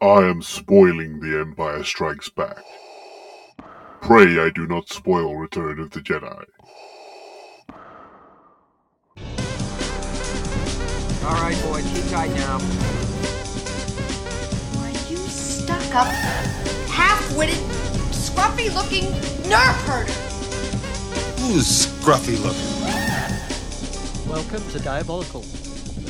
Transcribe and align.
I 0.00 0.28
am 0.28 0.42
spoiling 0.42 1.20
The 1.20 1.40
Empire 1.40 1.82
Strikes 1.82 2.28
Back. 2.28 2.62
Pray 4.02 4.38
I 4.38 4.50
do 4.50 4.66
not 4.66 4.90
spoil 4.90 5.34
Return 5.34 5.80
of 5.80 5.90
the 5.92 6.00
Jedi. 6.00 6.44
All 11.24 11.42
right, 11.42 11.58
boys, 11.62 11.90
keep 11.94 12.04
tight 12.10 12.30
now. 12.34 12.56
Are 14.82 14.90
you 15.08 15.16
stuck 15.16 15.94
up, 15.94 16.08
half-witted, 16.92 17.56
scruffy-looking 18.12 19.04
nerf 19.48 19.80
herder? 19.86 20.12
Who's 21.40 21.86
scruffy 21.86 22.36
looking? 22.44 24.30
Welcome 24.30 24.70
to 24.72 24.78
Diabolical, 24.78 25.40
the 25.40 25.65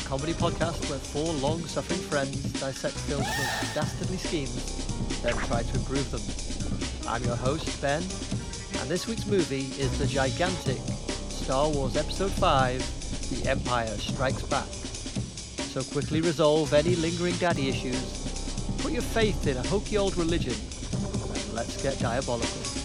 comedy 0.07 0.35
podcast 0.35 0.89
where 0.89 1.01
four 1.01 1.33
long-suffering 1.35 1.99
friends 1.99 2.37
dissect 2.61 2.95
films 2.95 3.27
with 3.27 3.75
dastardly 3.75 4.17
schemes, 4.17 4.87
then 5.21 5.35
try 5.49 5.65
to 5.65 5.77
improve 5.77 6.09
them. 6.13 6.23
I'm 7.11 7.25
your 7.25 7.35
host, 7.35 7.83
Ben, 7.83 8.03
and 8.81 8.89
this 8.89 9.09
week's 9.09 9.27
movie 9.27 9.67
is 9.83 9.99
the 9.99 10.07
gigantic 10.07 10.79
Star 11.29 11.69
Wars 11.69 11.97
Episode 11.97 12.31
5, 12.31 13.41
The 13.43 13.51
Empire 13.51 13.99
Strikes 13.99 14.43
Back. 14.43 14.69
So 15.75 15.83
quickly 15.83 16.21
resolve 16.21 16.73
any 16.73 16.95
lingering 16.95 17.35
daddy 17.37 17.69
issues, 17.69 18.79
put 18.79 18.93
your 18.93 19.03
faith 19.03 19.49
in 19.49 19.57
a 19.57 19.63
hokey 19.67 19.99
old 19.99 20.17
religion, 20.17 20.55
and 20.55 21.53
let's 21.53 21.83
get 21.83 21.99
diabolical. 21.99 22.76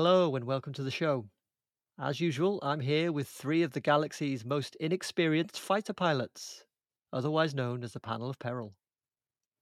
Hello 0.00 0.36
and 0.36 0.44
welcome 0.44 0.72
to 0.74 0.84
the 0.84 0.92
show. 0.92 1.28
As 1.98 2.20
usual, 2.20 2.60
I'm 2.62 2.78
here 2.78 3.10
with 3.10 3.26
three 3.26 3.64
of 3.64 3.72
the 3.72 3.80
galaxy's 3.80 4.44
most 4.44 4.76
inexperienced 4.76 5.58
fighter 5.58 5.92
pilots, 5.92 6.62
otherwise 7.12 7.52
known 7.52 7.82
as 7.82 7.94
the 7.94 7.98
Panel 7.98 8.30
of 8.30 8.38
Peril. 8.38 8.76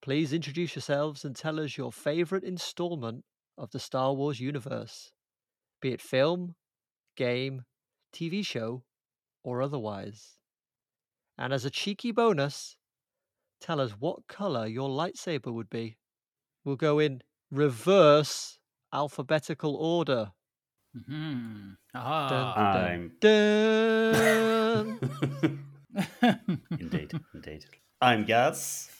Please 0.02 0.34
introduce 0.34 0.74
yourselves 0.74 1.24
and 1.24 1.34
tell 1.34 1.58
us 1.58 1.78
your 1.78 1.90
favourite 1.90 2.44
installment 2.44 3.24
of 3.56 3.70
the 3.70 3.78
Star 3.78 4.12
Wars 4.12 4.38
universe, 4.38 5.10
be 5.80 5.92
it 5.92 6.02
film, 6.02 6.54
game, 7.16 7.62
TV 8.12 8.44
show, 8.44 8.82
or 9.42 9.62
otherwise. 9.62 10.36
And 11.38 11.50
as 11.50 11.64
a 11.64 11.70
cheeky 11.70 12.12
bonus, 12.12 12.76
tell 13.58 13.80
us 13.80 13.92
what 13.92 14.28
colour 14.28 14.66
your 14.66 14.90
lightsaber 14.90 15.50
would 15.50 15.70
be. 15.70 15.96
We'll 16.62 16.76
go 16.76 16.98
in 16.98 17.22
reverse 17.50 18.55
alphabetical 18.92 19.76
order. 19.76 20.32
Hmm. 21.06 21.72
Dun, 21.92 22.02
Ah. 22.02 22.74
I'm 22.74 23.12
dun. 23.20 25.00
indeed, 26.78 27.12
indeed. 27.34 27.64
I'm 28.00 28.24
Gaz. 28.24 28.90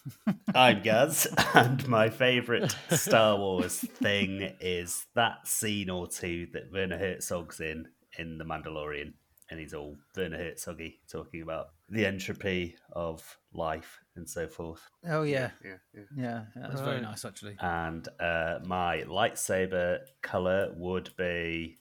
I'm 0.55 0.83
Gaz, 0.83 1.27
and 1.55 1.87
my 1.89 2.09
favourite 2.09 2.75
Star 2.91 3.37
Wars 3.37 3.79
thing 3.81 4.55
is 4.61 5.05
that 5.15 5.47
scene 5.47 5.91
or 5.91 6.07
two 6.09 6.47
that 6.55 6.73
Werner 6.73 6.97
Herzog's 6.99 7.61
in 7.61 7.89
in 8.19 8.39
The 8.39 8.45
Mandalorian, 8.45 9.13
and 9.51 9.61
he's 9.61 9.75
all 9.75 9.97
Werner 10.17 10.39
Herzoggy 10.39 11.01
talking 11.11 11.43
about 11.43 11.67
the 11.91 12.07
entropy 12.07 12.77
of 12.93 13.39
life 13.53 13.99
and 14.17 14.29
so 14.29 14.47
forth. 14.49 14.81
Oh 15.09 15.23
yeah, 15.23 15.51
yeah, 15.65 15.77
yeah. 15.95 16.03
yeah. 16.17 16.43
That 16.57 16.73
was 16.73 16.81
very 16.81 17.01
nice 17.01 17.25
actually. 17.25 17.57
And 17.61 18.07
uh, 18.21 18.59
my 18.65 19.03
lightsaber 19.07 20.01
color 20.23 20.73
would 20.77 21.11
be. 21.17 21.79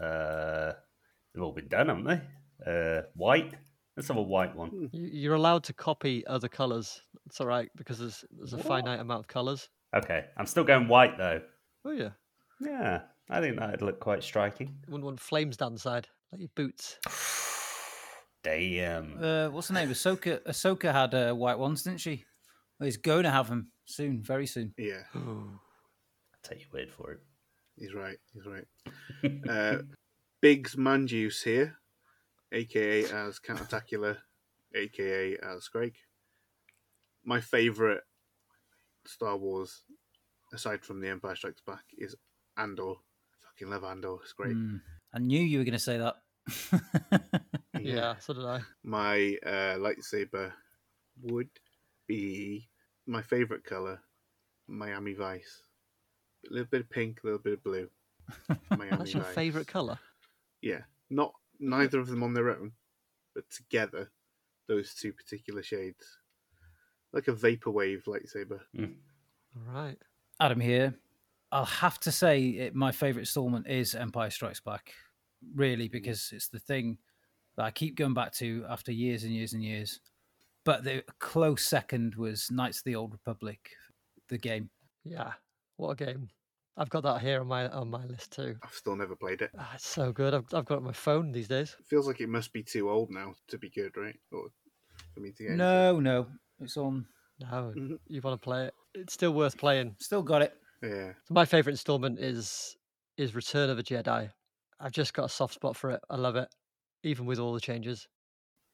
Uh, 0.00 0.72
they've 1.34 1.42
all 1.42 1.52
been 1.52 1.68
done, 1.68 1.88
haven't 1.88 2.04
they? 2.04 2.20
Uh, 2.98 3.02
white. 3.14 3.54
Let's 3.96 4.08
have 4.08 4.16
a 4.16 4.22
white 4.22 4.56
one. 4.56 4.88
You- 4.92 5.10
You're 5.12 5.34
allowed 5.34 5.64
to 5.64 5.72
copy 5.74 6.26
other 6.26 6.48
colours. 6.48 7.02
It's 7.26 7.40
all 7.40 7.46
right 7.46 7.70
because 7.76 7.98
there's 7.98 8.24
there's 8.30 8.52
a 8.54 8.58
finite 8.58 9.00
amount 9.00 9.20
of 9.20 9.28
colours. 9.28 9.68
Okay, 9.94 10.24
I'm 10.36 10.46
still 10.46 10.64
going 10.64 10.88
white 10.88 11.18
though. 11.18 11.42
Oh 11.84 11.90
yeah, 11.90 12.10
Yeah, 12.60 13.02
I 13.28 13.40
think 13.40 13.58
that'd 13.58 13.82
look 13.82 14.00
quite 14.00 14.22
striking. 14.22 14.74
wouldn't 14.86 15.04
want 15.04 15.20
flames 15.20 15.56
down 15.56 15.74
the 15.74 15.78
side 15.80 16.08
like 16.30 16.40
your 16.40 16.50
boots. 16.54 16.98
Damn. 18.42 19.22
Uh, 19.22 19.50
what's 19.50 19.68
the 19.68 19.74
name? 19.74 19.88
Ahsoka. 19.90 20.40
Ahsoka 20.42 20.92
had 20.92 21.14
uh, 21.14 21.32
white 21.32 21.58
ones, 21.58 21.82
didn't 21.82 22.00
she? 22.00 22.24
Well, 22.78 22.86
he's 22.86 22.96
going 22.96 23.22
to 23.22 23.30
have 23.30 23.48
them 23.48 23.68
soon, 23.84 24.22
very 24.22 24.46
soon. 24.46 24.74
Yeah, 24.76 25.02
I'll 25.14 25.60
take 26.42 26.62
your 26.62 26.80
word 26.80 26.90
for 26.90 27.12
it. 27.12 27.20
he's 27.78 27.94
right. 27.94 28.16
He's 28.34 28.46
right. 28.46 28.66
uh, 29.48 29.82
Biggs 30.40 30.74
Manjuice 30.74 31.44
here, 31.44 31.76
aka 32.50 33.04
as 33.04 33.38
Countertacular, 33.38 34.18
aka 34.74 35.36
as 35.36 35.68
Craig. 35.68 35.94
My 37.24 37.40
favourite 37.40 38.00
Star 39.06 39.36
Wars, 39.36 39.84
aside 40.52 40.84
from 40.84 41.00
The 41.00 41.08
Empire 41.08 41.36
Strikes 41.36 41.62
Back, 41.64 41.84
is 41.96 42.16
Andor. 42.56 42.94
Fucking 43.44 43.70
love 43.70 43.84
Andor. 43.84 44.16
It's 44.22 44.32
great. 44.32 44.54
Hmm. 44.54 44.78
I 45.14 45.20
knew 45.20 45.40
you 45.40 45.58
were 45.58 45.64
going 45.64 45.72
to 45.74 45.78
say 45.78 45.98
that. 45.98 46.16
Yeah, 47.84 48.16
so 48.18 48.34
did 48.34 48.44
I. 48.44 48.60
My 48.84 49.36
uh, 49.44 49.76
lightsaber 49.76 50.52
would 51.22 51.50
be 52.06 52.68
my 53.06 53.22
favourite 53.22 53.64
colour, 53.64 54.00
Miami 54.68 55.14
Vice. 55.14 55.62
A 56.50 56.52
little 56.52 56.68
bit 56.70 56.80
of 56.82 56.90
pink, 56.90 57.20
a 57.22 57.26
little 57.26 57.38
bit 57.40 57.54
of 57.54 57.62
blue. 57.62 57.88
Miami 58.70 58.96
That's 58.96 59.14
your 59.14 59.22
Vice. 59.22 59.34
favourite 59.34 59.66
colour. 59.66 59.98
Yeah, 60.60 60.80
not 61.10 61.32
neither 61.60 62.00
of 62.00 62.08
them 62.08 62.22
on 62.22 62.34
their 62.34 62.50
own, 62.50 62.72
but 63.34 63.44
together, 63.50 64.10
those 64.68 64.94
two 64.94 65.12
particular 65.12 65.62
shades, 65.62 66.18
like 67.12 67.28
a 67.28 67.32
vaporwave 67.32 68.04
lightsaber. 68.04 68.60
All 68.78 69.74
right. 69.74 69.98
Adam 70.40 70.60
here. 70.60 70.94
I'll 71.50 71.64
have 71.66 72.00
to 72.00 72.10
say 72.12 72.40
it, 72.48 72.74
my 72.74 72.92
favourite 72.92 73.22
installment 73.22 73.66
is 73.66 73.94
Empire 73.94 74.30
Strikes 74.30 74.60
Back, 74.60 74.94
really, 75.54 75.86
because 75.86 76.30
it's 76.32 76.48
the 76.48 76.58
thing 76.58 76.96
that 77.56 77.64
I 77.64 77.70
keep 77.70 77.96
going 77.96 78.14
back 78.14 78.32
to 78.34 78.64
after 78.68 78.92
years 78.92 79.24
and 79.24 79.32
years 79.32 79.52
and 79.52 79.62
years. 79.62 80.00
But 80.64 80.84
the 80.84 81.02
close 81.18 81.64
second 81.64 82.14
was 82.14 82.50
Knights 82.50 82.78
of 82.78 82.84
the 82.84 82.94
Old 82.96 83.12
Republic, 83.12 83.58
the 84.28 84.38
game. 84.38 84.70
Yeah. 85.04 85.32
What 85.76 85.90
a 85.90 86.04
game. 86.04 86.28
I've 86.76 86.88
got 86.90 87.02
that 87.02 87.20
here 87.20 87.40
on 87.40 87.48
my 87.48 87.68
on 87.68 87.90
my 87.90 88.04
list 88.06 88.32
too. 88.32 88.56
I've 88.62 88.72
still 88.72 88.96
never 88.96 89.16
played 89.16 89.42
it. 89.42 89.50
Ah, 89.58 89.72
it's 89.74 89.86
so 89.86 90.12
good. 90.12 90.32
I've, 90.32 90.44
I've 90.54 90.64
got 90.64 90.74
it 90.76 90.78
on 90.78 90.84
my 90.84 90.92
phone 90.92 91.32
these 91.32 91.48
days. 91.48 91.76
Feels 91.88 92.06
like 92.06 92.20
it 92.20 92.28
must 92.28 92.52
be 92.52 92.62
too 92.62 92.88
old 92.88 93.10
now 93.10 93.34
to 93.48 93.58
be 93.58 93.68
good, 93.68 93.96
right? 93.96 94.18
Or 94.30 94.44
for 95.12 95.20
me 95.20 95.32
to 95.32 95.42
get 95.42 95.52
into 95.52 95.64
it. 95.64 95.66
No, 95.66 96.00
no, 96.00 96.26
it's 96.60 96.76
on. 96.76 97.06
No, 97.40 97.72
Mhm. 97.76 97.98
you 98.06 98.20
want 98.22 98.40
to 98.40 98.44
play 98.44 98.66
it. 98.66 98.74
It's 98.94 99.12
still 99.12 99.32
worth 99.34 99.58
playing. 99.58 99.96
Still 100.00 100.22
got 100.22 100.42
it. 100.42 100.54
Yeah, 100.82 101.12
So 101.24 101.34
my 101.34 101.44
favourite 101.44 101.72
installment 101.74 102.18
is 102.20 102.76
is 103.18 103.34
Return 103.34 103.68
of 103.68 103.78
a 103.78 103.82
Jedi. 103.82 104.30
I've 104.80 104.92
just 104.92 105.12
got 105.12 105.24
a 105.24 105.28
soft 105.28 105.54
spot 105.54 105.76
for 105.76 105.90
it. 105.90 106.00
I 106.08 106.16
love 106.16 106.36
it, 106.36 106.48
even 107.02 107.26
with 107.26 107.38
all 107.38 107.52
the 107.54 107.60
changes. 107.60 108.06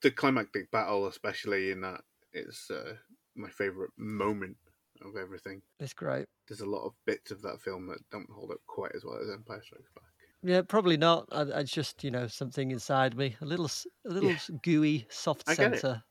the 0.03 0.11
climactic 0.11 0.71
battle, 0.71 1.07
especially 1.09 1.71
in 1.73 1.81
that, 1.81 2.01
is 2.33 2.71
uh, 2.71 2.95
my 3.35 3.49
favorite 3.49 3.91
moment 3.97 4.57
of 5.05 5.17
everything. 5.17 5.61
It's 5.81 5.93
great. 5.95 6.27
There's 6.47 6.61
a 6.61 6.67
lot 6.67 6.85
of 6.87 6.93
bits 7.07 7.31
of 7.31 7.43
that 7.43 7.61
film 7.61 7.87
that 7.89 7.99
don't 8.11 8.31
hold 8.31 8.51
up 8.53 8.59
quite 8.67 8.93
as 8.95 9.05
well 9.05 9.19
as 9.21 9.29
Empire 9.31 9.63
Strikes 9.65 9.91
Back. 9.95 10.05
Yeah, 10.43 10.63
probably 10.63 10.97
not. 10.97 11.27
I, 11.33 11.59
I 11.61 11.63
just 11.65 12.05
you 12.05 12.11
know 12.13 12.27
something 12.29 12.71
inside 12.71 13.17
me, 13.17 13.37
a 13.41 13.45
little 13.45 13.65
s- 13.65 13.87
a 14.07 14.11
little 14.11 14.31
Yeah. 14.31 14.39
gooey, 14.63 15.07
soft 15.11 15.43
I 15.49 15.55
get 15.57 15.75
it. 15.75 15.81
center. 15.81 16.03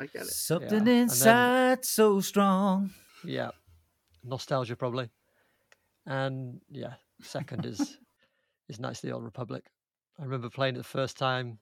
I 0.00 0.06
get 0.06 0.22
it. 0.22 0.28
Something 0.28 0.70
Yeah, 0.70 0.76
and 0.78 0.86
then- 0.86 1.02
inside 1.02 1.84
so 1.84 2.20
strong. 2.20 2.90
Yeah, 3.24 3.50
nostalgia 4.24 4.74
probably. 4.76 5.10
And 6.06 6.60
yeah, 6.70 6.94
second 7.22 7.66
is 7.66 7.98
is 8.68 8.80
Knights 8.80 9.02
of 9.04 9.08
the 9.10 9.14
Old 9.14 9.24
Republic. 9.24 9.64
I 10.20 10.24
remember 10.24 10.50
playing 10.50 10.74
it 10.74 10.78
the 10.78 10.84
first 10.84 11.16
time 11.16 11.60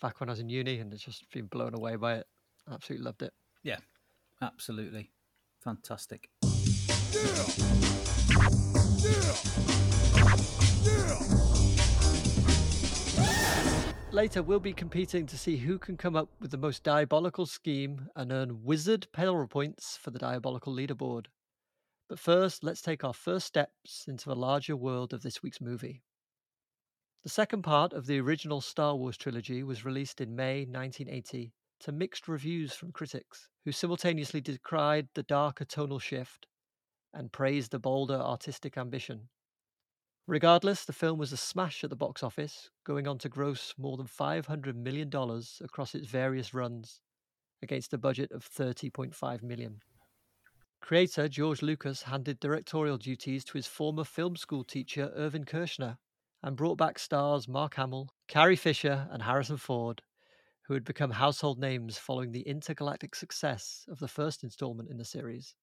back 0.00 0.20
when 0.20 0.30
I 0.30 0.32
was 0.32 0.40
in 0.40 0.48
uni, 0.48 0.78
and 0.78 0.90
it's 0.90 1.04
just 1.04 1.30
been 1.32 1.44
blown 1.46 1.74
away 1.74 1.96
by 1.96 2.14
it. 2.14 2.26
Absolutely 2.70 3.04
loved 3.04 3.22
it. 3.22 3.34
Yeah, 3.62 3.76
absolutely. 4.40 5.10
Fantastic. 5.62 6.30
Later, 14.12 14.42
we'll 14.42 14.60
be 14.60 14.72
competing 14.72 15.26
to 15.26 15.36
see 15.36 15.58
who 15.58 15.78
can 15.78 15.98
come 15.98 16.16
up 16.16 16.30
with 16.40 16.50
the 16.52 16.56
most 16.56 16.82
diabolical 16.82 17.44
scheme 17.44 18.08
and 18.16 18.32
earn 18.32 18.64
wizard 18.64 19.08
peril 19.12 19.46
points 19.46 19.98
for 19.98 20.10
the 20.10 20.18
diabolical 20.18 20.74
leaderboard. 20.74 21.26
But 22.08 22.18
first, 22.18 22.64
let's 22.64 22.80
take 22.80 23.04
our 23.04 23.12
first 23.12 23.46
steps 23.46 24.06
into 24.08 24.30
the 24.30 24.34
larger 24.34 24.74
world 24.74 25.12
of 25.12 25.22
this 25.22 25.42
week's 25.42 25.60
movie. 25.60 26.02
The 27.22 27.28
second 27.28 27.62
part 27.62 27.92
of 27.92 28.06
the 28.06 28.18
original 28.18 28.62
Star 28.62 28.96
Wars 28.96 29.18
trilogy 29.18 29.62
was 29.62 29.84
released 29.84 30.22
in 30.22 30.34
May 30.34 30.60
1980 30.60 31.52
to 31.80 31.92
mixed 31.92 32.28
reviews 32.28 32.72
from 32.72 32.92
critics, 32.92 33.50
who 33.64 33.72
simultaneously 33.72 34.40
decried 34.40 35.08
the 35.12 35.22
darker 35.22 35.66
tonal 35.66 35.98
shift 35.98 36.46
and 37.12 37.30
praised 37.30 37.72
the 37.72 37.78
bolder 37.78 38.14
artistic 38.14 38.78
ambition. 38.78 39.28
Regardless, 40.26 40.86
the 40.86 40.94
film 40.94 41.18
was 41.18 41.30
a 41.30 41.36
smash 41.36 41.84
at 41.84 41.90
the 41.90 41.96
box 41.96 42.22
office, 42.22 42.70
going 42.84 43.06
on 43.06 43.18
to 43.18 43.28
gross 43.28 43.74
more 43.76 43.98
than 43.98 44.06
$500 44.06 44.74
million 44.74 45.10
across 45.60 45.94
its 45.94 46.06
various 46.06 46.54
runs, 46.54 47.00
against 47.60 47.92
a 47.92 47.98
budget 47.98 48.32
of 48.32 48.48
30.5 48.48 49.42
million. 49.42 49.82
Creator 50.80 51.28
George 51.28 51.60
Lucas 51.60 52.04
handed 52.04 52.40
directorial 52.40 52.96
duties 52.96 53.44
to 53.44 53.58
his 53.58 53.66
former 53.66 54.04
film 54.04 54.36
school 54.36 54.64
teacher 54.64 55.12
Irvin 55.14 55.44
Kershner 55.44 55.98
and 56.42 56.56
brought 56.56 56.78
back 56.78 56.98
stars 56.98 57.48
Mark 57.48 57.74
Hamill, 57.74 58.10
Carrie 58.28 58.56
Fisher, 58.56 59.08
and 59.10 59.22
Harrison 59.22 59.56
Ford, 59.56 60.02
who 60.62 60.74
had 60.74 60.84
become 60.84 61.10
household 61.10 61.58
names 61.58 61.98
following 61.98 62.32
the 62.32 62.42
intergalactic 62.42 63.14
success 63.14 63.84
of 63.88 63.98
the 63.98 64.08
first 64.08 64.42
installment 64.44 64.88
in 64.88 64.96
the 64.96 65.04
series. 65.04 65.54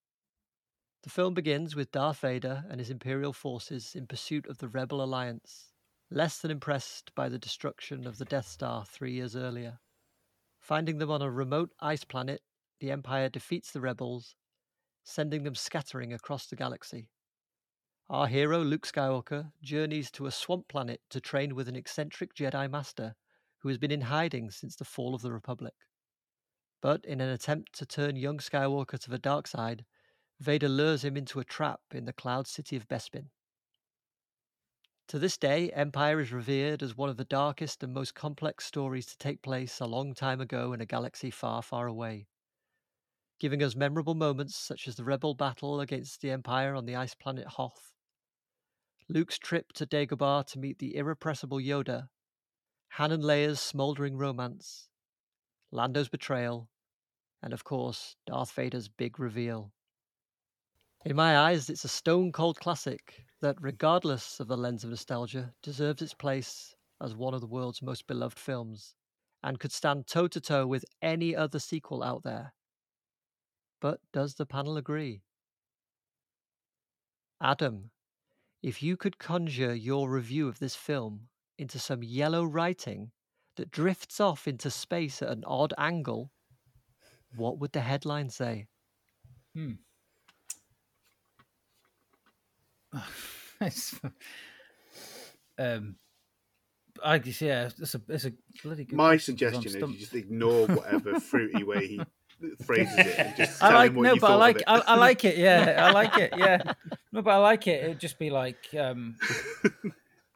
The 1.04 1.10
film 1.10 1.34
begins 1.34 1.76
with 1.76 1.92
Darth 1.92 2.20
Vader 2.20 2.66
and 2.70 2.80
his 2.80 2.90
Imperial 2.90 3.34
forces 3.34 3.96
in 3.96 4.08
pursuit 4.08 4.48
of 4.48 4.58
the 4.58 4.68
Rebel 4.68 5.02
Alliance, 5.02 5.72
less 6.12 6.40
than 6.40 6.52
impressed 6.52 7.14
by 7.16 7.30
the 7.30 7.40
destruction 7.40 8.06
of 8.06 8.18
the 8.18 8.26
Death 8.26 8.48
Star 8.48 8.86
three 8.86 9.14
years 9.14 9.36
earlier. 9.36 9.80
Finding 10.60 10.98
them 10.98 11.10
on 11.10 11.22
a 11.22 11.32
remote 11.32 11.72
ice 11.80 12.04
planet, 12.04 12.42
the 12.80 12.92
Empire 12.92 13.30
defeats 13.30 13.72
the 13.72 13.82
rebels, 13.82 14.36
sending 15.04 15.44
them 15.44 15.56
scattering 15.56 16.12
across 16.12 16.48
the 16.48 16.56
galaxy. 16.56 17.10
Our 18.10 18.28
hero, 18.28 18.64
Luke 18.64 18.88
Skywalker, 18.88 19.52
journeys 19.62 20.10
to 20.12 20.28
a 20.28 20.32
swamp 20.32 20.70
planet 20.70 21.02
to 21.10 21.20
train 21.20 21.56
with 21.56 21.68
an 21.68 21.76
eccentric 21.76 22.34
Jedi 22.34 22.72
Master 22.72 23.16
who 23.58 23.68
has 23.68 23.78
been 23.78 23.92
in 23.92 24.00
hiding 24.00 24.50
since 24.50 24.78
the 24.78 24.86
fall 24.86 25.14
of 25.14 25.22
the 25.22 25.34
Republic. 25.34 25.74
But 26.80 27.04
in 27.04 27.20
an 27.20 27.28
attempt 27.28 27.74
to 27.74 27.86
turn 27.86 28.16
young 28.16 28.38
Skywalker 28.38 28.98
to 28.98 29.10
the 29.10 29.20
dark 29.20 29.46
side, 29.46 29.84
Vader 30.40 30.70
lures 30.70 31.04
him 31.04 31.18
into 31.18 31.42
a 31.42 31.44
trap 31.44 31.82
in 31.94 32.06
the 32.06 32.14
cloud 32.14 32.48
city 32.48 32.78
of 32.78 32.88
Bespin. 32.88 33.30
To 35.10 35.20
this 35.20 35.38
day, 35.38 35.70
Empire 35.72 36.22
is 36.22 36.32
revered 36.32 36.82
as 36.82 36.96
one 36.96 37.10
of 37.10 37.18
the 37.18 37.26
darkest 37.26 37.84
and 37.84 37.94
most 37.94 38.16
complex 38.16 38.64
stories 38.64 39.08
to 39.08 39.18
take 39.18 39.42
place 39.42 39.82
a 39.82 39.86
long 39.86 40.14
time 40.14 40.40
ago 40.40 40.72
in 40.72 40.80
a 40.80 40.86
galaxy 40.86 41.30
far, 41.30 41.62
far 41.62 41.88
away, 41.88 42.28
giving 43.38 43.62
us 43.62 43.76
memorable 43.76 44.16
moments 44.16 44.56
such 44.56 44.88
as 44.88 44.96
the 44.96 45.04
rebel 45.04 45.34
battle 45.34 45.82
against 45.82 46.22
the 46.22 46.32
Empire 46.32 46.74
on 46.74 46.86
the 46.86 46.96
ice 46.96 47.14
planet 47.14 47.48
Hoth, 47.48 47.92
Luke's 49.10 49.38
trip 49.38 49.72
to 49.74 49.86
Dagobah 49.86 50.46
to 50.48 50.60
meet 50.60 50.80
the 50.80 50.96
irrepressible 50.96 51.60
Yoda, 51.60 52.10
Han 52.90 53.12
and 53.12 53.24
Leia's 53.24 53.62
smouldering 53.62 54.18
romance, 54.18 54.90
Lando's 55.72 56.10
betrayal, 56.10 56.70
and 57.42 57.54
of 57.54 57.64
course, 57.64 58.16
Darth 58.26 58.52
Vader's 58.52 58.90
big 58.90 59.20
reveal. 59.20 59.72
In 61.06 61.16
my 61.16 61.38
eyes, 61.38 61.70
it's 61.70 61.86
a 61.86 61.90
stone 61.90 62.34
cold 62.34 62.60
classic 62.60 63.24
that, 63.40 63.56
regardless 63.62 64.42
of 64.42 64.48
the 64.48 64.58
lens 64.58 64.84
of 64.84 64.90
nostalgia, 64.90 65.54
deserves 65.64 66.02
its 66.02 66.14
place 66.14 66.76
as 67.00 67.16
one 67.16 67.34
of 67.34 67.40
the 67.42 67.48
world's 67.48 67.82
most 67.82 68.08
beloved 68.08 68.38
films 68.38 68.96
and 69.44 69.60
could 69.60 69.72
stand 69.72 70.08
toe 70.08 70.28
to 70.28 70.42
toe 70.42 70.68
with 70.68 70.84
any 71.02 71.34
other 71.34 71.60
sequel 71.60 72.04
out 72.04 72.24
there. 72.24 72.54
But 73.80 74.02
does 74.12 74.36
the 74.36 74.46
panel 74.46 74.76
agree? 74.76 75.22
Adam, 77.40 77.92
if 78.68 78.84
you 78.84 78.98
could 78.98 79.18
conjure 79.18 79.74
your 79.74 80.10
review 80.10 80.50
of 80.50 80.60
this 80.60 80.76
film 80.76 81.30
into 81.58 81.80
some 81.80 82.04
yellow 82.04 82.44
writing 82.44 83.12
that 83.56 83.72
drifts 83.72 84.20
off 84.20 84.46
into 84.46 84.70
space 84.70 85.22
at 85.22 85.30
an 85.30 85.42
odd 85.48 85.74
angle, 85.78 86.30
what 87.34 87.58
would 87.60 87.72
the 87.72 87.80
headline 87.80 88.30
say? 88.30 88.68
Hmm. 89.56 89.72
It's- 93.62 94.00
um, 95.58 95.96
I 97.04 97.18
guess 97.20 97.42
yeah, 97.42 97.70
it's 97.80 97.96
a 97.96 98.02
it's 98.10 98.26
a 98.26 98.34
bloody 98.64 98.86
good. 98.86 98.96
My 98.98 99.12
question 99.12 99.36
'cause 99.38 99.54
I'm 99.56 99.62
suggestion 99.64 99.84
is 99.84 99.92
you 99.94 99.98
just 100.00 100.14
ignore 100.14 100.68
whatever 100.68 101.20
fruity 101.20 101.64
way 101.64 101.88
he 101.88 102.02
phrases 102.66 102.94
it 102.98 103.36
just 103.38 103.62
I 103.64 103.74
like 103.74 103.94
no, 103.94 104.16
but 104.16 104.32
I 104.32 104.36
like 104.36 104.58
it. 104.58 104.64
I, 104.68 104.80
I 104.80 104.96
like 104.96 105.26
it. 105.26 105.38
Yeah, 105.38 105.88
I 105.88 105.92
like 105.94 106.18
it. 106.18 106.34
Yeah, 106.38 106.74
no, 107.12 107.22
but 107.22 107.32
I 107.32 107.38
like 107.38 107.68
it. 107.68 107.84
It'd 107.84 108.00
just 108.00 108.20
be 108.20 108.30
like 108.30 108.58
um, 108.80 109.16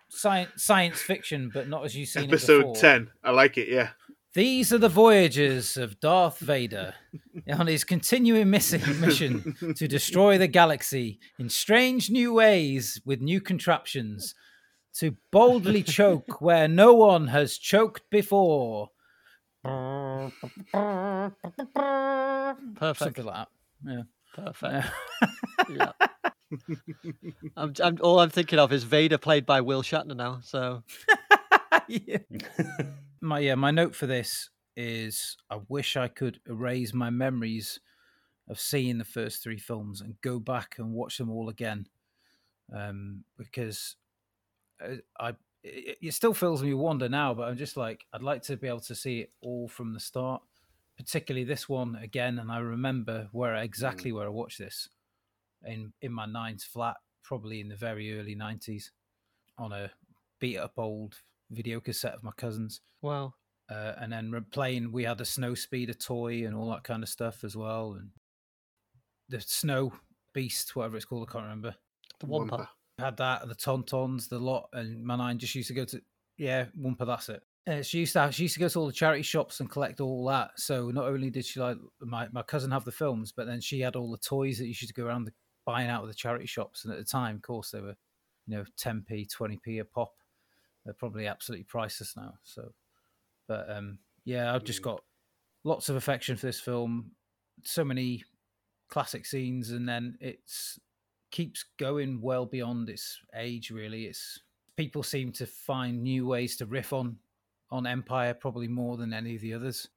science 0.09 0.51
science 0.57 1.01
fiction, 1.01 1.51
but 1.53 1.67
not 1.67 1.85
as 1.85 1.95
you've 1.95 2.09
seen 2.09 2.25
it 2.25 2.29
Episode. 2.29 2.75
10. 2.75 3.09
I 3.23 3.31
like 3.31 3.57
it, 3.57 3.69
yeah. 3.69 3.89
These 4.33 4.71
are 4.71 4.77
the 4.77 4.87
voyages 4.87 5.75
of 5.75 5.99
Darth 5.99 6.39
Vader 6.39 6.93
on 7.51 7.67
his 7.67 7.83
continuing 7.83 8.49
missing 8.49 8.81
mission 9.01 9.57
to 9.75 9.87
destroy 9.89 10.37
the 10.37 10.47
galaxy 10.47 11.19
in 11.37 11.49
strange 11.49 12.09
new 12.09 12.33
ways 12.33 13.01
with 13.03 13.19
new 13.19 13.41
contraptions, 13.41 14.33
to 14.93 15.17
boldly 15.31 15.83
choke 15.83 16.41
where 16.41 16.69
no 16.69 16.93
one 16.93 17.27
has 17.27 17.57
choked 17.57 18.09
before. 18.09 18.91
Perfect. 22.75 22.97
Something 22.97 23.25
like 23.25 23.35
that. 23.35 23.47
Yeah. 23.85 24.03
Perfect. 24.33 24.87
yeah. 25.69 25.91
I'm, 27.57 27.73
I'm, 27.83 27.97
all 28.01 28.19
I'm 28.19 28.29
thinking 28.29 28.59
of 28.59 28.71
is 28.73 28.83
Vader 28.83 29.17
played 29.17 29.45
by 29.45 29.61
Will 29.61 29.83
Shatner 29.83 30.15
now. 30.15 30.39
So 30.43 30.83
yeah. 31.87 32.17
my 33.21 33.39
yeah, 33.39 33.55
my 33.55 33.71
note 33.71 33.95
for 33.95 34.07
this 34.07 34.49
is 34.75 35.37
I 35.49 35.59
wish 35.67 35.97
I 35.97 36.07
could 36.07 36.39
erase 36.47 36.93
my 36.93 37.09
memories 37.09 37.79
of 38.49 38.59
seeing 38.59 38.97
the 38.97 39.05
first 39.05 39.43
three 39.43 39.59
films 39.59 40.01
and 40.01 40.15
go 40.21 40.39
back 40.39 40.75
and 40.77 40.93
watch 40.93 41.17
them 41.17 41.29
all 41.29 41.49
again, 41.49 41.87
um, 42.75 43.23
because 43.37 43.95
uh, 44.83 44.95
I 45.19 45.33
it, 45.63 45.97
it 46.01 46.13
still 46.13 46.33
fills 46.33 46.63
me 46.63 46.73
with 46.73 46.81
wonder 46.81 47.09
now. 47.09 47.33
But 47.33 47.47
I'm 47.47 47.57
just 47.57 47.77
like 47.77 48.05
I'd 48.13 48.23
like 48.23 48.41
to 48.43 48.57
be 48.57 48.67
able 48.67 48.79
to 48.81 48.95
see 48.95 49.21
it 49.21 49.31
all 49.41 49.67
from 49.67 49.93
the 49.93 49.99
start, 49.99 50.41
particularly 50.97 51.43
this 51.43 51.67
one 51.69 51.95
again. 52.01 52.39
And 52.39 52.51
I 52.51 52.59
remember 52.59 53.29
where 53.31 53.55
exactly 53.55 54.11
where 54.11 54.25
I 54.25 54.29
watched 54.29 54.59
this 54.59 54.89
in 55.65 55.93
in 56.01 56.11
my 56.11 56.25
nines 56.25 56.63
flat, 56.63 56.97
probably 57.23 57.61
in 57.61 57.69
the 57.69 57.75
very 57.75 58.19
early 58.19 58.35
'90s, 58.35 58.89
on 59.57 59.71
a 59.71 59.91
beat 60.39 60.57
up 60.57 60.73
old 60.77 61.15
video 61.51 61.79
cassette 61.79 62.15
of 62.15 62.23
my 62.23 62.31
cousins. 62.37 62.81
wow. 63.01 63.33
Uh, 63.69 63.93
and 63.99 64.11
then 64.11 64.45
playing, 64.51 64.91
we 64.91 65.05
had 65.05 65.21
a 65.21 65.25
snow 65.25 65.53
speeder 65.53 65.93
toy 65.93 66.45
and 66.45 66.53
all 66.53 66.69
that 66.69 66.83
kind 66.83 67.03
of 67.03 67.07
stuff 67.07 67.45
as 67.45 67.55
well. 67.55 67.93
And 67.93 68.09
the 69.29 69.39
snow 69.39 69.93
beast, 70.33 70.75
whatever 70.75 70.97
it's 70.97 71.05
called, 71.05 71.25
I 71.29 71.31
can't 71.31 71.45
remember. 71.45 71.75
The 72.19 72.25
Wampa. 72.25 72.69
Had 73.01 73.17
that, 73.17 73.47
the 73.47 73.55
Tauntauns, 73.55 74.29
the 74.29 74.39
lot, 74.39 74.69
and 74.73 75.03
my 75.03 75.15
nine 75.15 75.39
just 75.39 75.55
used 75.55 75.67
to 75.69 75.73
go 75.73 75.85
to, 75.85 76.01
yeah, 76.37 76.65
Wampa, 76.77 77.05
that's 77.05 77.29
it. 77.29 77.41
Uh, 77.67 77.81
she 77.83 77.99
used 77.99 78.13
to 78.13 78.19
have, 78.21 78.33
she 78.33 78.43
used 78.43 78.55
to 78.55 78.59
go 78.59 78.67
to 78.67 78.79
all 78.79 78.87
the 78.87 78.93
charity 78.93 79.21
shops 79.21 79.59
and 79.59 79.69
collect 79.69 80.01
all 80.01 80.25
that. 80.25 80.51
So 80.57 80.89
not 80.89 81.05
only 81.05 81.29
did 81.29 81.45
she 81.45 81.59
like 81.59 81.77
my, 81.99 82.27
my 82.31 82.41
cousin 82.41 82.71
have 82.71 82.85
the 82.85 82.91
films, 82.91 83.31
but 83.31 83.45
then 83.45 83.61
she 83.61 83.81
had 83.81 83.95
all 83.95 84.09
the 84.09 84.17
toys 84.17 84.57
that 84.57 84.63
you 84.63 84.69
used 84.69 84.87
to 84.87 84.93
go 84.93 85.05
around 85.05 85.25
the, 85.25 85.33
buying 85.65 85.89
out 85.89 86.01
of 86.01 86.07
the 86.07 86.15
charity 86.15 86.47
shops. 86.47 86.83
And 86.83 86.93
at 86.93 86.99
the 86.99 87.05
time, 87.05 87.35
of 87.35 87.41
course, 87.43 87.69
they 87.71 87.81
were, 87.81 87.95
you 88.47 88.57
know, 88.57 88.63
10p, 88.83 89.27
20p 89.29 89.79
a 89.79 89.85
pop. 89.85 90.11
They're 90.83 90.95
probably 90.95 91.27
absolutely 91.27 91.65
priceless 91.65 92.15
now. 92.17 92.33
So, 92.43 92.71
but 93.47 93.69
um, 93.69 93.99
yeah, 94.25 94.53
I've 94.53 94.63
just 94.63 94.81
got 94.81 95.01
lots 95.63 95.89
of 95.89 95.95
affection 95.95 96.37
for 96.37 96.47
this 96.47 96.59
film. 96.59 97.11
So 97.63 97.85
many 97.85 98.23
classic 98.89 99.27
scenes, 99.27 99.69
and 99.69 99.87
then 99.87 100.17
it's 100.19 100.79
keeps 101.31 101.65
going 101.77 102.21
well 102.21 102.45
beyond 102.45 102.89
its 102.89 103.19
age. 103.35 103.71
Really, 103.71 104.05
it's 104.05 104.39
people 104.75 105.03
seem 105.03 105.31
to 105.33 105.45
find 105.45 106.01
new 106.03 106.27
ways 106.27 106.57
to 106.57 106.65
riff 106.65 106.93
on 106.93 107.17
on 107.69 107.87
Empire 107.87 108.33
probably 108.33 108.67
more 108.67 108.97
than 108.97 109.13
any 109.13 109.35
of 109.35 109.41
the 109.41 109.53
others, 109.53 109.87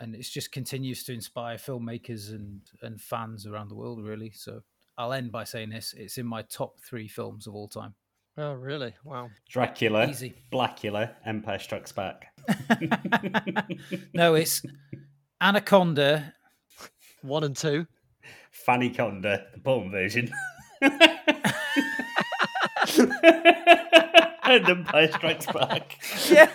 and 0.00 0.14
it 0.14 0.22
just 0.22 0.52
continues 0.52 1.04
to 1.04 1.12
inspire 1.12 1.56
filmmakers 1.56 2.30
and 2.30 2.60
and 2.82 3.00
fans 3.00 3.46
around 3.46 3.68
the 3.68 3.74
world. 3.76 4.02
Really, 4.02 4.30
so 4.30 4.62
I'll 4.96 5.12
end 5.12 5.32
by 5.32 5.44
saying 5.44 5.70
this: 5.70 5.94
it's 5.96 6.18
in 6.18 6.26
my 6.26 6.42
top 6.42 6.80
three 6.80 7.08
films 7.08 7.46
of 7.46 7.54
all 7.54 7.68
time. 7.68 7.94
Oh, 8.38 8.54
really? 8.54 8.94
Wow. 9.04 9.28
Dracula, 9.46 10.08
Easy. 10.08 10.34
Blackula, 10.50 11.10
Empire 11.26 11.58
Strikes 11.58 11.92
Back. 11.92 12.32
no, 14.14 14.34
it's 14.36 14.62
Anaconda. 15.38 16.32
One 17.20 17.44
and 17.44 17.54
two. 17.54 17.86
Fanny 18.52 18.90
Conda, 18.90 19.52
the 19.52 19.60
porn 19.60 19.90
version. 19.90 20.30
and 24.44 24.68
Empire 24.68 25.10
Strikes 25.12 25.46
Back. 25.46 25.98
Yeah, 26.30 26.50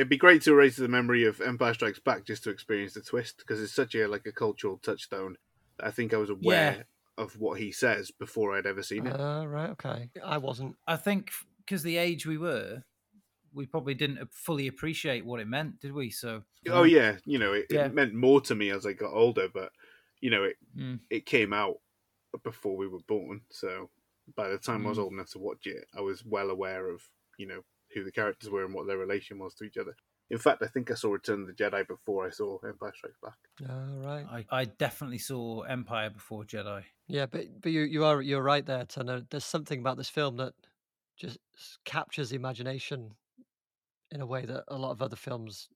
it'd 0.00 0.08
be 0.08 0.16
great 0.16 0.42
to 0.42 0.52
erase 0.52 0.76
the 0.76 0.88
memory 0.88 1.24
of 1.24 1.40
Empire 1.40 1.74
Strikes 1.74 1.98
Back 1.98 2.24
just 2.24 2.44
to 2.44 2.50
experience 2.50 2.94
the 2.94 3.00
twist 3.00 3.38
because 3.38 3.60
it's 3.60 3.74
such 3.74 3.94
a 3.94 4.06
like 4.06 4.26
a 4.26 4.32
cultural 4.32 4.78
touchstone. 4.78 5.36
I 5.80 5.90
think 5.90 6.14
I 6.14 6.18
was 6.18 6.30
aware 6.30 6.86
of 7.16 7.38
what 7.38 7.58
he 7.58 7.72
says 7.72 8.10
before 8.10 8.56
I'd 8.56 8.66
ever 8.66 8.82
seen 8.82 9.06
it. 9.06 9.18
Uh, 9.18 9.44
right. 9.46 9.70
Okay. 9.70 10.10
I 10.24 10.38
wasn't. 10.38 10.76
I 10.86 10.96
think 10.96 11.30
because 11.58 11.82
the 11.82 11.96
age 11.96 12.26
we 12.26 12.38
were, 12.38 12.82
we 13.52 13.66
probably 13.66 13.94
didn't 13.94 14.32
fully 14.32 14.66
appreciate 14.66 15.24
what 15.24 15.40
it 15.40 15.46
meant, 15.48 15.80
did 15.80 15.92
we? 15.92 16.10
So 16.10 16.44
Oh 16.68 16.82
yeah, 16.84 17.18
you 17.24 17.38
know, 17.38 17.52
it, 17.52 17.66
Yeah. 17.70 17.86
it 17.86 17.94
meant 17.94 18.14
more 18.14 18.40
to 18.42 18.54
me 18.54 18.70
as 18.70 18.84
I 18.84 18.92
got 18.92 19.12
older, 19.12 19.48
but 19.48 19.72
you 20.20 20.30
know, 20.30 20.44
it 20.44 20.56
Mm. 20.76 21.00
it 21.10 21.26
came 21.26 21.52
out 21.52 21.76
before 22.42 22.76
we 22.76 22.88
were 22.88 23.00
born. 23.00 23.42
So 23.50 23.90
by 24.36 24.48
the 24.48 24.58
time 24.58 24.86
I 24.86 24.90
was 24.90 24.98
Mm. 24.98 25.00
old 25.00 25.12
enough 25.12 25.30
to 25.30 25.38
watch 25.38 25.66
it, 25.66 25.86
I 25.94 26.00
was 26.00 26.24
well 26.24 26.50
aware 26.50 26.88
of 26.90 27.02
you 27.38 27.46
know 27.46 27.62
who 27.94 28.04
the 28.04 28.12
characters 28.12 28.50
were 28.50 28.64
and 28.64 28.74
what 28.74 28.86
their 28.86 28.98
relation 28.98 29.38
was 29.38 29.54
to 29.56 29.64
each 29.64 29.78
other. 29.78 29.96
In 30.30 30.38
fact, 30.38 30.62
I 30.62 30.66
think 30.66 30.90
I 30.90 30.94
saw 30.94 31.10
Return 31.12 31.42
of 31.42 31.46
the 31.46 31.54
Jedi 31.54 31.86
before 31.86 32.26
I 32.26 32.30
saw 32.30 32.58
Empire 32.58 32.92
Strikes 32.94 33.18
Back. 33.22 33.38
All 33.68 33.98
right. 34.04 34.26
I, 34.50 34.60
I 34.60 34.64
definitely 34.66 35.18
saw 35.18 35.62
Empire 35.62 36.10
before 36.10 36.44
Jedi. 36.44 36.84
Yeah, 37.08 37.26
but 37.26 37.60
but 37.60 37.72
you 37.72 37.80
you 37.82 38.04
are 38.04 38.22
you're 38.22 38.42
right 38.42 38.64
there, 38.64 38.84
Tanner. 38.84 39.22
There's 39.28 39.44
something 39.44 39.80
about 39.80 39.96
this 39.96 40.08
film 40.10 40.36
that 40.36 40.54
just 41.16 41.38
captures 41.84 42.30
the 42.30 42.36
imagination 42.36 43.16
in 44.10 44.20
a 44.20 44.26
way 44.26 44.44
that 44.46 44.64
a 44.68 44.76
lot 44.78 44.90
of 44.90 45.02
other 45.02 45.16
films 45.16 45.68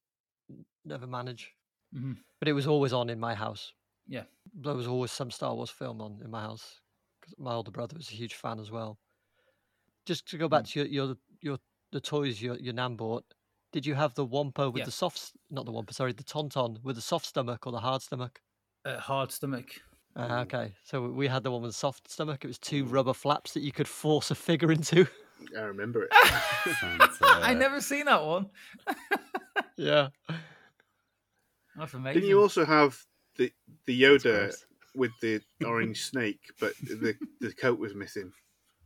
never 0.84 1.06
manage. 1.06 1.54
Mhm. 1.94 2.16
But 2.38 2.48
it 2.48 2.52
was 2.54 2.66
always 2.66 2.92
on 2.92 3.10
in 3.10 3.20
my 3.20 3.34
house. 3.34 3.72
Yeah. 4.06 4.24
There 4.54 4.74
was 4.74 4.86
always 4.86 5.12
some 5.12 5.30
Star 5.30 5.54
Wars 5.54 5.70
film 5.70 6.00
on 6.00 6.20
in 6.22 6.30
my 6.30 6.42
house 6.42 6.80
because 7.20 7.34
my 7.38 7.52
older 7.52 7.70
brother 7.70 7.96
was 7.96 8.10
a 8.10 8.14
huge 8.14 8.34
fan 8.34 8.58
as 8.58 8.70
well. 8.70 8.98
Just 10.06 10.26
to 10.28 10.38
go 10.38 10.48
back 10.48 10.64
to 10.66 10.80
your 10.80 10.88
your 10.88 11.16
your 11.40 11.58
the 11.92 12.00
toys 12.00 12.42
your 12.42 12.56
your 12.58 12.72
nan 12.74 12.96
bought. 12.96 13.24
Did 13.72 13.86
you 13.86 13.94
have 13.94 14.14
the 14.14 14.24
Wampa 14.24 14.68
with 14.68 14.80
Yeah. 14.80 14.84
the 14.86 14.90
soft, 14.90 15.32
not 15.48 15.64
the 15.64 15.72
Wampa, 15.72 15.94
sorry, 15.94 16.12
the 16.12 16.24
Tauntaun 16.24 16.82
with 16.82 16.96
the 16.96 17.02
soft 17.02 17.24
stomach 17.26 17.66
or 17.66 17.72
the 17.72 17.80
hard 17.80 18.02
stomach? 18.02 18.42
Uh, 18.84 18.98
hard 18.98 19.30
stomach. 19.32 19.80
Ah, 20.14 20.40
okay, 20.40 20.74
so 20.84 21.08
we 21.08 21.26
had 21.28 21.42
the 21.42 21.50
one 21.50 21.62
with 21.62 21.70
the 21.70 21.76
soft 21.78 22.10
stomach. 22.10 22.44
It 22.44 22.48
was 22.48 22.58
two 22.58 22.84
rubber 22.84 23.14
flaps 23.14 23.54
that 23.54 23.60
you 23.60 23.72
could 23.72 23.88
force 23.88 24.30
a 24.30 24.34
figure 24.34 24.70
into. 24.70 25.06
I 25.56 25.62
remember 25.62 26.04
it. 26.04 26.12
Sounds, 26.80 27.18
I 27.22 27.50
uh, 27.50 27.54
never 27.54 27.80
seen 27.80 28.06
that 28.06 28.24
one. 28.24 28.50
yeah. 29.76 30.08
That's 31.76 31.94
amazing. 31.94 32.20
Didn't 32.20 32.28
you 32.28 32.40
also 32.40 32.64
have 32.64 32.98
the 33.36 33.52
the 33.86 34.02
Yoda 34.02 34.54
with 34.94 35.12
the 35.20 35.40
orange 35.64 36.04
snake, 36.04 36.40
but 36.60 36.74
the 36.82 37.16
the 37.40 37.52
coat 37.52 37.78
was 37.78 37.94
missing, 37.94 38.32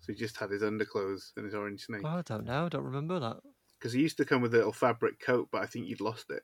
so 0.00 0.12
he 0.12 0.18
just 0.18 0.36
had 0.36 0.50
his 0.50 0.62
underclothes 0.62 1.32
and 1.36 1.44
his 1.44 1.54
orange 1.54 1.84
snake? 1.84 2.02
Oh, 2.04 2.08
I 2.18 2.22
don't 2.22 2.44
know. 2.44 2.66
I 2.66 2.68
don't 2.68 2.84
remember 2.84 3.18
that. 3.20 3.36
Because 3.78 3.92
he 3.92 4.00
used 4.00 4.16
to 4.18 4.24
come 4.24 4.40
with 4.40 4.54
a 4.54 4.58
little 4.58 4.72
fabric 4.72 5.20
coat, 5.20 5.48
but 5.50 5.62
I 5.62 5.66
think 5.66 5.86
you'd 5.86 6.00
lost 6.00 6.30
it. 6.30 6.42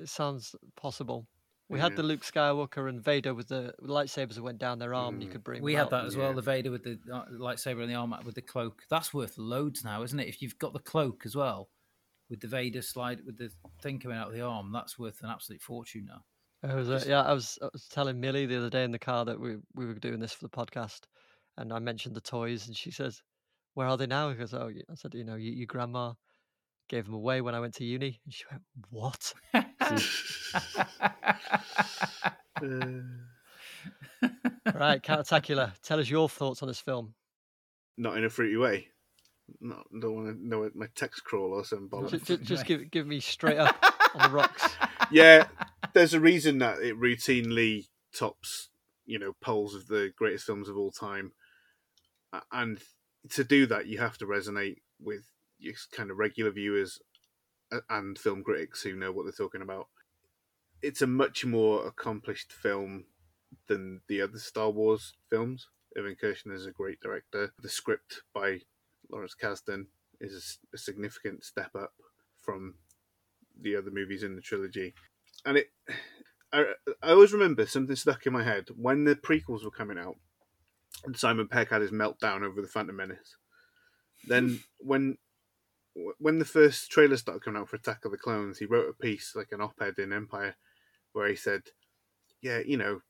It 0.00 0.08
sounds 0.08 0.54
possible. 0.76 1.26
We 1.70 1.78
had 1.80 1.94
the 1.96 2.02
Luke 2.02 2.22
Skywalker 2.22 2.88
and 2.88 3.00
Vader 3.02 3.32
with 3.32 3.48
the 3.48 3.72
lightsabers 3.80 4.34
that 4.34 4.42
went 4.42 4.58
down 4.58 4.78
their 4.78 4.92
arm. 4.92 5.14
and 5.14 5.22
You 5.22 5.28
Mm. 5.28 5.32
could 5.32 5.44
bring. 5.44 5.62
we 5.62 5.72
them 5.72 5.78
had 5.78 5.84
out. 5.84 5.90
that 5.90 6.04
as 6.06 6.16
well. 6.16 6.34
The 6.34 6.42
Vader 6.42 6.70
with 6.70 6.82
the 6.82 6.98
uh, 7.12 7.26
lightsaber 7.30 7.80
and 7.82 7.90
the 7.90 7.94
arm 7.94 8.14
with 8.24 8.34
the 8.34 8.42
cloak. 8.42 8.82
That's 8.90 9.14
worth 9.14 9.38
loads 9.38 9.84
now, 9.84 10.02
isn't 10.02 10.18
it? 10.18 10.28
If 10.28 10.42
you've 10.42 10.58
got 10.58 10.72
the 10.72 10.80
cloak 10.80 11.22
as 11.24 11.36
well, 11.36 11.70
with 12.28 12.40
the 12.40 12.48
Vader 12.48 12.82
slide 12.82 13.24
with 13.24 13.38
the 13.38 13.50
thing 13.82 13.98
coming 14.00 14.18
out 14.18 14.28
of 14.28 14.34
the 14.34 14.40
arm, 14.42 14.72
that's 14.72 14.98
worth 14.98 15.22
an 15.22 15.30
absolute 15.30 15.62
fortune 15.62 16.06
now. 16.06 16.24
I 16.62 16.74
was, 16.74 16.90
uh, 16.90 17.02
yeah, 17.06 17.22
I 17.22 17.32
was, 17.32 17.58
I 17.62 17.68
was 17.72 17.86
telling 17.88 18.20
Millie 18.20 18.46
the 18.46 18.58
other 18.58 18.68
day 18.70 18.84
in 18.84 18.90
the 18.90 18.98
car 18.98 19.24
that 19.24 19.38
we 19.40 19.56
we 19.74 19.86
were 19.86 19.94
doing 19.94 20.18
this 20.20 20.32
for 20.32 20.44
the 20.44 20.50
podcast, 20.50 21.02
and 21.56 21.72
I 21.72 21.78
mentioned 21.78 22.14
the 22.14 22.20
toys, 22.20 22.66
and 22.66 22.76
she 22.76 22.90
says, 22.90 23.22
"Where 23.74 23.86
are 23.86 23.96
they 23.96 24.06
now?" 24.06 24.28
He 24.30 24.34
goes, 24.36 24.52
"Oh, 24.54 24.68
I 24.68 24.94
said, 24.94 25.14
you 25.14 25.24
know, 25.24 25.36
your, 25.36 25.54
your 25.54 25.66
grandma 25.66 26.12
gave 26.88 27.04
them 27.06 27.14
away 27.14 27.40
when 27.40 27.54
I 27.54 27.60
went 27.60 27.74
to 27.76 27.84
uni," 27.84 28.20
and 28.24 28.34
she 28.34 28.44
went, 28.50 28.62
"What?" 28.90 29.32
Right, 34.74 35.02
Countertacular, 35.02 35.72
tell 35.82 35.98
us 36.00 36.08
your 36.10 36.28
thoughts 36.28 36.62
on 36.62 36.68
this 36.68 36.80
film. 36.80 37.14
not 37.96 38.16
in 38.16 38.24
a 38.24 38.30
fruity 38.30 38.56
way. 38.56 38.88
Not 39.60 39.84
don't 40.00 40.14
want 40.14 40.28
to 40.38 40.46
know 40.48 40.70
my 40.74 40.86
text 40.94 41.24
crawl 41.24 41.52
or 41.54 41.64
some 41.64 41.88
Just, 42.10 42.24
bollocks. 42.24 42.26
just, 42.26 42.42
just 42.42 42.66
give 42.66 42.90
give 42.90 43.06
me 43.06 43.20
straight 43.20 43.58
up 43.58 43.76
on 44.14 44.30
the 44.30 44.36
rocks. 44.36 44.74
yeah, 45.10 45.46
there's 45.92 46.14
a 46.14 46.20
reason 46.20 46.58
that 46.58 46.78
it 46.78 46.98
routinely 46.98 47.88
tops, 48.14 48.68
you 49.06 49.18
know, 49.18 49.32
polls 49.40 49.74
of 49.74 49.88
the 49.88 50.12
greatest 50.16 50.44
films 50.46 50.68
of 50.68 50.76
all 50.76 50.92
time, 50.92 51.32
and 52.52 52.78
to 53.30 53.42
do 53.42 53.66
that, 53.66 53.86
you 53.86 53.98
have 53.98 54.16
to 54.18 54.26
resonate 54.26 54.76
with 55.00 55.24
your 55.58 55.74
kind 55.92 56.10
of 56.10 56.18
regular 56.18 56.50
viewers 56.52 57.00
and 57.88 58.18
film 58.18 58.42
critics 58.42 58.82
who 58.82 58.96
know 58.96 59.12
what 59.12 59.24
they're 59.24 59.32
talking 59.32 59.62
about. 59.62 59.88
It's 60.82 61.02
a 61.02 61.06
much 61.06 61.44
more 61.44 61.86
accomplished 61.86 62.52
film 62.52 63.04
than 63.66 64.00
the 64.08 64.22
other 64.22 64.38
Star 64.38 64.70
Wars 64.70 65.14
films. 65.28 65.68
Irvin 65.96 66.16
Kershner 66.20 66.54
is 66.54 66.66
a 66.66 66.72
great 66.72 67.00
director. 67.00 67.52
The 67.60 67.68
script 67.68 68.22
by 68.34 68.60
Lawrence 69.10 69.34
Kasdan 69.40 69.86
is 70.20 70.58
a 70.72 70.78
significant 70.78 71.44
step 71.44 71.70
up 71.74 71.92
from 72.40 72.74
the 73.60 73.76
other 73.76 73.90
movies 73.90 74.22
in 74.22 74.36
the 74.36 74.42
trilogy. 74.42 74.94
And 75.44 75.58
it, 75.58 75.70
I, 76.52 76.64
I 77.02 77.10
always 77.10 77.32
remember 77.32 77.66
something 77.66 77.96
stuck 77.96 78.26
in 78.26 78.32
my 78.32 78.44
head 78.44 78.68
when 78.76 79.04
the 79.04 79.16
prequels 79.16 79.64
were 79.64 79.70
coming 79.70 79.98
out, 79.98 80.16
and 81.04 81.16
Simon 81.16 81.48
Pegg 81.48 81.68
had 81.68 81.82
his 81.82 81.90
meltdown 81.90 82.42
over 82.42 82.60
the 82.60 82.68
Phantom 82.68 82.96
Menace. 82.96 83.36
Then 84.26 84.60
when 84.78 85.18
when 86.18 86.38
the 86.38 86.44
first 86.44 86.90
trailer 86.90 87.16
started 87.16 87.42
coming 87.42 87.60
out 87.60 87.68
for 87.68 87.76
Attack 87.76 88.04
of 88.04 88.12
the 88.12 88.18
Clones, 88.18 88.58
he 88.58 88.66
wrote 88.66 88.88
a 88.88 89.02
piece 89.02 89.34
like 89.34 89.52
an 89.52 89.60
op-ed 89.60 89.98
in 89.98 90.12
Empire, 90.12 90.56
where 91.12 91.28
he 91.28 91.36
said, 91.36 91.62
"Yeah, 92.40 92.60
you 92.60 92.76
know, 92.76 93.02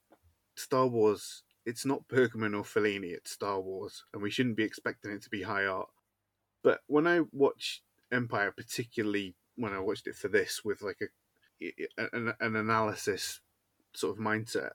Star 0.55 0.87
Wars." 0.87 1.43
It's 1.67 1.85
not 1.85 2.09
Bergman 2.09 2.55
or 2.55 2.65
Fellini, 2.65 3.13
it's 3.13 3.33
Star 3.33 3.61
Wars, 3.61 4.05
and 4.15 4.23
we 4.23 4.31
shouldn't 4.31 4.57
be 4.57 4.65
expecting 4.65 5.13
it 5.13 5.23
to 5.23 5.31
be 5.31 5.43
high 5.43 5.67
art. 5.67 5.91
But 6.63 6.81
when 6.87 7.07
I 7.07 7.21
watch 7.33 7.83
Empire, 8.11 8.51
particularly 8.51 9.37
when 9.57 9.75
I 9.75 9.79
watched 9.79 10.07
it 10.07 10.17
for 10.17 10.29
this 10.29 10.65
with 10.65 10.81
like 10.81 10.99
a 11.03 11.09
an, 11.99 12.33
an 12.41 12.57
analysis 12.57 13.41
sort 13.95 14.17
of 14.17 14.25
mindset, 14.25 14.71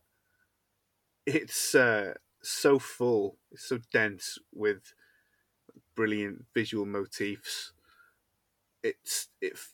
it's 1.25 1.73
uh, 1.73 2.13
so 2.43 2.77
full, 2.77 3.37
it's 3.51 3.67
so 3.67 3.79
dense 3.91 4.37
with 4.53 4.93
brilliant 5.95 6.45
visual 6.53 6.85
motifs. 6.85 7.73
It's 8.85 9.29
it 9.41 9.53
f- 9.53 9.73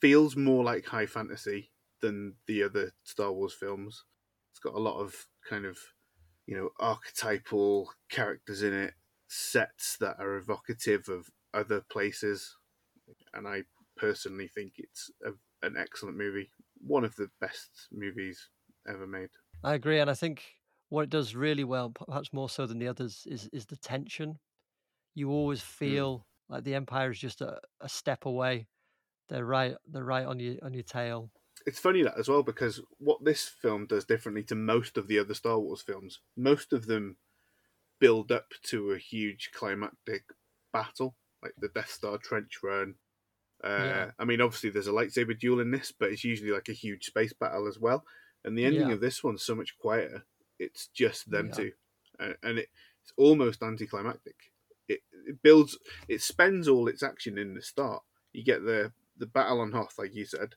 feels 0.00 0.36
more 0.36 0.64
like 0.64 0.86
high 0.86 1.06
fantasy 1.06 1.70
than 2.00 2.34
the 2.46 2.64
other 2.64 2.92
Star 3.04 3.32
Wars 3.32 3.54
films. 3.54 4.04
It's 4.50 4.58
got 4.58 4.74
a 4.74 4.80
lot 4.80 4.98
of 4.98 5.28
kind 5.48 5.64
of 5.64 5.78
you 6.46 6.56
know 6.56 6.70
archetypal 6.80 7.92
characters 8.10 8.62
in 8.62 8.74
it, 8.74 8.94
sets 9.28 9.96
that 9.98 10.16
are 10.18 10.36
evocative 10.36 11.08
of 11.08 11.30
other 11.54 11.80
places, 11.80 12.56
and 13.32 13.46
I 13.46 13.62
personally 13.96 14.48
think 14.48 14.74
it's 14.78 15.10
a, 15.24 15.30
an 15.64 15.76
excellent 15.78 16.16
movie. 16.16 16.50
One 16.84 17.04
of 17.04 17.14
the 17.14 17.28
best 17.40 17.70
movies 17.92 18.48
ever 18.88 19.06
made. 19.06 19.30
I 19.62 19.74
agree, 19.74 20.00
and 20.00 20.10
I 20.10 20.14
think 20.14 20.42
what 20.88 21.02
it 21.02 21.10
does 21.10 21.36
really 21.36 21.64
well, 21.64 21.90
perhaps 21.90 22.32
more 22.32 22.48
so 22.48 22.66
than 22.66 22.80
the 22.80 22.88
others, 22.88 23.22
is 23.26 23.48
is 23.52 23.66
the 23.66 23.76
tension. 23.76 24.40
You 25.14 25.30
always 25.30 25.62
hmm. 25.62 25.84
feel 25.84 26.26
like 26.52 26.64
the 26.64 26.74
Empire 26.76 27.10
is 27.10 27.18
just 27.18 27.40
a, 27.40 27.58
a 27.80 27.88
step 27.88 28.26
away. 28.26 28.68
They're 29.28 29.44
right. 29.44 29.74
They're 29.90 30.04
right 30.04 30.26
on 30.26 30.38
your 30.38 30.56
on 30.62 30.74
your 30.74 30.82
tail. 30.84 31.30
It's 31.66 31.78
funny 31.78 32.02
that 32.02 32.18
as 32.18 32.28
well 32.28 32.42
because 32.42 32.80
what 32.98 33.24
this 33.24 33.46
film 33.48 33.86
does 33.86 34.04
differently 34.04 34.42
to 34.44 34.54
most 34.54 34.98
of 34.98 35.06
the 35.08 35.18
other 35.18 35.34
Star 35.34 35.58
Wars 35.58 35.82
films, 35.82 36.20
most 36.36 36.72
of 36.72 36.86
them 36.86 37.16
build 38.00 38.32
up 38.32 38.48
to 38.64 38.90
a 38.90 38.98
huge 38.98 39.50
climactic 39.54 40.24
battle, 40.72 41.16
like 41.42 41.54
the 41.58 41.68
Death 41.68 41.90
Star 41.90 42.18
trench 42.18 42.58
run. 42.62 42.96
Uh, 43.62 43.68
Yeah. 43.68 44.10
I 44.18 44.24
mean, 44.24 44.40
obviously 44.40 44.70
there's 44.70 44.88
a 44.88 44.92
lightsaber 44.92 45.38
duel 45.38 45.60
in 45.60 45.70
this, 45.70 45.92
but 45.92 46.10
it's 46.10 46.24
usually 46.24 46.50
like 46.50 46.68
a 46.68 46.72
huge 46.72 47.04
space 47.06 47.32
battle 47.32 47.68
as 47.68 47.78
well. 47.78 48.04
And 48.44 48.58
the 48.58 48.64
ending 48.64 48.88
Yeah. 48.88 48.94
of 48.94 49.00
this 49.00 49.22
one's 49.22 49.44
so 49.44 49.54
much 49.54 49.78
quieter. 49.78 50.26
It's 50.58 50.88
just 50.88 51.30
them 51.30 51.46
Yeah. 51.48 51.54
two, 51.54 51.72
and, 52.18 52.36
and 52.42 52.58
it, 52.58 52.68
it's 53.02 53.12
almost 53.16 53.62
anticlimactic. 53.62 54.51
It, 55.26 55.42
builds, 55.42 55.78
it 56.08 56.22
spends 56.22 56.68
all 56.68 56.88
its 56.88 57.02
action 57.02 57.38
in 57.38 57.54
the 57.54 57.62
start. 57.62 58.02
You 58.32 58.44
get 58.44 58.64
the 58.64 58.92
the 59.18 59.26
battle 59.26 59.60
on 59.60 59.72
Hoth, 59.72 59.98
like 59.98 60.14
you 60.14 60.24
said, 60.24 60.54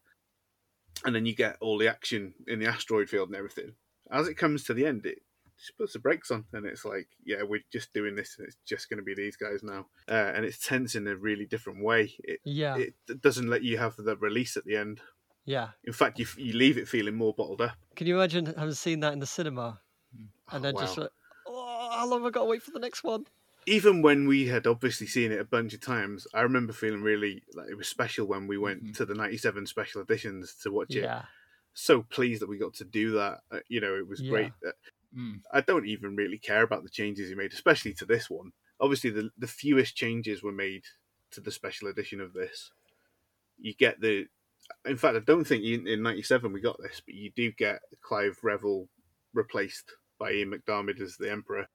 and 1.04 1.16
then 1.16 1.26
you 1.26 1.36
get 1.36 1.58
all 1.60 1.78
the 1.78 1.88
action 1.88 2.34
in 2.48 2.60
the 2.60 2.68
asteroid 2.68 3.10
field 3.10 3.30
and 3.30 3.36
everything. 3.38 3.74
As 4.10 4.28
it 4.28 4.36
comes 4.36 4.64
to 4.64 4.74
the 4.74 4.86
end, 4.86 5.06
it 5.06 5.20
just 5.58 5.78
puts 5.78 5.94
the 5.94 6.00
brakes 6.00 6.32
on, 6.32 6.46
and 6.54 6.66
it's 6.66 6.86
like, 6.86 7.08
yeah, 7.26 7.44
we're 7.44 7.64
just 7.72 7.94
doing 7.94 8.16
this, 8.16 8.36
and 8.38 8.48
it's 8.48 8.58
just 8.66 8.90
going 8.90 8.98
to 8.98 9.04
be 9.04 9.14
these 9.14 9.36
guys 9.36 9.62
now. 9.64 9.88
Uh, 10.10 10.32
and 10.36 10.46
it's 10.46 10.66
tense 10.66 10.96
in 10.96 11.08
a 11.08 11.16
really 11.16 11.46
different 11.46 11.84
way. 11.84 12.14
It 12.24 12.40
Yeah, 12.44 12.78
it 12.78 12.94
doesn't 13.22 13.50
let 13.50 13.64
you 13.64 13.78
have 13.78 13.96
the 13.98 14.16
release 14.18 14.58
at 14.58 14.66
the 14.66 14.78
end. 14.78 15.02
yeah. 15.46 15.70
In 15.84 15.94
fact, 15.94 16.20
you 16.20 16.28
you 16.38 16.54
leave 16.54 16.78
it 16.78 16.88
feeling 16.88 17.16
more 17.16 17.34
bottled 17.34 17.62
up. 17.62 17.78
Can 17.96 18.08
you 18.08 18.16
imagine 18.16 18.46
having 18.46 18.74
seen 18.74 19.02
that 19.02 19.14
in 19.14 19.20
the 19.20 19.28
cinema, 19.28 19.80
and 20.52 20.64
then 20.64 20.76
just 20.78 20.98
like, 20.98 21.10
oh, 21.48 21.90
how 21.92 22.08
long 22.08 22.20
have 22.22 22.28
I 22.28 22.32
got 22.32 22.42
to 22.42 22.50
wait 22.50 22.64
for 22.64 22.72
the 22.72 22.80
next 22.80 23.04
one? 23.04 23.26
Even 23.68 24.02
when 24.04 24.28
we 24.28 24.48
had 24.48 24.68
obviously 24.68 25.08
seen 25.08 25.32
it 25.32 25.40
a 25.40 25.46
bunch 25.46 25.74
of 25.74 25.82
times, 25.82 26.28
I 26.34 26.42
remember 26.42 26.72
feeling 26.72 27.02
really 27.02 27.42
like 27.54 27.70
it 27.70 27.76
was 27.76 27.88
special 27.88 28.28
when 28.28 28.46
we 28.48 28.58
went 28.58 28.84
Mhm. 28.84 28.96
to 28.98 29.06
the 29.06 29.16
'97 29.16 29.66
special 29.66 30.02
editions 30.02 30.54
to 30.58 30.72
watch 30.72 30.92
it. 30.92 31.02
Yeah, 31.04 31.26
So 31.74 32.04
pleased 32.04 32.42
that 32.42 32.48
we 32.50 32.58
got 32.58 32.74
to 32.76 32.86
do 32.86 33.12
that. 33.14 33.42
Uh, 33.52 33.60
you 33.68 33.82
know, 33.82 33.96
it 33.96 34.08
was 34.08 34.22
Yeah. 34.22 34.30
great. 34.30 34.54
Uh, 34.66 34.72
Mm. 35.16 35.42
I 35.52 35.62
don't 35.62 35.86
even 35.88 36.16
really 36.18 36.38
care 36.38 36.62
about 36.62 36.84
the 36.84 36.90
changes 36.90 37.30
he 37.30 37.36
made, 37.36 37.54
especially 37.54 37.94
to 37.96 38.06
this 38.06 38.30
one. 38.30 38.54
obviously 38.82 39.10
the 39.10 39.32
the 39.38 39.48
fewest 39.48 39.96
changes 39.96 40.44
were 40.44 40.52
made 40.52 40.84
to 41.32 41.40
the 41.40 41.50
special 41.52 41.88
edition 41.88 42.20
of 42.20 42.34
this. 42.34 42.72
You 43.58 43.74
get 43.74 44.02
the, 44.02 44.28
in 44.84 44.98
fact, 44.98 45.16
I 45.16 45.20
don't 45.22 45.46
think 45.46 45.64
in, 45.64 45.88
in 45.88 46.02
'97 46.04 46.52
we 46.52 46.60
got 46.60 46.78
this, 46.82 47.00
but 47.06 47.16
you 47.16 47.32
do 47.32 47.52
get 47.54 47.82
Clive 48.02 48.38
Revill 48.44 48.90
replaced 49.34 49.96
by 50.18 50.34
Ian 50.34 50.52
McDiarmid 50.52 51.00
as 51.00 51.16
the 51.16 51.32
Emperor, 51.32 51.70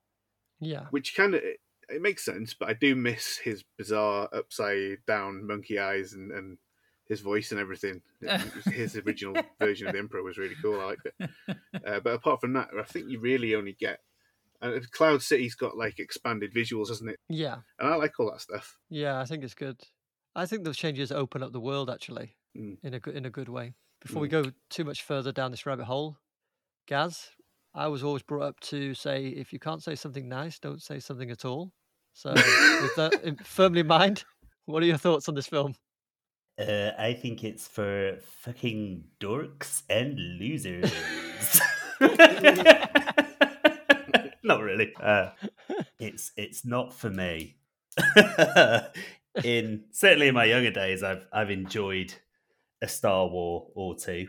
Yeah. 0.61 0.89
which 0.91 1.15
kind 1.15 1.35
of 1.35 1.43
it, 1.91 2.03
makes 2.03 2.25
sense. 2.25 2.55
But 2.55 2.69
I 2.69 2.73
do 2.75 2.95
miss 2.97 3.39
his 3.39 3.65
bizarre 3.79 4.29
upside 4.33 4.99
down 5.07 5.47
monkey 5.47 5.79
eyes 5.79 6.13
and 6.13 6.31
and 6.33 6.59
his 7.07 7.21
voice 7.21 7.51
and 7.51 7.61
everything. 7.61 8.03
his 8.67 8.97
original 8.97 9.35
version 9.59 9.87
of 9.89 9.93
the 9.95 9.99
Emperor 9.99 10.23
was 10.23 10.39
really 10.39 10.55
cool. 10.63 10.81
I 10.81 10.85
liked 10.85 11.07
it. 11.07 11.31
Uh, 11.87 11.99
but 12.01 12.13
apart 12.13 12.41
from 12.41 12.53
that, 12.53 12.69
I 12.79 12.83
think 12.83 13.09
you 13.09 13.19
really 13.21 13.55
only 13.55 13.73
get. 13.73 14.01
And 14.61 14.89
Cloud 14.91 15.23
City's 15.23 15.55
got 15.55 15.77
like 15.79 15.99
expanded 15.99 16.53
visuals, 16.53 16.89
hasn't 16.89 17.11
it? 17.11 17.19
Yeah. 17.29 17.57
And 17.79 17.89
I 17.89 17.97
like 17.97 18.21
all 18.21 18.31
that 18.31 18.43
stuff. 18.43 18.77
Yeah, 18.91 19.19
I 19.19 19.25
think 19.25 19.43
it's 19.45 19.55
good. 19.55 19.81
I 20.37 20.45
think 20.47 20.65
those 20.65 20.77
changes 20.77 21.11
open 21.11 21.43
up 21.43 21.53
the 21.53 21.61
world 21.61 21.89
actually 21.91 22.37
Mm. 22.57 22.77
in 22.83 22.95
a 22.95 23.01
good 23.01 23.17
in 23.17 23.25
a 23.25 23.31
good 23.31 23.49
way. 23.49 23.75
Before 24.03 24.21
we 24.21 24.29
go 24.29 24.45
too 24.69 24.85
much 24.85 25.03
further 25.03 25.31
down 25.33 25.53
this 25.53 25.67
rabbit 25.67 25.85
hole, 25.85 26.19
Gaz, 26.87 27.31
I 27.75 27.87
was 27.89 28.03
always 28.03 28.23
brought 28.23 28.43
up 28.43 28.61
to 28.61 28.93
say 28.95 29.29
if 29.29 29.53
you 29.53 29.59
can't 29.59 29.83
say 29.83 29.95
something 29.95 30.29
nice, 30.29 30.59
don't 30.59 30.83
say 30.83 30.99
something 30.99 31.31
at 31.31 31.45
all. 31.45 31.73
So 32.13 32.33
with 32.33 32.95
that 32.97 33.21
in, 33.25 33.37
firmly 33.37 33.81
in 33.81 33.87
mind, 33.87 34.25
what 34.67 34.83
are 34.83 34.87
your 34.87 34.99
thoughts 34.99 35.29
on 35.29 35.35
this 35.35 35.47
film? 35.47 35.75
Uh, 36.59 36.91
I 36.99 37.15
think 37.15 37.45
it's 37.45 37.67
for 37.67 38.19
fucking 38.43 39.05
dorks 39.21 39.83
and 39.89 40.19
losers. 40.39 40.93
not 44.43 44.63
really. 44.63 44.93
Uh, 45.01 45.31
it's 45.99 46.33
it's 46.37 46.65
not 46.65 46.93
for 46.93 47.11
me. 47.11 47.57
in 49.45 49.85
certainly 49.91 50.29
in 50.29 50.35
my 50.35 50.45
younger 50.45 50.71
days, 50.71 51.03
I've 51.03 51.27
I've 51.33 51.51
enjoyed 51.51 52.13
a 52.83 52.89
Star 52.89 53.27
War 53.29 53.69
or 53.75 53.95
two, 53.97 54.29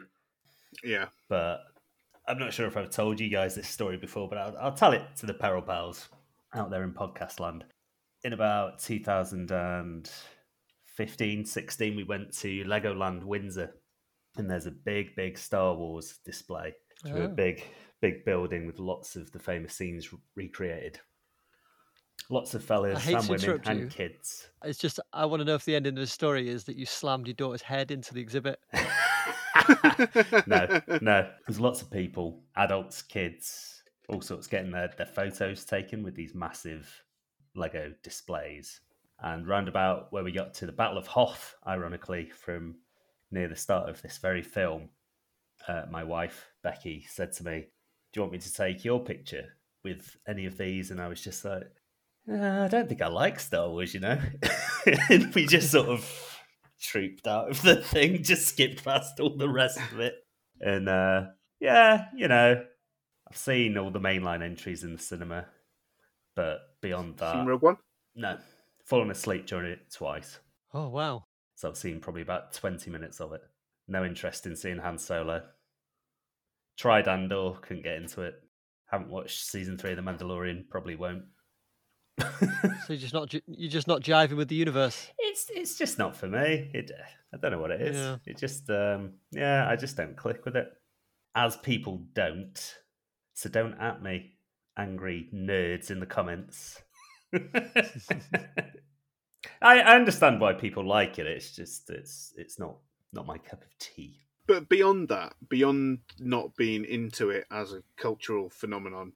Yeah. 0.84 1.06
but 1.30 1.62
I'm 2.28 2.38
not 2.40 2.54
sure 2.54 2.68
if 2.68 2.78
I've 2.78 2.90
told 2.90 3.20
you 3.20 3.30
guys 3.30 3.56
this 3.56 3.68
story 3.68 3.98
before. 3.98 4.28
But 4.30 4.38
I'll, 4.38 4.58
I'll 4.60 4.74
tell 4.74 4.94
it 4.94 5.02
to 5.18 5.26
the 5.26 5.34
Peril 5.34 5.62
Pals 5.62 6.10
out 6.54 6.70
there 6.70 6.84
in 6.84 6.92
podcast 6.94 7.40
land. 7.40 7.64
In 8.24 8.34
about 8.34 8.78
2015, 8.80 11.46
16, 11.46 11.96
we 11.96 12.04
went 12.04 12.32
to 12.38 12.64
Legoland 12.66 13.24
Windsor, 13.24 13.74
and 14.38 14.50
there's 14.50 14.66
a 14.68 14.72
big, 14.72 15.16
big 15.16 15.38
Star 15.38 15.74
Wars 15.76 16.20
display 16.26 16.74
through 17.06 17.22
a 17.24 17.26
Oh. 17.26 17.30
big, 17.30 17.64
big 18.02 18.24
building 18.26 18.68
with 18.68 18.80
lots 18.80 19.16
of 19.16 19.32
the 19.32 19.40
famous 19.40 19.74
scenes 19.74 20.10
recreated. 20.36 21.00
Lots 22.30 22.54
of 22.54 22.64
fellas 22.64 23.06
and 23.08 23.28
women 23.28 23.62
and 23.66 23.80
you. 23.82 23.88
kids. 23.88 24.48
It's 24.64 24.78
just 24.80 25.00
I 25.12 25.26
want 25.26 25.42
to 25.42 25.46
know 25.46 25.56
if 25.56 25.66
the 25.66 25.76
ending 25.76 25.96
of 25.98 26.02
the 26.02 26.08
story 26.08 26.48
is 26.48 26.64
that 26.66 26.76
you 26.78 26.86
slammed 26.86 27.26
your 27.28 27.34
daughter's 27.34 27.64
head 27.64 27.90
into 27.92 28.14
the 28.14 28.22
exhibit. 28.22 28.60
no, 30.48 30.82
no. 31.02 31.30
There's 31.48 31.60
lots 31.60 31.82
of 31.82 31.90
people, 31.92 32.44
adults, 32.56 33.02
kids, 33.02 33.81
all 34.12 34.22
sorts, 34.22 34.48
getting 34.48 34.72
their, 34.72 34.90
their 34.98 35.06
photos 35.06 35.66
taken 35.66 36.04
with 36.04 36.16
these 36.16 36.36
massive 36.36 37.04
Lego 37.56 37.94
displays. 38.04 38.82
And 39.20 39.48
roundabout 39.48 40.12
where 40.12 40.24
we 40.24 40.32
got 40.32 40.54
to 40.56 40.66
the 40.66 40.72
Battle 40.72 40.98
of 40.98 41.08
Hoth, 41.08 41.56
ironically, 41.66 42.30
from 42.30 42.76
near 43.32 43.48
the 43.48 43.56
start 43.56 43.90
of 43.90 44.02
this 44.02 44.18
very 44.18 44.42
film, 44.42 44.90
uh, 45.68 45.84
my 45.90 46.04
wife, 46.04 46.48
Becky, 46.64 47.06
said 47.08 47.32
to 47.34 47.44
me, 47.44 47.68
Do 48.12 48.20
you 48.20 48.22
want 48.24 48.34
me 48.34 48.40
to 48.40 48.54
take 48.54 48.84
your 48.84 49.00
picture 49.00 49.46
with 49.84 50.18
any 50.28 50.46
of 50.46 50.58
these? 50.58 50.92
And 50.92 51.00
I 51.00 51.08
was 51.08 51.24
just 51.24 51.46
like, 51.46 51.70
"Uh, 52.30 52.64
I 52.64 52.68
don't 52.68 52.90
think 52.90 53.02
I 53.02 53.08
like 53.08 53.40
Star 53.40 53.70
Wars, 53.70 53.94
you 53.94 54.00
know? 54.00 54.20
and 55.10 55.34
we 55.36 55.46
just 55.46 55.72
sort 55.72 55.90
of 55.90 56.38
trooped 56.80 57.28
out 57.28 57.50
of 57.52 57.62
the 57.62 57.76
thing, 57.84 58.24
just 58.24 58.48
skipped 58.48 58.84
past 58.84 59.20
all 59.20 59.38
the 59.38 59.50
rest 59.50 59.80
of 59.92 60.00
it. 60.00 60.16
And 60.60 60.90
uh, 60.90 61.26
yeah, 61.60 62.06
you 62.16 62.28
know, 62.28 62.64
I've 63.32 63.38
seen 63.38 63.78
all 63.78 63.90
the 63.92 64.00
mainline 64.00 64.44
entries 64.44 64.84
in 64.84 64.92
the 64.92 65.02
cinema, 65.02 65.46
but 66.36 66.60
beyond 66.82 67.16
that, 67.20 67.32
Seen 67.34 67.46
Rogue 67.46 67.62
One? 67.62 67.78
no, 68.14 68.38
fallen 68.84 69.10
asleep 69.10 69.46
during 69.48 69.72
it 69.72 69.90
twice. 69.90 70.40
Oh 70.74 70.90
wow. 70.90 71.24
So 71.56 71.70
I've 71.70 71.78
seen 71.78 72.02
probably 72.02 72.24
about 72.24 72.52
20 72.52 72.92
minutes 72.92 73.22
of 73.22 73.32
it. 73.32 73.42
No 73.88 74.04
interest 74.04 74.46
in 74.48 74.56
seeing 74.58 74.80
Han 74.80 74.98
Solo. 74.98 75.44
Tried 76.78 77.08
Andor, 77.08 77.54
couldn't 77.62 77.84
get 77.84 77.96
into 77.96 78.24
it. 78.24 78.36
Haven't 78.88 79.10
watched 79.10 79.46
season 79.46 79.78
three 79.78 79.92
of 79.92 79.96
The 79.96 80.04
Mandalorian, 80.04 80.68
probably 80.70 80.96
won't. 80.96 81.24
So 82.86 82.94
you're 82.94 82.98
just 82.98 83.14
not 83.14 83.34
you're 83.48 83.72
just 83.72 83.88
not 83.88 84.02
jiving 84.02 84.36
with 84.36 84.50
the 84.50 84.56
universe. 84.56 85.08
it's 85.20 85.50
it's 85.56 85.78
just 85.78 85.98
not 85.98 86.18
for 86.18 86.28
me. 86.28 86.70
It 86.74 86.92
I 87.34 87.38
don't 87.38 87.52
know 87.52 87.60
what 87.62 87.72
it 87.72 87.82
is. 87.82 87.96
Yeah. 87.96 88.18
It 88.26 88.38
just 88.38 88.70
um 88.70 89.14
yeah, 89.32 89.70
I 89.70 89.78
just 89.78 89.96
don't 89.96 90.18
click 90.18 90.44
with 90.44 90.58
it. 90.58 90.68
As 91.34 91.56
people 91.56 92.04
don't, 92.14 92.76
so 93.42 93.50
don't 93.50 93.74
at 93.80 94.02
me, 94.04 94.34
angry 94.78 95.28
nerds 95.34 95.90
in 95.92 96.00
the 96.00 96.06
comments. 96.06 96.82
I, 99.62 99.80
I 99.80 99.96
understand 99.96 100.40
why 100.40 100.54
people 100.54 100.88
like 100.88 101.20
it. 101.20 101.28
It's 101.28 101.56
just 101.56 101.90
it's 101.90 102.34
it's 102.38 102.60
not 102.60 102.78
not 103.14 103.26
my 103.26 103.38
cup 103.38 103.62
of 103.64 103.78
tea. 103.80 104.20
But 104.48 104.70
beyond 104.70 105.10
that, 105.10 105.34
beyond 105.50 106.00
not 106.20 106.56
being 106.56 106.84
into 106.86 107.30
it 107.30 107.46
as 107.52 107.74
a 107.74 107.84
cultural 107.98 108.50
phenomenon, 108.50 109.14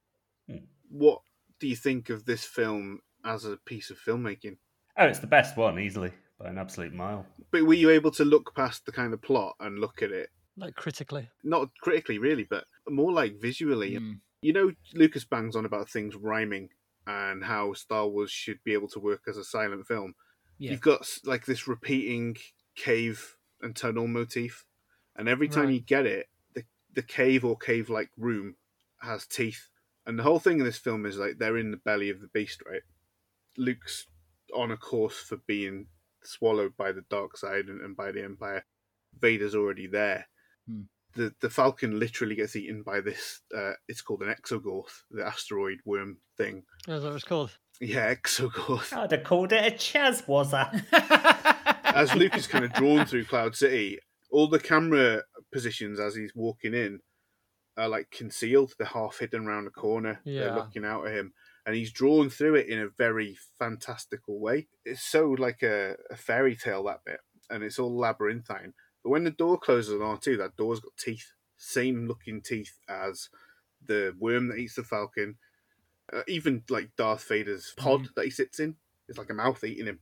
Hmm. 0.48 0.58
what 0.90 1.22
do 1.60 1.68
you 1.68 1.76
think 1.76 2.10
of 2.12 2.26
this 2.26 2.44
film 2.44 3.02
as 3.24 3.46
a 3.46 3.58
piece 3.58 3.90
of 3.90 3.98
filmmaking? 4.00 4.58
Oh, 4.98 5.06
it's 5.08 5.20
the 5.20 5.28
best 5.28 5.58
one 5.58 5.80
easily 5.80 6.12
by 6.40 6.50
an 6.50 6.58
absolute 6.60 6.94
mile. 6.94 7.26
But 7.52 7.64
were 7.66 7.74
you 7.74 7.90
able 7.90 8.12
to 8.12 8.24
look 8.26 8.54
past 8.56 8.86
the 8.86 8.92
kind 8.92 9.14
of 9.14 9.22
plot 9.22 9.56
and 9.60 9.80
look 9.80 10.02
at 10.04 10.12
it, 10.12 10.30
Like 10.58 10.76
critically. 10.76 11.30
not 11.44 11.70
critically 11.82 12.18
really, 12.18 12.46
but 12.50 12.66
more 12.88 13.12
like 13.12 13.42
visually? 13.42 13.96
Mm. 13.96 14.20
You 14.42 14.54
know, 14.54 14.72
Lucas 14.94 15.26
bangs 15.26 15.56
on 15.56 15.66
about 15.66 15.90
things 15.90 16.16
rhyming 16.16 16.70
and 17.08 17.44
how 17.44 17.74
Star 17.74 18.08
Wars 18.08 18.32
should 18.32 18.60
be 18.64 18.74
able 18.74 18.88
to 18.90 19.00
work 19.00 19.24
as 19.28 19.38
a 19.38 19.44
silent 19.44 19.86
film. 19.88 20.16
Yeah. 20.58 20.72
You've 20.72 20.82
got 20.82 21.08
like 21.26 21.46
this 21.46 21.68
repeating 21.68 22.38
cave 22.76 23.36
and 23.62 23.76
tunnel 23.76 24.08
motif, 24.08 24.66
and 25.16 25.28
every 25.28 25.48
time 25.50 25.66
Right. 25.66 25.74
you 25.76 25.80
get 25.82 26.06
it, 26.06 26.28
the 26.54 26.64
the 26.94 27.02
cave 27.02 27.44
or 27.44 27.58
cave 27.58 27.90
like 27.90 28.10
room 28.18 28.56
has 29.02 29.26
teeth, 29.28 29.70
and 30.06 30.18
the 30.18 30.24
whole 30.24 30.40
thing 30.40 30.60
in 30.60 30.66
this 30.66 30.78
film 30.78 31.06
is 31.06 31.18
like 31.18 31.38
they're 31.38 31.58
in 31.58 31.72
the 31.72 31.78
belly 31.78 32.10
of 32.10 32.22
the 32.22 32.28
beast, 32.28 32.62
right? 32.70 32.84
Luke's 33.58 34.08
on 34.54 34.72
a 34.72 34.78
course 34.78 35.18
for 35.20 35.38
being 35.48 35.88
swallowed 36.24 36.76
by 36.78 36.92
the 36.92 37.04
dark 37.10 37.38
side 37.38 37.66
and, 37.66 37.82
and 37.82 37.96
by 37.98 38.12
the 38.12 38.24
Empire. 38.24 38.64
Vader's 39.20 39.56
already 39.56 39.88
there. 39.88 40.28
Hmm. 40.70 40.82
The 41.14 41.34
the 41.40 41.50
Falcon 41.50 41.98
literally 41.98 42.36
gets 42.36 42.56
eaten 42.58 42.84
by 42.84 43.00
this. 43.00 43.40
Uh, 43.56 43.72
it's 43.88 44.02
called 44.02 44.22
an 44.22 44.34
exogorth, 44.36 45.04
the 45.10 45.26
asteroid 45.26 45.80
worm 45.86 46.18
thing. 46.38 46.64
That's 46.88 47.04
what 47.04 47.14
it's 47.14 47.24
called. 47.24 47.58
Yeah, 47.80 48.14
exogorth. 48.16 48.92
I'd 48.92 49.12
have 49.12 49.24
called 49.24 49.54
it 49.54 49.74
a 49.74 49.76
Chazwazza. 49.76 50.84
as 51.86 52.14
Luke 52.16 52.36
is 52.38 52.48
kind 52.48 52.66
of 52.66 52.74
drawn 52.74 53.06
through 53.08 53.26
Cloud 53.26 53.56
City, 53.56 54.00
all 54.30 54.48
the 54.48 54.60
camera 54.60 55.24
positions 55.54 56.00
as 56.00 56.16
he's 56.16 56.34
walking 56.36 56.74
in 56.74 57.00
are 57.78 57.88
like 57.88 58.10
concealed. 58.12 58.74
They're 58.78 58.88
half 58.88 59.20
hidden 59.20 59.48
around 59.48 59.66
the 59.66 59.72
corner. 59.72 60.20
They're 60.26 60.48
Yeah. 60.48 60.56
looking 60.56 60.84
out 60.86 61.08
at 61.08 61.14
him. 61.14 61.34
And 61.66 61.76
he's 61.76 61.92
drawn 61.92 62.30
through 62.30 62.56
it 62.56 62.68
in 62.68 62.80
a 62.80 62.90
very 62.98 63.38
fantastical 63.58 64.40
way. 64.40 64.68
It's 64.86 65.02
so 65.02 65.30
like 65.32 65.64
a, 65.64 65.96
a 66.12 66.16
fairy 66.16 66.56
tale, 66.56 66.84
that 66.84 67.00
bit. 67.06 67.20
And 67.50 67.64
it's 67.64 67.80
all 67.80 67.98
labyrinthine. 67.98 68.74
But 69.06 69.12
when 69.12 69.24
the 69.24 69.30
door 69.30 69.60
closes 69.60 69.94
on 69.94 70.00
R2, 70.00 70.40
that 70.40 70.56
door's 70.56 70.80
got 70.80 70.98
teeth. 70.98 71.34
Same 71.58 72.08
looking 72.08 72.42
teeth 72.42 72.80
as 72.90 73.30
the 73.86 74.16
worm 74.18 74.48
that 74.48 74.58
eats 74.58 74.74
the 74.74 74.84
Falcon. 74.84 75.36
Uh, 76.12 76.24
even 76.28 76.64
like 76.72 76.90
Darth 76.98 77.24
Vader's 77.28 77.76
pod 77.78 78.10
that 78.16 78.26
he 78.26 78.32
sits 78.32 78.60
in. 78.60 78.78
It's 79.08 79.20
like 79.20 79.30
a 79.30 79.36
mouth 79.36 79.64
eating 79.64 79.86
him. 79.86 80.00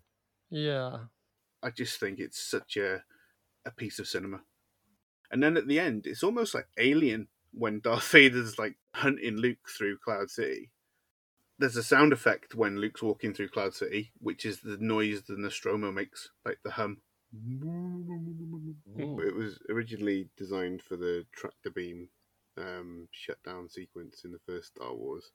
Yeah. 0.50 1.00
I 1.62 1.72
just 1.72 2.00
think 2.00 2.20
it's 2.20 2.39
such 2.39 2.78
a 2.78 3.04
a 3.66 3.72
piece 3.72 4.00
of 4.00 4.08
cinema. 4.08 4.39
And 5.32 5.44
then 5.44 5.58
at 5.58 5.68
the 5.68 5.80
end, 5.80 6.08
it's 6.08 6.24
almost 6.24 6.54
like 6.56 6.68
Alien 6.78 7.28
when 7.52 7.82
Darth 7.82 8.08
Vader's 8.12 8.58
like 8.58 8.78
hunting 8.94 9.36
Luke 9.36 9.68
through 9.68 9.98
Cloud 9.98 10.30
City. 10.30 10.72
There's 11.60 11.76
a 11.76 11.84
sound 11.84 12.13
effect 12.13 12.56
when 12.56 12.80
Luke's 12.80 13.04
walking 13.04 13.34
through 13.34 13.50
Cloud 13.50 13.74
City, 13.74 14.13
which 14.20 14.46
is 14.46 14.62
the 14.62 14.78
noise 14.80 15.24
the 15.24 15.36
Nostromo 15.38 15.92
makes, 15.92 16.30
like 16.46 16.60
the 16.63 16.72
hum. 16.72 17.02
It 18.96 19.36
was 19.36 19.60
originally 19.69 20.30
designed 20.38 20.82
for 20.82 20.98
the 20.98 21.26
tractor 21.32 21.72
beam 21.72 22.10
um, 22.58 23.08
shutdown 23.12 23.69
sequence 23.69 24.24
in 24.24 24.32
the 24.32 24.39
first 24.46 24.67
Star 24.76 24.93
Wars, 24.93 25.32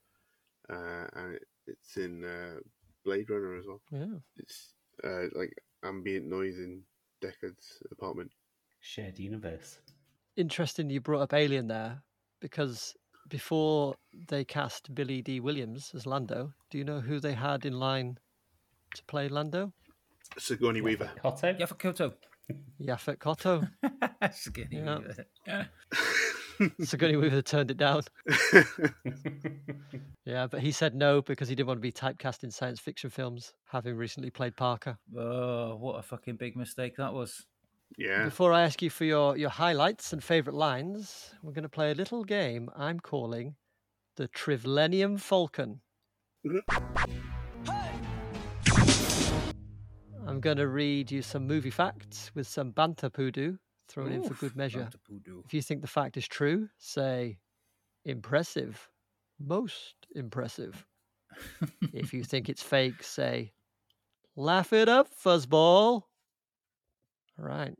uh, 0.70 1.06
and 1.14 1.34
it, 1.34 1.46
it's 1.66 1.96
in 1.96 2.24
uh, 2.24 2.60
Blade 3.04 3.30
Runner 3.30 3.56
as 3.56 3.66
well. 3.66 3.80
Yeah. 3.90 4.18
It's 4.36 4.74
uh, 5.02 5.26
like 5.34 5.52
ambient 5.82 6.26
noise 6.26 6.58
in 6.58 6.82
Deckard's 7.20 7.82
apartment. 7.90 8.30
Shared 8.80 9.18
universe. 9.18 9.80
Interesting 10.36 10.88
you 10.90 11.00
brought 11.00 11.22
up 11.22 11.34
Alien 11.34 11.66
there 11.66 12.02
because 12.40 12.94
before 13.28 13.96
they 14.28 14.44
cast 14.44 14.94
Billy 14.94 15.20
Dee 15.20 15.40
Williams 15.40 15.90
as 15.94 16.06
Lando, 16.06 16.52
do 16.70 16.78
you 16.78 16.84
know 16.84 17.00
who 17.00 17.18
they 17.18 17.34
had 17.34 17.66
in 17.66 17.72
line 17.72 18.18
to 18.94 19.04
play 19.04 19.28
Lando? 19.28 19.72
Sigourney 20.36 20.80
Weaver. 20.80 21.10
Kotto? 21.22 21.58
Yeah, 21.58 21.66
for 21.66 21.74
Kotto. 21.74 22.12
Yaphet 22.80 23.18
Kotto. 23.18 23.68
Skinny 24.32 24.76
Yeah. 24.78 24.98
Weaver. 25.46 25.68
Sigourney 26.84 27.16
Weaver 27.16 27.42
turned 27.42 27.70
it 27.70 27.76
down. 27.76 28.02
Yeah, 30.24 30.46
but 30.46 30.60
he 30.60 30.72
said 30.72 30.94
no 30.94 31.22
because 31.22 31.48
he 31.48 31.54
didn't 31.54 31.68
want 31.68 31.78
to 31.78 31.82
be 31.82 31.90
typecast 31.90 32.44
in 32.44 32.50
science 32.50 32.78
fiction 32.78 33.08
films, 33.08 33.54
having 33.64 33.96
recently 33.96 34.28
played 34.28 34.56
Parker. 34.56 34.98
Oh, 35.16 35.74
what 35.76 35.98
a 35.98 36.02
fucking 36.02 36.36
big 36.36 36.54
mistake 36.54 36.96
that 36.98 37.14
was. 37.14 37.46
yeah. 37.96 38.24
Before 38.24 38.52
I 38.52 38.60
ask 38.60 38.82
you 38.82 38.90
for 38.90 39.06
your, 39.06 39.38
your 39.38 39.48
highlights 39.48 40.12
and 40.12 40.22
favourite 40.22 40.54
lines, 40.54 41.30
we're 41.42 41.54
going 41.54 41.62
to 41.62 41.68
play 41.70 41.92
a 41.92 41.94
little 41.94 42.24
game 42.24 42.68
I'm 42.76 43.00
calling 43.00 43.54
the 44.16 44.28
Trivlenium 44.28 45.18
Falcon. 45.18 45.80
I'm 50.28 50.40
going 50.40 50.58
to 50.58 50.68
read 50.68 51.10
you 51.10 51.22
some 51.22 51.46
movie 51.46 51.70
facts 51.70 52.30
with 52.34 52.46
some 52.46 52.70
banter 52.70 53.08
poodoo 53.08 53.56
thrown 53.88 54.12
in 54.12 54.22
for 54.22 54.34
good 54.34 54.54
measure. 54.54 54.90
If 55.46 55.54
you 55.54 55.62
think 55.62 55.80
the 55.80 55.86
fact 55.86 56.18
is 56.18 56.28
true, 56.28 56.68
say 56.76 57.38
impressive, 58.04 58.90
most 59.40 59.94
impressive. 60.14 60.84
if 61.94 62.12
you 62.12 62.24
think 62.24 62.50
it's 62.50 62.62
fake, 62.62 63.02
say 63.02 63.52
laugh 64.36 64.74
it 64.74 64.86
up, 64.86 65.08
fuzzball. 65.18 66.02
All 67.38 67.44
right. 67.46 67.74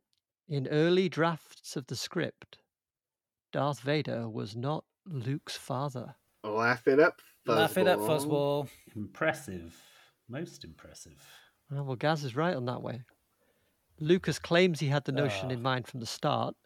In 0.49 0.69
early 0.69 1.11
drafts 1.11 1.77
of 1.77 1.87
the 1.89 1.97
script, 1.97 2.61
Darth 3.53 3.81
Vader 3.81 4.27
was 4.27 4.57
not 4.57 4.85
Luke's 5.05 5.59
father. 5.59 6.15
Laugh 6.43 6.89
it 6.89 6.99
up, 6.99 7.21
fuzzball. 7.47 7.57
Laugh 7.57 7.77
it 7.77 7.89
up, 7.89 7.99
fuzzball. 7.99 8.69
Impressive. 8.97 9.77
Most 10.31 10.65
impressive. 10.65 11.23
Oh, 11.71 11.83
well, 11.83 11.97
Gaz 11.97 12.25
is 12.25 12.35
right 12.37 12.57
on 12.57 12.65
that 12.67 12.83
way. 12.83 13.03
Lucas 14.01 14.39
claims 14.39 14.81
he 14.81 14.89
had 14.89 15.05
the 15.05 15.13
notion 15.13 15.51
Ah. 15.51 15.55
in 15.55 15.63
mind 15.63 15.87
from 15.87 16.01
the 16.01 16.07
start, 16.07 16.57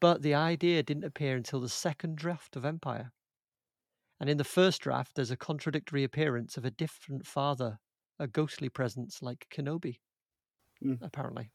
but 0.00 0.22
the 0.22 0.34
idea 0.34 0.82
didn't 0.82 1.04
appear 1.04 1.36
until 1.36 1.60
the 1.60 1.68
second 1.68 2.16
draft 2.16 2.56
of 2.56 2.64
Empire. 2.64 3.12
And 4.20 4.30
in 4.30 4.38
the 4.38 4.44
first 4.44 4.80
draft, 4.82 5.14
there's 5.16 5.30
a 5.32 5.36
contradictory 5.36 6.04
appearance 6.04 6.56
of 6.56 6.64
a 6.64 6.70
different 6.70 7.26
father, 7.26 7.78
a 8.18 8.28
ghostly 8.28 8.68
presence 8.68 9.20
like 9.22 9.48
Kenobi, 9.50 10.00
Hmm. 10.80 10.94
apparently. 11.00 11.52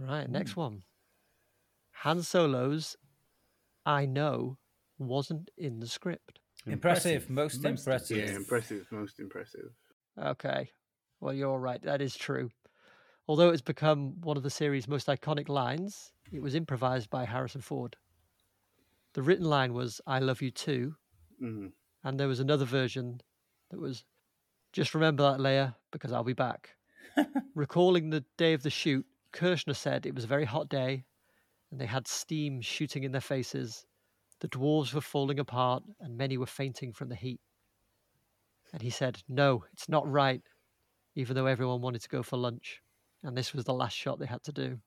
All 0.00 0.06
right, 0.06 0.28
next 0.28 0.56
one. 0.56 0.84
Han 2.02 2.22
Solo's 2.22 2.96
I 3.86 4.06
know 4.06 4.58
wasn't 4.98 5.50
in 5.56 5.80
the 5.80 5.86
script. 5.86 6.40
Impressive, 6.66 7.30
most 7.30 7.64
impressive. 7.64 8.16
Yeah, 8.18 8.34
impressive, 8.36 8.90
most 8.92 9.18
impressive. 9.20 9.72
Okay. 10.18 10.72
Well, 11.20 11.34
you're 11.34 11.58
right. 11.58 11.82
That 11.82 12.00
is 12.00 12.16
true. 12.16 12.50
Although 13.26 13.50
it's 13.50 13.62
become 13.62 14.20
one 14.22 14.36
of 14.36 14.42
the 14.42 14.50
series' 14.50 14.88
most 14.88 15.06
iconic 15.06 15.48
lines, 15.48 16.12
it 16.32 16.40
was 16.40 16.54
improvised 16.54 17.10
by 17.10 17.24
Harrison 17.24 17.60
Ford. 17.60 17.96
The 19.14 19.22
written 19.22 19.44
line 19.46 19.74
was, 19.74 20.00
I 20.06 20.18
love 20.20 20.40
you 20.40 20.50
too. 20.50 20.96
Mhm. 21.42 21.72
And 22.04 22.18
there 22.18 22.28
was 22.28 22.40
another 22.40 22.64
version 22.64 23.20
that 23.70 23.80
was, 23.80 24.04
just 24.72 24.94
remember 24.94 25.22
that, 25.24 25.40
Leia, 25.40 25.74
because 25.90 26.12
I'll 26.12 26.24
be 26.24 26.32
back. 26.32 26.76
Recalling 27.54 28.10
the 28.10 28.24
day 28.36 28.52
of 28.54 28.62
the 28.62 28.70
shoot, 28.70 29.06
Kershner 29.32 29.76
said 29.76 30.06
it 30.06 30.14
was 30.14 30.24
a 30.24 30.28
very 30.28 30.44
hot 30.44 30.68
day 30.68 31.04
and 31.70 31.80
they 31.80 31.86
had 31.86 32.06
steam 32.06 32.60
shooting 32.60 33.02
in 33.04 33.12
their 33.12 33.20
faces. 33.20 33.86
The 34.40 34.48
dwarves 34.48 34.94
were 34.94 35.00
falling 35.00 35.38
apart 35.38 35.82
and 36.00 36.16
many 36.16 36.38
were 36.38 36.46
fainting 36.46 36.92
from 36.92 37.08
the 37.08 37.16
heat. 37.16 37.40
And 38.72 38.82
he 38.82 38.90
said, 38.90 39.22
No, 39.28 39.64
it's 39.72 39.88
not 39.88 40.10
right, 40.10 40.42
even 41.18 41.34
though 41.34 41.46
everyone 41.46 41.80
wanted 41.80 42.00
to 42.00 42.08
go 42.08 42.22
for 42.22 42.36
lunch. 42.36 42.80
And 43.24 43.36
this 43.36 43.52
was 43.52 43.64
the 43.64 43.74
last 43.74 43.96
shot 43.96 44.20
they 44.20 44.26
had 44.26 44.44
to 44.44 44.52
do. 44.52 44.78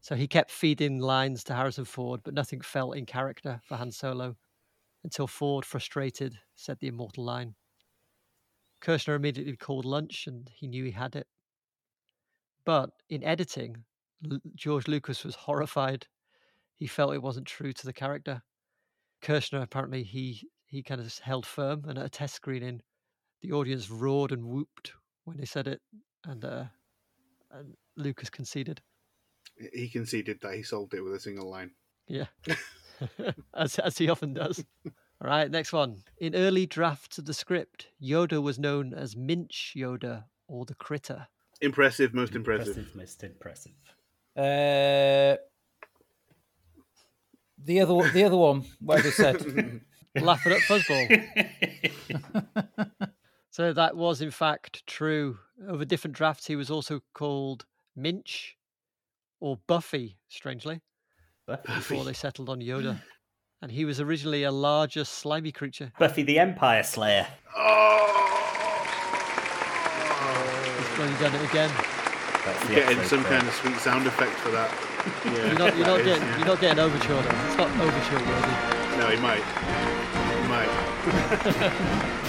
So 0.00 0.14
he 0.14 0.28
kept 0.28 0.52
feeding 0.52 1.00
lines 1.00 1.42
to 1.44 1.54
Harrison 1.54 1.84
Ford, 1.84 2.20
but 2.22 2.32
nothing 2.32 2.60
felt 2.60 2.96
in 2.96 3.06
character 3.06 3.60
for 3.64 3.76
Han 3.76 3.90
Solo 3.90 4.36
until 5.02 5.26
Ford, 5.26 5.64
frustrated, 5.64 6.38
said 6.54 6.78
the 6.78 6.86
immortal 6.86 7.24
line. 7.24 7.56
Kershner 8.80 9.16
immediately 9.16 9.56
called 9.56 9.84
lunch 9.84 10.28
and 10.28 10.48
he 10.54 10.68
knew 10.68 10.84
he 10.84 10.92
had 10.92 11.16
it. 11.16 11.26
But 12.64 12.90
in 13.10 13.24
editing, 13.24 13.78
L- 14.30 14.38
George 14.54 14.86
Lucas 14.86 15.24
was 15.24 15.34
horrified. 15.34 16.06
He 16.76 16.86
felt 16.86 17.14
it 17.14 17.22
wasn't 17.22 17.48
true 17.48 17.72
to 17.72 17.84
the 17.84 17.92
character. 17.92 18.42
Kershner 19.22 19.62
apparently 19.62 20.04
he 20.04 20.48
he 20.66 20.84
kind 20.84 21.00
of 21.00 21.18
held 21.18 21.46
firm, 21.46 21.84
and 21.88 21.98
at 21.98 22.06
a 22.06 22.10
test 22.10 22.36
screening, 22.36 22.82
the 23.40 23.50
audience 23.50 23.90
roared 23.90 24.30
and 24.30 24.44
whooped 24.44 24.92
when 25.28 25.36
they 25.36 25.44
said 25.44 25.68
it, 25.68 25.80
and 26.24 26.44
uh, 26.44 26.64
and 27.52 27.74
Lucas 27.96 28.30
conceded. 28.30 28.80
He 29.74 29.88
conceded 29.88 30.40
that 30.42 30.54
he 30.54 30.62
solved 30.62 30.94
it 30.94 31.02
with 31.02 31.14
a 31.14 31.20
single 31.20 31.50
line. 31.50 31.72
Yeah, 32.06 32.26
as 33.54 33.78
as 33.78 33.98
he 33.98 34.08
often 34.08 34.34
does. 34.34 34.64
All 35.20 35.28
right, 35.28 35.50
next 35.50 35.72
one. 35.72 36.02
In 36.18 36.34
early 36.36 36.64
drafts 36.66 37.18
of 37.18 37.24
the 37.26 37.34
script, 37.34 37.88
Yoda 38.00 38.40
was 38.40 38.58
known 38.58 38.94
as 38.94 39.16
Minch 39.16 39.74
Yoda 39.76 40.24
or 40.46 40.64
the 40.64 40.76
Critter. 40.76 41.26
Impressive, 41.60 42.14
most 42.14 42.36
impressive. 42.36 42.78
Impressive, 42.78 42.96
most 42.96 43.24
impressive. 43.24 43.72
Uh, 44.36 45.36
the 47.64 47.80
other 47.80 47.94
one- 47.94 48.12
the 48.14 48.22
other 48.22 48.36
one, 48.36 48.64
whatever 48.80 49.08
it 49.08 49.14
said. 49.14 49.80
Laugh 50.20 50.46
it 50.46 50.52
up, 50.52 50.60
fuzzball. 50.60 51.08
So 53.58 53.72
that 53.72 53.96
was 53.96 54.20
in 54.22 54.30
fact 54.30 54.86
true. 54.86 55.38
Over 55.68 55.84
different 55.84 56.14
drafts, 56.16 56.46
he 56.46 56.54
was 56.54 56.70
also 56.70 57.00
called 57.12 57.66
Minch 57.96 58.56
or 59.40 59.58
Buffy, 59.66 60.16
strangely, 60.28 60.80
before 61.66 62.04
they 62.04 62.12
settled 62.12 62.48
on 62.48 62.60
Yoda. 62.60 63.00
And 63.60 63.72
he 63.72 63.84
was 63.84 64.00
originally 64.00 64.44
a 64.44 64.52
larger, 64.52 65.02
slimy 65.02 65.50
creature. 65.50 65.90
Buffy 65.98 66.22
the 66.22 66.38
Empire 66.38 66.84
Slayer. 66.84 67.26
Oh! 67.56 67.96
He's 70.78 70.94
bloody 70.96 71.14
done 71.18 71.34
it 71.34 71.50
again. 71.50 71.70
That's 72.44 72.68
the 72.68 72.74
Getting 72.76 73.02
some 73.02 73.24
for- 73.24 73.30
kind 73.30 73.48
of 73.48 73.52
sweet 73.54 73.76
sound 73.78 74.06
effect 74.06 74.34
for 74.38 74.50
that. 74.52 74.70
Yeah, 75.24 75.32
You're 75.46 75.58
not, 75.58 75.76
you're 75.76 75.86
that 75.86 75.86
not 75.86 76.00
is, 76.00 76.06
getting, 76.06 76.22
yeah. 76.22 76.36
you're 76.38 76.46
not 76.46 76.60
getting 76.60 76.78
overture 76.78 77.22
though. 77.22 77.46
It's 77.48 77.56
not 77.56 77.70
overture 77.80 78.20
worthy. 78.30 78.54
No, 78.98 79.06
he 79.10 79.16
might. 79.20 79.42
He 80.38 80.48
might. 80.48 82.28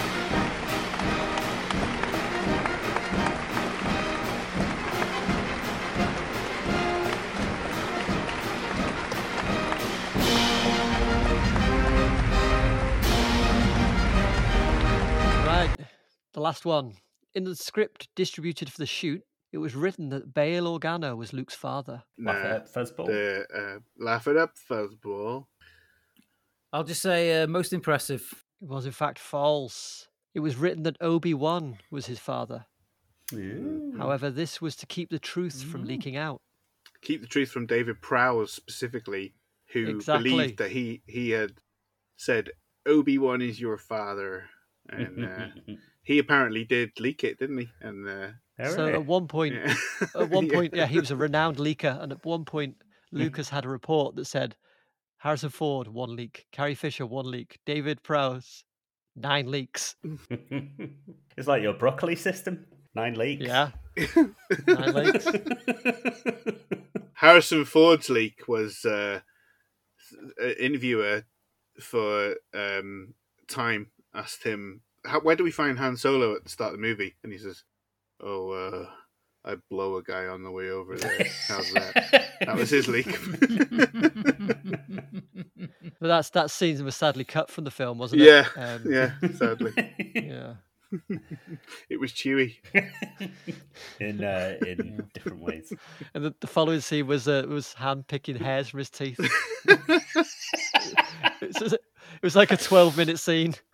The 16.40 16.44
last 16.44 16.64
one. 16.64 16.94
In 17.34 17.44
the 17.44 17.54
script 17.54 18.08
distributed 18.16 18.72
for 18.72 18.78
the 18.78 18.86
shoot, 18.86 19.22
it 19.52 19.58
was 19.58 19.74
written 19.76 20.08
that 20.08 20.32
Bail 20.32 20.64
Organa 20.64 21.14
was 21.14 21.32
Luke's 21.34 21.54
father. 21.54 22.02
Laugh 22.18 22.36
it 22.44 22.48
Nah, 22.48 22.54
up, 22.56 22.72
fuzzball. 22.72 23.06
the, 23.06 23.46
uh, 23.54 23.78
laugh 24.02 24.26
it 24.26 24.36
up, 24.38 24.52
fuzzball. 24.70 25.44
I'll 26.72 26.84
just 26.84 27.02
say 27.02 27.42
uh, 27.42 27.46
most 27.46 27.72
impressive. 27.74 28.22
It 28.62 28.68
was 28.68 28.86
in 28.86 28.92
fact 28.92 29.18
false. 29.18 30.08
It 30.34 30.40
was 30.40 30.56
written 30.56 30.82
that 30.84 30.96
Obi 31.02 31.34
Wan 31.34 31.78
was 31.90 32.06
his 32.06 32.18
father. 32.18 32.64
Ooh. 33.34 33.92
However, 33.98 34.30
this 34.30 34.60
was 34.62 34.74
to 34.76 34.86
keep 34.86 35.10
the 35.10 35.18
truth 35.18 35.62
from 35.62 35.84
leaking 35.84 36.16
out. 36.16 36.40
Keep 37.02 37.20
the 37.20 37.26
truth 37.26 37.50
from 37.50 37.66
David 37.66 38.00
Prowse 38.00 38.52
specifically, 38.52 39.34
who 39.72 39.88
Exactly. 39.88 40.30
believed 40.30 40.58
that 40.58 40.70
he 40.70 41.02
he 41.06 41.30
had 41.30 41.52
said 42.16 42.50
Obi 42.86 43.18
Wan 43.18 43.42
is 43.42 43.60
your 43.60 43.76
father, 43.78 44.44
and 44.88 45.24
uh, 45.24 45.46
he 46.10 46.18
apparently 46.18 46.64
did 46.64 46.98
leak 46.98 47.22
it, 47.22 47.38
didn't 47.38 47.58
he? 47.58 47.68
And 47.80 48.08
uh, 48.08 48.28
So 48.68 48.86
Hooray. 48.86 48.94
at 48.94 49.06
one 49.06 49.28
point, 49.28 49.54
yeah. 49.54 49.74
at 50.20 50.28
one 50.28 50.50
point, 50.50 50.74
yeah, 50.74 50.86
he 50.86 50.98
was 50.98 51.12
a 51.12 51.16
renowned 51.16 51.58
leaker, 51.58 52.02
and 52.02 52.10
at 52.10 52.24
one 52.24 52.44
point, 52.44 52.74
Lucas 53.12 53.48
had 53.48 53.64
a 53.64 53.68
report 53.68 54.16
that 54.16 54.24
said 54.24 54.56
Harrison 55.18 55.50
Ford 55.50 55.86
one 55.86 56.16
leak, 56.16 56.46
Carrie 56.50 56.74
Fisher 56.74 57.06
one 57.06 57.30
leak, 57.30 57.60
David 57.64 58.02
Prowse 58.02 58.64
nine 59.14 59.48
leaks. 59.52 59.94
it's 61.36 61.46
like 61.46 61.62
your 61.62 61.74
broccoli 61.74 62.16
system. 62.16 62.66
Nine 62.92 63.14
leaks. 63.14 63.46
Yeah, 63.46 63.70
nine 64.66 64.92
leaks. 64.92 65.28
Harrison 67.14 67.64
Ford's 67.64 68.10
leak 68.10 68.48
was 68.48 68.84
uh, 68.84 69.20
an 70.38 70.54
interviewer 70.58 71.22
for 71.80 72.34
um, 72.52 73.14
Time 73.46 73.92
asked 74.12 74.42
him, 74.42 74.80
How, 75.06 75.20
"Where 75.20 75.36
do 75.36 75.44
we 75.44 75.50
find 75.50 75.78
Han 75.78 75.96
Solo 75.96 76.34
at 76.34 76.44
the 76.44 76.50
start 76.50 76.72
of 76.74 76.78
the 76.80 76.86
movie?" 76.86 77.16
And 77.22 77.32
he 77.32 77.38
says, 77.38 77.64
"Oh, 78.22 78.50
uh, 78.50 78.86
I 79.44 79.56
blow 79.70 79.96
a 79.96 80.02
guy 80.02 80.26
on 80.26 80.42
the 80.42 80.50
way 80.50 80.70
over 80.70 80.96
there. 80.96 81.26
How's 81.48 81.72
that?" 81.72 82.30
That 82.40 82.56
was 82.56 82.70
his 82.70 82.88
leak. 82.88 83.06
But 86.00 86.08
that's 86.08 86.30
that 86.30 86.50
scene 86.50 86.82
was 86.82 86.96
sadly 86.96 87.24
cut 87.24 87.50
from 87.50 87.64
the 87.64 87.70
film, 87.70 87.98
wasn't 87.98 88.22
Yeah, 88.22 88.46
it? 88.56 88.58
Um, 88.58 88.82
yeah. 88.90 89.10
Sadly, 89.36 89.72
yeah. 90.14 90.54
it 91.90 92.00
was 92.00 92.12
Chewy. 92.12 92.54
in 94.00 94.24
uh, 94.24 94.56
in 94.66 95.06
different 95.12 95.40
ways. 95.40 95.70
And 96.14 96.24
the, 96.24 96.34
the 96.40 96.46
following 96.46 96.80
scene 96.80 97.06
was 97.06 97.28
uh, 97.28 97.44
was 97.46 97.74
Han 97.74 98.04
picking 98.04 98.36
hairs 98.36 98.68
from 98.70 98.78
his 98.78 98.88
teeth. 98.88 99.20
It's 101.42 101.58
just- 101.58 101.76
it 102.22 102.26
was 102.26 102.36
like 102.36 102.50
a 102.52 102.56
twelve 102.56 102.96
minute 102.96 103.18
scene. 103.18 103.54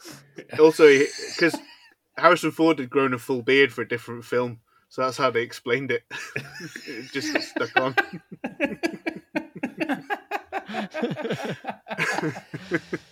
Also, 0.58 0.86
because 1.34 1.56
Harrison 2.18 2.50
Ford 2.50 2.78
had 2.78 2.90
grown 2.90 3.14
a 3.14 3.18
full 3.18 3.40
beard 3.40 3.72
for 3.72 3.80
a 3.80 3.88
different 3.88 4.22
film, 4.22 4.60
so 4.90 5.00
that's 5.02 5.16
how 5.16 5.30
they 5.30 5.40
explained 5.40 5.90
it. 5.90 6.02
it 6.86 7.10
just 7.12 7.32
stuck 7.42 7.74
on. 7.80 7.94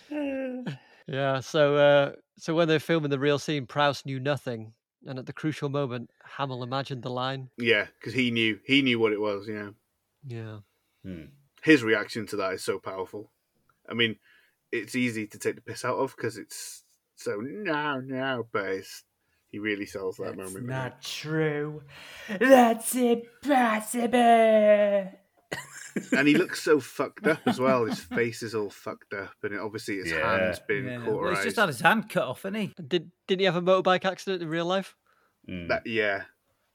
Yeah. 1.07 1.39
So 1.39 1.75
uh, 1.75 2.11
so 2.37 2.55
when 2.55 2.67
they're 2.67 2.79
filming 2.79 3.11
the 3.11 3.19
real 3.19 3.39
scene, 3.39 3.65
Prowse 3.65 4.05
knew 4.05 4.19
nothing, 4.19 4.73
and 5.05 5.19
at 5.19 5.25
the 5.25 5.33
crucial 5.33 5.69
moment, 5.69 6.09
Hamill 6.23 6.63
imagined 6.63 7.03
the 7.03 7.09
line. 7.11 7.49
Yeah, 7.57 7.85
because 7.99 8.13
he 8.13 8.31
knew 8.31 8.59
he 8.65 8.81
knew 8.81 8.99
what 8.99 9.13
it 9.13 9.21
was. 9.21 9.47
Yeah, 9.47 9.69
Yeah. 10.27 10.59
Hmm. 11.03 11.25
his 11.63 11.83
reaction 11.83 12.25
to 12.27 12.35
that 12.37 12.53
is 12.53 12.63
so 12.63 12.79
powerful. 12.79 13.31
I 13.87 13.93
mean, 13.93 14.15
it's 14.83 14.95
easy 14.95 15.27
to 15.27 15.39
take 15.39 15.55
the 15.55 15.61
piss 15.61 15.85
out 15.85 15.97
of 15.97 16.15
because 16.15 16.37
it's 16.37 16.83
so 17.15 17.39
no, 17.41 17.99
no, 18.01 18.47
but 18.51 18.81
he 19.49 19.59
really 19.59 19.85
sells 19.85 20.17
that 20.17 20.35
moment. 20.35 20.65
Not 20.65 21.01
true. 21.01 21.83
That's 22.39 22.95
impossible. 22.95 24.09
and 26.11 26.27
he 26.27 26.35
looks 26.35 26.61
so 26.61 26.79
fucked 26.79 27.27
up 27.27 27.39
as 27.45 27.59
well. 27.59 27.85
His 27.85 27.99
face 27.99 28.43
is 28.43 28.55
all 28.55 28.69
fucked 28.69 29.13
up, 29.13 29.33
and 29.43 29.53
it, 29.53 29.59
obviously 29.59 29.97
his 29.97 30.11
Yeah. 30.11 30.37
hand's 30.39 30.59
been 30.59 30.85
Yeah. 30.85 31.09
Well, 31.09 31.33
he's 31.35 31.43
just 31.43 31.57
had 31.57 31.67
his 31.69 31.81
hand 31.81 32.09
cut 32.09 32.27
off, 32.27 32.45
isn't 32.45 32.55
he? 32.55 32.73
Did 32.87 33.11
didn't 33.27 33.39
he 33.39 33.45
have 33.45 33.55
a 33.55 33.61
motorbike 33.61 34.05
accident 34.05 34.41
in 34.43 34.49
real 34.49 34.65
life? 34.65 34.95
Mm. 35.49 35.69
That 35.69 35.87
yeah, 35.87 36.23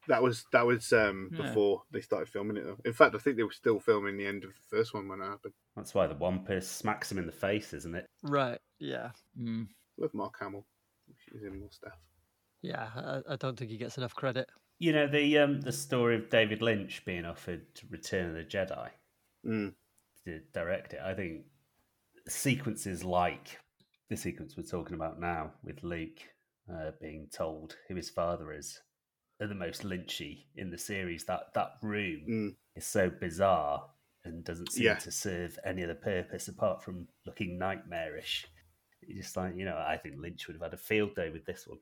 that 0.08 0.22
was 0.22 0.44
that 0.52 0.66
was 0.66 0.92
um, 0.92 1.30
Yeah. 1.32 1.42
before 1.48 1.82
they 1.90 2.00
started 2.00 2.28
filming 2.28 2.56
it. 2.56 2.64
Though. 2.64 2.78
In 2.84 2.92
fact, 2.92 3.14
I 3.14 3.18
think 3.18 3.36
they 3.36 3.42
were 3.42 3.52
still 3.52 3.78
filming 3.80 4.16
the 4.16 4.26
end 4.26 4.44
of 4.44 4.50
the 4.50 4.76
first 4.76 4.94
one 4.94 5.08
when 5.08 5.20
it 5.20 5.26
happened. 5.26 5.54
That's 5.76 5.94
why 5.94 6.06
the 6.06 6.14
Wampus 6.14 6.68
smacks 6.68 7.10
him 7.12 7.18
in 7.18 7.26
the 7.26 7.32
face, 7.32 7.72
isn't 7.74 7.94
it? 7.94 8.06
Right. 8.22 8.58
Yeah. 8.78 9.10
Mm. 9.38 9.68
With 9.98 10.14
Mark 10.14 10.34
Hamill, 10.40 10.66
he's 11.32 11.42
in 11.42 11.60
more 11.60 11.70
stuff. 11.70 11.98
Yeah. 12.62 12.88
I, 12.96 13.32
I 13.34 13.36
don't 13.36 13.58
think 13.58 13.70
he 13.70 13.76
gets 13.76 13.98
enough 13.98 14.14
credit. 14.14 14.48
You 14.78 14.92
know 14.94 15.06
the 15.06 15.38
um, 15.38 15.60
the 15.60 15.72
story 15.72 16.16
of 16.16 16.30
David 16.30 16.62
Lynch 16.62 17.04
being 17.04 17.26
offered 17.26 17.66
Return 17.90 18.30
of 18.30 18.34
the 18.34 18.44
Jedi 18.44 18.88
Mm. 19.46 19.74
to 20.24 20.40
direct 20.54 20.94
it. 20.94 21.00
I 21.04 21.12
think 21.14 21.44
sequences 22.28 23.04
like 23.04 23.58
the 24.08 24.16
sequence 24.16 24.56
we're 24.56 24.62
talking 24.62 24.94
about 24.94 25.20
now 25.20 25.52
with 25.64 25.82
Luke 25.82 26.20
uh, 26.72 26.90
being 27.00 27.28
told 27.32 27.76
who 27.88 27.94
his 27.94 28.10
father 28.10 28.52
is 28.52 28.80
are 29.40 29.46
the 29.46 29.54
most 29.54 29.82
Lynchy 29.82 30.44
in 30.56 30.70
the 30.70 30.78
series. 30.78 31.24
That 31.24 31.52
that 31.54 31.72
room 31.82 32.20
Mm. 32.28 32.56
is 32.76 32.86
so 32.86 33.10
bizarre 33.10 33.88
and 34.24 34.44
doesn't 34.44 34.72
seem 34.72 34.84
Yeah. 34.84 34.96
to 34.96 35.10
serve 35.10 35.58
any 35.64 35.82
other 35.84 35.94
purpose 35.94 36.48
apart 36.48 36.82
from 36.82 37.08
looking 37.26 37.58
nightmarish. 37.58 38.46
You 39.06 39.16
just 39.16 39.36
like 39.36 39.56
you 39.56 39.64
know, 39.64 39.76
I 39.78 39.96
think 39.96 40.16
Lynch 40.18 40.46
would 40.46 40.54
have 40.56 40.62
had 40.62 40.74
a 40.74 40.76
field 40.82 41.14
day 41.14 41.30
with 41.30 41.44
this 41.46 41.66
one. 41.66 41.78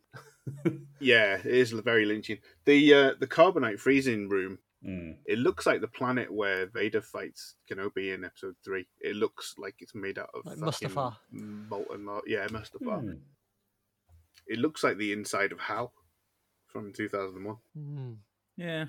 Yeah, 1.00 1.36
it 1.36 1.46
is 1.46 1.70
very 1.72 2.04
lynching. 2.06 2.38
The 2.64 2.94
uh, 2.94 3.14
the 3.20 3.26
carbonite 3.26 3.78
freezing 3.80 4.28
room. 4.28 4.58
Mm. 4.86 5.18
It 5.26 5.38
looks 5.40 5.66
like 5.66 5.80
the 5.80 5.88
planet 5.88 6.32
where 6.32 6.66
Vader 6.66 7.02
fights 7.02 7.56
Kenobi 7.70 8.14
in 8.14 8.24
Episode 8.24 8.54
Three. 8.64 8.86
It 9.00 9.16
looks 9.16 9.54
like 9.58 9.74
it's 9.80 9.94
made 9.94 10.18
out 10.18 10.30
of 10.34 10.46
Like 10.46 10.58
Mustafar. 10.58 11.16
molten. 11.32 12.06
lo- 12.06 12.22
Yeah, 12.26 12.46
Mustafar. 12.48 13.02
Mm. 13.02 13.20
It 14.46 14.58
looks 14.58 14.82
like 14.84 14.96
the 14.98 15.12
inside 15.12 15.52
of 15.52 15.58
Hal 15.60 15.92
from 16.72 16.92
2001. 16.92 17.56
Mm. 17.76 18.16
Yeah. 18.56 18.86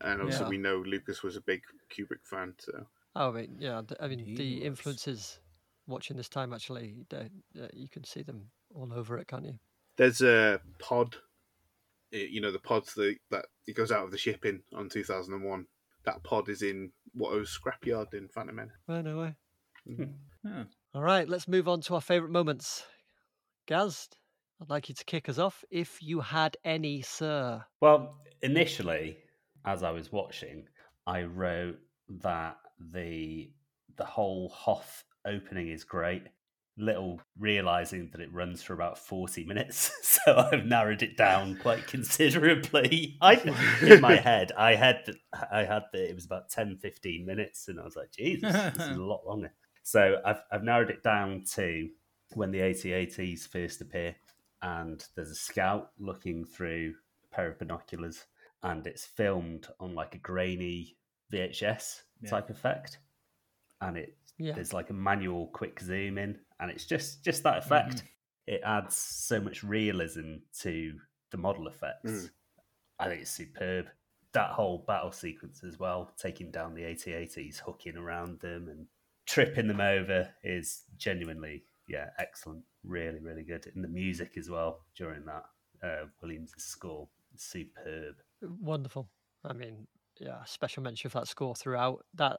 And 0.00 0.20
obviously, 0.20 0.44
Yeah. 0.44 0.48
we 0.50 0.58
know 0.58 0.76
Lucas 0.78 1.22
was 1.22 1.36
a 1.36 1.40
big 1.40 1.62
Kubrick 1.90 2.24
fan, 2.24 2.54
so 2.58 2.86
Oh, 3.16 3.30
I 3.30 3.32
mean, 3.32 3.56
yeah. 3.58 3.82
I 4.00 4.08
mean, 4.08 4.20
He 4.20 4.34
the 4.36 4.54
was. 4.58 4.64
influences 4.66 5.40
watching 5.86 6.16
this 6.16 6.28
time 6.28 6.52
actually, 6.52 6.94
they, 7.08 7.30
uh, 7.60 7.68
you 7.72 7.88
can 7.88 8.04
see 8.04 8.22
them 8.22 8.50
all 8.74 8.92
over 8.92 9.18
it, 9.18 9.26
can't 9.28 9.44
you? 9.46 9.58
there's 9.96 10.20
a 10.22 10.60
pod. 10.78 11.16
eh, 12.12 12.26
You 12.30 12.40
know, 12.40 12.52
the 12.52 12.60
pods 12.60 12.94
that 12.94 13.16
that 13.30 13.46
it 13.66 13.74
goes 13.74 13.90
out 13.90 14.04
of 14.04 14.10
the 14.12 14.18
ship 14.18 14.44
in 14.46 14.62
on 14.72 14.88
2001. 14.88 15.66
That 16.04 16.22
pod 16.22 16.48
is 16.48 16.62
in 16.62 16.92
Watto's 17.14 17.50
scrapyard 17.58 18.14
in 18.14 18.28
Phantom 18.28 18.54
Menace. 18.54 18.76
Well, 18.86 19.02
no 19.02 19.18
way. 19.18 19.34
Huh. 20.46 20.64
All 20.94 21.02
right, 21.02 21.28
let's 21.28 21.48
move 21.48 21.66
on 21.68 21.80
to 21.82 21.94
our 21.96 22.00
favourite 22.00 22.30
moments. 22.32 22.86
Gaz, 23.66 24.08
I'd 24.60 24.70
like 24.70 24.88
you 24.88 24.94
to 24.96 25.04
kick 25.04 25.28
us 25.28 25.38
off 25.38 25.64
if 25.70 26.02
you 26.02 26.20
had 26.20 26.56
any, 26.64 27.00
sir. 27.02 27.64
Well, 27.80 28.16
initially, 28.42 29.18
as 29.64 29.84
I 29.84 29.92
was 29.92 30.10
watching, 30.10 30.66
I 31.06 31.22
wrote 31.22 31.78
that 32.22 32.56
the 32.92 33.50
the 33.96 34.04
whole 34.04 34.48
Hoth 34.48 35.04
opening 35.26 35.68
is 35.68 35.84
great. 35.84 36.24
Little 36.76 37.20
realizing 37.36 38.08
that 38.12 38.20
it 38.20 38.32
runs 38.32 38.62
for 38.62 38.72
about 38.72 38.98
forty 38.98 39.44
minutes, 39.44 39.92
so 40.02 40.48
I've 40.52 40.64
narrowed 40.66 41.02
it 41.02 41.16
down 41.16 41.56
quite 41.56 41.86
considerably. 41.86 43.16
I 43.20 43.34
in 43.80 44.00
my 44.00 44.16
head, 44.30 44.50
I 44.56 44.74
had 44.74 45.02
that 45.06 45.16
I 45.52 45.64
had 45.64 45.84
that 45.92 46.10
it 46.10 46.14
was 46.14 46.24
about 46.24 46.50
10, 46.50 46.78
15 46.78 47.24
minutes, 47.24 47.68
and 47.68 47.78
I 47.78 47.84
was 47.84 47.96
like, 47.96 48.10
Jesus, 48.10 48.52
this 48.52 48.88
is 48.88 48.96
a 48.96 49.02
lot 49.02 49.26
longer. 49.26 49.52
So 49.84 50.16
I've 50.24 50.42
I've 50.50 50.64
narrowed 50.64 50.90
it 50.90 51.02
down 51.04 51.44
to 51.54 51.88
when 52.34 52.50
the 52.50 52.60
AT-ATs 52.60 53.46
first 53.46 53.80
appear, 53.80 54.14
and 54.62 55.04
there's 55.14 55.30
a 55.30 55.34
scout 55.34 55.92
looking 55.98 56.44
through 56.44 56.94
a 57.24 57.34
pair 57.34 57.48
of 57.48 57.58
binoculars, 57.58 58.24
and 58.62 58.86
it's 58.86 59.04
filmed 59.06 59.68
on 59.80 59.94
like 59.94 60.14
a 60.14 60.18
grainy 60.18 60.96
VHS 61.32 62.02
Yeah. 62.20 62.30
type 62.30 62.50
effect, 62.50 62.98
and 63.80 63.96
it 63.96 64.16
Yeah. 64.38 64.52
there's 64.54 64.72
like 64.72 64.90
a 64.90 64.94
manual 64.94 65.48
quick 65.48 65.78
zoom 65.80 66.18
in, 66.18 66.40
and 66.60 66.70
it's 66.70 66.86
just 66.86 67.24
just 67.24 67.42
that 67.44 67.58
effect. 67.58 68.02
It 68.46 68.62
adds 68.64 68.96
so 68.96 69.40
much 69.40 69.62
realism 69.62 70.36
to 70.60 70.98
the 71.30 71.36
model 71.36 71.68
effects. 71.68 72.10
Mm. 72.10 72.30
I 72.98 73.08
think 73.08 73.22
it's 73.22 73.30
superb. 73.30 73.90
That 74.32 74.50
whole 74.52 74.78
battle 74.78 75.12
sequence 75.12 75.62
as 75.62 75.78
well, 75.78 76.12
taking 76.16 76.50
down 76.50 76.74
the 76.74 76.84
AT-ATs, 76.84 77.58
hooking 77.60 77.96
around 77.96 78.40
them 78.40 78.68
and 78.68 78.86
tripping 79.26 79.68
them 79.68 79.80
over 79.80 80.34
is 80.42 80.84
genuinely, 80.96 81.66
yeah, 81.88 82.10
excellent. 82.18 82.62
Really, 82.84 83.18
really 83.20 83.42
good. 83.42 83.66
And 83.74 83.82
the 83.82 83.88
music 83.88 84.32
as 84.36 84.48
well 84.50 84.84
during 84.96 85.24
that 85.24 85.44
uh, 85.82 86.06
Williams' 86.22 86.52
score, 86.58 87.08
superb. 87.36 88.16
Wonderful. 88.42 89.08
I 89.44 89.52
mean, 89.52 89.86
yeah, 90.20 90.44
special 90.44 90.82
mention 90.82 91.10
for 91.10 91.20
that 91.20 91.28
score 91.28 91.54
throughout. 91.54 92.04
That, 92.14 92.38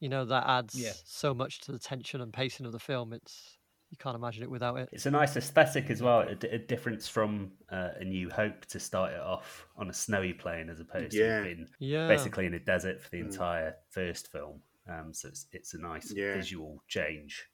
you 0.00 0.08
know, 0.08 0.24
that 0.26 0.44
adds 0.46 0.74
Yeah. 0.74 0.92
so 1.04 1.34
much 1.34 1.60
to 1.62 1.72
the 1.72 1.78
tension 1.78 2.20
and 2.20 2.32
pacing 2.32 2.66
of 2.66 2.72
the 2.72 2.78
film. 2.78 3.12
It's 3.12 3.56
you 3.90 3.96
can't 3.96 4.14
imagine 4.16 4.42
it 4.42 4.50
without 4.50 4.78
it. 4.78 4.90
It's 4.92 5.06
a 5.06 5.10
nice 5.10 5.34
aesthetic 5.36 5.88
as 5.88 6.02
well. 6.02 6.20
A, 6.20 6.34
d- 6.34 6.48
a 6.48 6.58
difference 6.58 7.08
from 7.08 7.52
uh, 7.70 7.88
A 7.98 8.04
New 8.04 8.28
Hope 8.28 8.66
to 8.66 8.78
start 8.78 9.12
it 9.14 9.20
off 9.20 9.66
on 9.76 9.88
a 9.88 9.94
snowy 9.94 10.34
plain 10.34 10.68
as 10.68 10.78
opposed 10.80 11.14
Yeah. 11.14 11.38
to 11.38 11.44
being 11.44 11.66
Yeah, 11.78 12.06
basically 12.06 12.44
in 12.44 12.52
a 12.52 12.58
desert 12.58 13.00
for 13.02 13.08
the 13.08 13.22
Mm. 13.22 13.30
entire 13.32 13.76
first 13.88 14.30
film. 14.30 14.60
Um, 14.86 15.14
so 15.14 15.28
it's, 15.28 15.46
it's 15.52 15.72
a 15.72 15.78
nice 15.78 16.12
Yeah. 16.12 16.34
visual 16.34 16.82
change. 16.86 17.48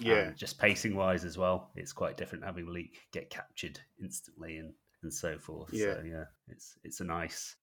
Yeah, 0.00 0.30
Um, 0.30 0.36
just 0.36 0.58
pacing 0.58 0.94
wise 0.94 1.24
as 1.24 1.36
well, 1.38 1.72
it's 1.74 1.92
quite 1.92 2.16
different 2.16 2.44
having 2.44 2.66
Luke 2.66 2.96
get 3.12 3.30
captured 3.30 3.80
instantly 4.00 4.58
and, 4.58 4.74
and 5.02 5.12
so 5.12 5.38
forth. 5.38 5.70
Yeah. 5.72 5.94
So 5.94 6.02
yeah, 6.04 6.24
it's 6.48 6.78
it's 6.84 7.00
a 7.00 7.04
nice 7.04 7.56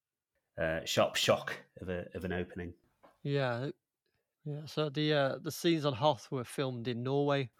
uh, 0.59 0.81
sharp 0.85 1.15
shock 1.17 1.57
of 1.81 1.89
a 1.89 2.07
of 2.15 2.25
an 2.25 2.33
opening. 2.33 2.75
yeah, 3.23 3.69
yeah. 4.45 4.65
So 4.65 4.89
the 4.89 5.13
uh, 5.13 5.37
the 5.39 5.51
scenes 5.51 5.85
on 5.85 5.93
Hoth 5.93 6.31
were 6.31 6.43
filmed 6.45 6.87
in 6.89 7.03
Norway, 7.03 7.51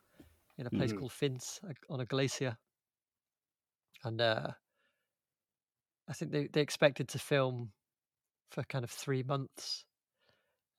in 0.58 0.68
a 0.68 0.72
place 0.72 0.94
Mhm. 0.94 0.94
called 0.94 1.14
Finse 1.14 1.62
uh, 1.64 1.74
on 1.90 2.02
a 2.02 2.06
glacier, 2.08 2.58
and 4.04 4.22
uh, 4.22 4.52
I 6.08 6.14
think 6.14 6.32
they 6.32 6.48
they 6.48 6.62
expected 6.62 7.08
to 7.10 7.20
film 7.20 7.74
for 8.52 8.64
kind 8.64 8.84
of 8.86 8.92
three 8.92 9.24
months, 9.24 9.86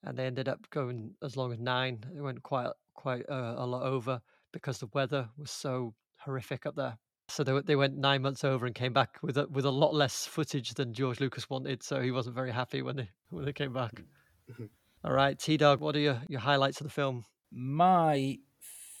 and 0.03 0.17
they 0.17 0.25
ended 0.27 0.47
up 0.49 0.69
going 0.71 1.17
as 1.21 1.37
long 1.37 1.53
as 1.53 1.59
nine. 1.59 2.03
It 2.15 2.21
went 2.21 2.43
quite 2.43 2.73
quite 2.97 3.23
uh, 3.29 3.55
a 3.57 3.65
lot 3.65 3.83
over 3.83 4.19
because 4.51 4.79
the 4.79 4.89
weather 4.93 5.29
was 5.37 5.49
so 5.51 5.93
horrific 6.17 6.65
up 6.65 6.75
there. 6.75 6.97
So 7.29 7.43
they, 7.43 7.53
went- 7.53 7.65
they 7.65 7.75
went 7.75 7.97
nine 7.97 8.21
months 8.21 8.43
over 8.43 8.65
and 8.65 8.75
came 8.75 8.91
back 8.93 9.17
with 9.21 9.37
a, 9.37 9.47
with 9.47 9.63
a 9.65 9.71
lot 9.71 9.93
less 9.93 10.25
footage 10.25 10.73
than 10.73 10.93
George 10.93 11.19
Lucas 11.21 11.49
wanted. 11.49 11.83
So 11.83 12.01
he 12.01 12.11
wasn't 12.11 12.35
very 12.35 12.51
happy 12.51 12.81
when 12.81 12.95
they 12.97 13.09
when 13.29 13.45
they 13.45 13.53
came 13.53 13.71
back. 13.73 14.03
Mhm. 14.51 14.69
All 15.03 15.13
right, 15.13 15.37
T 15.39 15.55
Dog, 15.57 15.79
what 15.79 15.95
are 15.95 15.99
your, 15.99 16.21
your 16.27 16.39
highlights 16.41 16.81
of 16.81 16.85
the 16.87 16.91
film? 16.93 17.23
My 17.51 18.39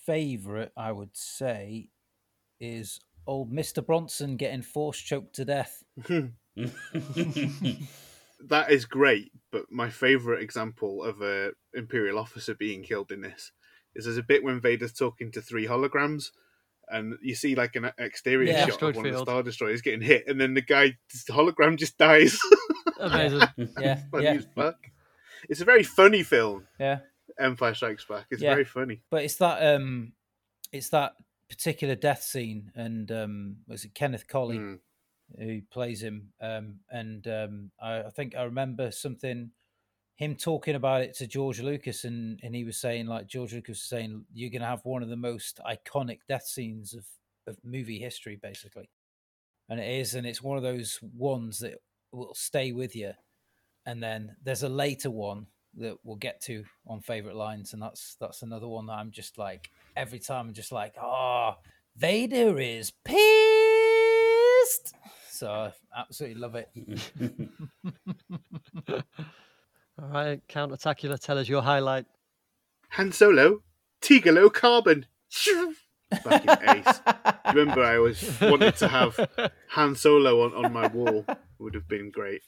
favourite, 0.05 0.71
I 0.77 0.91
would 0.91 1.15
say, 1.17 1.89
is 2.59 2.99
old 3.25 3.51
Mr. 3.51 3.85
Bronson 3.85 4.37
getting 4.37 4.61
force 4.61 4.99
choked 4.99 5.35
to 5.35 5.45
death. 5.45 5.83
that 8.47 8.69
is 8.69 8.85
great. 8.85 9.31
But 9.51 9.71
my 9.71 9.89
favourite 9.89 10.41
example 10.41 11.03
of 11.03 11.21
a 11.21 11.51
imperial 11.73 12.19
officer 12.19 12.53
being 12.55 12.83
killed 12.83 13.11
in 13.11 13.21
this 13.21 13.51
is 13.97 14.05
there's 14.05 14.17
a 14.17 14.23
bit 14.23 14.43
when 14.43 14.61
Vader's 14.61 14.93
talking 14.93 15.31
to 15.33 15.41
three 15.41 15.67
holograms, 15.67 16.31
and 16.89 17.17
you 17.21 17.35
see 17.35 17.55
like 17.55 17.75
an 17.75 17.91
exterior 17.97 18.51
Yeah. 18.53 18.65
shot 18.67 18.81
of 18.83 18.95
one 18.95 19.05
of 19.07 19.13
the. 19.13 19.19
Star 19.19 19.43
Destroyers 19.43 19.81
getting 19.81 20.01
hit, 20.01 20.25
and 20.27 20.39
then 20.39 20.53
the 20.53 20.61
guy, 20.61 20.97
the 21.27 21.33
hologram 21.33 21.77
just 21.77 21.97
dies. 21.97 22.39
Amazing. 22.99 23.41
Yeah, 23.79 24.01
Funny 24.11 24.23
yeah, 24.23 24.33
as 24.33 24.47
fuck. 24.55 24.77
It's 25.49 25.61
a 25.61 25.65
very 25.65 25.83
funny 25.83 26.23
film. 26.23 26.67
yeah. 26.79 26.99
Empire 27.39 27.73
Strikes 27.75 28.05
Back. 28.05 28.25
It's 28.31 28.41
Yeah. 28.41 28.51
very 28.53 28.65
funny. 28.65 29.01
But 29.11 29.23
it's 29.23 29.35
that 29.35 29.75
um, 29.75 30.13
it's 30.71 30.89
that 30.89 31.13
particular 31.49 31.95
death 31.95 32.23
scene, 32.23 32.71
and 32.75 33.11
um, 33.11 33.57
was 33.67 33.83
it 33.85 33.93
Kenneth 33.93 34.27
Colley 34.27 34.57
Mm. 34.57 34.79
who 35.37 35.61
plays 35.71 36.01
him? 36.01 36.29
Um, 36.41 36.79
and 36.89 37.27
um, 37.27 37.71
I, 37.81 38.03
I 38.03 38.09
think 38.09 38.35
I 38.35 38.43
remember 38.43 38.89
something 38.91 39.51
him 40.17 40.35
talking 40.35 40.75
about 40.75 41.01
it 41.01 41.15
to 41.15 41.27
George 41.27 41.61
Lucas, 41.61 42.03
and 42.03 42.39
and 42.43 42.53
he 42.53 42.63
was 42.63 42.77
saying 42.77 43.05
like 43.05 43.27
George 43.27 43.53
Lucas 43.53 43.77
was 43.77 43.89
saying 43.89 44.25
you're 44.33 44.49
gonna 44.49 44.65
have 44.65 44.83
one 44.83 45.03
of 45.03 45.09
the 45.09 45.15
most 45.15 45.59
iconic 45.65 46.19
death 46.27 46.45
scenes 46.45 46.93
of 46.93 47.05
of 47.45 47.57
movie 47.63 47.99
history, 47.99 48.37
basically. 48.41 48.89
And 49.69 49.79
it 49.79 49.87
is, 49.87 50.15
and 50.15 50.25
it's 50.25 50.41
one 50.41 50.57
of 50.57 50.63
those 50.63 50.99
ones 51.15 51.59
that 51.59 51.75
will 52.11 52.33
stay 52.33 52.71
with 52.71 52.95
you. 52.95 53.13
And 53.85 54.01
then 54.01 54.35
there's 54.43 54.63
a 54.63 54.69
later 54.69 55.11
one 55.11 55.47
that 55.75 55.97
we'll 56.03 56.15
get 56.15 56.41
to 56.41 56.63
on 56.87 57.01
favorite 57.01 57.35
lines, 57.35 57.73
and 57.73 57.81
that's 57.81 58.15
that's 58.19 58.41
another 58.41 58.67
one 58.67 58.87
that 58.87 58.93
I'm 58.93 59.11
just 59.11 59.37
like 59.37 59.69
every 59.95 60.19
time 60.19 60.47
I'm 60.47 60.53
just 60.53 60.71
like, 60.71 60.95
oh, 60.99 61.55
Vader 61.95 62.59
is 62.59 62.91
pissed. 63.05 63.17
So 65.29 65.51
I 65.51 65.71
absolutely 65.95 66.41
love 66.41 66.55
it. 66.55 66.69
All 70.01 70.09
right, 70.09 70.41
Countertacular, 70.47 71.17
tell 71.17 71.37
us 71.37 71.49
your 71.49 71.61
highlight. 71.63 72.05
Han 72.89 73.11
Solo, 73.11 73.61
Tigalo 74.01 74.51
Carbon. 74.53 75.05
Back 76.23 76.45
in 76.45 76.69
Ace. 76.77 77.01
Remember, 77.53 77.83
I 77.83 77.97
always 77.97 78.39
wanted 78.41 78.75
to 78.77 78.87
have 78.87 79.19
Han 79.71 79.95
Solo 79.95 80.43
on, 80.45 80.65
on 80.65 80.71
my 80.71 80.87
wall. 80.87 81.25
Would 81.59 81.73
have 81.73 81.87
been 81.87 82.11
great. 82.11 82.43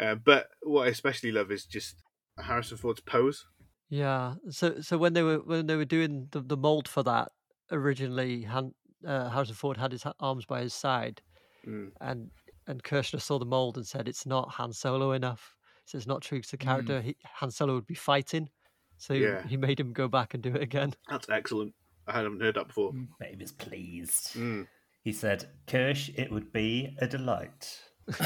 Uh, 0.00 0.16
but 0.16 0.48
what 0.62 0.86
I 0.88 0.90
especially 0.90 1.30
love 1.30 1.52
is 1.52 1.64
just 1.66 1.96
Harrison 2.38 2.76
Ford's 2.78 3.00
pose. 3.00 3.46
Yeah. 3.90 4.34
So 4.50 4.80
so 4.80 4.98
when 4.98 5.12
they 5.12 5.22
were 5.22 5.38
when 5.38 5.66
they 5.66 5.76
were 5.76 5.84
doing 5.84 6.26
the, 6.32 6.40
the 6.40 6.56
mold 6.56 6.88
for 6.88 7.04
that 7.04 7.30
originally, 7.70 8.42
Han, 8.42 8.74
uh, 9.06 9.28
Harrison 9.28 9.54
Ford 9.54 9.76
had 9.76 9.92
his 9.92 10.04
arms 10.18 10.44
by 10.46 10.62
his 10.62 10.74
side, 10.74 11.20
Mm. 11.68 11.92
and 12.00 12.30
and 12.66 12.82
Kershner 12.82 13.20
saw 13.22 13.38
the 13.38 13.44
mold 13.46 13.76
and 13.76 13.86
said 13.86 14.08
it's 14.08 14.26
not 14.26 14.48
Han 14.50 14.72
Solo 14.72 15.12
enough. 15.12 15.54
So 15.86 15.98
it's 15.98 16.06
not 16.06 16.22
true 16.22 16.40
to 16.40 16.50
the 16.50 16.56
character. 16.56 17.00
He, 17.00 17.16
Han 17.34 17.50
Solo 17.50 17.74
would 17.74 17.86
be 17.86 17.94
fighting, 17.94 18.48
so 18.96 19.12
Yeah. 19.14 19.46
he 19.46 19.56
made 19.56 19.78
him 19.78 19.92
go 19.92 20.08
back 20.08 20.34
and 20.34 20.42
do 20.42 20.54
it 20.54 20.62
again. 20.62 20.94
That's 21.08 21.28
excellent. 21.28 21.74
I 22.06 22.12
hadn't 22.12 22.40
heard 22.40 22.54
that 22.56 22.68
before. 22.68 22.92
But 23.18 23.28
he 23.28 23.36
was 23.36 23.52
pleased. 23.52 24.34
Mm. 24.34 24.66
He 25.02 25.12
said, 25.12 25.46
Kirsch, 25.66 26.10
it 26.16 26.30
would 26.30 26.52
be 26.52 26.96
a 27.00 27.06
delight. 27.06 27.80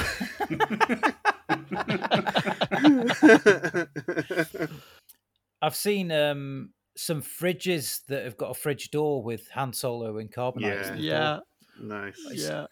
I've 5.60 5.74
seen 5.74 6.12
um, 6.12 6.70
some 6.96 7.22
fridges 7.22 8.04
that 8.06 8.24
have 8.24 8.36
got 8.36 8.50
a 8.50 8.54
fridge 8.54 8.90
door 8.90 9.22
with 9.22 9.48
Han 9.50 9.72
Solo 9.72 10.18
and 10.18 10.30
carbonite. 10.30 10.62
Yeah. 10.62 10.94
Yeah. 10.96 11.38
Nice. 11.80 12.18
Yeah. 12.32 12.66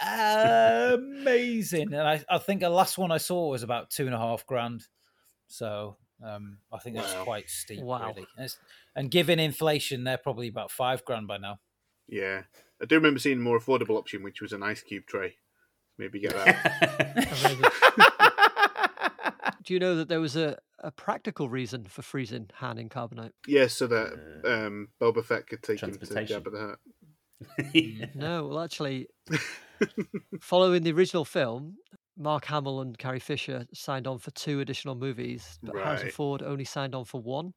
amazing. 0.95 1.93
And 1.95 2.03
I, 2.09 2.25
I 2.29 2.39
think 2.39 2.61
the 2.61 2.71
last 2.71 2.99
one 2.99 3.11
I 3.11 3.19
saw 3.19 3.51
was 3.51 3.63
about 3.63 3.91
two 3.91 4.07
and 4.07 4.15
a 4.15 4.19
half 4.19 4.47
grand. 4.47 4.85
So 5.49 5.97
um, 6.25 6.59
I 6.73 6.79
think 6.79 6.97
that's 6.97 7.13
Wow. 7.15 7.25
quite 7.25 7.49
steep, 7.49 7.83
Wow. 7.83 8.09
really. 8.09 8.27
And, 8.37 8.45
it's- 8.47 8.59
and 8.95 9.11
given 9.11 9.39
inflation, 9.39 10.05
they're 10.05 10.17
probably 10.19 10.49
about 10.49 10.71
five 10.71 11.05
grand 11.05 11.27
by 11.29 11.37
now. 11.39 11.59
Yeah. 12.09 12.43
I 12.81 12.85
do 12.87 12.95
remember 12.97 13.19
seeing 13.21 13.39
a 13.39 13.41
more 13.43 13.59
affordable 13.59 13.99
option, 13.99 14.23
which 14.23 14.41
was 14.41 14.53
an 14.53 14.63
ice 14.63 14.83
cube 14.83 15.05
tray. 15.07 15.37
Maybe 15.99 16.21
get 16.21 16.33
that. 16.35 17.83
Do 19.65 19.75
you 19.75 19.81
know 19.81 19.97
that 19.97 20.09
there 20.09 20.21
was 20.21 20.37
a, 20.37 20.59
a 20.79 20.91
practical 20.93 21.49
reason 21.49 21.85
for 21.87 22.03
freezing 22.03 22.51
Han 22.57 22.79
in 22.79 22.89
carbonite? 22.89 23.33
yeah, 23.49 23.67
so 23.67 23.87
that 23.89 24.13
um, 24.45 24.89
Boba 25.01 25.25
Fett 25.25 25.49
could 25.49 25.63
take 25.63 25.81
him 25.81 25.91
to 25.93 25.99
Jabba 26.07 26.53
the 26.53 26.59
Hutt. 26.59 26.79
No, 28.15 28.47
well, 28.47 28.61
actually, 28.61 29.09
following 30.41 30.83
the 30.83 30.93
original 30.93 31.25
film, 31.25 31.77
Mark 32.17 32.47
Hamill 32.47 32.81
and 32.81 32.97
Carrie 32.97 33.21
Fisher 33.21 33.67
signed 33.75 34.07
on 34.07 34.19
for 34.19 34.31
two 34.31 34.61
additional 34.61 34.95
movies, 34.95 35.59
but 35.63 35.77
Harrison 35.77 36.11
Ford 36.11 36.43
only 36.43 36.65
signed 36.65 36.95
on 36.95 37.05
for 37.05 37.21
one. 37.21 37.53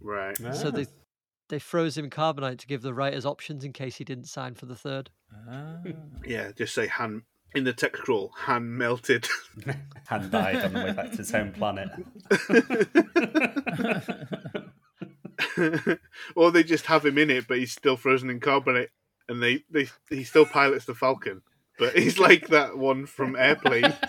Right. 0.00 0.36
So 0.54 0.70
they 0.70 0.86
they 1.48 1.58
froze 1.58 1.98
him 1.98 2.04
in 2.04 2.10
carbonite 2.10 2.58
to 2.58 2.66
give 2.66 2.82
the 2.82 2.94
writers 2.94 3.26
options 3.26 3.64
in 3.64 3.72
case 3.72 3.96
he 3.96 4.04
didn't 4.04 4.28
sign 4.28 4.54
for 4.54 4.66
the 4.66 4.76
third. 4.76 5.10
Ah. 5.48 5.78
Yeah, 6.24 6.52
just 6.52 6.74
say 6.74 6.86
Han 6.86 7.22
in 7.54 7.64
the 7.64 7.72
text 7.72 8.02
scroll, 8.02 8.32
Han 8.36 8.76
melted. 8.76 9.28
Han 10.08 10.30
died 10.30 10.64
on 10.64 10.72
the 10.72 10.80
way 10.80 10.92
back 10.92 11.10
to 11.12 11.18
his 11.18 11.30
home 11.30 11.52
planet. 11.52 11.88
or 16.36 16.50
they 16.50 16.64
just 16.64 16.86
have 16.86 17.04
him 17.04 17.18
in 17.18 17.30
it, 17.30 17.46
but 17.46 17.58
he's 17.58 17.72
still 17.72 17.96
frozen 17.96 18.30
in 18.30 18.40
carbonite, 18.40 18.88
and 19.28 19.42
they, 19.42 19.64
they 19.70 19.88
he 20.10 20.24
still 20.24 20.46
pilots 20.46 20.84
the 20.84 20.94
Falcon, 20.94 21.42
but 21.78 21.96
he's 21.96 22.18
like 22.18 22.48
that 22.48 22.76
one 22.76 23.06
from 23.06 23.36
Airplane. 23.36 23.94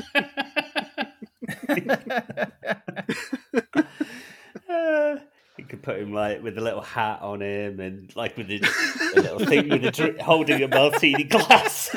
You 5.58 5.64
could 5.64 5.84
put 5.84 5.98
him 5.98 6.12
like 6.14 6.44
with 6.44 6.58
a 6.58 6.62
little 6.62 6.82
hat 6.82 7.22
on 7.22 7.42
him 7.42 7.80
and 7.80 8.14
like 8.16 8.36
with 8.36 8.50
a, 8.52 8.60
a 9.16 9.22
little 9.22 9.40
thing 9.40 9.70
with 9.70 9.86
a 9.86 9.92
dr- 9.92 10.20
holding 10.20 10.62
a 10.62 10.68
martini 10.68 11.24
glass. 11.24 11.96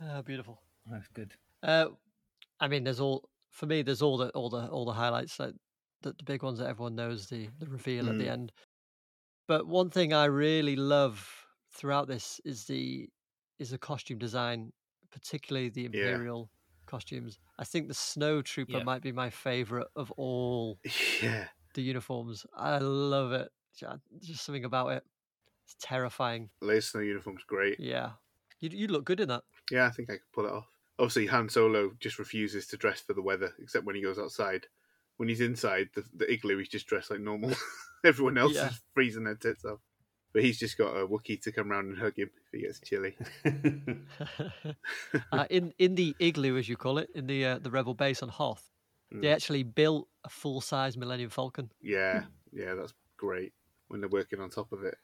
Ah, 0.00 0.22
beautiful. 0.22 0.60
That's 0.86 1.08
good. 1.08 1.32
Uh, 1.62 1.86
I 2.60 2.68
mean, 2.68 2.84
there's 2.84 3.00
all 3.00 3.28
for 3.50 3.66
me. 3.66 3.82
There's 3.82 4.02
all 4.02 4.16
the 4.18 4.28
all 4.30 4.50
the 4.50 4.68
all 4.68 4.84
the 4.84 4.92
highlights, 4.92 5.40
like 5.40 5.54
the, 6.04 6.14
the 6.14 6.24
big 6.24 6.44
ones 6.44 6.60
that 6.60 6.68
everyone 6.68 6.96
knows, 6.96 7.28
the 7.28 7.48
the 7.58 7.68
reveal 7.68 8.10
at 8.10 8.18
the 8.18 8.28
Mm. 8.28 8.30
end. 8.30 8.52
But 9.46 9.66
one 9.66 9.90
thing 9.90 10.12
I 10.12 10.26
really 10.26 10.76
love 10.76 11.46
throughout 11.72 12.08
this 12.08 12.40
is 12.44 12.66
the 12.66 13.10
is 13.58 13.70
the 13.70 13.78
costume 13.78 14.18
design, 14.18 14.72
particularly 15.10 15.68
the 15.70 15.84
imperial 15.86 16.50
costumes. 16.86 17.38
I 17.58 17.64
think 17.64 17.88
the 17.88 17.94
snow 17.94 18.42
trooper 18.42 18.80
Yeah. 18.80 18.82
might 18.82 19.02
be 19.02 19.12
my 19.12 19.30
favorite 19.30 19.88
of 19.96 20.10
all 20.12 20.80
yeah, 21.20 21.48
the 21.74 21.82
uniforms. 21.82 22.46
I 22.54 22.78
love 22.78 23.32
it. 23.32 23.50
Just 24.20 24.44
something 24.44 24.64
about 24.64 24.88
it. 24.92 25.04
It's 25.64 25.76
terrifying. 25.80 26.50
Leia 26.60 26.82
Snow 26.82 27.00
uniform's 27.00 27.44
great. 27.44 27.78
Yeah, 27.78 28.14
you 28.60 28.70
you 28.70 28.88
look 28.88 29.04
good 29.04 29.20
in 29.20 29.28
that. 29.28 29.44
Yeah, 29.70 29.86
I 29.86 29.90
think 29.90 30.10
I 30.10 30.14
could 30.18 30.32
pull 30.32 30.46
it 30.46 30.52
off. 30.52 30.68
Obviously, 30.98 31.26
Han 31.26 31.48
Solo 31.48 31.92
just 32.00 32.18
refuses 32.18 32.66
to 32.68 32.76
dress 32.76 33.00
for 33.00 33.14
the 33.14 33.22
weather, 33.22 33.54
except 33.58 33.84
when 33.84 33.96
he 33.96 34.02
goes 34.02 34.18
outside. 34.18 34.68
When 35.16 35.28
he's 35.28 35.40
inside 35.40 35.90
the, 35.94 36.04
the 36.16 36.30
igloo, 36.32 36.58
he's 36.58 36.68
just 36.68 36.86
dressed 36.86 37.10
like 37.10 37.20
normal. 37.20 37.52
Everyone 38.04 38.36
else 38.38 38.54
Yeah. 38.54 38.68
is 38.70 38.80
freezing 38.94 39.24
their 39.24 39.36
tits 39.36 39.64
off. 39.64 39.78
But 40.32 40.42
he's 40.42 40.58
just 40.58 40.76
got 40.76 40.96
a 40.96 41.06
Wookiee 41.06 41.40
to 41.42 41.52
come 41.52 41.70
round 41.70 41.88
and 41.90 41.98
hug 41.98 42.16
him 42.18 42.28
if 42.46 42.50
he 42.52 42.66
gets 42.66 42.80
chilly. 42.80 43.16
uh, 45.32 45.44
in 45.50 45.72
in 45.78 45.94
the 45.94 46.14
igloo, 46.18 46.56
as 46.58 46.68
you 46.68 46.76
call 46.76 46.98
it, 46.98 47.08
in 47.14 47.26
the 47.26 47.44
uh, 47.44 47.58
the 47.58 47.70
rebel 47.70 47.94
base 47.94 48.22
on 48.22 48.28
Hoth, 48.28 48.70
they 49.12 49.28
Mm. 49.28 49.32
actually 49.34 49.62
built 49.62 50.08
a 50.24 50.28
full 50.28 50.60
size 50.60 50.96
Millennium 50.96 51.30
Falcon. 51.30 51.70
Yeah, 51.80 52.24
yeah, 52.52 52.74
that's 52.74 52.94
great 53.16 53.52
when 53.88 54.00
they're 54.00 54.08
working 54.08 54.40
on 54.40 54.50
top 54.50 54.72
of 54.72 54.82
it. 54.82 54.96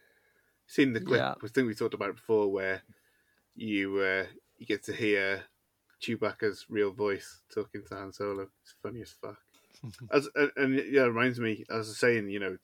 Seen 0.67 0.93
the 0.93 1.01
clip? 1.01 1.21
Yeah. 1.21 1.35
I 1.43 1.47
think 1.49 1.67
we 1.69 1.75
talked 1.75 1.95
about 1.95 2.11
it 2.11 2.17
before, 2.17 2.49
where 2.51 2.83
you 3.55 3.99
uh, 3.99 4.27
you 4.59 4.67
get 4.67 4.83
to 4.85 4.93
hear 4.93 5.45
Chewbacca's 6.03 6.67
real 6.69 6.93
voice 6.93 7.41
talking 7.55 7.83
to 7.89 7.95
Han 7.95 8.13
Solo. 8.13 8.49
It's 8.63 8.75
funny 8.83 9.03
as 9.03 9.11
fuck. 9.13 9.39
As 10.13 10.29
and, 10.35 10.51
and 10.57 10.75
yeah, 10.91 11.03
it 11.05 11.09
reminds 11.09 11.39
me. 11.41 11.65
As 11.71 11.75
I 11.75 11.79
was 11.79 11.99
saying, 11.99 12.29
you 12.31 12.41
know, 12.41 12.57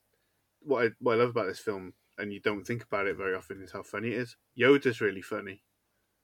what 0.61 0.85
I 0.85 0.89
what 0.99 1.13
I 1.13 1.17
love 1.17 1.29
about 1.29 1.47
this 1.47 1.59
film, 1.59 1.93
and 2.17 2.33
you 2.33 2.39
don't 2.39 2.65
think 2.65 2.83
about 2.83 3.07
it 3.07 3.17
very 3.17 3.35
often, 3.35 3.61
is 3.61 3.71
how 3.71 3.83
funny 3.83 4.09
it 4.09 4.17
is. 4.19 4.35
Yoda's 4.59 5.01
really 5.01 5.21
funny. 5.21 5.63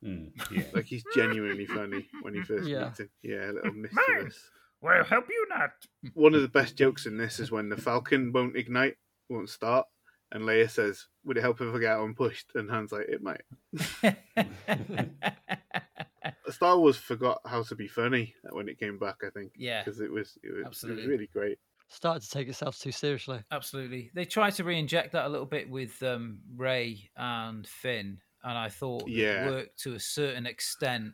Mm, 0.04 0.32
yeah. 0.52 0.64
Like 0.74 0.86
he's 0.86 1.04
genuinely 1.16 1.66
funny 1.66 2.08
when 2.22 2.34
you 2.36 2.44
first 2.44 2.68
Yeah. 2.68 2.86
meet 2.90 2.98
him. 3.00 3.10
Yeah, 3.22 3.52
a 3.52 3.54
little 3.54 3.74
mischievous. 3.74 4.50
Well, 4.82 5.04
help 5.06 5.30
you 5.30 5.46
not. 5.50 5.72
One 6.14 6.36
of 6.36 6.42
the 6.42 6.50
best 6.50 6.76
jokes 6.76 7.06
in 7.06 7.18
this 7.18 7.40
is 7.40 7.52
when 7.52 7.70
the 7.70 7.78
Falcon 7.78 8.34
won't 8.34 8.58
ignite, 8.58 8.98
won't 9.30 9.50
start, 9.50 9.88
and 10.32 10.44
Leia 10.44 10.70
says, 10.70 11.08
"Would 11.24 11.38
it 11.38 11.42
help 11.42 11.62
if 11.62 11.74
I 11.74 11.80
get 11.80 11.92
out 11.92 12.04
and 12.06 12.16
pushed?" 12.18 12.52
And 12.56 12.70
Han's 12.70 12.92
like, 12.92 13.08
"It 13.08 13.24
might." 13.24 13.42
Star 16.50 16.78
Wars 16.78 16.98
forgot 16.98 17.40
how 17.46 17.64
to 17.64 17.76
be 17.76 17.88
funny 17.88 18.34
when 18.52 18.70
it 18.70 18.80
came 18.80 18.98
back. 18.98 19.18
I 19.26 19.30
think. 19.30 19.54
Yeah, 19.58 19.84
because 19.84 20.00
it 20.00 20.12
was 20.12 20.38
it 20.44 20.50
was, 20.50 20.58
it 20.58 20.58
was 20.58 20.68
absolutely. 20.68 21.08
really 21.08 21.28
great. 21.28 21.58
Started 21.90 22.24
to 22.24 22.30
take 22.30 22.48
itself 22.48 22.80
too 22.80 22.92
seriously. 22.92 23.40
Absolutely. 23.52 24.10
They 24.16 24.26
tried 24.26 24.52
to 24.56 24.64
re-inject 24.64 25.12
that 25.12 25.26
a 25.26 25.30
little 25.30 25.46
bit 25.46 25.70
with 25.70 26.02
um, 26.02 26.40
Rey 26.56 27.10
and 27.16 27.68
Finn, 27.68 28.18
and 28.44 28.58
I 28.58 28.70
thought 28.70 29.08
Yeah. 29.08 29.46
it 29.46 29.52
worked 29.52 29.80
to 29.82 29.94
a 29.94 30.00
certain 30.00 30.48
extent. 30.48 31.14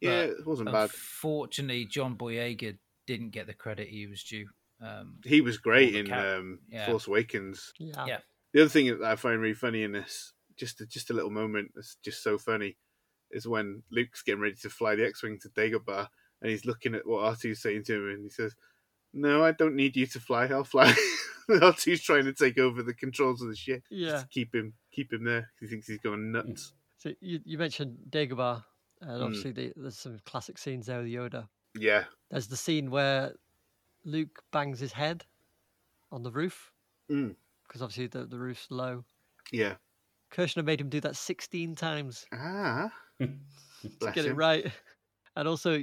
Yeah, 0.00 0.22
it 0.22 0.46
wasn't 0.46 0.72
bad. 0.72 0.84
Unfortunately, 0.84 1.84
John 1.84 2.16
Boyega 2.16 2.78
didn't 3.06 3.30
get 3.30 3.46
the 3.46 3.54
credit 3.54 3.88
he 3.88 4.06
was 4.06 4.22
due. 4.22 4.48
Um, 4.80 5.16
He 5.24 5.40
was 5.40 5.58
great 5.58 5.94
in 5.94 6.10
um, 6.12 6.60
yeah. 6.68 6.86
Force 6.86 7.06
Awakens. 7.06 7.72
Yeah. 7.78 8.06
Yeah. 8.06 8.18
The 8.52 8.62
other 8.62 8.70
thing 8.70 8.86
that 8.86 9.02
I 9.02 9.16
find 9.16 9.40
really 9.40 9.54
funny 9.54 9.82
in 9.82 9.92
this, 9.92 10.32
just 10.56 10.80
a, 10.80 10.86
just 10.86 11.10
a 11.10 11.12
little 11.14 11.30
moment 11.30 11.72
that's 11.74 11.96
just 12.04 12.22
so 12.22 12.38
funny, 12.38 12.76
is 13.30 13.46
when 13.48 13.82
Luke's 13.90 14.22
getting 14.22 14.40
ready 14.40 14.56
to 14.62 14.70
fly 14.70 14.94
the 14.94 15.06
X-wing 15.06 15.38
to 15.42 15.48
Dagobah, 15.50 16.08
and 16.42 16.50
he's 16.50 16.64
looking 16.64 16.94
at 16.94 17.06
what 17.06 17.22
R2's 17.36 17.62
saying 17.62 17.84
to 17.84 17.94
him, 17.94 18.08
and 18.10 18.22
he 18.24 18.30
says, 18.30 18.54
"No, 19.12 19.44
I 19.44 19.52
don't 19.52 19.74
need 19.76 19.96
you 19.96 20.06
to 20.06 20.20
fly. 20.20 20.46
I'll 20.46 20.64
fly." 20.64 20.92
R2's 21.50 22.02
trying 22.02 22.24
to 22.24 22.32
take 22.32 22.58
over 22.58 22.82
the 22.82 22.94
controls 22.94 23.42
of 23.42 23.48
the 23.48 23.56
ship. 23.56 23.82
just 23.90 24.00
Yeah. 24.00 24.20
to 24.20 24.26
keep 24.28 24.54
him 24.54 24.72
keep 24.92 25.12
him 25.12 25.24
there. 25.24 25.50
He 25.60 25.66
thinks 25.66 25.86
he's 25.86 25.98
going 25.98 26.32
nuts. 26.32 26.72
So 26.98 27.12
you, 27.20 27.40
you 27.44 27.58
mentioned 27.58 27.96
Dagobah, 28.10 28.64
and 29.02 29.10
Mm. 29.20 29.24
obviously 29.24 29.52
the, 29.52 29.72
there's 29.76 29.98
some 29.98 30.18
classic 30.24 30.56
scenes 30.56 30.86
there 30.86 30.98
with 31.02 31.08
Yoda. 31.08 31.48
Yeah. 31.76 32.04
There's 32.30 32.46
the 32.46 32.56
scene 32.56 32.90
where 32.90 33.34
Luke 34.04 34.42
bangs 34.52 34.78
his 34.80 34.92
head 34.92 35.24
on 36.12 36.22
the 36.22 36.30
roof 36.32 36.70
Mm. 37.10 37.34
because 37.66 37.82
obviously 37.82 38.06
the, 38.06 38.24
the 38.24 38.38
roof's 38.38 38.70
low. 38.70 39.04
Yeah. 39.52 39.74
Kershner 40.32 40.64
made 40.64 40.80
him 40.80 40.88
do 40.88 41.00
that 41.00 41.16
16 41.16 41.74
times 41.74 42.24
Ah. 42.32 42.90
to 43.20 44.12
get 44.12 44.24
it 44.24 44.34
right. 44.34 44.70
And 45.36 45.48
also, 45.48 45.78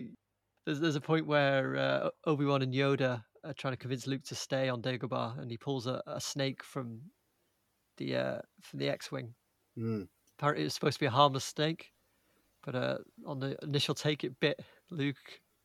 there's 0.65 0.79
there's 0.79 0.95
a 0.95 1.01
point 1.01 1.27
where 1.27 1.77
uh, 1.77 2.09
Obi 2.25 2.45
Wan 2.45 2.61
and 2.61 2.73
Yoda 2.73 3.23
are 3.43 3.53
trying 3.53 3.73
to 3.73 3.77
convince 3.77 4.07
Luke 4.07 4.23
to 4.25 4.35
stay 4.35 4.69
on 4.69 4.81
Dagobah, 4.81 5.39
and 5.39 5.49
he 5.49 5.57
pulls 5.57 5.87
a, 5.87 6.01
a 6.07 6.21
snake 6.21 6.63
from 6.63 7.01
the 7.97 8.15
uh, 8.15 8.39
from 8.61 8.79
the 8.79 8.89
X-wing. 8.89 9.33
Mm. 9.77 10.07
Apparently, 10.37 10.65
it's 10.65 10.75
supposed 10.75 10.95
to 10.95 10.99
be 10.99 11.07
a 11.07 11.11
harmless 11.11 11.45
snake, 11.45 11.91
but 12.63 12.75
uh, 12.75 12.97
on 13.25 13.39
the 13.39 13.57
initial 13.61 13.95
take, 13.95 14.23
it 14.23 14.39
bit 14.39 14.59
Luke, 14.89 15.17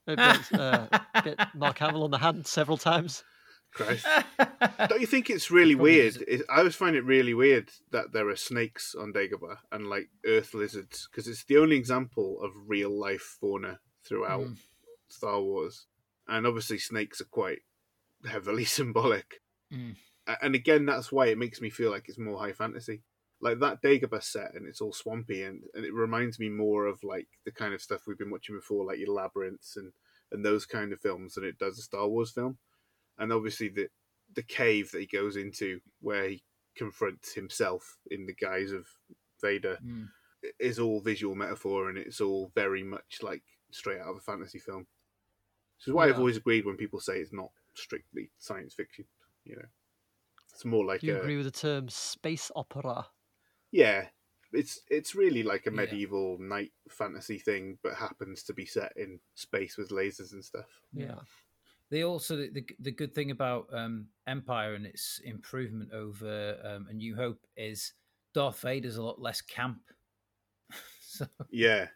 it 0.06 0.16
bit, 0.16 0.60
uh, 0.60 0.86
bit 1.22 1.38
Mark 1.54 1.78
Hamill 1.78 2.04
on 2.04 2.10
the 2.10 2.18
hand 2.18 2.46
several 2.46 2.76
times. 2.76 3.24
Christ. 3.76 4.06
Don't 4.88 5.00
you 5.00 5.06
think 5.06 5.28
it's 5.30 5.50
really 5.50 5.74
weird? 5.74 6.16
It, 6.26 6.42
I 6.48 6.58
always 6.58 6.74
find 6.74 6.96
it 6.96 7.04
really 7.04 7.34
weird 7.34 7.70
that 7.92 8.12
there 8.12 8.28
are 8.28 8.36
snakes 8.36 8.94
on 8.98 9.12
Dagobah 9.12 9.58
and 9.70 9.86
like 9.88 10.08
earth 10.24 10.54
lizards 10.54 11.08
because 11.10 11.28
it's 11.28 11.44
the 11.44 11.58
only 11.58 11.76
example 11.76 12.40
of 12.42 12.52
real 12.66 12.90
life 12.90 13.36
fauna 13.40 13.78
throughout 14.04 14.40
Mm. 14.46 14.56
Star 15.08 15.40
Wars, 15.40 15.86
and 16.26 16.46
obviously 16.46 16.78
snakes 16.78 17.20
are 17.20 17.26
quite 17.30 17.60
heavily 18.28 18.64
symbolic. 18.78 19.40
Mm. 19.72 19.96
And 20.42 20.54
again, 20.54 20.86
that's 20.86 21.12
why 21.12 21.26
it 21.26 21.38
makes 21.38 21.60
me 21.60 21.70
feel 21.70 21.90
like 21.90 22.08
it's 22.08 22.18
more 22.18 22.38
high 22.38 22.52
fantasy. 22.52 23.02
Like 23.40 23.60
that 23.60 23.82
Dagobah 23.82 24.22
set, 24.22 24.54
and 24.54 24.66
it's 24.66 24.80
all 24.80 24.92
swampy, 24.92 25.42
and, 25.42 25.62
and 25.74 25.84
it 25.84 25.92
reminds 25.92 26.38
me 26.40 26.48
more 26.48 26.86
of 26.86 27.04
like 27.04 27.28
the 27.44 27.52
kind 27.52 27.74
of 27.74 27.82
stuff 27.82 28.06
we've 28.06 28.18
been 28.18 28.30
watching 28.30 28.56
before, 28.56 28.84
like 28.86 28.98
your 28.98 29.12
labyrinths 29.12 29.76
and 29.76 29.92
and 30.32 30.44
those 30.44 30.66
kind 30.66 30.92
of 30.92 31.00
films, 31.00 31.34
than 31.34 31.44
it 31.44 31.58
does 31.58 31.78
a 31.78 31.82
Star 31.82 32.08
Wars 32.08 32.32
film. 32.32 32.58
And 33.18 33.32
obviously 33.32 33.68
the 33.68 33.88
the 34.34 34.42
cave 34.42 34.90
that 34.92 35.00
he 35.00 35.06
goes 35.06 35.36
into, 35.36 35.80
where 36.00 36.28
he 36.30 36.44
confronts 36.74 37.32
himself 37.34 37.98
in 38.10 38.26
the 38.26 38.34
guise 38.34 38.72
of 38.72 38.86
Vader, 39.40 39.78
Mm. 39.82 40.08
is 40.58 40.78
all 40.78 41.00
visual 41.00 41.34
metaphor, 41.34 41.88
and 41.88 41.98
it's 41.98 42.20
all 42.20 42.48
very 42.54 42.82
much 42.82 43.22
like 43.22 43.44
straight 43.70 44.00
out 44.00 44.08
of 44.10 44.16
a 44.18 44.20
fantasy 44.20 44.58
film. 44.58 44.86
Which 45.78 45.88
is 45.88 45.92
why 45.94 46.08
I've 46.08 46.18
always 46.18 46.36
agreed 46.38 46.66
when 46.66 46.76
people 46.76 47.00
say 47.00 47.20
it's 47.20 47.32
not 47.32 47.52
strictly 47.74 48.32
science 48.38 48.74
fiction. 48.74 49.06
You 49.44 49.56
know, 49.56 49.68
it's 50.52 50.64
more 50.64 50.84
like 50.84 51.02
Do 51.02 51.06
you 51.06 51.14
a 51.14 51.16
agree 51.16 51.36
with 51.36 51.46
the 51.46 51.50
term 51.52 51.88
space 51.88 52.50
opera? 52.54 53.08
yeah. 53.70 54.08
It's 54.52 54.80
it's 54.88 55.14
really 55.14 55.42
like 55.42 55.66
a 55.66 55.70
Yeah. 55.70 55.76
medieval 55.76 56.38
night 56.38 56.72
fantasy 56.88 57.38
thing, 57.38 57.78
but 57.82 57.94
happens 57.96 58.42
to 58.44 58.54
be 58.54 58.64
set 58.64 58.92
in 58.96 59.20
space 59.34 59.76
with 59.76 59.90
lasers 59.90 60.32
and 60.32 60.44
stuff. 60.44 60.82
Yeah. 60.92 61.20
They 61.90 62.02
also 62.04 62.36
the, 62.36 62.50
the 62.50 62.66
the 62.80 62.90
good 62.92 63.14
thing 63.14 63.30
about 63.30 63.68
um, 63.72 64.08
Empire 64.26 64.74
and 64.74 64.86
its 64.86 65.20
improvement 65.24 65.92
over 65.92 66.58
um, 66.64 66.86
A 66.90 66.92
New 66.92 67.14
Hope 67.16 67.46
is 67.56 67.92
Darth 68.34 68.60
Vader's 68.60 68.96
a 68.96 69.02
lot 69.02 69.20
less 69.20 69.40
camp. 69.40 69.82
so 71.00 71.26
Yeah, 71.50 71.88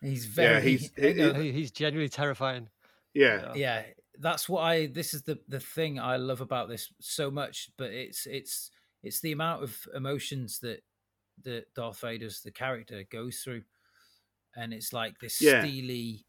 he's 0.00 0.26
very 0.26 0.54
yeah, 0.54 0.60
he's- 0.60 0.90
you 0.96 1.14
know, 1.14 1.32
He- 1.34 1.52
He's 1.52 1.70
genuinely 1.70 2.08
terrifying. 2.08 2.68
yeah, 3.14 3.54
yeah 3.54 3.86
that's 4.18 4.48
what 4.48 4.60
i 4.62 4.86
this 4.86 5.14
is 5.14 5.22
the 5.22 5.38
the 5.48 5.60
thing 5.60 5.98
i 5.98 6.16
love 6.16 6.40
about 6.42 6.68
this 6.68 6.92
so 7.00 7.30
much 7.30 7.70
but 7.78 7.90
it's 7.90 8.26
it's 8.26 8.70
it's 9.02 9.20
the 9.20 9.32
amount 9.32 9.62
of 9.62 9.88
emotions 9.94 10.58
that 10.58 10.82
that 11.42 11.72
darth 11.74 12.00
vader's 12.00 12.42
the 12.42 12.50
character 12.50 13.02
goes 13.10 13.38
through 13.40 13.62
and 14.56 14.74
it's 14.74 14.92
like 14.92 15.18
this 15.20 15.40
Yeah. 15.40 15.60
steely 15.62 16.26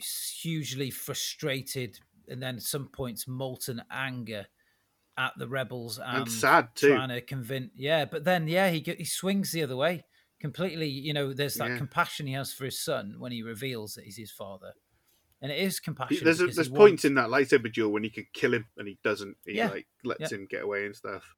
hugely 0.00 0.90
frustrated 0.90 1.98
and 2.28 2.42
then 2.42 2.56
at 2.56 2.62
some 2.62 2.86
points 2.88 3.26
molten 3.28 3.82
anger 3.90 4.46
at 5.18 5.32
the 5.36 5.48
rebels 5.48 5.98
and, 5.98 6.18
and 6.22 6.30
sad 6.30 6.68
too. 6.74 6.94
trying 6.94 7.08
to 7.08 7.20
convince 7.20 7.70
yeah 7.76 8.04
but 8.04 8.24
then 8.24 8.46
yeah 8.48 8.70
he 8.70 8.80
he 8.98 9.04
swings 9.04 9.52
the 9.52 9.62
other 9.62 9.76
way 9.76 10.04
completely 10.40 10.88
you 10.88 11.12
know 11.12 11.32
there's 11.32 11.54
that 11.56 11.70
Yeah. 11.70 11.76
compassion 11.76 12.26
he 12.26 12.32
has 12.34 12.52
for 12.52 12.64
his 12.64 12.78
son 12.78 13.16
when 13.18 13.32
he 13.32 13.42
reveals 13.42 13.94
that 13.94 14.04
he's 14.04 14.16
his 14.16 14.30
father 14.30 14.72
and 15.42 15.50
it 15.52 15.58
is 15.58 15.80
compassion 15.80 16.20
there's 16.24 16.40
a, 16.40 16.46
there's 16.46 16.68
points 16.68 16.78
wants- 16.78 17.04
in 17.04 17.14
that 17.14 17.28
lightsaber 17.28 17.72
duel 17.72 17.90
when 17.92 18.04
he 18.04 18.10
could 18.10 18.32
kill 18.32 18.54
him 18.54 18.66
and 18.76 18.86
he 18.88 18.98
doesn't. 19.02 19.36
He 19.46 19.54
Yeah. 19.56 19.70
like 19.70 19.86
lets 20.04 20.20
Yeah. 20.32 20.38
him 20.38 20.46
get 20.48 20.62
away 20.64 20.84
and 20.86 20.94
stuff. 20.94 21.34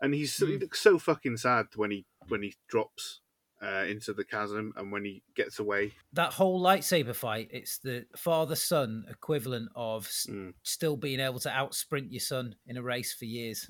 And 0.00 0.14
he's 0.14 0.32
so 0.32 0.46
he 0.46 0.54
Mm. 0.56 0.60
looks 0.62 0.80
so 0.80 0.98
fucking 0.98 1.36
sad 1.38 1.66
when 1.76 1.90
he 1.90 2.06
when 2.28 2.42
he 2.42 2.54
drops 2.68 3.20
uh, 3.62 3.84
into 3.88 4.12
the 4.12 4.24
chasm 4.24 4.72
and 4.76 4.90
when 4.92 5.04
he 5.04 5.22
gets 5.34 5.58
away. 5.58 5.92
that 6.12 6.32
whole 6.32 6.62
lightsaber 6.62 7.14
fight 7.14 7.48
it's 7.50 7.78
the 7.78 8.04
father 8.16 8.54
son 8.56 9.04
equivalent 9.08 9.68
of 9.74 10.06
s- 10.06 10.26
Mm. 10.28 10.52
still 10.62 10.96
being 10.96 11.20
able 11.20 11.38
to 11.40 11.50
out 11.50 11.74
sprint 11.74 12.12
your 12.12 12.20
son 12.20 12.54
in 12.66 12.76
a 12.76 12.82
race 12.82 13.14
for 13.14 13.24
years 13.24 13.66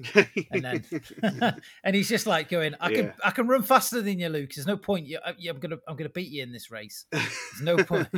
and 0.50 0.64
then 0.64 0.84
and 1.84 1.94
he's 1.94 2.08
just 2.08 2.26
like 2.26 2.48
going 2.48 2.74
i 2.80 2.88
can 2.92 3.04
Yeah. 3.06 3.12
i 3.24 3.30
can 3.30 3.46
run 3.46 3.62
faster 3.62 4.00
than 4.02 4.18
you 4.18 4.28
luke 4.28 4.52
there's 4.54 4.66
no 4.66 4.76
point 4.76 5.06
you, 5.06 5.18
I- 5.24 5.34
i'm 5.48 5.58
gonna 5.60 5.78
i'm 5.86 5.96
gonna 5.96 6.08
beat 6.08 6.30
you 6.30 6.42
in 6.42 6.50
this 6.52 6.70
race 6.70 7.06
there's 7.12 7.60
no 7.62 7.76
point 7.84 8.08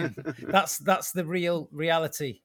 that's 0.49 0.79
that's 0.79 1.13
the 1.13 1.25
real 1.25 1.69
reality 1.73 2.41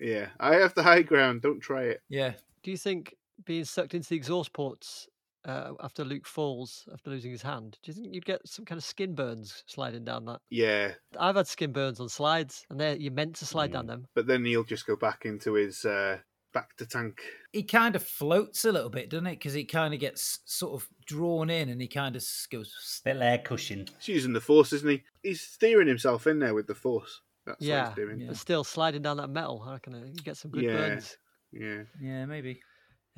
yeah, 0.00 0.26
I 0.40 0.56
have 0.56 0.74
the 0.74 0.82
high 0.82 1.02
ground. 1.02 1.40
Don't 1.42 1.60
try 1.60 1.84
it. 1.84 2.02
yeah 2.08 2.32
Do 2.62 2.70
you 2.70 2.76
think 2.76 3.14
being 3.44 3.64
sucked 3.64 3.94
into 3.94 4.08
the 4.10 4.16
exhaust 4.16 4.52
ports 4.52 5.08
uh, 5.46 5.72
after 5.80 6.04
Luke 6.04 6.26
falls 6.26 6.88
after 6.92 7.10
losing 7.10 7.30
his 7.30 7.42
hand, 7.42 7.78
do 7.82 7.90
you 7.90 7.94
think 7.94 8.14
you'd 8.14 8.24
get 8.24 8.40
some 8.46 8.64
kind 8.64 8.76
of 8.78 8.84
skin 8.84 9.14
burns 9.14 9.62
sliding 9.66 10.04
down 10.04 10.24
that? 10.26 10.40
Yeah, 10.50 10.92
I've 11.18 11.36
had 11.36 11.46
skin 11.46 11.72
burns 11.72 12.00
on 12.00 12.08
slides, 12.08 12.64
and 12.70 12.78
they're 12.80 12.96
you're 12.96 13.12
meant 13.12 13.36
to 13.36 13.46
slide 13.46 13.72
down 13.72 13.86
them. 13.86 14.06
but 14.14 14.26
then 14.26 14.44
he'll 14.44 14.64
just 14.64 14.86
go 14.86 14.96
back 14.96 15.24
into 15.24 15.54
his 15.54 15.84
uh, 15.84 16.18
back 16.52 16.74
to 16.76 16.86
tank. 16.86 17.20
he 17.52 17.62
kind 17.62 17.94
of 17.94 18.02
floats 18.02 18.64
a 18.64 18.72
little 18.72 18.88
bit 18.90 19.10
doesn't 19.10 19.26
it 19.26 19.32
because 19.38 19.52
he 19.54 19.64
kind 19.64 19.92
of 19.92 20.00
gets 20.00 20.40
sort 20.46 20.72
of 20.80 20.88
drawn 21.06 21.50
in 21.50 21.68
and 21.68 21.80
he 21.82 21.86
kind 21.88 22.16
of 22.16 22.20
s- 22.22 22.46
goes 22.50 23.00
Bit 23.04 23.18
air 23.18 23.38
cushion. 23.38 23.86
He's 23.98 24.08
using 24.08 24.32
the 24.32 24.40
force, 24.40 24.72
isn't 24.72 24.88
he? 24.88 25.02
He's 25.22 25.42
steering 25.42 25.86
himself 25.88 26.26
in 26.26 26.38
there 26.38 26.54
with 26.54 26.66
the 26.66 26.74
force. 26.74 27.20
That's 27.44 27.60
yeah, 27.60 27.88
what 27.90 27.98
he's 27.98 28.06
doing. 28.06 28.20
Yeah. 28.20 28.26
but 28.28 28.36
still 28.38 28.64
sliding 28.64 29.02
down 29.02 29.18
that 29.18 29.28
metal. 29.28 29.62
I 29.68 29.72
reckon 29.74 29.94
uh, 29.94 29.98
you 30.06 30.14
get 30.24 30.36
some 30.38 30.50
good 30.50 30.64
Yeah. 30.64 30.72
burns. 30.76 31.16
Yeah. 31.52 31.82
yeah 32.00 32.24
maybe 32.26 32.60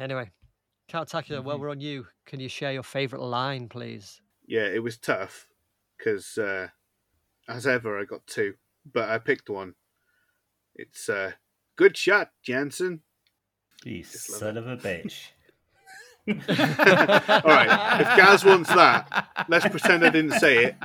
Anyway, 0.00 0.30
Count 0.88 1.08
Tacula, 1.08 1.42
while 1.42 1.58
we're 1.58 1.70
on 1.70 1.80
you, 1.80 2.06
can 2.26 2.40
you 2.40 2.48
share 2.48 2.72
your 2.72 2.82
favourite 2.82 3.22
line, 3.22 3.68
please? 3.68 4.20
yeah, 4.48 4.64
it 4.64 4.82
was 4.82 4.96
tough 4.96 5.46
because, 5.96 6.38
uh, 6.38 6.68
as 7.46 7.66
ever, 7.66 8.00
I 8.00 8.04
got 8.04 8.26
two, 8.26 8.54
but 8.90 9.08
I 9.08 9.18
picked 9.18 9.50
one. 9.50 9.74
It's 10.74 11.08
uh, 11.08 11.32
good 11.76 11.96
shot, 11.96 12.30
Janson. 12.42 13.02
You 13.84 14.02
Just 14.02 14.30
love 14.30 14.38
son 14.40 14.56
of 14.56 14.66
a 14.66 14.76
bitch. 14.76 15.26
All 16.28 16.34
right, 16.34 18.00
if 18.02 18.16
Gaz 18.18 18.44
wants 18.44 18.68
that, 18.68 19.46
let's 19.48 19.66
pretend 19.66 20.04
I 20.04 20.10
didn't 20.10 20.38
say 20.38 20.64
it. 20.64 20.76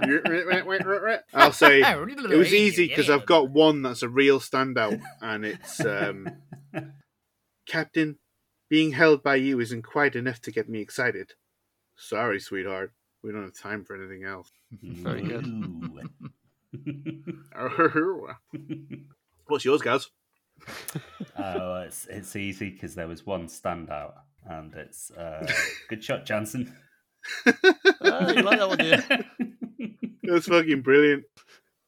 I'll 1.33 1.51
say 1.51 1.81
it 1.81 2.37
was 2.37 2.53
easy 2.53 2.87
because 2.87 3.09
I've 3.09 3.25
got 3.25 3.49
one 3.49 3.81
that's 3.81 4.03
a 4.03 4.09
real 4.09 4.39
standout, 4.39 5.01
and 5.21 5.43
it's 5.43 5.83
um, 5.83 6.29
Captain. 7.67 8.19
Being 8.74 8.93
held 8.93 9.21
by 9.21 9.36
you 9.36 9.59
isn't 9.59 9.84
quite 9.84 10.15
enough 10.15 10.41
to 10.41 10.51
get 10.51 10.67
me 10.67 10.80
excited. 10.80 11.34
Sorry, 11.95 12.39
sweetheart. 12.39 12.91
We 13.21 13.32
don't 13.32 13.43
have 13.43 13.53
time 13.53 13.86
for 13.86 13.95
anything 13.95 14.24
else. 14.24 14.51
Very 14.82 15.21
good. 15.21 15.45
What's 19.45 19.63
yours, 19.63 19.84
Gaz? 19.84 20.09
oh, 21.38 21.84
it's 21.84 22.07
it's 22.07 22.36
easy 22.36 22.71
because 22.71 22.95
there 22.95 23.07
was 23.07 23.28
one 23.28 23.45
standout, 23.45 24.13
and 24.43 24.74
it's 24.74 25.11
uh, 25.11 25.45
good 25.88 26.03
shot, 26.03 26.26
Janson. 26.26 26.76
Ah, 27.45 28.30
you 28.32 28.41
like 28.41 28.57
that 28.57 28.69
one, 28.69 28.80
do? 28.80 28.97
That's 30.24 30.47
fucking 30.47 30.82
brilliant. 30.82 31.26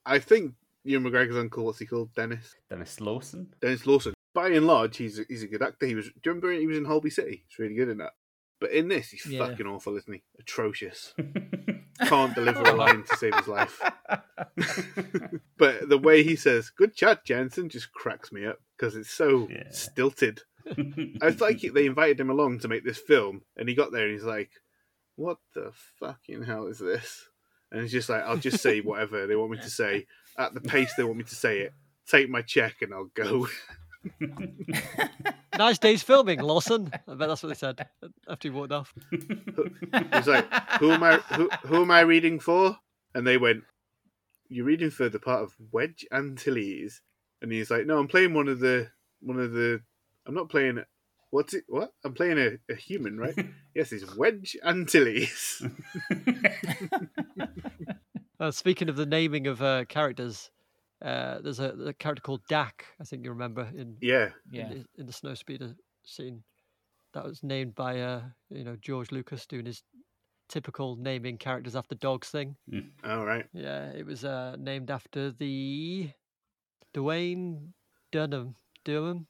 I 0.05 0.19
think 0.19 0.53
Ewan 0.83 1.11
McGregor's 1.11 1.37
uncle, 1.37 1.65
what's 1.65 1.79
he 1.79 1.87
called? 1.87 2.13
Denis. 2.13 2.53
Denis 2.69 3.01
Lawson. 3.01 3.55
Denis 3.59 3.87
Lawson. 3.87 4.13
By 4.35 4.49
and 4.49 4.67
large, 4.67 4.97
he's 4.97 5.17
a, 5.17 5.23
he's 5.27 5.41
a 5.41 5.47
good 5.47 5.63
actor. 5.63 5.87
He 5.87 5.95
was. 5.95 6.05
Do 6.05 6.11
you 6.25 6.31
remember 6.31 6.51
he 6.51 6.67
was 6.67 6.77
in 6.77 6.85
Holby 6.85 7.09
City? 7.09 7.45
He's 7.47 7.57
really 7.57 7.73
good 7.73 7.89
in 7.89 7.97
that. 7.97 8.11
But 8.59 8.71
in 8.71 8.87
this, 8.89 9.09
he's 9.09 9.25
Yeah. 9.25 9.47
fucking 9.47 9.65
awful, 9.65 9.97
isn't 9.97 10.13
he? 10.13 10.23
Atrocious. 10.39 11.13
Can't 12.07 12.35
deliver 12.35 12.61
a 12.61 12.73
line 12.73 13.03
to 13.03 13.17
save 13.17 13.35
his 13.35 13.47
life. 13.47 13.81
but 15.57 15.89
the 15.89 15.97
way 15.97 16.23
he 16.23 16.35
says 16.35 16.69
"Good 16.69 16.95
chat, 16.95 17.25
Jensen" 17.25 17.69
just 17.69 17.91
cracks 17.93 18.31
me 18.31 18.45
up 18.45 18.59
because 18.77 18.95
it's 18.95 19.09
so 19.11 19.47
Yeah. 19.49 19.71
stilted. 19.71 20.41
It's 20.65 21.41
like 21.41 21.61
they 21.61 21.85
invited 21.85 22.19
him 22.19 22.29
along 22.29 22.59
to 22.59 22.67
make 22.67 22.83
this 22.83 22.97
film, 22.97 23.41
and 23.55 23.69
he 23.69 23.75
got 23.75 23.91
there 23.91 24.03
and 24.05 24.13
he's 24.13 24.23
like, 24.23 24.49
"What 25.15 25.37
the 25.53 25.71
fucking 25.99 26.43
hell 26.43 26.67
is 26.67 26.79
this?" 26.79 27.29
And 27.71 27.81
he's 27.81 27.91
just 27.91 28.09
like, 28.09 28.23
"I'll 28.23 28.37
just 28.37 28.61
say 28.63 28.81
whatever 28.81 29.27
they 29.27 29.35
want 29.35 29.51
me 29.51 29.57
to 29.57 29.69
say 29.69 30.07
at 30.37 30.53
the 30.53 30.61
pace 30.61 30.93
they 30.95 31.03
want 31.03 31.17
me 31.17 31.23
to 31.25 31.35
say 31.35 31.59
it. 31.59 31.73
Take 32.07 32.29
my 32.29 32.41
check 32.41 32.81
and 32.81 32.93
I'll 32.93 33.11
go." 33.13 33.47
Nice 35.57 35.77
day's 35.77 36.03
filming, 36.03 36.41
Lawson. 36.41 36.91
I 37.07 37.13
bet 37.13 37.29
that's 37.29 37.41
what 37.41 37.49
they 37.49 37.55
said 37.55 37.87
after 38.27 38.49
he 38.49 38.53
walked 38.53 38.73
off. 38.73 38.93
He's 39.09 40.27
like, 40.27 40.51
"Who 40.79 40.91
am 40.91 41.03
I? 41.03 41.17
Who, 41.17 41.49
who 41.65 41.81
am 41.81 41.91
I 41.91 42.01
reading 42.01 42.39
for?" 42.39 42.77
And 43.13 43.25
they 43.25 43.37
went, 43.37 43.63
"You're 44.49 44.65
reading 44.65 44.89
for 44.89 45.07
the 45.07 45.19
part 45.19 45.43
of 45.43 45.55
Wedge 45.71 46.05
Antilles." 46.11 47.01
And 47.41 47.51
he's 47.51 47.71
like, 47.71 47.85
"No, 47.85 47.97
I'm 47.99 48.07
playing 48.07 48.33
one 48.33 48.47
of 48.47 48.59
the 48.59 48.89
one 49.21 49.39
of 49.39 49.53
the. 49.53 49.81
I'm 50.27 50.35
not 50.35 50.49
playing. 50.49 50.83
What's 51.29 51.53
it? 51.53 51.63
What? 51.67 51.93
I'm 52.03 52.13
playing 52.13 52.37
a, 52.37 52.57
a 52.71 52.75
human, 52.75 53.17
right? 53.17 53.35
yes, 53.75 53.91
it's 53.91 54.15
Wedge 54.15 54.57
Antilles. 54.63 55.65
Uh, 58.37 58.51
speaking 58.51 58.89
of 58.89 58.97
the 58.97 59.05
naming 59.05 59.47
of 59.47 59.61
uh, 59.61 59.85
characters, 59.85 60.51
uh, 61.05 61.39
there's 61.41 61.59
a, 61.59 61.69
a 61.87 61.93
character 61.93 62.21
called 62.21 62.41
Dak. 62.49 62.85
I 62.99 63.03
think 63.03 63.23
you 63.23 63.29
remember 63.31 63.69
in 63.75 63.97
yeah, 64.01 64.29
Yeah. 64.51 64.63
in, 64.63 64.69
the, 64.69 64.85
in 65.01 65.05
the 65.05 65.13
snowspeeder 65.13 65.75
scene. 66.03 66.43
That 67.13 67.23
was 67.23 67.43
named 67.43 67.75
by 67.75 68.01
uh, 68.01 68.21
you 68.49 68.63
know 68.65 68.75
George 68.81 69.11
Lucas 69.11 69.45
doing 69.45 69.65
his 69.65 69.83
typical 70.49 70.95
naming 70.97 71.37
characters 71.37 71.75
after 71.75 71.95
dogs 71.95 72.29
thing. 72.29 72.55
all 73.03 73.25
right. 73.25 73.45
Yeah, 73.53 73.89
it 73.91 74.05
was 74.05 74.25
uh, 74.25 74.55
named 74.59 74.91
after 74.91 75.31
the 75.31 76.09
Duwayne 76.93 77.69
Dunham 78.11 78.55
Durham, 78.83 79.27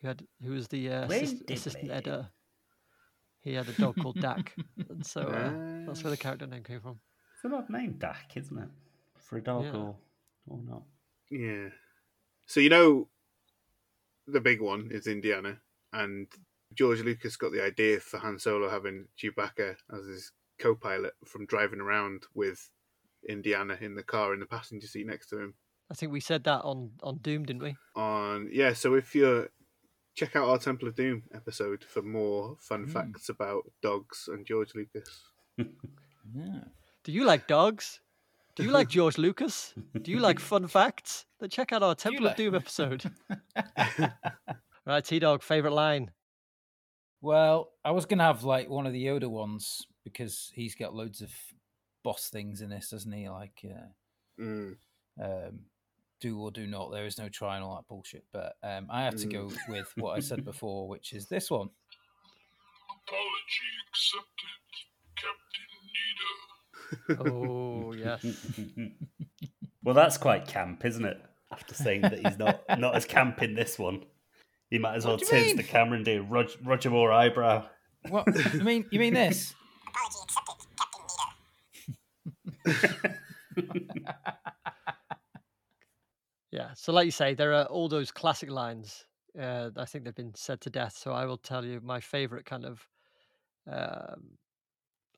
who 0.00 0.08
had 0.08 0.22
who 0.42 0.52
was 0.52 0.68
the 0.68 0.90
uh, 0.90 1.06
assist, 1.06 1.50
assistant 1.50 1.90
editor. 1.90 2.28
He 3.40 3.54
had 3.54 3.68
a 3.68 3.72
dog 3.72 3.96
called 4.00 4.20
Dak, 4.20 4.54
and 4.90 5.04
so 5.06 5.20
uh, 5.22 5.86
that's 5.86 6.02
where 6.02 6.10
the 6.10 6.18
Ah. 6.20 6.22
character 6.22 6.46
name 6.46 6.64
came 6.64 6.80
from. 6.80 6.98
It's 7.34 7.44
an 7.44 7.54
odd 7.54 7.70
name, 7.70 7.94
Dak, 7.98 8.32
isn't 8.36 8.58
it? 8.58 8.68
For 9.20 9.38
a 9.38 9.42
dog 9.42 9.64
Yeah. 9.64 9.76
or 9.76 9.96
or 10.48 10.58
not. 10.62 10.82
Yeah. 11.30 11.68
So 12.46 12.60
you 12.60 12.68
know, 12.70 13.08
the 14.26 14.40
big 14.40 14.60
one 14.60 14.88
is 14.92 15.06
Indiana, 15.06 15.58
and 15.92 16.26
George 16.74 17.00
Lucas 17.00 17.36
got 17.36 17.52
the 17.52 17.62
idea 17.62 18.00
for 18.00 18.18
Han 18.18 18.38
Solo 18.38 18.68
having 18.68 19.06
Chewbacca 19.18 19.76
as 19.96 20.06
his 20.06 20.32
co-pilot 20.58 21.14
from 21.24 21.46
driving 21.46 21.80
around 21.80 22.24
with 22.34 22.70
Indiana 23.28 23.76
in 23.80 23.94
the 23.94 24.02
car 24.02 24.32
in 24.34 24.40
the 24.40 24.46
passenger 24.46 24.86
seat 24.86 25.06
next 25.06 25.28
to 25.30 25.38
him. 25.38 25.54
I 25.90 25.94
think 25.94 26.10
we 26.12 26.20
said 26.20 26.44
that 26.44 26.62
on 26.62 26.92
on 27.02 27.18
Doom, 27.18 27.44
didn't 27.44 27.62
we? 27.62 27.76
On 27.94 28.48
yeah, 28.52 28.72
so 28.72 28.94
if 28.94 29.14
you're 29.14 29.48
check 30.14 30.34
out 30.34 30.48
our 30.48 30.58
Temple 30.58 30.88
of 30.88 30.94
Doom 30.96 31.24
episode 31.34 31.84
for 31.84 32.00
more 32.02 32.56
fun 32.58 32.84
Hmm. 32.84 32.90
facts 32.90 33.28
about 33.28 33.70
dogs 33.82 34.28
and 34.32 34.46
George 34.46 34.74
Lucas. 34.74 35.24
Yeah. 36.34 36.64
Do 37.04 37.12
you 37.12 37.24
like 37.24 37.46
dogs? 37.46 38.00
Do 38.56 38.62
you 38.64 38.70
like 38.70 38.88
George 38.88 39.18
Lucas? 39.18 39.74
Do 40.02 40.10
you 40.10 40.18
like 40.18 40.40
fun 40.52 40.66
facts? 40.66 41.26
Then 41.40 41.50
check 41.50 41.72
out 41.72 41.82
our 41.82 41.94
Do 41.94 42.08
you 42.10 42.18
Temple 42.18 42.26
of 42.30 42.36
Doom 42.36 42.54
episode. 42.54 43.04
right, 44.86 45.04
T 45.04 45.18
Dog, 45.18 45.42
favorite 45.42 45.72
line. 45.74 46.10
Well, 47.20 47.72
I 47.84 47.90
was 47.90 48.06
gonna 48.06 48.24
have 48.24 48.44
like 48.44 48.68
one 48.70 48.86
of 48.86 48.92
the 48.92 49.04
Yoda 49.06 49.28
ones 49.28 49.86
because 50.04 50.50
he's 50.54 50.74
got 50.74 50.94
loads 50.94 51.20
of 51.20 51.30
boss 52.02 52.28
things 52.28 52.60
in 52.62 52.70
this, 52.70 52.90
doesn't 52.90 53.12
he? 53.12 53.28
Like 53.28 53.64
uh, 53.64 53.86
Mm. 54.40 54.76
um, 55.22 55.60
do 56.20 56.38
or 56.40 56.50
do 56.50 56.66
not. 56.66 56.92
There 56.92 57.06
is 57.06 57.18
no 57.18 57.28
try 57.28 57.56
and 57.56 57.64
all 57.64 57.76
that 57.76 57.88
bullshit. 57.88 58.24
But 58.32 58.54
um, 58.62 58.86
I 58.90 59.02
have 59.02 59.16
to 59.16 59.26
go 59.26 59.50
with 59.68 59.90
what 59.96 60.16
I 60.16 60.20
said 60.20 60.44
before, 60.44 60.88
which 60.88 61.12
is 61.12 61.26
this 61.26 61.50
one. 61.50 61.68
Apology 62.88 63.70
accepted, 63.88 64.60
Captain 65.16 65.72
Needa. 65.88 66.30
Oh 67.18 67.92
yes. 67.92 68.24
well, 69.82 69.94
that's 69.94 70.18
quite 70.18 70.46
camp, 70.46 70.84
isn't 70.84 71.04
it? 71.04 71.20
After 71.52 71.74
saying 71.74 72.02
that 72.02 72.18
he's 72.18 72.38
not 72.38 72.62
not 72.78 72.96
as 72.96 73.04
camp 73.04 73.42
in 73.42 73.54
this 73.54 73.78
one, 73.78 74.04
he 74.70 74.78
might 74.78 74.96
as 74.96 75.04
well 75.04 75.14
What 75.14 75.20
do 75.20 75.26
turn 75.26 75.50
to 75.50 75.56
the 75.56 75.62
camera 75.62 75.96
and 75.96 76.04
do 76.04 76.22
Roger, 76.22 76.58
Roger 76.64 76.90
Moore 76.90 77.12
eyebrow. 77.12 77.66
What 78.08 78.26
you 78.54 78.60
mean? 78.60 78.84
You 78.90 78.98
mean 78.98 79.14
this? 79.14 79.54
Yeah. 86.56 86.70
So, 86.74 86.90
like 86.90 87.04
you 87.04 87.10
say, 87.10 87.34
there 87.34 87.52
are 87.52 87.66
all 87.66 87.86
those 87.86 88.10
classic 88.10 88.50
lines. 88.50 89.04
Uh, 89.38 89.68
I 89.76 89.84
think 89.84 90.04
they've 90.04 90.14
been 90.14 90.34
said 90.34 90.62
to 90.62 90.70
death. 90.70 90.96
So, 90.96 91.12
I 91.12 91.26
will 91.26 91.36
tell 91.36 91.62
you 91.64 91.80
my 91.82 92.00
favorite 92.00 92.46
kind 92.46 92.64
of 92.64 92.88
um, 93.70 94.38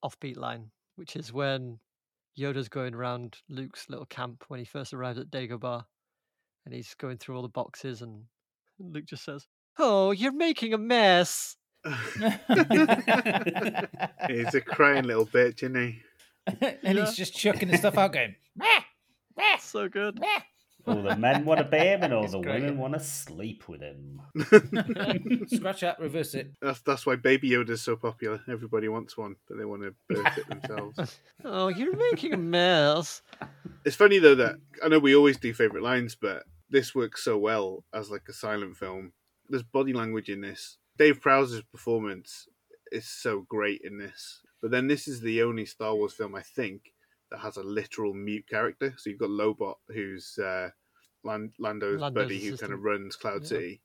offbeat 0.05 0.37
line, 0.37 0.73
which 0.99 1.14
is 1.14 1.32
when 1.32 1.78
Yoda's 2.36 2.68
going 2.68 2.92
around 2.92 3.36
Luke's 3.49 3.88
little 3.88 4.07
camp 4.07 4.44
when 4.49 4.59
he 4.59 4.66
first 4.66 4.92
arrived 4.92 5.20
at 5.20 5.30
Dagobah, 5.30 5.84
and 6.66 6.74
he's 6.74 6.94
going 6.94 7.18
through 7.18 7.36
all 7.36 7.42
the 7.42 7.49
boxes, 7.49 8.03
and 8.03 8.24
Luke 8.80 9.07
just 9.07 9.24
says, 9.24 9.46
"Oh, 9.78 10.11
you're 10.11 10.32
making 10.32 10.74
a 10.74 10.78
mess." 10.78 11.57
He's 14.28 14.55
a 14.55 14.61
crying 14.61 15.05
little 15.05 15.26
bitch, 15.26 15.62
isn't 15.62 15.74
he? 15.76 16.03
and 16.82 16.99
Yeah. 16.99 17.05
he's 17.05 17.14
just 17.14 17.34
chucking 17.34 17.68
the 17.68 17.76
stuff 17.78 17.96
out, 17.96 18.12
going. 18.12 18.34
"Meh, 18.57 18.80
meh, 19.36 19.57
So 19.59 19.88
good. 19.88 20.18
meh." 20.18 20.40
All 20.89 21.03
the 21.03 21.16
men 21.16 21.45
want 21.45 21.59
to 21.59 21.64
be 21.64 21.78
him, 21.78 22.03
and 22.03 22.12
all 22.12 22.24
It's 22.24 22.32
the 22.32 22.41
great. 22.41 22.62
women 22.62 22.78
want 22.78 22.95
to 22.95 23.01
sleep 23.01 23.68
with 23.68 23.80
him. 23.82 24.20
Scratch 25.49 25.80
that, 25.80 25.97
reverse 26.01 26.34
it. 26.34 26.53
That's 26.61 26.80
that's 26.80 27.05
why 27.07 27.16
Baby 27.16 27.51
Yoda 27.51 27.70
is 27.70 27.82
so 27.82 27.97
popular. 27.97 28.41
Everybody 28.49 28.89
wants 28.89 29.16
one, 29.16 29.36
but 29.49 29.59
they 29.59 29.64
want 29.64 29.82
to 29.82 29.95
birth 30.09 30.39
it 30.39 30.49
themselves. 30.49 31.18
Oh, 31.45 31.68
you're 31.68 31.97
making 31.97 32.34
a 32.34 32.36
mess. 32.36 33.22
It's 33.84 33.95
funny 33.95 34.18
though 34.18 34.34
that 34.34 34.57
I 34.84 34.89
know 34.89 34.99
we 34.99 35.14
always 35.14 35.36
do 35.36 35.55
favorite 35.55 35.84
lines, 35.84 36.16
but 36.20 36.43
this 36.68 36.95
works 36.95 37.22
so 37.24 37.39
well 37.39 37.84
as 37.95 38.11
like 38.11 38.22
a 38.28 38.32
silent 38.32 38.76
film. 38.76 39.12
There's 39.49 39.62
body 39.62 39.93
language 39.93 40.28
in 40.28 40.41
this. 40.41 40.78
Dave 40.99 41.20
Prowse's 41.20 41.62
performance 41.62 42.49
is 42.91 43.09
so 43.09 43.47
great 43.49 43.82
in 43.84 43.99
this. 43.99 44.41
But 44.61 44.72
then 44.72 44.89
this 44.89 45.07
is 45.07 45.20
the 45.20 45.43
only 45.43 45.64
Star 45.64 45.95
Wars 45.95 46.12
film 46.12 46.34
I 46.34 46.43
think 46.43 46.93
that 47.31 47.39
has 47.41 47.57
a 47.57 47.62
literal 47.62 48.14
mute 48.14 48.47
character. 48.49 48.95
So 48.97 49.11
you've 49.11 49.18
got 49.18 49.31
Lobot, 49.31 49.74
who's 49.89 50.39
uh, 50.39 50.70
Land- 51.24 51.53
Lando's, 51.59 52.01
Lando's 52.01 52.22
buddy, 52.24 52.39
who 52.41 52.57
kind 52.57 52.72
of 52.72 52.83
runs 52.83 53.16
Cloud 53.16 53.43
Yeah. 53.43 53.49
City. 53.49 53.81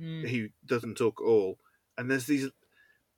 Mm. 0.00 0.26
He 0.26 0.48
doesn't 0.66 0.96
talk 0.96 1.20
at 1.20 1.24
all. 1.28 1.58
And 1.96 2.10
there's 2.10 2.26
these 2.26 2.50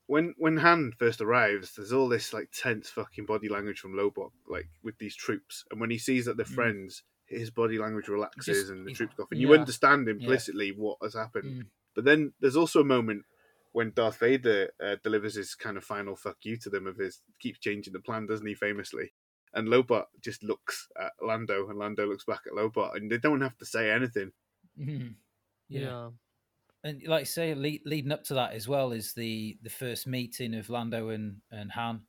when 0.09 0.35
when 0.37 0.59
Han 0.59 0.93
first 0.99 1.21
arrives, 1.21 1.73
there's 1.75 1.93
all 1.93 2.09
this 2.09 2.33
like 2.33 2.51
tense 2.53 2.89
fucking 2.91 3.27
body 3.27 3.49
language 3.49 3.81
from 3.81 3.95
Lobot, 3.95 4.31
like 4.49 4.69
with 4.83 4.99
these 4.99 5.17
troops. 5.17 5.65
And 5.71 5.81
when 5.81 5.91
he 5.91 5.99
sees 5.99 6.27
that 6.27 6.37
they're 6.37 6.47
Mm. 6.47 6.55
friends, 6.55 7.03
his 7.27 7.51
body 7.51 7.79
language 7.79 8.09
relaxes 8.09 8.45
Just- 8.61 8.71
and 8.71 8.87
the 8.87 8.93
troops 8.93 9.15
go 9.17 9.23
off. 9.25 9.33
And 9.33 9.41
you 9.41 9.53
understand 9.55 10.09
implicitly 10.09 10.71
what 10.73 10.99
has 11.03 11.15
happened. 11.15 11.63
Mm. 11.65 11.67
But 11.95 12.05
then 12.05 12.35
there's 12.41 12.57
also 12.57 12.81
a 12.83 12.85
moment 12.85 13.25
when 13.73 13.91
Darth 13.93 14.19
Vader 14.19 14.71
uh, 14.81 14.97
delivers 15.03 15.35
his 15.35 15.55
kind 15.55 15.77
of 15.77 15.85
final 15.85 16.15
fuck 16.15 16.37
you 16.43 16.57
to 16.59 16.71
them 16.71 16.87
of 16.87 16.97
his 16.99 17.21
keeps 17.41 17.59
changing 17.59 17.93
the 17.95 18.01
plan, 18.01 18.27
doesn't 18.27 18.47
he, 18.47 18.55
famously? 18.55 19.13
And 19.57 19.67
Lobot 19.69 20.05
just 20.21 20.43
looks 20.45 20.89
at 21.01 21.13
Lando, 21.21 21.69
and 21.69 21.79
Lando 21.79 22.07
looks 22.07 22.25
back 22.25 22.43
at 22.47 22.53
Lobot, 22.53 22.95
and 22.95 23.11
they 23.11 23.19
don't 23.19 23.41
have 23.41 23.57
to 23.59 23.65
say 23.67 23.91
anything. 23.91 24.31
Mhm. 24.79 25.15
Yeah. 25.69 25.81
Yeah. 25.81 26.11
and 26.85 27.03
like 27.09 27.23
you 27.23 27.27
say, 27.27 27.53
lead, 27.55 27.83
leading 27.85 28.13
up 28.13 28.23
to 28.25 28.35
that 28.35 28.53
as 28.53 28.69
well 28.69 28.93
is 28.93 29.13
the 29.15 29.59
the 29.63 29.71
first 29.71 30.07
meeting 30.07 30.55
of 30.55 30.69
Lando 30.71 31.09
and 31.09 31.41
and 31.51 31.73
Han, 31.73 32.07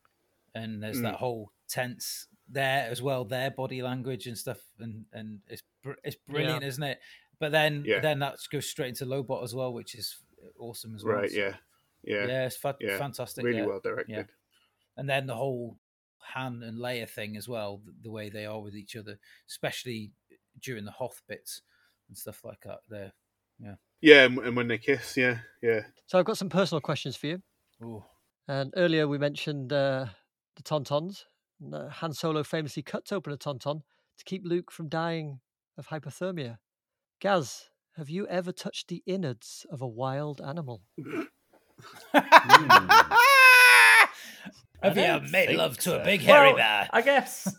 and 0.54 0.80
there's 0.82 0.98
Mm. 0.98 1.02
that 1.02 1.14
whole 1.16 1.50
tense 1.68 2.28
there 2.48 2.88
as 2.88 3.02
well, 3.02 3.24
their 3.24 3.50
body 3.50 3.82
language 3.82 4.26
and 4.28 4.38
stuff, 4.38 4.60
and 4.78 5.06
and 5.12 5.40
it's 5.48 5.62
br- 5.82 5.98
it's 6.04 6.16
brilliant, 6.28 6.62
isn't 6.62 6.82
it? 6.84 7.00
But 7.40 7.50
then 7.52 7.82
Yeah. 7.84 8.00
then 8.00 8.18
that 8.20 8.38
goes 8.52 8.68
straight 8.68 8.90
into 8.90 9.06
Lobot 9.06 9.42
as 9.42 9.54
well, 9.54 9.72
which 9.72 9.94
is 9.96 10.16
awesome 10.58 10.94
as 10.94 11.02
well. 11.04 11.16
Right? 11.16 11.30
so- 11.30 11.36
Yeah. 11.38 11.56
Yeah. 12.04 12.26
yeah, 12.26 12.46
it's 12.46 12.56
fa- 12.56 12.76
Yeah, 12.80 12.98
fantastic, 12.98 13.44
really 13.44 13.58
yeah. 13.58 13.66
well 13.66 13.80
directed. 13.80 14.30
and 14.96 15.08
then 15.08 15.26
the 15.26 15.34
whole 15.34 15.78
Han 16.20 16.62
and 16.62 16.78
Leia 16.78 17.08
thing 17.08 17.36
as 17.36 17.48
well, 17.48 17.80
the, 17.84 17.92
the 18.02 18.10
way 18.10 18.28
they 18.28 18.46
are 18.46 18.60
with 18.60 18.76
each 18.76 18.96
other, 18.96 19.18
especially 19.48 20.12
during 20.60 20.84
the 20.84 20.90
Hoth 20.90 21.22
bits 21.28 21.62
and 22.08 22.16
stuff 22.16 22.44
like 22.44 22.60
that. 22.64 22.80
There, 22.88 23.12
Yeah, 24.00 24.24
and, 24.24 24.38
and 24.38 24.56
when 24.56 24.68
they 24.68 24.78
kiss, 24.78 25.16
yeah, 25.16 25.38
yeah. 25.62 25.80
So, 26.06 26.18
I've 26.18 26.24
got 26.24 26.38
some 26.38 26.48
personal 26.48 26.80
questions 26.80 27.16
for 27.16 27.26
you. 27.26 27.42
Ooh. 27.82 28.04
And 28.46 28.72
earlier 28.76 29.06
we 29.06 29.18
mentioned 29.18 29.72
uh, 29.72 30.06
the 30.56 30.62
Tauntauns. 30.62 31.24
And, 31.60 31.74
uh, 31.74 31.88
Han 31.90 32.12
Solo 32.12 32.42
famously 32.42 32.82
cuts 32.82 33.12
open 33.12 33.32
a 33.32 33.36
Tauntaun 33.36 33.82
to 34.18 34.24
keep 34.24 34.42
Luke 34.44 34.70
from 34.70 34.88
dying 34.88 35.40
of 35.76 35.88
hypothermia. 35.88 36.58
Gaz, 37.20 37.68
have 37.96 38.08
you 38.08 38.26
ever 38.28 38.52
touched 38.52 38.88
the 38.88 39.02
innards 39.06 39.66
of 39.70 39.82
a 39.82 39.86
wild 39.86 40.40
animal? 40.40 40.82
Have 44.82 44.96
I 44.96 45.00
you 45.00 45.06
don't 45.06 45.30
made 45.30 45.46
think 45.46 45.58
love 45.58 45.78
to 45.78 46.00
a 46.00 46.04
big 46.04 46.20
hairy 46.20 46.48
Well, 46.48 46.56
bear? 46.56 46.88
I 46.92 47.02
guess. 47.02 47.54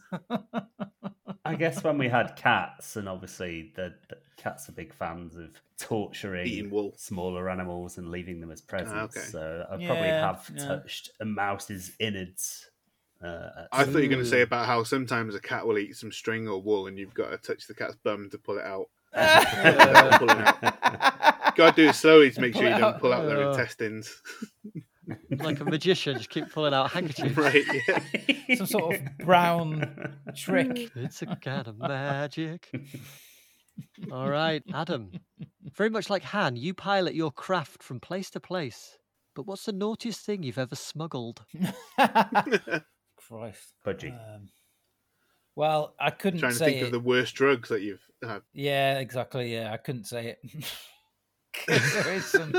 I 1.46 1.56
guess 1.56 1.84
when 1.84 1.98
we 1.98 2.08
had 2.10 2.36
cats, 2.36 2.96
and 2.96 3.10
obviously 3.10 3.72
the, 3.76 3.94
the 4.10 4.18
cats 4.38 4.70
are 4.70 4.72
big 4.74 4.94
fans 4.94 5.36
of 5.36 5.50
torturing 5.80 6.48
Eating 6.48 6.92
smaller 6.98 7.50
animals 7.50 7.98
and 7.98 8.10
leaving 8.12 8.40
them 8.40 8.52
as 8.52 8.62
presents. 8.62 9.18
okay. 9.18 9.26
So 9.28 9.66
I 9.70 9.76
probably 9.78 9.86
Yeah, 10.08 10.28
have 10.28 10.52
yeah. 10.56 10.66
touched 10.66 11.12
a 11.20 11.26
mouse's 11.26 11.92
innards. 12.00 12.70
Uh, 13.24 13.66
I 13.72 13.84
thought 13.84 13.96
you 13.98 14.04
were 14.04 14.08
going 14.16 14.24
to 14.24 14.30
say 14.30 14.42
about 14.42 14.66
how 14.66 14.84
sometimes 14.84 15.36
a 15.36 15.42
cat 15.42 15.66
will 15.68 15.78
eat 15.78 15.96
some 15.98 16.12
string 16.12 16.48
or 16.48 16.62
wool, 16.62 16.88
and 16.88 16.98
you've 16.98 17.14
got 17.14 17.32
to 17.32 17.38
touch 17.38 17.68
the 17.68 17.74
cat's 17.74 17.96
bum 18.04 18.30
to 18.32 18.38
pull 18.38 18.58
it 18.60 18.64
out. 18.66 18.86
Pull 19.14 20.30
it 20.30 20.64
out. 20.64 21.56
Got 21.56 21.76
to 21.76 21.82
do 21.84 21.90
it 21.90 21.96
slowly 21.96 22.32
to 22.32 22.40
make 22.42 22.54
Pull 22.54 22.62
sure 22.62 22.70
you 22.70 22.76
it 22.78 22.80
don't 22.80 23.00
pull 23.00 23.12
out 23.12 23.26
their 23.26 23.44
Oh. 23.44 23.52
intestines. 23.52 24.22
like 25.38 25.60
a 25.60 25.66
magician, 25.66 26.18
just 26.18 26.30
keep 26.30 26.51
pulling 26.51 26.74
out 26.74 26.91
handkerchiefs. 26.91 27.38
right? 27.38 27.64
Yeah. 27.88 28.55
Some 28.55 28.68
sort 28.68 28.95
of 28.95 29.01
brown 29.20 30.18
trick. 30.36 30.91
It's 30.95 31.22
a 31.22 31.36
kind 31.36 31.68
of 31.68 31.78
magic. 31.78 32.70
All 34.12 34.30
right, 34.30 34.64
Adam. 34.74 35.12
Very 35.76 35.89
much 35.89 36.10
like 36.10 36.24
Han, 36.24 36.55
you 36.55 36.74
pilot 36.74 37.16
your 37.16 37.32
craft 37.32 37.84
from 37.84 37.99
place 37.99 38.30
to 38.32 38.39
place. 38.39 38.97
But 39.36 39.45
what's 39.45 39.66
the 39.66 39.72
naughtiest 39.72 40.26
thing 40.26 40.43
you've 40.43 40.57
ever 40.57 40.76
smuggled? 40.76 41.43
Christ. 41.97 43.74
Budgie. 43.86 44.12
Um, 44.36 44.49
well, 45.55 45.93
I 45.99 46.10
couldn't 46.10 46.39
Trying 46.39 46.53
to 46.53 46.57
say 46.57 46.66
think 46.66 46.82
it. 46.82 46.86
of 46.86 46.91
the 46.91 46.99
worst 46.99 47.36
drugs 47.36 47.70
that 47.70 47.82
you've 47.82 48.03
had. 48.24 48.41
Yeah, 48.53 48.99
exactly. 48.99 49.53
Yeah, 49.53 49.72
I 49.72 49.78
couldn't 49.78 50.05
say 50.05 50.36
it. 50.43 50.66
'Cause 51.68 52.03
there 52.03 52.14
is 52.14 52.26
some... 52.26 52.53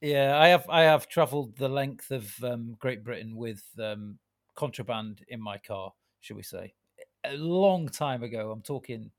yeah, 0.00 0.38
I 0.38 0.48
have 0.48 0.68
I 0.68 0.82
have 0.82 1.08
travelled 1.08 1.56
the 1.56 1.68
length 1.68 2.10
of 2.10 2.32
um, 2.42 2.76
Great 2.78 3.04
Britain 3.04 3.36
with 3.36 3.62
um, 3.78 4.18
contraband 4.54 5.24
in 5.28 5.40
my 5.40 5.58
car, 5.58 5.92
should 6.20 6.36
we 6.36 6.42
say? 6.42 6.74
A 7.24 7.34
long 7.36 7.88
time 7.88 8.22
ago. 8.22 8.50
I'm 8.50 8.62
talking 8.62 9.10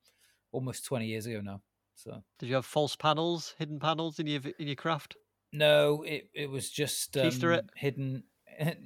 almost 0.52 0.86
20 0.86 1.06
years 1.06 1.26
ago 1.26 1.42
now. 1.42 1.62
So 1.96 2.24
Did 2.40 2.50
you 2.50 2.56
have 2.56 2.66
false 2.66 2.96
panels, 2.96 3.56
hidden 3.58 3.80
panels 3.80 4.20
in 4.20 4.28
your 4.28 4.42
in 4.58 4.68
your 4.68 4.76
craft? 4.76 5.16
no, 5.52 6.04
it 6.04 6.30
it 6.34 6.50
was 6.50 6.70
just 6.70 7.18
um, 7.18 7.44
it? 7.44 7.66
hidden. 7.76 8.24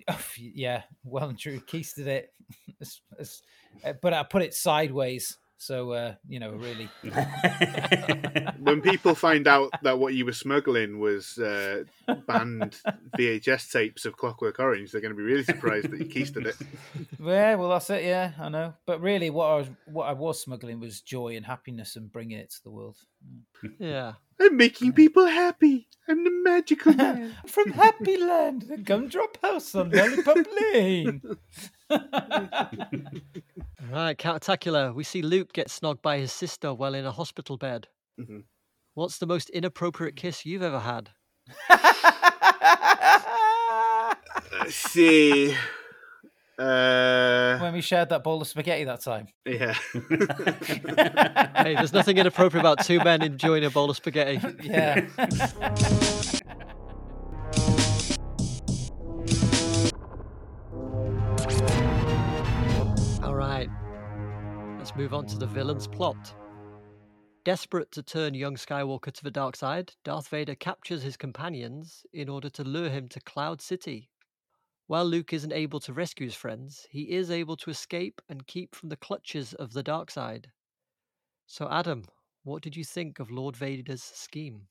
Oh, 0.07 0.21
yeah, 0.37 0.83
well 1.03 1.29
and 1.29 1.39
true. 1.39 1.59
Keistered 1.59 2.05
it, 2.05 2.31
uh, 3.83 3.93
but 4.03 4.13
I 4.13 4.21
put 4.21 4.43
it 4.43 4.53
sideways, 4.53 5.39
so 5.64 5.91
uh, 5.91 6.16
you 6.28 6.39
know, 6.39 6.51
really. 6.51 6.89
When 8.59 8.82
people 8.82 9.14
find 9.14 9.45
out 9.47 9.72
that 9.82 9.99
what 9.99 10.14
you 10.14 10.26
were 10.26 10.34
smuggling 10.34 10.99
was 10.99 11.38
uh, 11.38 11.84
banned 12.28 12.78
VHS 13.18 13.72
tapes 13.72 14.05
of 14.05 14.16
Clockwork 14.16 14.57
Orange, 14.59 14.91
they're 14.91 15.01
going 15.01 15.11
to 15.11 15.18
be 15.18 15.24
really 15.24 15.43
surprised 15.43 15.91
that 15.91 15.99
you 15.99 16.05
keistered 16.05 16.45
it. 16.45 16.55
Yeah, 17.20 17.55
well, 17.55 17.70
that's 17.70 17.89
it. 17.89 18.03
Yeah, 18.03 18.32
I 18.39 18.49
know. 18.49 18.74
But 18.86 19.01
really, 19.01 19.30
what 19.30 19.45
I 19.45 19.55
was 19.55 19.68
what 19.86 20.05
I 20.05 20.14
was 20.14 20.41
smuggling 20.41 20.80
was 20.80 21.01
joy 21.01 21.36
and 21.36 21.45
happiness 21.45 21.95
and 21.95 22.11
bringing 22.11 22.38
it 22.38 22.51
to 22.51 22.64
the 22.64 22.72
world. 22.72 22.97
Yeah. 23.80 24.14
I'm 24.39 24.57
making 24.57 24.93
people 24.93 25.26
happy. 25.26 25.88
I'm 26.07 26.24
the 26.24 26.32
magical 26.32 26.93
man. 26.95 27.36
From 27.47 27.72
Happy 27.72 28.18
Land, 28.18 28.64
the 28.64 28.78
Gumdrop 28.78 29.38
House 29.41 29.74
on 29.76 29.91
Lollipop 29.91 30.38
Lane. 30.74 31.22
All 31.93 33.89
right, 33.91 34.17
Countertacular. 34.17 34.93
We 34.93 35.03
see 35.03 35.21
Luke 35.21 35.53
get 35.53 35.67
snogged 35.69 36.01
by 36.01 36.17
his 36.17 36.31
sister 36.31 36.73
while 36.73 36.93
in 36.93 37.05
a 37.05 37.11
hospital 37.11 37.57
bed. 37.57 37.87
Mhm. 38.19 38.43
What's 38.95 39.17
the 39.17 39.25
most 39.25 39.49
inappropriate 39.49 40.15
kiss 40.15 40.45
you've 40.45 40.61
ever 40.61 40.79
had? 40.79 41.09
Let's 44.51 44.75
see. 44.75 45.55
Uh, 46.59 47.57
when 47.57 47.73
we 47.73 47.81
shared 47.81 48.09
that 48.09 48.23
bowl 48.23 48.39
of 48.39 48.47
spaghetti 48.47 48.83
that 48.83 49.01
time. 49.01 49.27
yeah. 49.45 49.73
Hey, 51.63 51.73
there's 51.75 51.91
nothing 51.93 52.17
inappropriate 52.19 52.61
about 52.61 52.85
two 52.85 52.99
men 53.03 53.23
enjoying 53.23 53.65
a 53.65 53.71
bowl 53.71 53.89
of 53.89 53.95
spaghetti. 53.97 54.39
Yeah. 54.63 55.07
move 64.95 65.13
on 65.13 65.25
to 65.27 65.37
the 65.37 65.47
villain's 65.47 65.87
plot. 65.87 66.33
Desperate 67.45 67.91
to 67.91 68.03
turn 68.03 68.33
young 68.33 68.55
Skywalker 68.55 69.11
to 69.11 69.23
the 69.23 69.31
dark 69.31 69.55
side, 69.55 69.91
Darth 70.03 70.29
Vader 70.29 70.55
captures 70.55 71.03
his 71.03 71.17
companions 71.17 72.05
in 72.13 72.29
order 72.29 72.49
to 72.49 72.63
lure 72.63 72.89
him 72.89 73.07
to 73.09 73.19
Cloud 73.21 73.61
City. 73.61 74.09
While 74.87 75.05
Luke 75.05 75.33
isn't 75.33 75.51
able 75.51 75.79
to 75.81 75.93
rescue 75.93 76.27
his 76.27 76.35
friends, 76.35 76.87
he 76.89 77.11
is 77.11 77.31
able 77.31 77.57
to 77.57 77.69
escape 77.69 78.21
and 78.29 78.47
keep 78.47 78.75
from 78.75 78.89
the 78.89 78.97
clutches 78.97 79.53
of 79.53 79.73
the 79.73 79.83
dark 79.83 80.11
side. 80.11 80.47
So, 81.47 81.67
Adam, 81.69 82.05
what 82.43 82.61
did 82.61 82.75
you 82.75 82.83
think 82.83 83.19
of 83.19 83.31
Lord 83.31 83.55
Vader's 83.55 84.03
scheme? 84.03 84.67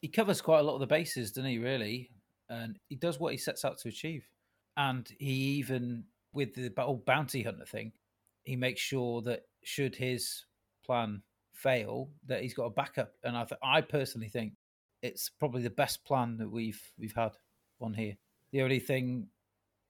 he 0.00 0.08
covers 0.08 0.40
quite 0.40 0.60
a 0.60 0.62
lot 0.62 0.74
of 0.74 0.80
the 0.80 0.86
bases, 0.86 1.32
doesn't 1.32 1.50
he? 1.50 1.58
Really, 1.58 2.10
and 2.48 2.78
he 2.88 2.96
does 2.96 3.18
what 3.18 3.32
he 3.32 3.38
sets 3.38 3.64
out 3.64 3.78
to 3.78 3.88
achieve. 3.88 4.24
And 4.76 5.08
he 5.18 5.32
even, 5.58 6.04
with 6.32 6.54
the 6.54 6.72
old 6.78 7.04
bounty 7.04 7.42
hunter 7.42 7.66
thing, 7.66 7.92
he 8.44 8.56
makes 8.56 8.80
sure 8.80 9.22
that 9.22 9.42
should 9.64 9.94
his 9.96 10.44
plan 10.84 11.22
fail, 11.52 12.10
that 12.26 12.42
he's 12.42 12.54
got 12.54 12.64
a 12.66 12.70
backup. 12.70 13.12
And 13.24 13.36
I, 13.36 13.44
th- 13.44 13.60
I 13.62 13.80
personally 13.80 14.28
think 14.28 14.54
it's 15.02 15.28
probably 15.28 15.62
the 15.62 15.70
best 15.70 16.04
plan 16.04 16.36
that 16.38 16.50
we've 16.50 16.80
we've 16.98 17.14
had 17.14 17.32
on 17.80 17.94
here. 17.94 18.16
The 18.52 18.62
only 18.62 18.80
thing 18.80 19.28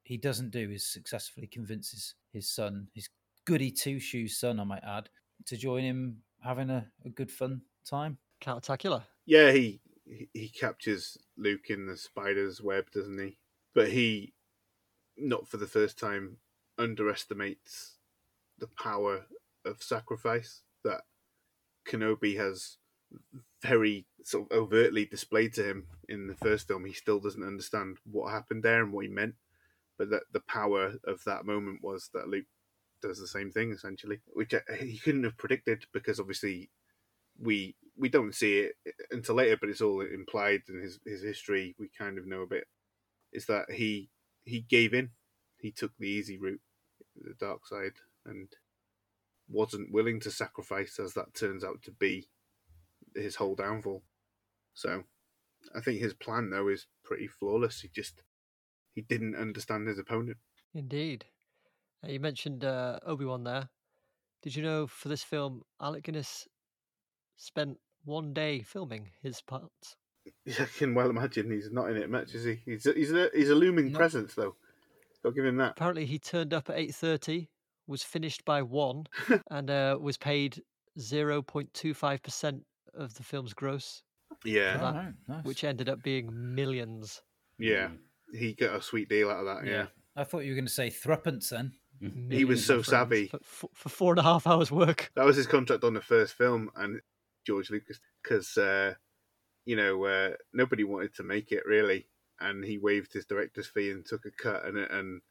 he 0.03 0.17
doesn't 0.17 0.51
do 0.51 0.71
is 0.71 0.85
successfully 0.87 1.47
convinces 1.47 2.15
his 2.33 2.49
son, 2.49 2.89
his 2.95 3.09
goody 3.45 3.71
two 3.71 3.99
shoes 4.01 4.37
son, 4.39 4.59
I 4.61 4.65
might 4.65 4.85
add, 4.85 5.09
to 5.47 5.57
join 5.57 5.83
him 5.83 6.23
having 6.43 6.71
a, 6.71 6.87
a 7.05 7.11
good 7.11 7.31
fun 7.31 7.63
time. 7.85 8.19
Countertacular. 8.41 9.03
Yeah, 9.27 9.53
he 9.53 9.81
he- 10.05 10.29
he 10.33 10.49
captures 10.49 11.19
Luke 11.37 11.69
in 11.69 11.87
the 11.87 11.97
spider's 11.97 12.63
web, 12.63 12.91
doesn't 12.91 13.19
he? 13.19 13.39
But 13.75 13.91
he, 13.91 14.33
not 15.19 15.47
for 15.47 15.59
the 15.59 15.67
first 15.67 15.99
time, 15.99 16.39
underestimates 16.79 17.98
the 18.59 18.69
power 18.83 19.27
of 19.65 19.83
sacrifice 19.83 20.63
that 20.85 21.03
Kenobi 21.87 22.37
has 22.37 22.79
very 23.63 24.07
sort 24.23 24.51
of 24.51 24.57
overtly 24.57 25.05
displayed 25.07 25.55
to 25.55 25.65
him 25.65 25.87
in 26.09 26.27
the 26.27 26.35
first 26.35 26.69
film. 26.69 26.85
He 26.85 26.93
still 26.93 27.21
doesn't 27.21 27.43
understand 27.43 27.99
what 28.05 28.31
happened 28.31 28.63
there 28.63 28.83
and 28.83 28.93
what 28.93 29.05
he 29.05 29.11
meant, 29.11 29.35
but 29.97 30.11
that 30.11 30.25
the 30.33 30.41
power 30.41 30.95
of 31.05 31.25
that 31.25 31.47
moment 31.47 31.83
was 31.83 32.11
that 32.15 32.29
Luke 32.29 32.47
does 33.01 33.19
the 33.19 33.27
same 33.27 33.51
thing 33.51 33.73
essentially, 33.73 34.21
which 34.33 34.55
uh, 34.55 34.61
he 34.79 34.99
couldn't 34.99 35.25
have 35.25 35.39
predicted 35.39 35.87
because 35.93 36.21
obviously 36.21 36.71
we 37.41 37.77
we 37.97 38.09
don't 38.09 38.35
see 38.35 38.59
it 38.59 38.75
until 39.11 39.37
later, 39.37 39.57
but 39.61 39.69
it's 39.69 39.81
all 39.81 40.01
implied 40.01 40.63
in 40.69 40.81
his 40.81 40.99
his 41.05 41.23
history. 41.23 41.75
We 41.79 41.89
kind 41.97 42.19
of 42.19 42.27
know 42.27 42.43
a 42.43 42.47
bit. 42.47 42.67
Is 43.33 43.47
that 43.47 43.71
he 43.71 44.11
he 44.45 44.61
gave 44.61 44.95
in, 44.95 45.11
he 45.59 45.71
took 45.71 45.93
the 45.99 46.09
easy 46.09 46.39
route, 46.39 46.61
the 47.17 47.35
dark 47.39 47.67
side, 47.67 47.93
and 48.29 48.49
wasn't 49.49 49.93
willing 49.93 50.21
to 50.21 50.31
sacrifice, 50.31 50.99
as 50.99 51.15
that 51.15 51.35
turns 51.35 51.65
out 51.65 51.83
to 51.83 51.91
be 51.91 52.29
his 53.15 53.37
whole 53.37 53.55
downfall. 53.55 54.03
So, 54.75 55.05
I 55.75 55.81
think 55.81 56.01
his 56.01 56.15
plan 56.15 56.51
though 56.51 56.69
is 56.69 56.87
pretty 57.03 57.27
flawless. 57.27 57.81
He 57.81 57.89
just 57.89 58.23
he 58.95 59.01
didn't 59.03 59.35
understand 59.37 59.89
his 59.89 59.99
opponent. 59.99 60.37
Indeed. 60.75 61.25
Uh, 62.05 62.11
you 62.11 62.21
mentioned 62.21 62.65
uh, 62.65 62.99
Obi 63.07 63.25
Wan 63.25 63.45
there. 63.45 63.69
Did 64.43 64.55
you 64.55 64.63
know 64.63 64.87
for 64.87 65.09
this 65.09 65.25
film, 65.25 65.63
Alec 65.81 66.05
Guinness 66.05 66.47
spent 67.37 67.79
one 68.05 68.33
day 68.33 68.61
filming 68.63 69.11
his 69.23 69.41
parts? 69.41 69.97
Yeah, 70.45 70.65
I 70.65 70.67
can 70.67 70.95
well 70.95 71.09
imagine 71.09 71.51
he's 71.51 71.71
not 71.73 71.91
in 71.91 71.97
it 71.97 72.11
much, 72.11 72.35
is 72.35 72.45
he? 72.45 72.61
He's 72.67 72.85
a, 72.87 72.93
he's 72.93 73.13
a, 73.13 73.31
he's 73.35 73.49
a 73.49 73.55
looming 73.55 73.93
No. 73.93 73.99
presence 73.99 74.35
though. 74.35 74.57
To 75.25 75.33
give 75.33 75.45
him 75.47 75.57
that. 75.57 75.71
Apparently, 75.73 76.05
he 76.05 76.19
turned 76.19 76.53
up 76.53 76.69
at 76.69 76.77
eight 76.77 76.95
thirty, 76.95 77.49
was 77.89 78.05
finished 78.05 78.45
by 78.45 78.63
one, 78.63 79.07
and 79.51 79.69
uh, 79.71 79.99
was 80.01 80.17
paid 80.17 80.63
zero 81.01 81.43
point 81.43 81.73
two 81.75 81.95
five 81.95 82.23
percent 82.23 82.63
of 82.95 83.15
the 83.15 83.23
film's 83.25 83.55
gross, 83.55 84.03
Yeah, 84.45 84.77
that- 84.77 84.83
All 84.85 84.93
right, 84.93 85.15
nice. 85.27 85.45
which 85.45 85.65
ended 85.65 85.89
up 85.89 86.03
being 86.03 86.29
millions. 86.55 87.23
yeah. 87.59 87.89
He 88.33 88.53
got 88.53 88.77
a 88.77 88.83
sweet 88.83 89.09
deal 89.09 89.31
out 89.31 89.41
of 89.41 89.47
that. 89.47 89.67
Yeah. 89.67 89.87
I 90.15 90.23
thought 90.25 90.41
you 90.41 90.51
were 90.51 90.57
going 90.57 90.67
to 90.67 90.73
say 90.73 90.91
threepence 90.91 91.49
then. 91.49 91.73
He 92.31 92.45
was 92.45 92.63
so 92.65 92.83
savvy. 92.83 93.29
for, 93.29 93.39
for, 93.43 93.71
for 93.73 93.89
four 93.89 94.13
and 94.13 94.19
a 94.21 94.23
half 94.23 94.47
hours 94.47 94.71
work. 94.71 95.11
that 95.17 95.25
was 95.25 95.37
his 95.37 95.47
contract 95.47 95.83
on 95.83 95.95
the 95.95 96.03
first 96.03 96.35
film, 96.35 96.71
and 96.77 97.01
George 97.47 97.71
Lucas, 97.71 97.99
because 98.23 98.59
uh, 98.59 98.93
you 99.65 99.77
know 99.77 100.05
uh, 100.05 100.31
nobody 100.53 100.85
wanted 100.85 101.15
to 101.15 101.23
make 101.23 101.53
it 101.53 101.65
really, 101.65 102.07
and 102.39 102.63
he 102.65 102.77
waived 102.77 103.15
his 103.15 103.25
director's 103.25 103.67
fee 103.67 103.91
and 103.91 104.05
took 104.05 104.27
a 104.27 104.31
cut, 104.31 104.65
and 104.67 104.77
and 104.77 105.23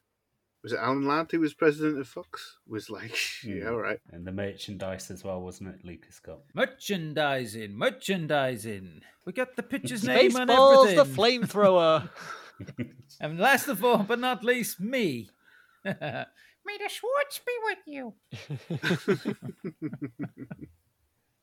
was 0.68 0.74
it 0.74 0.80
Alan 0.82 1.06
Ladd 1.06 1.32
who 1.32 1.40
was 1.40 1.54
president 1.54 1.98
of 1.98 2.06
Fox? 2.06 2.58
Was 2.66 2.90
like, 2.90 3.16
yeah, 3.42 3.68
all 3.68 3.78
right. 3.78 3.98
And 4.12 4.26
the 4.26 4.32
merchandise 4.32 5.10
as 5.10 5.24
well, 5.24 5.40
wasn't 5.40 5.74
it? 5.74 5.82
Lucas 5.82 6.20
got. 6.20 6.40
Merchandising, 6.52 7.74
merchandising. 7.74 9.00
We 9.24 9.32
got 9.32 9.56
the 9.56 9.62
pitcher's 9.62 10.04
name 10.06 10.36
on 10.36 10.48
Spaceballs 10.48 10.90
everything. 10.90 11.14
the 11.14 11.46
flamethrower. 11.46 12.10
and 13.20 13.38
last 13.38 13.68
of 13.68 13.82
all, 13.82 14.02
but 14.02 14.18
not 14.18 14.44
least, 14.44 14.78
me. 14.78 15.30
May 15.86 15.94
the 15.94 16.88
Schwartz 16.90 17.40
be 17.46 17.52
with 17.64 17.78
you. 17.86 18.12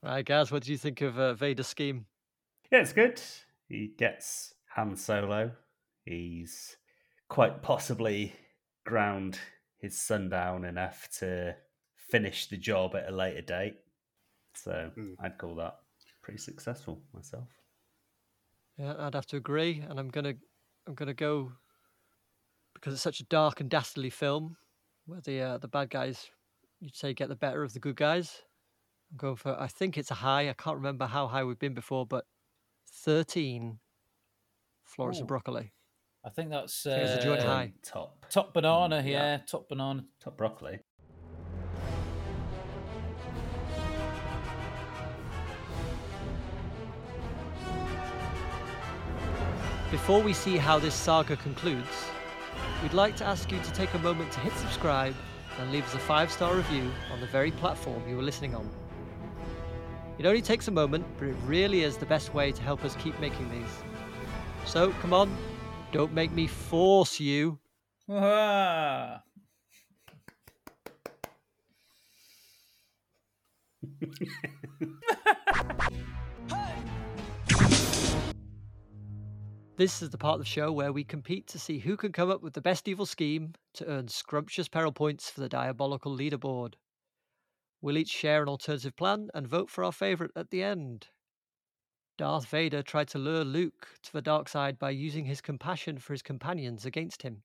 right, 0.04 0.24
Gaz, 0.24 0.52
what 0.52 0.62
do 0.62 0.70
you 0.70 0.78
think 0.78 1.00
of 1.00 1.18
uh, 1.18 1.34
Vader's 1.34 1.66
scheme? 1.66 2.06
Yeah, 2.70 2.82
it's 2.82 2.92
good. 2.92 3.20
He 3.68 3.90
gets 3.98 4.54
Han 4.76 4.94
Solo. 4.94 5.50
He's 6.04 6.76
quite 7.28 7.60
possibly 7.60 8.32
ground 8.86 9.38
his 9.78 10.00
son 10.00 10.28
down 10.30 10.64
enough 10.64 11.08
to 11.18 11.54
finish 11.96 12.46
the 12.46 12.56
job 12.56 12.94
at 12.94 13.08
a 13.08 13.12
later 13.12 13.42
date. 13.42 13.76
So 14.54 14.90
Hmm. 14.94 15.14
I'd 15.18 15.36
call 15.38 15.54
that 15.56 15.76
pretty 16.22 16.38
successful 16.38 17.02
myself. 17.12 17.48
Yeah, 18.78 18.94
I'd 18.98 19.14
have 19.14 19.26
to 19.26 19.36
agree, 19.36 19.80
and 19.80 19.98
I'm 19.98 20.08
gonna, 20.08 20.34
I'm 20.86 20.94
gonna 20.94 21.14
go 21.14 21.52
because 22.74 22.92
it's 22.92 23.02
such 23.02 23.20
a 23.20 23.24
dark 23.24 23.60
and 23.60 23.70
dastardly 23.70 24.10
film, 24.10 24.56
where 25.06 25.20
the 25.20 25.40
uh, 25.40 25.58
the 25.58 25.68
bad 25.68 25.90
guys, 25.90 26.30
you'd 26.80 26.94
say, 26.96 27.14
get 27.14 27.28
the 27.28 27.36
better 27.36 27.62
of 27.62 27.72
the 27.72 27.80
good 27.80 27.96
guys. 27.96 28.42
I'm 29.10 29.16
going 29.16 29.36
for. 29.36 29.58
I 29.58 29.66
think 29.66 29.96
it's 29.96 30.10
a 30.10 30.14
high. 30.14 30.48
I 30.50 30.52
can't 30.52 30.76
remember 30.76 31.06
how 31.06 31.26
high 31.26 31.44
we've 31.44 31.58
been 31.58 31.74
before, 31.74 32.06
but 32.06 32.26
thirteen. 32.90 33.80
Florence 34.84 35.18
Ooh. 35.18 35.22
and 35.22 35.28
broccoli. 35.28 35.72
I 36.26 36.28
think 36.30 36.50
that's 36.50 36.84
I 36.86 36.90
think 37.06 37.20
a 37.20 37.22
joint 37.22 37.40
uh, 37.42 37.46
high. 37.46 37.72
Top. 37.84 38.26
top 38.28 38.52
banana. 38.52 38.96
Mm, 38.96 39.06
Yeah, 39.08 39.38
top 39.46 39.68
banana. 39.68 40.04
Top 40.20 40.36
broccoli. 40.36 40.80
Before 49.92 50.20
we 50.20 50.32
see 50.32 50.56
how 50.56 50.80
this 50.80 50.94
saga 50.96 51.36
concludes, 51.36 52.06
we'd 52.82 52.92
like 52.92 53.14
to 53.16 53.24
ask 53.24 53.52
you 53.52 53.60
to 53.60 53.72
take 53.72 53.94
a 53.94 53.98
moment 53.98 54.32
to 54.32 54.40
hit 54.40 54.52
subscribe 54.54 55.14
and 55.60 55.70
leave 55.70 55.84
us 55.86 55.94
a 55.94 55.98
five 55.98 56.32
star 56.32 56.56
review 56.56 56.90
on 57.12 57.20
the 57.20 57.26
very 57.28 57.52
platform 57.52 58.02
you 58.08 58.18
are 58.18 58.22
listening 58.22 58.56
on. 58.56 58.68
It 60.18 60.26
only 60.26 60.42
takes 60.42 60.66
a 60.66 60.72
moment, 60.72 61.06
but 61.18 61.28
it 61.28 61.36
really 61.44 61.84
is 61.84 61.96
the 61.96 62.06
best 62.06 62.34
way 62.34 62.50
to 62.50 62.62
help 62.62 62.84
us 62.84 62.96
keep 62.96 63.18
making 63.20 63.48
these. 63.48 63.70
So 64.64 64.90
come 65.00 65.12
on, 65.12 65.30
don't 65.92 66.12
make 66.12 66.32
me 66.32 66.46
force 66.46 67.20
you. 67.20 67.58
Ah. 68.08 69.22
This 79.76 80.00
is 80.00 80.08
the 80.08 80.16
part 80.16 80.36
of 80.36 80.38
the 80.38 80.46
show 80.46 80.72
where 80.72 80.90
we 80.90 81.04
compete 81.04 81.46
to 81.48 81.58
see 81.58 81.80
who 81.80 81.98
can 81.98 82.10
come 82.10 82.30
up 82.30 82.42
with 82.42 82.54
the 82.54 82.62
best 82.62 82.88
evil 82.88 83.04
scheme 83.04 83.52
to 83.74 83.86
earn 83.86 84.08
scrumptious 84.08 84.68
peril 84.68 84.90
points 84.90 85.28
for 85.28 85.42
the 85.42 85.50
diabolical 85.50 86.16
leaderboard. 86.16 86.76
We'll 87.82 87.98
each 87.98 88.08
share 88.08 88.42
an 88.42 88.48
alternative 88.48 88.96
plan 88.96 89.28
and 89.34 89.46
vote 89.46 89.68
for 89.68 89.84
our 89.84 89.92
favourite 89.92 90.32
at 90.34 90.48
the 90.48 90.62
end. 90.62 91.08
Darth 92.18 92.46
Vader 92.46 92.82
tried 92.82 93.08
to 93.08 93.18
lure 93.18 93.44
Luke 93.44 93.88
to 94.02 94.12
the 94.12 94.22
dark 94.22 94.48
side 94.48 94.78
by 94.78 94.90
using 94.90 95.26
his 95.26 95.40
compassion 95.40 95.98
for 95.98 96.14
his 96.14 96.22
companions 96.22 96.86
against 96.86 97.22
him. 97.22 97.42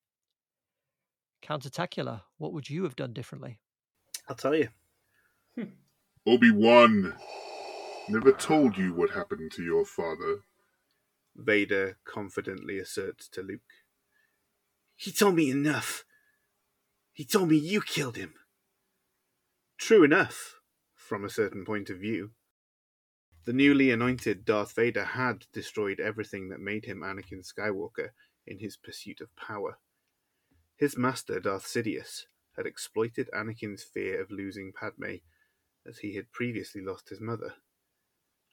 Countertacular, 1.42 2.22
what 2.38 2.54
would 2.54 2.70
you 2.70 2.84
have 2.84 2.96
done 2.96 3.14
differently? 3.14 3.60
I'll 4.30 4.36
tell 4.36 4.56
you. 4.56 4.70
Obi-Wan 6.26 7.16
never 8.08 8.32
told 8.32 8.78
you 8.78 8.94
what 8.94 9.12
happened 9.12 9.52
to 9.54 9.64
your 9.64 9.86
father. 9.86 10.42
Vader 11.36 11.98
confidently 12.06 12.78
asserts 12.78 13.28
to 13.30 13.42
Luke. 13.42 13.62
He 14.96 15.12
told 15.12 15.36
me 15.36 15.50
enough. 15.50 16.06
He 17.12 17.26
told 17.26 17.50
me 17.50 17.58
you 17.58 17.82
killed 17.82 18.16
him. 18.16 18.36
True 19.78 20.04
enough, 20.04 20.60
from 20.96 21.26
a 21.26 21.30
certain 21.30 21.66
point 21.66 21.90
of 21.90 21.98
view. 21.98 22.32
The 23.46 23.54
newly 23.54 23.90
anointed 23.90 24.46
Darth 24.46 24.74
Vader 24.74 25.04
had 25.04 25.46
destroyed 25.52 26.00
everything 26.00 26.50
that 26.50 26.60
made 26.60 26.86
him 26.86 27.02
Anakin 27.02 27.44
Skywalker 27.44 28.12
in 28.46 28.60
his 28.60 28.78
pursuit 28.78 29.20
of 29.22 29.36
power. 29.36 29.80
His 30.76 30.98
master, 30.98 31.40
Darth 31.40 31.66
Sidious, 31.66 32.26
had 32.56 32.66
exploited 32.66 33.30
Anakin's 33.34 33.84
fear 33.84 34.22
of 34.22 34.32
losing 34.32 34.74
Padme 34.74 35.18
as 35.88 36.00
he 36.00 36.16
had 36.16 36.32
previously 36.32 36.82
lost 36.82 37.10
his 37.10 37.20
mother 37.20 37.56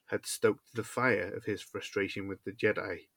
had 0.09 0.25
stoked 0.25 0.73
the 0.73 0.83
fire 0.83 1.31
of 1.35 1.45
his 1.45 1.61
frustration 1.61 2.27
with 2.27 2.43
the 2.43 2.51
Jedi, 2.51 3.07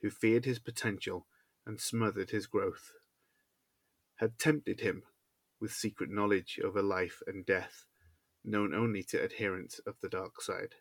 who 0.00 0.08
feared 0.08 0.46
his 0.46 0.58
potential 0.58 1.26
and 1.66 1.78
smothered 1.78 2.30
his 2.30 2.46
growth, 2.46 2.92
had 4.16 4.38
tempted 4.38 4.80
him 4.80 5.02
with 5.60 5.70
secret 5.70 6.08
knowledge 6.08 6.58
over 6.64 6.80
life 6.80 7.22
and 7.26 7.44
death, 7.44 7.84
known 8.42 8.72
only 8.72 9.02
to 9.02 9.22
adherents 9.22 9.80
of 9.80 9.96
the 10.00 10.08
dark 10.08 10.40
side. 10.40 10.76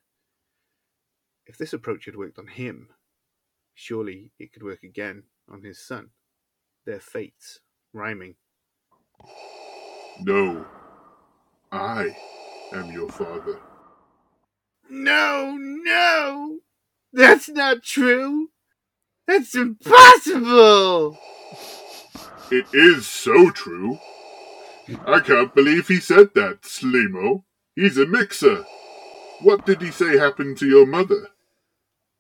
If 1.50 1.58
this 1.58 1.74
approach 1.74 2.06
had 2.06 2.16
worked 2.16 2.38
on 2.38 2.46
him, 2.46 2.90
surely 3.74 4.32
it 4.38 4.54
could 4.54 4.62
work 4.62 4.84
again 4.84 5.24
on 5.52 5.64
his 5.64 5.84
son, 5.84 6.12
their 6.86 7.00
fates 7.00 7.60
rhyming. 7.92 8.36
No, 10.22 10.68
I 11.72 12.16
am 12.72 12.92
your 12.92 13.10
father. 13.10 13.60
No, 14.92 15.58
no! 15.58 16.60
That's 17.12 17.50
not 17.50 17.82
true! 17.82 18.52
That's 19.26 19.56
impossible! 19.56 21.18
It 22.52 22.68
is 22.74 23.08
so 23.08 23.50
true. 23.50 23.98
I 25.08 25.20
can't 25.20 25.56
believe 25.56 25.88
he 25.88 26.00
said 26.00 26.36
that, 26.36 26.62
Slimo. 26.62 27.46
He's 27.76 27.98
a 27.98 28.06
mixer. 28.06 28.66
What 29.42 29.66
did 29.66 29.82
he 29.82 29.90
say 29.90 30.20
happened 30.20 30.58
to 30.60 30.68
your 30.68 30.86
mother? 30.86 31.30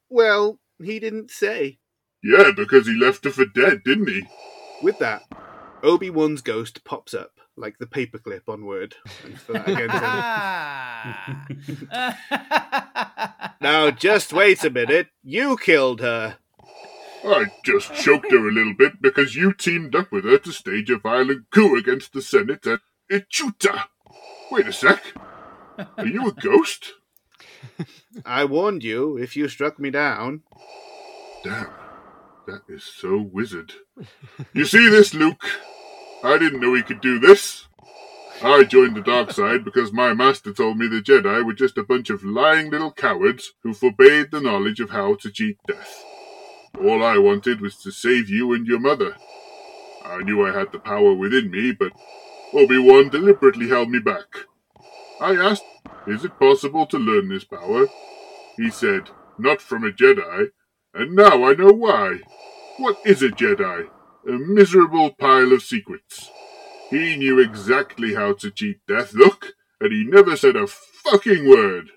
Well, 0.10 0.60
he 0.82 0.99
didn't 0.99 1.32
say. 1.32 1.80
Yeah, 2.24 2.51
because 2.55 2.88
he 2.88 2.93
left 2.93 3.24
her 3.26 3.32
for 3.32 3.45
dead, 3.45 3.84
didn't 3.86 4.10
he? 4.10 4.28
With 4.82 4.99
that, 4.99 5.24
Obi 5.84 6.10
Wan's 6.10 6.41
ghost 6.41 6.84
pops 6.84 7.14
up 7.14 7.32
like 7.55 7.78
the 7.78 7.86
paperclip 7.86 8.47
on 8.47 8.66
Word. 8.66 8.95
Thanks 9.22 9.41
for 9.41 9.53
that 9.53 9.68
again, 9.68 9.89
Ah. 9.91 11.45
Now, 13.62 13.91
just 13.91 14.32
wait 14.32 14.64
a 14.64 14.70
minute. 14.70 15.07
You 15.22 15.57
killed 15.57 15.99
her. 15.99 16.38
I 17.26 17.47
just 17.66 17.93
choked 17.93 18.32
her 18.32 18.47
a 18.47 18.51
little 18.51 18.74
bit 18.78 19.01
because 19.01 19.36
you 19.36 19.51
teamed 19.53 19.93
up 19.95 20.12
with 20.12 20.24
her 20.24 20.38
to 20.38 20.51
stage 20.53 20.89
a 20.89 20.97
violent 20.97 21.49
coup 21.51 21.76
against 21.78 22.14
the 22.14 22.22
Senate 22.22 22.66
at 22.66 22.80
Ichuta. 23.12 23.84
Wait 24.51 24.68
a 24.68 24.72
sec. 24.74 25.03
Are 25.97 26.07
you 26.07 26.30
a 26.30 26.32
ghost? 26.32 26.93
I 28.26 28.45
warned 28.45 28.84
you 28.84 29.18
if 29.18 29.36
you 29.36 29.47
struck 29.47 29.80
me 29.80 29.89
down. 29.89 30.43
Damn, 31.43 31.70
that 32.47 32.62
is 32.68 32.84
so 32.84 33.18
wizard. 33.18 33.74
You 34.53 34.66
see 34.66 34.89
this, 34.89 35.14
Luke? 35.14 35.43
I 36.24 36.38
didn't 36.38 36.60
know 36.60 36.74
he 36.74 36.84
could 36.84 37.01
do 37.01 37.20
this. 37.20 37.68
I 38.41 38.64
joined 38.64 38.95
the 38.95 39.01
dark 39.01 39.32
side 39.32 39.66
because 39.66 39.91
my 39.91 40.14
master 40.14 40.53
told 40.53 40.78
me 40.78 40.88
the 40.88 41.01
Jedi 41.01 41.45
were 41.45 41.53
just 41.53 41.78
a 41.78 41.84
bunch 41.84 42.10
of 42.10 42.24
lying 42.24 42.70
little 42.70 42.91
cowards 42.91 43.53
who 43.64 43.74
forbade 43.74 44.32
the 44.32 44.39
knowledge 44.39 44.80
of 44.80 44.91
how 44.91 45.16
to 45.16 45.30
cheat 45.30 45.57
death. 45.68 46.05
All 46.82 47.03
I 47.03 47.18
wanted 47.18 47.60
was 47.60 47.76
to 47.78 47.91
save 47.91 48.30
you 48.30 48.53
and 48.53 48.66
your 48.66 48.80
mother. 48.80 49.16
I 50.05 50.24
knew 50.24 50.45
I 50.45 50.57
had 50.57 50.72
the 50.72 50.80
power 50.80 51.14
within 51.14 51.51
me, 51.51 51.74
but 51.74 51.91
Obi-Wan 52.53 53.10
deliberately 53.10 53.68
held 53.68 53.89
me 53.89 53.99
back. 53.99 54.45
I 55.20 55.36
asked, 55.36 55.64
is 56.07 56.25
it 56.25 56.39
possible 56.39 56.85
to 56.87 56.97
learn 56.97 57.29
this 57.29 57.43
power? 57.43 57.87
He 58.57 58.69
said, 58.69 59.09
not 59.37 59.61
from 59.61 59.83
a 59.83 59.91
Jedi, 59.91 60.49
and 60.93 61.15
now 61.15 61.43
I 61.43 61.53
know 61.53 61.71
why. 61.71 62.19
What 62.77 62.97
is 63.05 63.21
a 63.21 63.29
Jedi? 63.29 63.89
A 64.27 64.31
miserable 64.31 65.11
pile 65.11 65.53
of 65.53 65.63
secrets. 65.63 66.29
He 66.89 67.15
knew 67.15 67.39
exactly 67.39 68.15
how 68.15 68.33
to 68.33 68.51
cheat 68.51 68.79
death, 68.87 69.13
look, 69.13 69.53
and 69.79 69.91
he 69.93 70.03
never 70.03 70.35
said 70.35 70.55
a 70.55 70.67
fucking 70.67 71.47
word. 71.47 71.91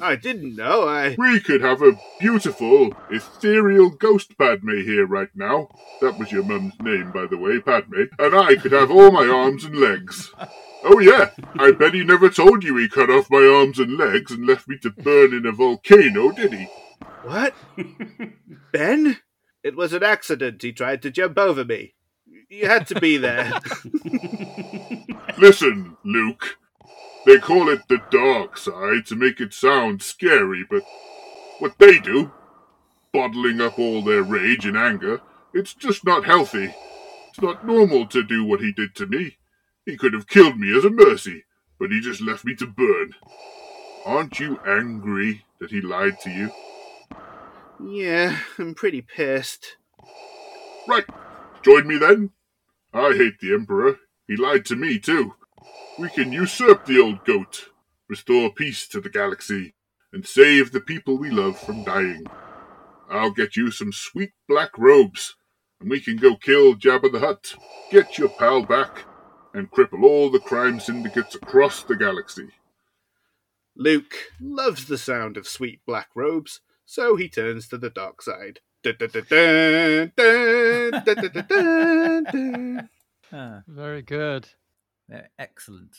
I 0.00 0.16
didn't 0.16 0.56
know. 0.56 0.88
I. 0.88 1.14
We 1.18 1.40
could 1.40 1.62
have 1.62 1.82
a 1.82 1.98
beautiful, 2.18 2.92
ethereal 3.10 3.90
ghost 3.90 4.36
Padme 4.38 4.82
here 4.82 5.06
right 5.06 5.30
now. 5.34 5.68
That 6.00 6.18
was 6.18 6.32
your 6.32 6.44
mum's 6.44 6.74
name, 6.80 7.12
by 7.12 7.26
the 7.26 7.38
way, 7.38 7.60
Padme. 7.60 8.04
And 8.18 8.34
I 8.34 8.56
could 8.56 8.72
have 8.72 8.90
all 8.90 9.10
my 9.10 9.26
arms 9.26 9.64
and 9.64 9.76
legs. 9.76 10.32
Oh, 10.82 10.98
yeah, 10.98 11.30
I 11.58 11.72
bet 11.72 11.94
he 11.94 12.04
never 12.04 12.30
told 12.30 12.64
you 12.64 12.76
he 12.76 12.88
cut 12.88 13.10
off 13.10 13.30
my 13.30 13.44
arms 13.44 13.78
and 13.78 13.96
legs 13.96 14.32
and 14.32 14.46
left 14.46 14.66
me 14.66 14.78
to 14.78 14.90
burn 14.90 15.34
in 15.34 15.46
a 15.46 15.52
volcano, 15.52 16.32
did 16.32 16.54
he? 16.54 16.64
What? 17.22 17.54
ben? 18.72 19.18
It 19.62 19.76
was 19.76 19.92
an 19.92 20.02
accident. 20.02 20.62
He 20.62 20.72
tried 20.72 21.02
to 21.02 21.10
jump 21.10 21.38
over 21.38 21.64
me. 21.64 21.94
You 22.48 22.66
had 22.66 22.86
to 22.88 23.00
be 23.00 23.18
there. 23.18 23.52
Listen, 25.38 25.96
Luke. 26.04 26.56
They 27.26 27.38
call 27.38 27.68
it 27.68 27.86
the 27.88 28.00
dark 28.10 28.56
side 28.56 29.04
to 29.06 29.14
make 29.14 29.40
it 29.40 29.52
sound 29.52 30.02
scary, 30.02 30.64
but 30.68 30.82
what 31.58 31.78
they 31.78 31.98
do, 31.98 32.32
bottling 33.12 33.60
up 33.60 33.78
all 33.78 34.02
their 34.02 34.22
rage 34.22 34.64
and 34.64 34.76
anger, 34.76 35.20
it's 35.52 35.74
just 35.74 36.04
not 36.06 36.24
healthy. 36.24 36.74
It's 37.28 37.40
not 37.40 37.66
normal 37.66 38.06
to 38.06 38.22
do 38.22 38.44
what 38.44 38.60
he 38.60 38.72
did 38.72 38.94
to 38.96 39.06
me. 39.06 39.36
He 39.86 39.96
could 39.96 40.12
have 40.12 40.28
killed 40.28 40.58
me 40.58 40.76
as 40.76 40.84
a 40.84 40.90
mercy, 40.90 41.44
but 41.78 41.90
he 41.90 42.00
just 42.00 42.20
left 42.20 42.44
me 42.44 42.54
to 42.56 42.66
burn. 42.66 43.14
Aren't 44.04 44.38
you 44.40 44.58
angry 44.66 45.44
that 45.58 45.70
he 45.70 45.80
lied 45.80 46.20
to 46.20 46.30
you? 46.30 46.50
yeah, 47.82 48.38
I'm 48.58 48.74
pretty 48.74 49.00
pissed. 49.02 49.76
Right, 50.86 51.04
join 51.62 51.86
me 51.86 51.98
then. 51.98 52.30
I 52.92 53.12
hate 53.12 53.40
the 53.40 53.54
Emperor. 53.54 53.98
He 54.26 54.36
lied 54.36 54.64
to 54.66 54.76
me, 54.76 54.98
too. 54.98 55.34
We 55.98 56.08
can 56.08 56.32
usurp 56.32 56.86
the 56.86 56.98
old 56.98 57.24
goat, 57.24 57.68
restore 58.08 58.52
peace 58.52 58.86
to 58.88 59.00
the 59.00 59.10
galaxy, 59.10 59.74
and 60.12 60.26
save 60.26 60.72
the 60.72 60.80
people 60.80 61.18
we 61.18 61.30
love 61.30 61.58
from 61.58 61.84
dying. 61.84 62.26
I'll 63.08 63.30
get 63.32 63.56
you 63.56 63.70
some 63.70 63.92
sweet 63.92 64.32
black 64.48 64.76
robes, 64.78 65.36
and 65.80 65.90
we 65.90 66.00
can 66.00 66.16
go 66.16 66.36
kill 66.36 66.74
Jabba 66.74 67.12
the 67.12 67.20
Hutt, 67.20 67.54
get 67.90 68.18
your 68.18 68.28
pal 68.28 68.62
back, 68.62 69.04
and 69.54 69.70
cripple 69.70 70.04
all 70.04 70.30
the 70.30 70.38
crime 70.38 70.80
syndicates 70.80 71.34
across 71.34 71.82
the 71.82 71.96
galaxy. 71.96 72.48
Luke 73.76 74.14
loves 74.40 74.86
the 74.86 74.98
sound 74.98 75.36
of 75.36 75.46
sweet 75.48 75.80
black 75.86 76.08
robes, 76.14 76.60
so 76.84 77.16
he 77.16 77.28
turns 77.28 77.68
to 77.68 77.78
the 77.78 77.90
dark 77.90 78.22
side. 78.22 78.60
very 83.66 84.02
good. 84.02 84.48
Yeah, 85.08 85.26
excellent. 85.38 85.96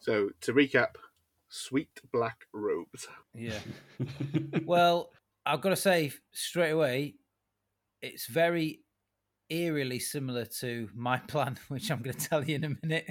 So, 0.00 0.30
to 0.42 0.52
recap, 0.52 0.96
sweet 1.48 2.00
black 2.12 2.46
robes. 2.52 3.08
Yeah. 3.34 3.58
well, 4.64 5.10
I've 5.44 5.60
got 5.60 5.70
to 5.70 5.76
say 5.76 6.12
straight 6.32 6.70
away, 6.70 7.14
it's 8.02 8.26
very 8.26 8.80
eerily 9.50 9.98
similar 9.98 10.44
to 10.60 10.88
my 10.94 11.18
plan, 11.28 11.58
which 11.68 11.90
I'm 11.90 12.02
going 12.02 12.16
to 12.16 12.28
tell 12.28 12.44
you 12.44 12.56
in 12.56 12.64
a 12.64 12.76
minute. 12.86 13.06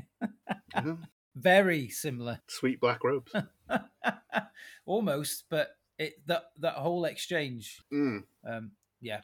Uh-huh. 0.74 0.96
very 1.36 1.88
similar, 1.90 2.40
Sweet 2.48 2.80
black 2.82 3.04
robes. 3.04 3.32
almost, 4.86 5.46
but 5.50 5.70
it 5.98 6.14
that 6.28 6.44
that 6.60 6.74
whole 6.76 7.06
exchange, 7.06 7.82
Mm. 7.94 8.24
um, 8.48 8.72
yeah, 9.02 9.22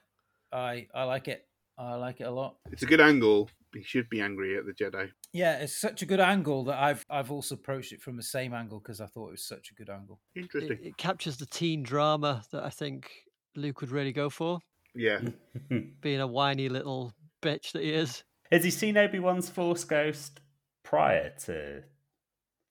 I 0.51 0.87
I 0.93 1.03
like 1.03 1.27
it. 1.27 1.47
I 1.77 1.95
like 1.95 2.21
it 2.21 2.25
a 2.25 2.31
lot. 2.31 2.55
It's 2.71 2.83
a 2.83 2.85
good 2.85 3.01
angle. 3.01 3.49
He 3.73 3.83
should 3.83 4.07
be 4.09 4.21
angry 4.21 4.57
at 4.57 4.65
the 4.65 4.71
Jedi. 4.71 5.09
Yeah, 5.33 5.57
it's 5.57 5.75
such 5.75 6.01
a 6.01 6.05
good 6.05 6.21
angle 6.21 6.63
that 6.65 6.79
I've 6.81 7.05
I've 7.09 7.31
also 7.31 7.55
approached 7.55 7.91
it 7.91 8.01
from 8.01 8.15
the 8.15 8.23
same 8.23 8.53
angle 8.53 8.79
because 8.79 9.01
I 9.01 9.07
thought 9.07 9.27
it 9.29 9.31
was 9.31 9.43
such 9.47 9.71
a 9.71 9.75
good 9.75 9.89
angle. 9.89 10.21
It, 10.35 10.41
Interesting. 10.43 10.79
it 10.81 10.97
captures 10.97 11.37
the 11.37 11.45
teen 11.45 11.83
drama 11.83 12.43
that 12.51 12.63
I 12.63 12.69
think 12.69 13.11
Luke 13.55 13.81
would 13.81 13.91
really 13.91 14.13
go 14.13 14.29
for, 14.29 14.59
Yeah. 14.95 15.19
being 16.01 16.21
a 16.21 16.27
whiny 16.27 16.69
little 16.69 17.13
bitch 17.41 17.71
that 17.73 17.83
he 17.83 17.91
is. 17.91 18.23
Has 18.51 18.63
he 18.63 18.71
seen 18.71 18.97
Obi 18.97 19.19
Wan's 19.19 19.49
Force 19.49 19.83
Ghost 19.83 20.39
prior 20.83 21.31
to 21.45 21.83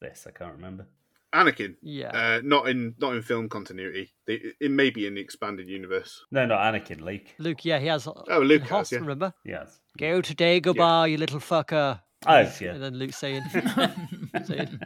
this? 0.01 0.27
I 0.27 0.31
can't 0.31 0.55
remember. 0.55 0.87
Anakin. 1.35 1.75
Yeah. 1.83 2.11
Uh, 2.11 2.41
not 2.45 2.68
in 2.68 2.95
not 2.99 3.14
in 3.16 3.22
film 3.22 3.49
continuity. 3.49 4.12
They, 4.27 4.41
it 4.61 4.70
may 4.70 4.91
be 4.91 5.07
in 5.07 5.14
the 5.14 5.20
expanded 5.20 5.68
universe. 5.68 6.25
No, 6.31 6.47
not 6.47 6.61
Anakin, 6.61 7.01
Luke. 7.01 7.35
Luke, 7.39 7.64
yeah, 7.64 7.81
he 7.81 7.89
has. 7.89 8.07
Oh, 8.07 8.39
Luke 8.39 8.62
has, 8.62 8.70
Hoth, 8.70 8.93
yeah. 8.93 8.99
remember? 8.99 9.35
Yes. 9.45 9.81
Go 9.99 10.20
to 10.20 10.35
Dagobah, 10.35 11.11
you 11.11 11.16
little 11.16 11.41
fucker. 11.41 12.01
Oh, 12.27 12.33
And 12.35 12.61
yeah. 12.61 12.79
then 12.79 12.95
Luke 12.95 13.12
saying, 13.12 13.43
saying 14.47 14.79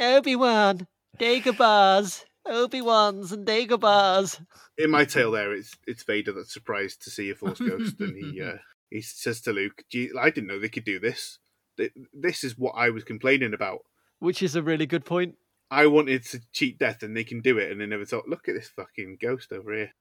Obi 0.00 0.36
Wan, 0.36 0.86
Dagobahs, 1.18 2.24
Obi 2.50 2.82
Wans 2.82 3.32
and 3.32 3.46
Dagobahs. 3.46 4.44
In 4.76 4.90
my 4.90 5.04
tale, 5.04 5.30
there 5.30 5.52
it's 5.54 5.76
it's 5.86 6.02
Vader 6.02 6.32
that's 6.32 6.52
surprised 6.52 7.02
to 7.02 7.10
see 7.10 7.30
a 7.30 7.34
Force 7.34 7.60
ghost, 7.60 8.00
and 8.00 8.16
he 8.16 8.42
uh, 8.42 8.56
he 8.90 9.00
says 9.00 9.40
to 9.42 9.52
Luke, 9.52 9.84
Gee, 9.88 10.10
"I 10.18 10.30
didn't 10.30 10.48
know 10.48 10.58
they 10.58 10.68
could 10.68 10.84
do 10.84 10.98
this. 10.98 11.38
This 12.12 12.44
is 12.44 12.58
what 12.58 12.74
I 12.76 12.90
was 12.90 13.04
complaining 13.04 13.54
about. 13.54 13.80
Which 14.18 14.42
is 14.42 14.54
a 14.56 14.62
really 14.62 14.86
good 14.86 15.04
point. 15.04 15.36
I 15.70 15.86
wanted 15.86 16.24
to 16.26 16.40
cheat 16.52 16.78
death, 16.78 17.02
and 17.04 17.16
they 17.16 17.22
can 17.24 17.40
do 17.40 17.56
it, 17.58 17.70
and 17.70 17.80
they 17.80 17.86
never 17.86 18.04
thought, 18.04 18.28
look 18.28 18.48
at 18.48 18.54
this 18.56 18.68
fucking 18.68 19.18
ghost 19.22 19.52
over 19.52 19.72
here. 19.72 19.92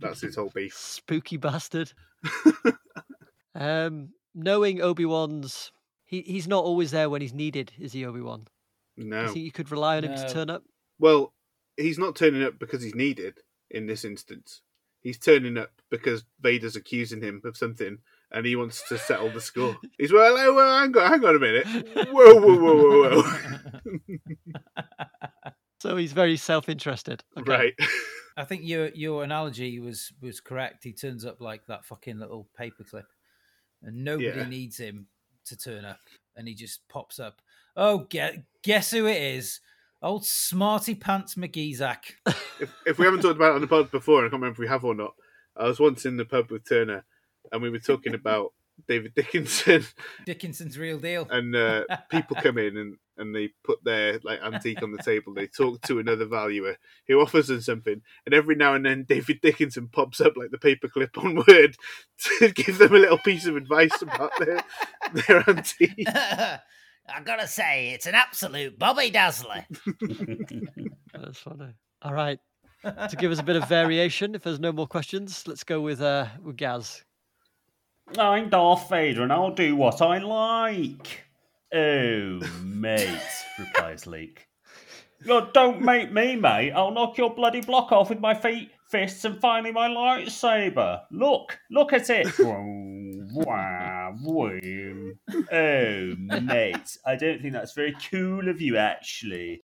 That's 0.00 0.20
his 0.20 0.34
whole 0.34 0.50
beef. 0.52 0.74
Spooky 0.76 1.36
bastard. 1.36 1.92
um, 3.54 4.10
knowing 4.34 4.82
Obi 4.82 5.04
Wan's, 5.04 5.70
he, 6.04 6.22
he's 6.22 6.48
not 6.48 6.64
always 6.64 6.90
there 6.90 7.08
when 7.08 7.22
he's 7.22 7.32
needed, 7.32 7.72
is 7.78 7.92
he, 7.92 8.04
Obi 8.04 8.20
Wan? 8.20 8.48
No. 8.96 9.22
You 9.22 9.28
think 9.28 9.44
you 9.44 9.52
could 9.52 9.70
rely 9.70 9.96
on 9.98 10.04
him 10.04 10.14
No. 10.14 10.26
to 10.26 10.32
turn 10.34 10.50
up? 10.50 10.64
Well, 10.98 11.32
he's 11.76 11.98
not 11.98 12.16
turning 12.16 12.42
up 12.42 12.58
because 12.58 12.82
he's 12.82 12.94
needed 12.94 13.38
in 13.70 13.86
this 13.86 14.04
instance. 14.04 14.62
He's 15.00 15.18
turning 15.18 15.58
up 15.58 15.72
because 15.90 16.24
Vader's 16.40 16.76
accusing 16.76 17.22
him 17.22 17.40
of 17.44 17.56
something 17.56 17.98
and 18.30 18.46
he 18.46 18.54
wants 18.56 18.86
to 18.88 18.96
settle 18.98 19.30
the 19.30 19.40
score. 19.40 19.76
He's 19.98 20.12
well, 20.12 20.36
oh, 20.38 20.54
well 20.54 20.78
hang 20.78 20.96
on, 20.96 21.10
hang 21.10 21.24
on 21.24 21.36
a 21.36 21.38
minute. 21.38 21.66
Whoa, 22.10 22.34
whoa, 22.34 22.56
whoa, 22.56 22.76
whoa, 22.76 23.22
whoa. 23.22 24.18
So 25.82 25.96
he's 25.96 26.12
very 26.12 26.36
self 26.36 26.68
interested. 26.68 27.24
Right. 27.44 27.74
I 28.36 28.44
think 28.44 28.62
your 28.64 28.90
your 28.90 29.24
analogy 29.24 29.80
was 29.80 30.12
was 30.20 30.38
correct. 30.40 30.84
He 30.84 30.92
turns 30.92 31.24
up 31.24 31.40
like 31.40 31.66
that 31.66 31.84
fucking 31.84 32.20
little 32.20 32.48
paperclip, 32.58 33.06
and 33.82 34.04
nobody 34.04 34.28
Yeah. 34.28 34.46
needs 34.46 34.78
him 34.78 35.08
to 35.46 35.56
turn 35.56 35.84
up, 35.84 35.98
and 36.36 36.46
he 36.46 36.54
just 36.54 36.88
pops 36.88 37.18
up. 37.18 37.42
Oh, 37.76 38.06
guess, 38.08 38.36
guess 38.62 38.92
who 38.92 39.06
it 39.06 39.20
is? 39.20 39.58
Old 40.02 40.24
smarty 40.24 40.94
pants 40.94 41.36
McGeezak. 41.36 41.98
if, 42.60 42.74
if 42.86 42.98
we 42.98 43.04
haven't 43.04 43.22
talked 43.22 43.36
about 43.36 43.52
it 43.52 43.54
on 43.56 43.60
the 43.60 43.66
pod 43.66 43.90
before, 43.90 44.18
and 44.18 44.26
I 44.26 44.30
can't 44.30 44.40
remember 44.42 44.54
if 44.54 44.58
we 44.58 44.68
have 44.68 44.84
or 44.84 44.94
not, 44.94 45.14
I 45.56 45.64
was 45.68 45.78
once 45.78 46.06
in 46.06 46.16
the 46.16 46.24
pub 46.24 46.50
with 46.50 46.68
Turner 46.68 47.04
and 47.50 47.62
we 47.62 47.70
were 47.70 47.78
talking 47.78 48.14
about 48.14 48.52
David 48.88 49.14
Dickinson 49.14 49.84
Dickinson's 50.26 50.78
real 50.78 50.98
deal. 50.98 51.26
and 51.30 51.54
uh, 51.54 51.84
people 52.10 52.36
come 52.40 52.58
in 52.58 52.76
and, 52.76 52.96
and 53.18 53.34
they 53.34 53.50
put 53.64 53.82
their 53.84 54.18
like 54.24 54.40
antique 54.42 54.82
on 54.82 54.92
the 54.92 55.02
table. 55.02 55.34
They 55.34 55.46
talk 55.46 55.82
to 55.82 55.98
another 55.98 56.24
valuer 56.24 56.76
who 57.06 57.20
offers 57.20 57.48
them 57.48 57.60
something, 57.60 58.00
and 58.24 58.34
every 58.34 58.54
now 58.54 58.74
and 58.74 58.84
then 58.84 59.04
David 59.04 59.40
Dickinson 59.40 59.88
pops 59.88 60.20
up 60.20 60.36
like 60.36 60.50
the 60.50 60.58
paperclip 60.58 61.22
on 61.22 61.44
Word 61.46 61.76
to 62.40 62.50
give 62.50 62.78
them 62.78 62.94
a 62.94 62.98
little 62.98 63.18
piece 63.18 63.46
of 63.46 63.56
advice 63.56 64.00
about 64.00 64.32
their 64.38 64.64
their 65.12 65.48
antique. 65.48 66.06
I 67.08 67.20
gotta 67.22 67.46
say, 67.46 67.90
it's 67.90 68.06
an 68.06 68.14
absolute 68.14 68.78
Bobby 68.78 69.10
Dazzler. 69.10 69.66
That's 71.12 71.38
funny. 71.38 71.74
All 72.02 72.14
right. 72.14 72.38
to 72.84 73.16
give 73.16 73.30
us 73.30 73.38
a 73.38 73.44
bit 73.44 73.56
of 73.56 73.68
variation, 73.68 74.34
if 74.34 74.42
there's 74.42 74.60
no 74.60 74.72
more 74.72 74.86
questions, 74.86 75.44
let's 75.46 75.64
go 75.64 75.80
with 75.80 76.00
uh 76.00 76.26
with 76.42 76.56
Gaz. 76.56 77.04
I'm 78.18 78.50
Darth 78.50 78.88
Vader 78.90 79.22
and 79.22 79.32
I'll 79.32 79.54
do 79.54 79.76
what 79.76 80.02
I 80.02 80.18
like. 80.18 81.24
Oh, 81.74 82.40
mate, 82.62 83.08
replies 83.58 84.06
Leek. 84.06 84.46
Oh, 85.28 85.48
don't 85.54 85.80
make 85.80 86.12
me, 86.12 86.36
mate. 86.36 86.72
I'll 86.72 86.90
knock 86.90 87.16
your 87.16 87.34
bloody 87.34 87.60
block 87.60 87.92
off 87.92 88.10
with 88.10 88.20
my 88.20 88.34
feet, 88.34 88.70
fists, 88.90 89.24
and 89.24 89.40
finally 89.40 89.72
my 89.72 89.88
lightsaber. 89.88 91.02
Look, 91.10 91.58
look 91.70 91.92
at 91.92 92.10
it. 92.10 92.26
Vroom. 94.18 95.18
oh, 95.52 96.14
mate, 96.42 96.96
I 97.06 97.16
don't 97.16 97.40
think 97.40 97.52
that's 97.52 97.74
very 97.74 97.94
cool 98.10 98.48
of 98.48 98.60
you, 98.60 98.76
actually. 98.76 99.62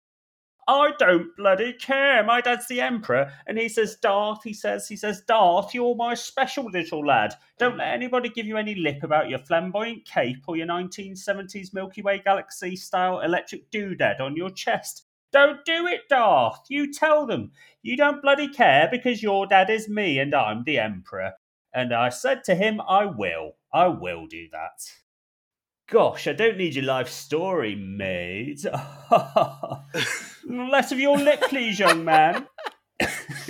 I 0.68 0.93
don't 0.99 1.36
bloody 1.36 1.72
care. 1.72 2.22
My 2.22 2.40
dad's 2.40 2.68
the 2.68 2.80
Emperor, 2.80 3.32
and 3.47 3.59
he 3.59 3.68
says, 3.68 3.97
Darth, 3.97 4.45
he 4.45 4.53
says, 4.55 4.86
he 4.86 4.97
says, 4.97 5.22
Darth, 5.26 5.74
you're 5.74 5.97
my 5.97 6.14
special 6.14 6.66
little 6.66 7.05
lad. 7.05 7.34
Don't 7.59 7.76
let 7.78 7.93
anybody 7.93 8.28
give 8.28 8.47
you 8.47 8.57
any 8.57 8.76
lip 8.76 9.03
about 9.03 9.28
your 9.28 9.40
flamboyant 9.40 10.05
cape 10.05 10.45
or 10.47 10.57
your 10.57 10.68
1970s 10.68 11.74
Milky 11.74 12.03
Way 12.03 12.22
galaxy 12.24 12.76
style 12.76 13.20
electric 13.20 13.70
doodad 13.72 14.20
on 14.20 14.36
your 14.36 14.51
chest. 14.51 15.05
Don't 15.32 15.64
do 15.64 15.86
it, 15.86 16.03
Darth. 16.09 16.61
You 16.68 16.93
tell 16.93 17.26
them. 17.26 17.51
You 17.82 17.97
don't 17.97 18.22
bloody 18.22 18.49
care 18.49 18.88
because 18.90 19.22
your 19.22 19.47
dad 19.47 19.68
is 19.68 19.88
me 19.88 20.18
and 20.18 20.34
I'm 20.34 20.62
the 20.64 20.78
Emperor. 20.78 21.32
And 21.74 21.93
I 21.93 22.11
said 22.11 22.45
to 22.45 22.55
him, 22.55 22.80
I 22.86 23.07
will. 23.07 23.53
I 23.73 23.89
will 23.89 24.27
do 24.27 24.49
that. 24.53 24.81
Gosh, 25.91 26.27
I 26.27 26.33
don't 26.33 26.57
need 26.57 26.75
your 26.75 26.85
life 26.85 27.09
story, 27.09 27.75
mate. 27.75 28.64
Less 30.49 30.93
of 30.93 30.99
your 30.99 31.18
lip, 31.18 31.43
please, 31.49 31.79
young 31.79 32.05
man. 32.05 32.47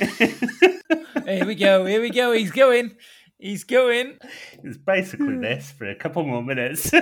Here 1.24 1.46
we 1.46 1.54
go. 1.54 1.84
Here 1.84 2.00
we 2.00 2.10
go. 2.10 2.32
He's 2.32 2.50
going. 2.50 2.96
He's 3.38 3.64
going. 3.64 4.18
It's 4.62 4.76
basically 4.76 5.34
hmm. 5.34 5.40
this 5.40 5.72
for 5.72 5.88
a 5.88 5.94
couple 5.94 6.24
more 6.24 6.42
minutes. 6.42 6.90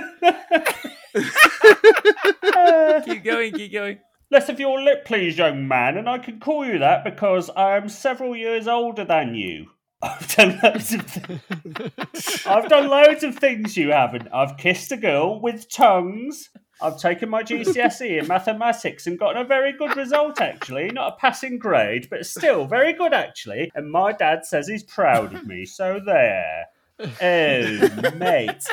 Keep 3.05 3.23
going. 3.23 3.53
Keep 3.53 3.73
going. 3.73 3.99
Less 4.31 4.49
of 4.49 4.59
your 4.59 4.81
lip, 4.81 5.05
please, 5.05 5.37
young 5.37 5.67
man, 5.67 5.97
and 5.97 6.09
I 6.09 6.17
can 6.17 6.39
call 6.39 6.65
you 6.65 6.79
that 6.79 7.03
because 7.03 7.49
I 7.49 7.75
am 7.75 7.89
several 7.89 8.35
years 8.35 8.67
older 8.67 9.03
than 9.03 9.35
you. 9.35 9.67
I've 10.03 10.35
done 10.35 10.59
loads 10.63 10.93
of 10.93 11.05
th- 11.05 12.47
I've 12.47 12.69
done 12.69 12.89
loads 12.89 13.23
of 13.23 13.35
things 13.37 13.77
you 13.77 13.91
haven't. 13.91 14.27
I've 14.33 14.57
kissed 14.57 14.91
a 14.91 14.97
girl 14.97 15.39
with 15.39 15.69
tongues. 15.69 16.49
I've 16.81 16.97
taken 16.97 17.29
my 17.29 17.43
GCSE 17.43 18.21
in 18.21 18.27
mathematics 18.27 19.05
and 19.05 19.19
gotten 19.19 19.41
a 19.41 19.45
very 19.45 19.73
good 19.73 19.95
result 19.95 20.41
actually. 20.41 20.89
Not 20.89 21.13
a 21.13 21.15
passing 21.17 21.59
grade, 21.59 22.07
but 22.09 22.25
still 22.25 22.65
very 22.65 22.93
good 22.93 23.13
actually. 23.13 23.71
And 23.75 23.91
my 23.91 24.11
dad 24.13 24.45
says 24.45 24.67
he's 24.67 24.83
proud 24.83 25.35
of 25.35 25.45
me. 25.45 25.65
So 25.65 25.99
there. 26.03 26.65
Oh, 26.99 28.11
mate. 28.15 28.63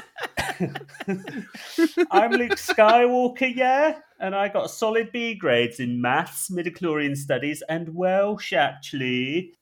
I'm 2.11 2.33
Luke 2.33 2.57
Skywalker, 2.59 3.55
yeah? 3.55 4.01
And 4.21 4.35
I 4.35 4.49
got 4.49 4.71
solid 4.71 5.13
B 5.13 5.35
grades 5.35 5.81
in 5.81 6.01
maths, 6.01 6.51
midichlorian 6.51 7.17
studies, 7.17 7.63
and 7.69 7.95
Welsh, 7.95 8.53
actually. 8.53 9.55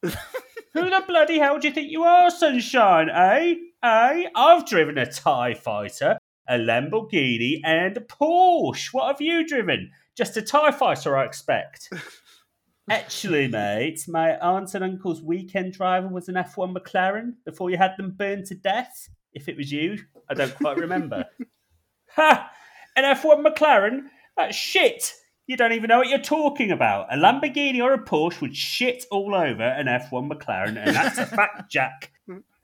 Who 0.77 0.91
the 0.91 1.03
bloody 1.09 1.39
hell 1.39 1.59
do 1.59 1.69
you 1.69 1.73
think 1.73 1.91
you 1.91 2.03
are, 2.03 2.31
Sunshine, 2.31 3.09
eh? 3.09 3.55
Eh? 3.83 4.25
I've 4.35 4.67
driven 4.67 4.99
a 4.99 5.11
TIE 5.11 5.55
fighter, 5.55 6.19
a 6.47 6.59
Lamborghini, 6.59 7.61
and 7.65 7.97
a 7.97 8.01
Porsche. 8.01 8.93
What 8.93 9.07
have 9.07 9.23
you 9.23 9.47
driven? 9.47 9.91
Just 10.19 10.37
a 10.37 10.43
TIE 10.43 10.73
fighter, 10.73 11.17
I 11.17 11.25
expect. 11.25 11.91
Actually, 12.91 13.49
mate, 13.49 14.05
my 14.07 14.37
aunt 14.37 14.75
and 14.75 14.85
uncle's 14.85 15.23
weekend 15.23 15.73
driver 15.73 16.09
was 16.09 16.29
an 16.29 16.35
F1 16.35 16.77
McLaren 16.77 17.33
before 17.47 17.71
you 17.71 17.79
had 17.79 17.93
them 17.97 18.11
burned 18.11 18.45
to 18.45 18.55
death. 18.55 19.09
If 19.33 19.49
it 19.49 19.57
was 19.57 19.73
you, 19.73 19.97
I 20.29 20.35
don't 20.35 20.55
quite 20.57 20.77
remember. 20.77 21.25
ha! 22.11 22.51
An 22.97 23.05
F1 23.05 23.43
McLaren? 23.43 24.09
That's 24.37 24.55
shit! 24.55 25.15
You 25.47 25.57
don't 25.57 25.73
even 25.73 25.89
know 25.89 25.99
what 25.99 26.09
you're 26.09 26.19
talking 26.19 26.73
about. 26.73 27.13
A 27.13 27.17
Lamborghini 27.17 27.81
or 27.81 27.93
a 27.93 28.03
Porsche 28.03 28.41
would 28.41 28.57
shit 28.57 29.05
all 29.13 29.33
over 29.35 29.63
an 29.63 29.87
F1 29.87 30.29
McLaren, 30.29 30.77
and 30.77 30.95
that's 30.97 31.19
a 31.19 31.27
fact, 31.37 31.71
Jack. 31.71 32.11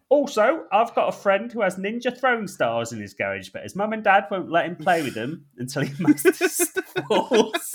Also, 0.09 0.64
I've 0.72 0.95
got 0.95 1.09
a 1.09 1.12
friend 1.12 1.51
who 1.51 1.62
has 1.62 1.76
ninja 1.76 2.14
throwing 2.18 2.49
stars 2.49 2.93
in 2.93 3.01
his 3.01 3.14
garage, 3.14 3.51
but 3.51 3.62
his 3.62 3.76
mum 3.76 3.93
and 3.93 4.03
dad 4.03 4.26
won't 4.30 4.51
let 4.51 4.66
him 4.66 4.76
play 4.76 5.03
with 5.03 5.14
them 5.14 5.47
until 5.57 5.83
he 5.83 6.03
masters 6.03 6.59
the 6.74 6.83
force. 7.09 7.74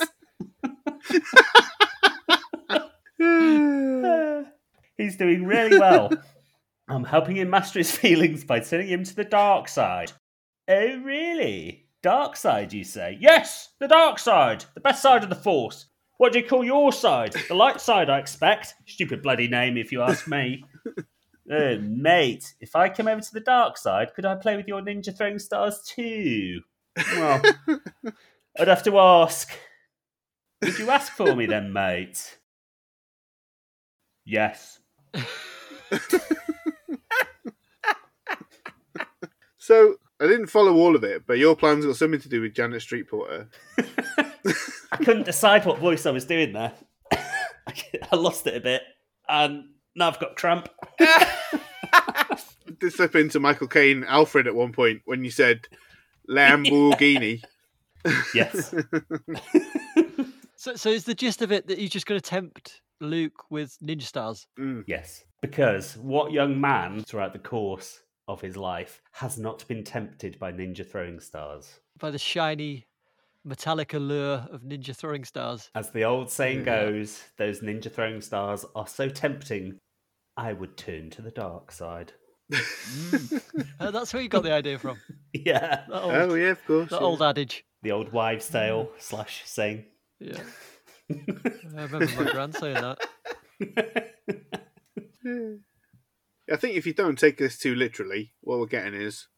He's 4.98 5.16
doing 5.16 5.46
really 5.46 5.78
well. 5.78 6.10
I'm 6.88 7.04
helping 7.04 7.36
him 7.36 7.50
master 7.50 7.78
his 7.78 7.90
feelings 7.90 8.44
by 8.44 8.60
sending 8.60 8.88
him 8.88 9.04
to 9.04 9.16
the 9.16 9.24
dark 9.24 9.68
side. 9.68 10.12
Oh, 10.68 10.98
really? 10.98 11.87
Dark 12.02 12.36
side, 12.36 12.72
you 12.72 12.84
say? 12.84 13.18
Yes, 13.20 13.70
the 13.80 13.88
dark 13.88 14.18
side. 14.18 14.64
The 14.74 14.80
best 14.80 15.02
side 15.02 15.24
of 15.24 15.30
the 15.30 15.36
force. 15.36 15.86
What 16.18 16.32
do 16.32 16.38
you 16.38 16.46
call 16.46 16.64
your 16.64 16.92
side? 16.92 17.34
The 17.48 17.54
light 17.54 17.80
side, 17.80 18.10
I 18.10 18.18
expect. 18.18 18.74
Stupid 18.86 19.22
bloody 19.22 19.48
name, 19.48 19.76
if 19.76 19.92
you 19.92 20.02
ask 20.02 20.26
me. 20.26 20.64
oh, 21.50 21.78
mate, 21.78 22.54
if 22.60 22.74
I 22.76 22.88
come 22.88 23.08
over 23.08 23.20
to 23.20 23.32
the 23.32 23.40
dark 23.40 23.78
side, 23.78 24.14
could 24.14 24.24
I 24.24 24.36
play 24.36 24.56
with 24.56 24.68
your 24.68 24.80
ninja 24.80 25.16
throwing 25.16 25.38
stars 25.38 25.82
too? 25.86 26.60
Well, 27.14 27.42
I'd 28.58 28.68
have 28.68 28.82
to 28.84 28.98
ask. 28.98 29.50
Would 30.62 30.78
you 30.78 30.90
ask 30.90 31.12
for 31.12 31.34
me 31.36 31.46
then, 31.46 31.72
mate? 31.72 32.38
Yes. 34.24 34.80
So 39.68 39.96
I 40.20 40.26
didn't 40.26 40.48
follow 40.48 40.74
all 40.74 40.96
of 40.96 41.04
it, 41.04 41.26
but 41.26 41.38
your 41.38 41.54
plan's 41.54 41.86
got 41.86 41.96
something 41.96 42.20
to 42.20 42.28
do 42.28 42.40
with 42.40 42.54
Janet 42.54 42.82
Street 42.82 43.08
Porter. 43.08 43.48
I 43.78 44.96
couldn't 44.96 45.26
decide 45.26 45.64
what 45.64 45.78
voice 45.78 46.06
I 46.06 46.10
was 46.10 46.24
doing 46.24 46.52
there. 46.52 46.72
I 47.12 48.16
lost 48.16 48.46
it 48.46 48.56
a 48.56 48.60
bit, 48.60 48.82
and 49.28 49.64
now 49.94 50.08
I've 50.08 50.18
got 50.18 50.36
cramp. 50.36 50.68
Did 52.80 52.92
slip 52.92 53.14
into 53.14 53.40
Michael 53.40 53.68
Caine 53.68 54.04
Alfred 54.04 54.46
at 54.46 54.54
one 54.54 54.72
point 54.72 55.02
when 55.04 55.24
you 55.24 55.30
said 55.30 55.66
Lamborghini. 56.28 57.42
Yes. 58.34 58.72
So, 60.56 60.74
so 60.74 60.88
is 60.88 61.04
the 61.04 61.14
gist 61.14 61.42
of 61.42 61.52
it 61.52 61.66
that 61.66 61.78
you're 61.78 61.88
just 61.88 62.06
going 62.06 62.18
to 62.18 62.26
tempt 62.26 62.80
Luke 63.00 63.50
with 63.50 63.76
ninja 63.80 64.02
stars? 64.02 64.46
Mm. 64.58 64.84
Yes. 64.86 65.24
Because 65.42 65.96
what 65.96 66.32
young 66.32 66.60
man 66.60 67.04
throughout 67.04 67.32
the 67.32 67.38
course 67.38 68.00
of 68.28 68.40
his 68.40 68.56
life 68.56 69.02
has 69.12 69.38
not 69.38 69.66
been 69.66 69.82
tempted 69.82 70.38
by 70.38 70.52
ninja 70.52 70.86
throwing 70.88 71.18
stars? 71.20 71.80
by 71.98 72.10
the 72.10 72.18
shiny 72.18 72.86
metallic 73.44 73.94
allure 73.94 74.46
of 74.52 74.62
ninja 74.62 74.94
throwing 74.94 75.24
stars. 75.24 75.70
As 75.74 75.90
the 75.90 76.04
old 76.04 76.30
saying 76.30 76.64
goes, 76.64 77.22
those 77.38 77.60
ninja 77.60 77.90
throwing 77.92 78.20
stars 78.20 78.64
are 78.74 78.86
so 78.86 79.08
tempting, 79.08 79.78
I 80.36 80.52
would 80.52 80.76
turn 80.76 81.10
to 81.10 81.22
the 81.22 81.30
dark 81.30 81.72
side. 81.72 82.12
Uh, 83.80 83.92
that's 83.92 84.12
where 84.12 84.20
you 84.22 84.28
got 84.28 84.42
the 84.42 84.52
idea 84.52 84.78
from. 84.78 84.98
Yeah. 85.32 85.84
That 85.88 86.02
old, 86.02 86.12
Oh 86.14 86.34
yeah, 86.34 86.50
of 86.50 86.64
course. 86.66 86.90
that 86.90 87.00
yeah. 87.00 87.06
old 87.06 87.22
adage. 87.22 87.64
The 87.82 87.92
old 87.92 88.12
wives' 88.12 88.48
tale 88.48 88.90
slash 88.98 89.42
saying. 89.44 89.84
Yeah. 90.18 90.40
I 91.12 91.82
remember 91.82 92.08
my 92.16 92.30
grand 92.30 92.54
saying 92.56 92.74
that. 92.74 92.98
I 96.50 96.56
think 96.56 96.76
if 96.76 96.86
you 96.86 96.94
don't 96.94 97.18
take 97.18 97.38
this 97.38 97.58
too 97.58 97.74
literally, 97.74 98.32
what 98.40 98.58
we're 98.58 98.66
getting 98.66 98.94
is 98.94 99.28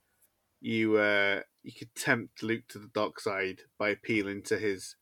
you 0.61 0.97
uh, 0.97 1.41
you 1.63 1.73
could 1.77 1.95
tempt 1.95 2.43
Luke 2.43 2.69
to 2.69 2.79
the 2.79 2.91
dark 2.93 3.21
side 3.21 3.63
by 3.79 3.91
appealing 3.91 4.43
to 4.45 4.59
his 4.59 4.97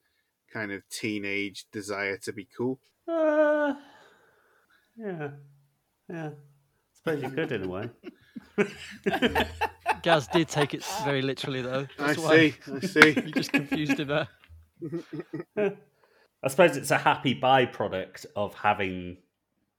kind 0.52 0.72
of 0.72 0.88
teenage 0.88 1.66
desire 1.72 2.16
to 2.18 2.32
be 2.32 2.48
cool. 2.56 2.80
Uh, 3.06 3.74
yeah. 4.96 5.28
Yeah. 6.08 6.30
suppose 6.92 7.22
you 7.22 7.30
could 7.30 7.52
in 7.52 7.64
a 7.64 7.68
way. 7.68 7.90
Gaz 10.02 10.26
did 10.28 10.48
take 10.48 10.74
it 10.74 10.84
very 11.04 11.22
literally, 11.22 11.62
though. 11.62 11.86
I 11.98 12.14
why 12.14 12.50
see, 12.50 12.54
I 12.74 12.80
see. 12.80 13.20
You 13.26 13.32
just 13.32 13.52
confused 13.52 14.00
him 14.00 14.08
there. 14.08 14.28
I 16.42 16.48
suppose 16.48 16.76
it's 16.76 16.90
a 16.90 16.98
happy 16.98 17.38
byproduct 17.38 18.26
of 18.36 18.54
having 18.54 19.18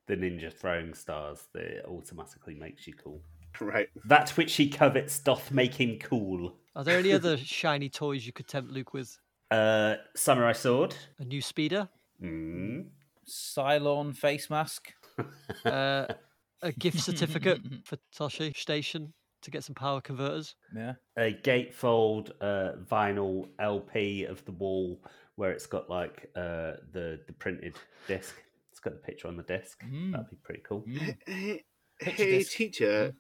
the 0.10 0.18
ninja 0.18 0.52
throwing 0.52 0.94
stars 0.96 1.48
that 1.54 1.86
automatically 1.86 2.56
makes 2.56 2.88
you 2.88 2.94
cool. 2.96 3.22
Right. 3.62 3.88
That 4.06 4.32
which 4.32 4.56
he 4.56 4.68
covets 4.68 5.20
doth 5.20 5.52
make 5.52 5.76
him 5.76 6.00
cool. 6.00 6.56
Are 6.76 6.84
there 6.84 6.98
any 6.98 7.14
other 7.14 7.38
shiny 7.62 7.90
toys 7.90 8.26
you 8.26 8.34
could 8.34 8.48
tempt 8.48 8.72
Luke 8.72 8.94
with? 8.94 9.18
Uh, 9.52 9.96
samurai 10.16 10.54
sword. 10.54 10.96
A 11.20 11.24
new 11.24 11.42
speeder? 11.42 11.88
Mm. 12.22 12.88
Cylon 13.28 14.16
face 14.16 14.50
mask. 14.50 14.94
Uh, 15.66 16.06
a 16.62 16.72
gift 16.72 17.02
certificate 17.02 17.60
for 17.84 17.98
Tosche 18.18 18.56
Station 18.56 19.12
to 19.42 19.52
get 19.52 19.66
some 19.66 19.76
power 19.76 20.00
converters? 20.00 20.56
Yeah. 20.74 20.94
A 21.18 21.34
gatefold 21.34 22.32
uh, 22.40 22.78
vinyl 22.90 23.50
LP 23.60 24.24
of 24.24 24.46
the 24.46 24.54
wall 24.54 25.02
where 25.36 25.52
it's 25.52 25.66
got 25.66 25.90
like 25.90 26.30
uh, 26.38 26.80
the 26.94 27.20
the 27.28 27.34
printed 27.34 27.76
disc. 28.08 28.34
It's 28.80 28.86
got 28.86 28.94
the 28.94 29.06
picture 29.06 29.28
on 29.28 29.36
the 29.36 29.44
desk. 29.44 29.84
Mm. 29.86 30.14
That'd 30.14 30.30
be 30.30 30.38
pretty 30.42 30.62
cool. 30.66 30.86
Hey, 31.28 31.66
hey 32.00 32.44
teacher, 32.46 33.14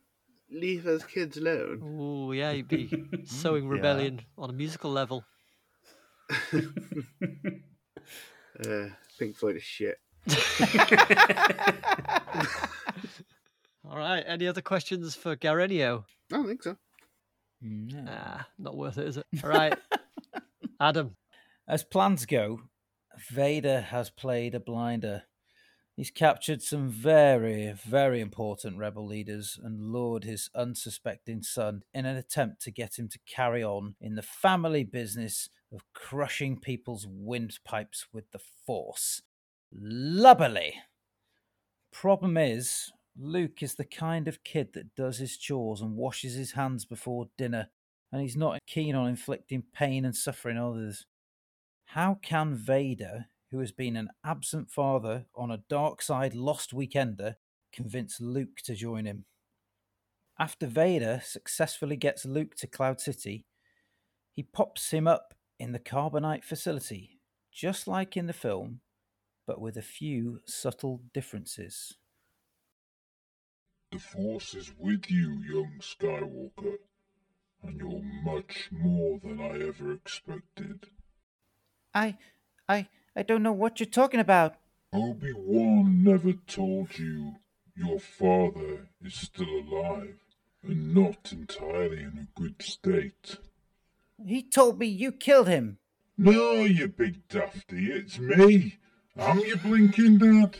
leave 0.49 0.87
us 0.87 1.03
kids 1.03 1.35
alone. 1.35 1.81
Oh, 1.83 2.31
yeah, 2.31 2.51
you'd 2.51 2.69
be 2.69 2.89
sowing 3.25 3.67
rebellion 3.67 4.21
on 4.37 4.49
a 4.49 4.53
musical 4.53 4.89
level. 4.89 5.25
Uh, 8.67 8.89
Pink 9.17 9.37
Floyd 9.37 9.55
is 9.55 9.63
shit. 9.63 9.97
All 13.89 13.95
right, 13.95 14.21
any 14.27 14.47
other 14.47 14.61
questions 14.61 15.15
for 15.15 15.37
Garenio? 15.37 16.03
I 16.29 16.35
don't 16.35 16.45
think 16.45 16.63
so. 16.63 16.75
Mm, 17.63 17.93
yeah. 17.93 18.05
Ah, 18.09 18.47
not 18.57 18.75
worth 18.75 18.97
it, 18.97 19.07
is 19.07 19.15
it? 19.15 19.25
All 19.41 19.49
right, 19.49 19.77
Adam. 20.81 21.15
As 21.69 21.85
plans 21.85 22.25
go, 22.25 22.63
Vader 23.29 23.79
has 23.79 24.09
played 24.09 24.55
a 24.55 24.59
blinder. 24.59 25.23
He's 25.99 26.11
captured 26.11 26.61
some 26.61 26.87
very, 26.87 27.73
very 27.73 28.21
important 28.21 28.77
rebel 28.77 29.05
leaders 29.05 29.59
and 29.61 29.91
lured 29.91 30.23
his 30.23 30.49
unsuspecting 30.55 31.43
son 31.43 31.83
in 31.93 32.05
an 32.05 32.15
attempt 32.15 32.61
to 32.61 32.71
get 32.71 32.97
him 32.97 33.09
to 33.09 33.19
carry 33.27 33.61
on 33.61 33.95
in 33.99 34.15
the 34.15 34.21
family 34.21 34.85
business 34.85 35.49
of 35.73 35.83
crushing 35.93 36.57
people's 36.57 37.05
windpipes 37.05 38.07
with 38.13 38.31
the 38.31 38.39
Force. 38.65 39.23
Lubbily. 39.73 40.75
Problem 41.91 42.37
is, 42.37 42.93
Luke 43.17 43.61
is 43.61 43.75
the 43.75 43.83
kind 43.83 44.29
of 44.29 44.45
kid 44.45 44.71
that 44.75 44.95
does 44.95 45.17
his 45.17 45.35
chores 45.35 45.81
and 45.81 45.97
washes 45.97 46.33
his 46.33 46.53
hands 46.53 46.85
before 46.85 47.27
dinner, 47.37 47.71
and 48.09 48.21
he's 48.21 48.37
not 48.37 48.61
keen 48.65 48.95
on 48.95 49.09
inflicting 49.09 49.63
pain 49.73 50.05
and 50.05 50.15
suffering 50.15 50.57
on 50.57 50.77
others. 50.77 51.05
How 51.87 52.17
can 52.21 52.55
Vader, 52.55 53.25
who 53.51 53.59
has 53.59 53.71
been 53.71 53.95
an 53.95 54.09
absent 54.23 54.69
father 54.69 55.25
on 55.35 55.51
a 55.51 55.63
dark 55.69 56.01
side 56.01 56.35
lost 56.35 56.71
weekender, 56.73 57.35
convince 57.71 58.21
Luke 58.21 58.57
to 58.63 58.75
join 58.75 59.05
him? 59.05 59.25
After 60.37 60.67
Vader 60.67 61.21
successfully 61.23 61.97
gets 61.97 62.25
Luke 62.25 62.55
to 62.55 62.67
Cloud 62.67 63.01
City, 63.01 63.45
he 64.31 64.43
pops 64.43 64.91
him 64.91 65.07
up 65.07 65.33
in 65.59 65.73
the 65.73 65.79
Carbonite 65.79 66.45
facility, 66.45 67.19
just 67.51 67.87
like 67.87 68.15
in 68.15 68.27
the 68.27 68.33
film, 68.33 68.79
but 69.45 69.59
with 69.59 69.75
a 69.75 69.81
few 69.81 70.39
subtle 70.45 71.01
differences. 71.13 71.97
The 73.91 73.99
Force 73.99 74.53
is 74.53 74.71
with 74.77 75.09
you, 75.09 75.41
young 75.41 75.79
Skywalker, 75.81 76.77
and 77.63 77.77
you're 77.77 78.03
much 78.23 78.69
more 78.71 79.19
than 79.21 79.41
I 79.41 79.67
ever 79.67 79.93
expected. 79.93 80.85
I, 81.93 82.17
I, 82.67 82.87
I 83.19 83.21
don't 83.21 83.43
know 83.43 83.51
what 83.51 83.81
you're 83.81 83.87
talking 83.87 84.21
about. 84.21 84.55
Obi 84.93 85.33
Wan 85.33 86.05
never 86.05 86.31
told 86.31 86.97
you 86.97 87.35
your 87.75 87.99
father 87.99 88.87
is 89.03 89.13
still 89.13 89.59
alive 89.59 90.15
and 90.63 90.95
not 90.95 91.33
entirely 91.33 91.97
in 91.97 92.17
a 92.17 92.39
good 92.39 92.61
state. 92.61 93.35
He 94.25 94.41
told 94.41 94.79
me 94.79 94.85
you 94.85 95.11
killed 95.11 95.49
him. 95.49 95.79
No, 96.17 96.63
you 96.63 96.87
big 96.87 97.27
dafty, 97.27 97.87
it's 97.87 98.17
me. 98.19 98.77
I'm 99.17 99.39
your 99.39 99.57
blinking 99.57 100.19
dad. 100.19 100.55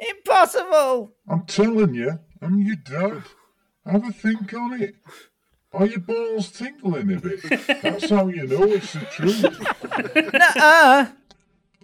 Impossible! 0.00 1.12
I'm 1.28 1.44
telling 1.44 1.92
you, 1.92 2.18
I'm 2.40 2.62
your 2.62 2.76
dad. 2.76 3.24
Have 3.84 4.08
a 4.08 4.10
think 4.10 4.54
on 4.54 4.80
it. 4.80 4.94
Are 5.74 5.86
your 5.86 6.00
balls 6.00 6.50
tingling 6.52 7.12
a 7.12 7.20
bit? 7.20 7.42
That's 7.82 8.08
how 8.08 8.28
you 8.28 8.46
know 8.46 8.62
it's 8.62 8.92
the 8.92 9.00
truth. 9.00 9.42
Nuh-uh. 10.32 11.06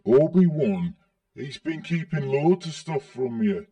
Obi 0.06 0.46
Wan, 0.46 0.94
he's 1.34 1.58
been 1.58 1.82
keeping 1.82 2.28
loads 2.28 2.66
of 2.66 2.74
stuff 2.74 3.04
from 3.04 3.42
you. 3.42 3.66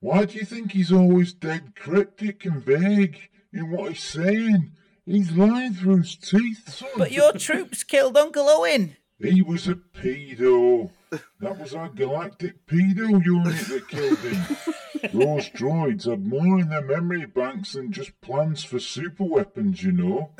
Why 0.00 0.24
do 0.24 0.38
you 0.38 0.46
think 0.46 0.72
he's 0.72 0.90
always 0.90 1.34
dead 1.34 1.74
cryptic 1.76 2.46
and 2.46 2.64
vague 2.64 3.28
in 3.52 3.70
what 3.70 3.90
he's 3.90 4.02
saying? 4.02 4.72
He's 5.04 5.32
lying 5.32 5.74
through 5.74 5.98
his 5.98 6.16
teeth, 6.16 6.68
son. 6.72 6.88
But 6.96 7.12
your 7.12 7.32
troops 7.32 7.84
killed 7.84 8.16
Uncle 8.16 8.48
Owen. 8.48 8.96
He 9.20 9.42
was 9.42 9.68
a 9.68 9.74
pedo. 9.74 10.90
That 11.40 11.58
was 11.58 11.74
our 11.74 11.88
galactic 11.88 12.66
pedo 12.66 13.22
unit 13.24 13.56
that 13.68 13.88
killed 13.88 14.18
him. 14.18 14.56
Those 15.12 15.50
droids 15.50 16.08
had 16.08 16.26
more 16.26 16.58
in 16.58 16.68
their 16.68 16.82
memory 16.82 17.26
banks 17.26 17.72
than 17.72 17.92
just 17.92 18.18
plans 18.20 18.64
for 18.64 18.78
super 18.78 19.24
weapons, 19.24 19.82
you 19.82 19.92
know. 19.92 20.30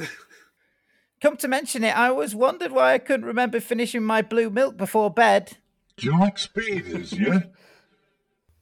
Come 1.20 1.36
to 1.38 1.48
mention 1.48 1.84
it, 1.84 1.96
I 1.96 2.08
always 2.08 2.34
wondered 2.34 2.72
why 2.72 2.94
I 2.94 2.98
couldn't 2.98 3.26
remember 3.26 3.60
finishing 3.60 4.02
my 4.02 4.22
blue 4.22 4.48
milk 4.48 4.78
before 4.78 5.10
bed. 5.10 5.58
Do 5.96 6.06
you 6.06 6.18
like 6.18 6.38
speeders, 6.38 7.12
yeah? 7.12 7.40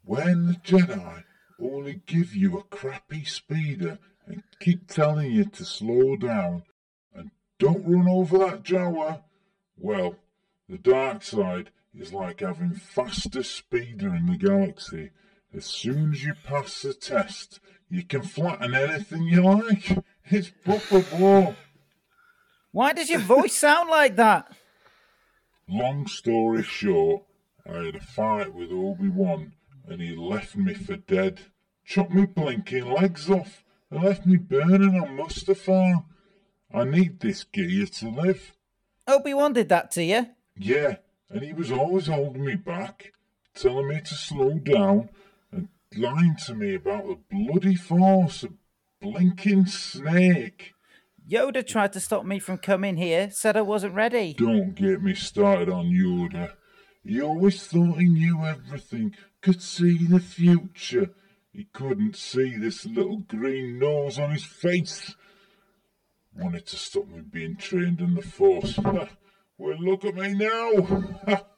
When 0.05 0.47
the 0.47 0.55
Jedi 0.55 1.23
only 1.61 2.03
give 2.07 2.35
you 2.35 2.59
a 2.59 2.65
crappy 2.65 3.25
speeder 3.25 3.99
and 4.27 4.43
keep 4.59 4.89
telling 4.89 5.31
you 5.31 5.45
to 5.45 5.65
slow 5.65 6.17
down 6.17 6.65
and 7.15 7.31
don't 7.59 7.87
run 7.87 8.09
over 8.09 8.39
that 8.39 8.65
Jawa, 8.65 9.23
well, 9.79 10.17
the 10.69 10.79
dark 10.79 11.23
side 11.23 11.71
is 11.95 12.13
like 12.13 12.41
having 12.41 12.75
fastest 12.75 13.55
speeder 13.55 14.15
in 14.15 14.27
the 14.27 14.37
galaxy. 14.37 15.11
As 15.55 15.65
soon 15.65 16.13
as 16.13 16.25
you 16.25 16.35
pass 16.47 16.83
the 16.83 16.93
test, 16.95 17.61
you 17.89 18.03
can 18.03 18.23
flatten 18.23 18.75
anything 18.75 19.25
you 19.25 19.43
like. 19.43 19.99
It's 20.31 20.51
proper 20.51 21.03
war. 21.17 21.57
Why 22.71 22.93
does 22.93 23.09
your 23.09 23.21
voice 23.21 23.55
sound 23.67 23.89
like 23.89 24.17
that? 24.17 24.53
Long 25.67 26.07
story 26.07 26.63
short, 26.63 27.23
I 27.67 27.85
had 27.85 27.97
a 27.97 28.01
fight 28.01 28.55
with 28.55 28.71
Obi-Wan 28.71 29.55
and 29.89 30.03
he 30.03 30.15
left 30.15 30.55
me 30.55 30.75
for 30.75 30.97
dead. 30.97 31.41
Chopped 31.85 32.13
me 32.13 32.27
blinking 32.27 32.91
legs 32.91 33.31
off 33.31 33.65
and 33.91 34.05
left 34.05 34.27
me 34.27 34.37
burning 34.37 35.01
on 35.01 35.17
Mustafar. 35.17 36.05
I 36.75 36.85
need 36.85 37.21
this 37.21 37.45
gear 37.45 37.87
to 37.87 38.09
live. 38.11 38.58
Obi-Wan 39.09 39.55
did 39.55 39.71
that 39.71 39.91
to 39.93 40.05
you? 40.05 40.27
Yeah, 40.57 40.97
and 41.31 41.43
he 41.43 41.55
was 41.55 41.73
always 41.73 42.07
holding 42.07 42.45
me 42.45 42.57
back, 42.57 43.13
telling 43.55 43.89
me 43.89 44.01
to 44.03 44.15
slow 44.15 44.59
down 44.59 45.09
and 45.51 45.69
lying 45.97 46.37
to 46.47 46.55
me 46.55 46.75
about 46.75 47.07
the 47.07 47.19
bloody 47.31 47.75
force, 47.75 48.45
a 48.45 48.51
blinking 49.01 49.67
snake. 49.67 50.75
Yoda 51.29 51.67
tried 51.67 51.93
to 51.95 52.01
stop 52.01 52.25
me 52.25 52.39
from 52.39 52.59
coming 52.59 52.97
here, 52.97 53.31
said 53.31 53.57
I 53.57 53.63
wasn't 53.63 53.95
ready. 53.95 54.35
Don't 54.35 54.75
get 54.75 55.03
me 55.03 55.15
started 55.15 55.71
on 55.71 55.87
Yoda. 55.87 56.53
He 57.05 57.21
always 57.23 57.67
thought 57.67 57.99
he 57.99 58.09
knew 58.09 58.45
everything, 58.45 59.15
could 59.41 59.63
see 59.63 60.05
the 60.07 60.21
future. 60.21 61.11
He 61.53 61.65
couldn't 61.73 62.17
see 62.17 62.57
this 62.57 62.85
little 62.85 63.19
green 63.19 63.79
nose 63.79 64.19
on 64.19 64.33
his 64.33 64.45
face. 64.45 65.15
Wanted 66.39 66.67
to 66.67 66.77
stop 66.77 67.09
me 67.09 67.21
being 67.21 67.57
trained 67.57 68.01
in 68.01 68.15
the 68.15 68.23
Force. 68.23 68.79
well, 68.79 69.79
look 69.79 70.05
at 70.05 70.15
me 70.15 70.35
now. 70.35 71.45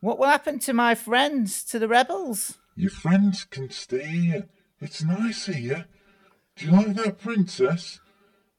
What 0.00 0.20
will 0.20 0.26
happen 0.26 0.60
to 0.60 0.72
my 0.72 0.94
friends, 0.94 1.64
to 1.64 1.78
the 1.80 1.88
rebels? 1.88 2.58
Your 2.76 2.90
friends 2.90 3.42
can 3.42 3.70
stay 3.70 4.06
here. 4.06 4.48
It's 4.80 5.02
nice 5.02 5.46
here. 5.46 5.86
Do 6.54 6.66
you 6.66 6.72
like 6.72 6.94
that 6.94 7.18
princess? 7.18 7.98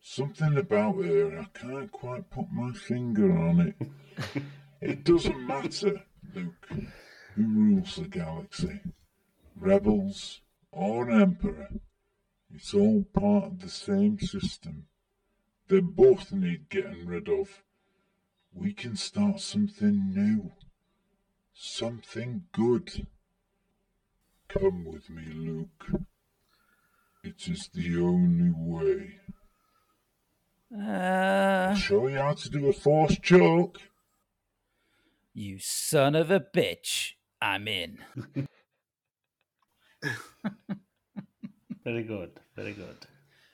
Something 0.02 0.58
about 0.58 1.04
her, 1.04 1.40
I 1.40 1.48
can't 1.58 1.92
quite 1.92 2.30
put 2.30 2.52
my 2.52 2.74
finger 2.74 3.32
on 3.38 3.60
it. 3.62 4.44
it 4.82 5.04
doesn't 5.06 5.48
matter, 5.48 6.04
Luke, 6.36 6.70
who 7.36 7.44
rules 7.48 7.96
the 7.96 8.08
galaxy. 8.10 8.82
Rebels 9.56 10.42
or 10.72 11.10
Emperor. 11.10 11.70
It's 12.54 12.74
all 12.74 13.06
part 13.14 13.46
of 13.46 13.60
the 13.60 13.70
same 13.70 14.20
system. 14.20 14.88
They 15.68 15.82
both 15.82 16.32
need 16.32 16.70
getting 16.70 17.06
rid 17.06 17.30
of. 17.30 17.64
We 18.54 18.74
can 18.74 18.96
start 18.96 19.40
something 19.40 20.14
new. 20.14 20.52
Something 21.54 22.46
good. 22.52 23.08
Come 24.48 24.86
with 24.86 25.10
me, 25.10 25.24
Luke. 25.32 25.86
It 27.24 27.48
is 27.48 27.70
the 27.74 28.02
only 28.02 28.52
way. 28.56 29.20
Uh, 30.76 31.70
I'll 31.70 31.76
show 31.76 32.08
you 32.08 32.18
how 32.18 32.34
to 32.34 32.50
do 32.50 32.68
a 32.68 32.74
force 32.74 33.18
choke. 33.22 33.80
you 35.34 35.60
son 35.60 36.16
of 36.16 36.32
a 36.32 36.40
bitch. 36.40 37.14
I'm 37.42 37.68
in. 37.68 38.00
Very 41.90 42.04
good. 42.04 42.32
Very 42.56 42.74
good. 42.74 42.98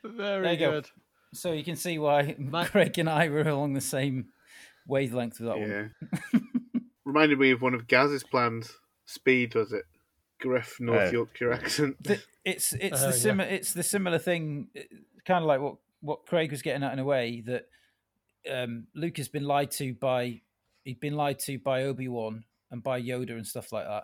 Very 0.04 0.42
There 0.44 0.54
you 0.54 0.60
go. 0.60 0.72
good. 0.72 0.90
So 1.34 1.52
you 1.54 1.64
can 1.64 1.76
see 1.76 1.98
why 2.00 2.36
My- 2.40 2.66
Craig 2.66 2.98
and 3.00 3.10
I 3.10 3.30
were 3.30 3.42
along 3.42 3.74
the 3.74 3.82
same 3.82 4.28
wavelength 4.88 5.40
with 5.40 5.50
that 5.50 5.60
one. 6.34 6.50
Reminded 7.06 7.40
me 7.40 7.52
of 7.52 7.62
one 7.62 7.74
of 7.74 7.88
Gaz's 7.88 8.24
plans. 8.24 8.74
Speed, 9.06 9.56
was 9.56 9.72
it? 9.72 9.86
Gruff 10.42 10.78
North 10.80 11.10
Uh, 11.10 11.12
Yorkshire 11.12 11.54
accent. 11.54 11.96
The- 12.04 12.22
it's 12.44 12.74
it's 12.74 13.02
Oh, 13.02 13.08
the 13.08 13.14
yeah. 13.14 13.20
similar 13.22 13.50
it's 13.50 13.74
the 13.74 13.84
similar 13.84 14.18
thing, 14.20 14.68
kind 15.26 15.44
of 15.44 15.48
like 15.48 15.62
what 15.62 15.76
what 16.02 16.26
Craig 16.26 16.52
was 16.52 16.62
getting 16.62 16.84
at 16.84 16.92
in 16.94 17.00
a 17.00 17.04
way 17.06 17.42
that 17.46 17.66
um, 18.52 18.88
Luke 18.94 19.18
has 19.18 19.28
been 19.30 19.46
lied 19.46 19.72
to 19.72 19.94
by 19.94 20.42
he'd 20.84 21.00
been 21.00 21.16
lied 21.16 21.40
to 21.40 21.58
by 21.58 21.84
Obi 21.84 22.08
Wan 22.10 22.44
and 22.70 22.84
by 22.84 23.02
Yoda 23.02 23.32
and 23.32 23.48
stuff 23.48 23.72
like 23.72 23.86
that, 23.88 24.04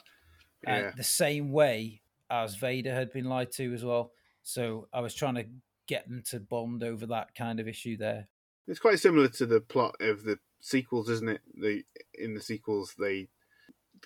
and 0.65 0.85
Yeah. 0.85 0.91
the 0.95 1.03
same 1.03 1.51
way 1.51 2.01
as 2.29 2.55
Vader 2.55 2.93
had 2.93 3.11
been 3.11 3.25
lied 3.25 3.51
to 3.53 3.73
as 3.73 3.83
well. 3.83 4.11
So 4.43 4.87
I 4.93 5.01
was 5.01 5.13
trying 5.13 5.35
to 5.35 5.45
get 5.87 6.07
them 6.07 6.23
to 6.29 6.39
bond 6.39 6.83
over 6.83 7.05
that 7.07 7.35
kind 7.35 7.59
of 7.59 7.67
issue 7.67 7.97
there. 7.97 8.27
It's 8.67 8.79
quite 8.79 8.99
similar 8.99 9.27
to 9.29 9.45
the 9.45 9.59
plot 9.59 9.95
of 9.99 10.23
the 10.23 10.39
sequels, 10.61 11.09
isn't 11.09 11.29
it? 11.29 11.41
The 11.55 11.83
in 12.13 12.33
the 12.33 12.41
sequels, 12.41 12.93
they 12.97 13.27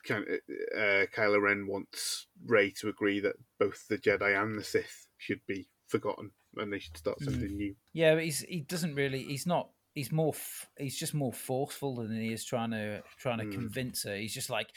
kind 0.03 0.23
of 0.27 0.33
uh, 0.77 1.05
Kylo 1.16 1.41
Ren 1.41 1.67
wants 1.67 2.28
Rey 2.45 2.71
to 2.79 2.89
agree 2.89 3.20
that 3.21 3.36
both 3.59 3.87
the 3.87 3.97
Jedi 3.97 4.41
and 4.41 4.57
the 4.57 4.63
Sith 4.63 5.07
should 5.17 5.41
be 5.47 5.67
forgotten, 5.87 6.32
and 6.57 6.71
they 6.71 6.79
should 6.79 6.97
start 6.97 7.21
something 7.21 7.55
new. 7.55 7.75
Yeah, 7.93 8.16
but 8.16 8.24
he's 8.24 8.41
he 8.41 8.62
doesn't 8.62 8.95
really. 8.95 9.24
He's 9.24 9.45
not. 9.45 9.70
He's 9.93 10.12
more. 10.12 10.33
f- 10.33 10.70
He's 10.78 10.97
just 10.97 11.13
more 11.13 11.32
forceful 11.33 11.95
than 11.95 12.20
he 12.20 12.33
is 12.33 12.43
trying 12.43 12.71
to 12.71 13.03
trying 13.20 13.39
to 13.39 13.45
Mm. 13.45 13.53
convince 13.53 14.03
her. 14.03 14.16
He's 14.16 14.33
just 14.33 14.49
like, 14.49 14.70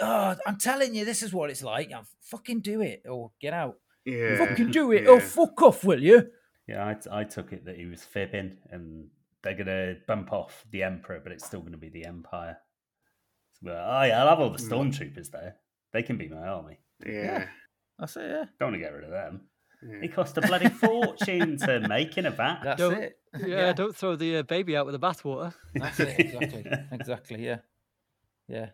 oh, 0.00 0.36
I'm 0.46 0.58
telling 0.58 0.94
you, 0.94 1.04
this 1.04 1.22
is 1.22 1.32
what 1.32 1.50
it's 1.50 1.62
like. 1.62 1.90
Now, 1.90 2.04
fucking 2.22 2.60
do 2.60 2.80
it 2.80 3.02
or 3.08 3.32
get 3.40 3.52
out. 3.52 3.78
Yeah, 4.04 4.36
Fucking 4.36 4.70
do 4.70 4.92
it. 4.92 5.04
Oh, 5.08 5.14
yeah. 5.14 5.20
fuck 5.20 5.62
off, 5.62 5.84
will 5.84 6.02
you? 6.02 6.28
Yeah, 6.68 6.86
I, 6.86 6.94
t- 6.94 7.10
I 7.12 7.24
took 7.24 7.52
it 7.52 7.64
that 7.66 7.76
he 7.76 7.86
was 7.86 8.02
fibbing 8.02 8.56
and 8.70 9.08
they're 9.42 9.54
going 9.54 9.66
to 9.66 9.96
bump 10.06 10.32
off 10.32 10.64
the 10.70 10.82
Emperor, 10.82 11.20
but 11.22 11.32
it's 11.32 11.44
still 11.44 11.60
going 11.60 11.72
to 11.72 11.78
be 11.78 11.90
the 11.90 12.06
Empire. 12.06 12.56
So, 13.62 13.68
like, 13.70 13.76
oh, 13.78 14.02
yeah, 14.04 14.22
I'll 14.22 14.28
have 14.30 14.40
all 14.40 14.50
the 14.50 14.58
stormtroopers 14.58 15.30
there. 15.30 15.56
They 15.92 16.02
can 16.02 16.16
be 16.16 16.28
my 16.28 16.46
army. 16.46 16.78
yeah. 17.06 17.46
That's 17.98 18.16
it. 18.16 18.22
Yeah, 18.22 18.44
Don't 18.58 18.72
want 18.72 18.74
to 18.74 18.78
get 18.80 18.92
rid 18.92 19.04
of 19.04 19.10
them. 19.10 19.42
yeah. 19.88 20.00
It 20.02 20.12
cost 20.14 20.36
a 20.36 20.40
bloody 20.40 20.68
fortune 20.68 21.56
to 21.58 21.80
make 21.88 22.18
in 22.18 22.26
a 22.26 22.30
vat. 22.30 22.60
that's 22.64 22.78
Don't- 22.80 22.98
it. 22.98 23.16
Yeah, 23.46 23.72
don't 23.72 23.94
throw 23.96 24.14
the 24.16 24.36
uh, 24.38 24.42
baby 24.44 24.76
out 24.76 24.86
with 24.86 24.92
the 24.92 25.04
bathwater. 25.04 25.52
That's 25.74 25.98
it. 26.00 26.20
Exactly. 26.20 26.64
exactly. 26.92 27.44
Yeah. 27.44 27.58
Yeah. 28.48 28.68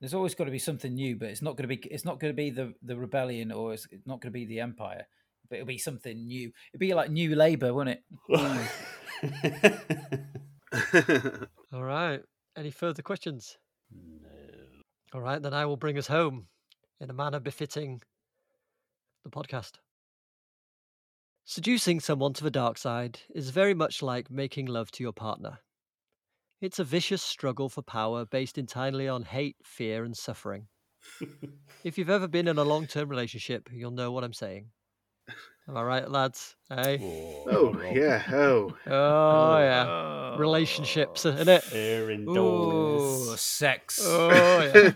There's 0.00 0.14
always 0.14 0.34
got 0.34 0.44
to 0.44 0.50
be 0.50 0.58
something 0.58 0.94
new, 0.94 1.16
but 1.16 1.30
it's 1.30 1.42
not 1.42 1.56
going 1.56 1.68
to 1.68 1.76
be. 1.76 1.88
It's 1.88 2.04
not 2.04 2.20
going 2.20 2.32
to 2.32 2.36
be 2.36 2.50
the 2.50 2.74
the 2.82 2.96
rebellion, 2.96 3.50
or 3.50 3.72
it's 3.72 3.86
not 4.04 4.20
going 4.20 4.32
to 4.32 4.38
be 4.38 4.44
the 4.44 4.60
empire. 4.60 5.06
But 5.48 5.56
it'll 5.56 5.66
be 5.66 5.78
something 5.78 6.26
new. 6.26 6.52
It'd 6.72 6.80
be 6.80 6.92
like 6.92 7.10
New 7.10 7.34
Labour, 7.36 7.72
wouldn't 7.72 8.00
it? 8.28 9.78
All 11.72 11.84
right. 11.84 12.20
Any 12.56 12.70
further 12.70 13.02
questions? 13.02 13.56
No. 13.92 14.28
All 15.14 15.20
right, 15.20 15.40
then 15.40 15.54
I 15.54 15.66
will 15.66 15.76
bring 15.76 15.98
us 15.98 16.08
home 16.08 16.48
in 17.00 17.10
a 17.10 17.14
manner 17.14 17.38
befitting 17.38 18.02
the 19.24 19.30
podcast. 19.30 19.74
Seducing 21.44 22.00
someone 22.00 22.32
to 22.34 22.44
the 22.44 22.50
dark 22.50 22.76
side 22.76 23.20
is 23.34 23.50
very 23.50 23.72
much 23.72 24.02
like 24.02 24.30
making 24.30 24.66
love 24.66 24.90
to 24.92 25.02
your 25.04 25.12
partner. 25.12 25.60
It's 26.58 26.78
a 26.78 26.84
vicious 26.84 27.22
struggle 27.22 27.68
for 27.68 27.82
power 27.82 28.24
based 28.24 28.56
entirely 28.56 29.06
on 29.08 29.24
hate, 29.24 29.56
fear, 29.62 30.04
and 30.04 30.16
suffering. 30.16 30.68
if 31.84 31.98
you've 31.98 32.08
ever 32.08 32.26
been 32.26 32.48
in 32.48 32.56
a 32.56 32.64
long 32.64 32.86
term 32.86 33.10
relationship, 33.10 33.68
you'll 33.70 33.90
know 33.90 34.10
what 34.10 34.24
I'm 34.24 34.32
saying. 34.32 34.68
Am 35.68 35.76
I 35.76 35.82
right, 35.82 36.10
lads? 36.10 36.56
Hey? 36.70 36.98
Oh, 37.02 37.76
yeah. 37.92 38.22
Oh. 38.32 38.74
Oh, 38.86 39.58
yeah. 39.58 40.36
Relationships, 40.38 41.26
isn't 41.26 41.48
it? 41.48 41.64
Here 41.64 42.10
Ooh, 42.10 43.36
sex. 43.36 44.00
Oh, 44.02 44.62
yeah. 44.62 44.92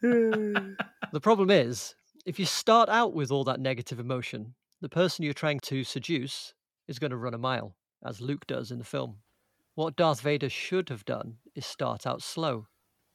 The 1.14 1.20
problem 1.20 1.50
is, 1.50 1.94
if 2.24 2.38
you 2.38 2.46
start 2.46 2.88
out 2.88 3.12
with 3.12 3.30
all 3.30 3.44
that 3.44 3.60
negative 3.60 4.00
emotion, 4.00 4.54
the 4.80 4.88
person 4.88 5.24
you're 5.24 5.34
trying 5.34 5.60
to 5.60 5.84
seduce 5.84 6.54
is 6.88 6.98
going 6.98 7.10
to 7.10 7.16
run 7.16 7.34
a 7.34 7.38
mile, 7.38 7.76
as 8.04 8.20
Luke 8.20 8.46
does 8.46 8.70
in 8.70 8.78
the 8.78 8.84
film. 8.84 9.16
What 9.74 9.96
Darth 9.96 10.22
Vader 10.22 10.48
should 10.48 10.88
have 10.88 11.04
done 11.04 11.36
is 11.54 11.66
start 11.66 12.06
out 12.06 12.22
slow. 12.22 12.66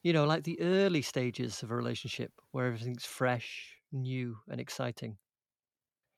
You 0.02 0.12
know, 0.12 0.26
like 0.26 0.44
the 0.44 0.60
early 0.60 1.02
stages 1.02 1.62
of 1.62 1.70
a 1.70 1.76
relationship 1.76 2.32
where 2.52 2.66
everything's 2.66 3.04
fresh, 3.04 3.76
new, 3.92 4.38
and 4.48 4.60
exciting. 4.60 5.16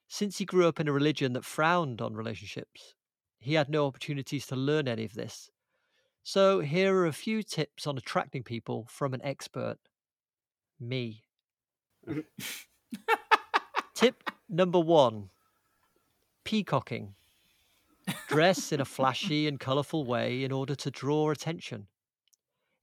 Since 0.08 0.38
he 0.38 0.44
grew 0.44 0.68
up 0.68 0.78
in 0.78 0.88
a 0.88 0.92
religion 0.92 1.32
that 1.32 1.44
frowned 1.44 2.02
on 2.02 2.14
relationships, 2.14 2.94
he 3.38 3.54
had 3.54 3.70
no 3.70 3.86
opportunities 3.86 4.46
to 4.48 4.56
learn 4.56 4.86
any 4.86 5.04
of 5.04 5.14
this. 5.14 5.50
So, 6.22 6.60
here 6.60 6.94
are 6.94 7.06
a 7.06 7.12
few 7.12 7.42
tips 7.42 7.86
on 7.86 7.96
attracting 7.96 8.44
people 8.44 8.86
from 8.88 9.14
an 9.14 9.22
expert 9.24 9.78
me. 10.78 11.24
Tip 13.94 14.30
number 14.48 14.80
one 14.80 15.30
peacocking. 16.44 17.14
Dress 18.28 18.72
in 18.72 18.80
a 18.80 18.84
flashy 18.84 19.46
and 19.46 19.60
colourful 19.60 20.04
way 20.04 20.42
in 20.42 20.50
order 20.50 20.74
to 20.74 20.90
draw 20.90 21.30
attention. 21.30 21.86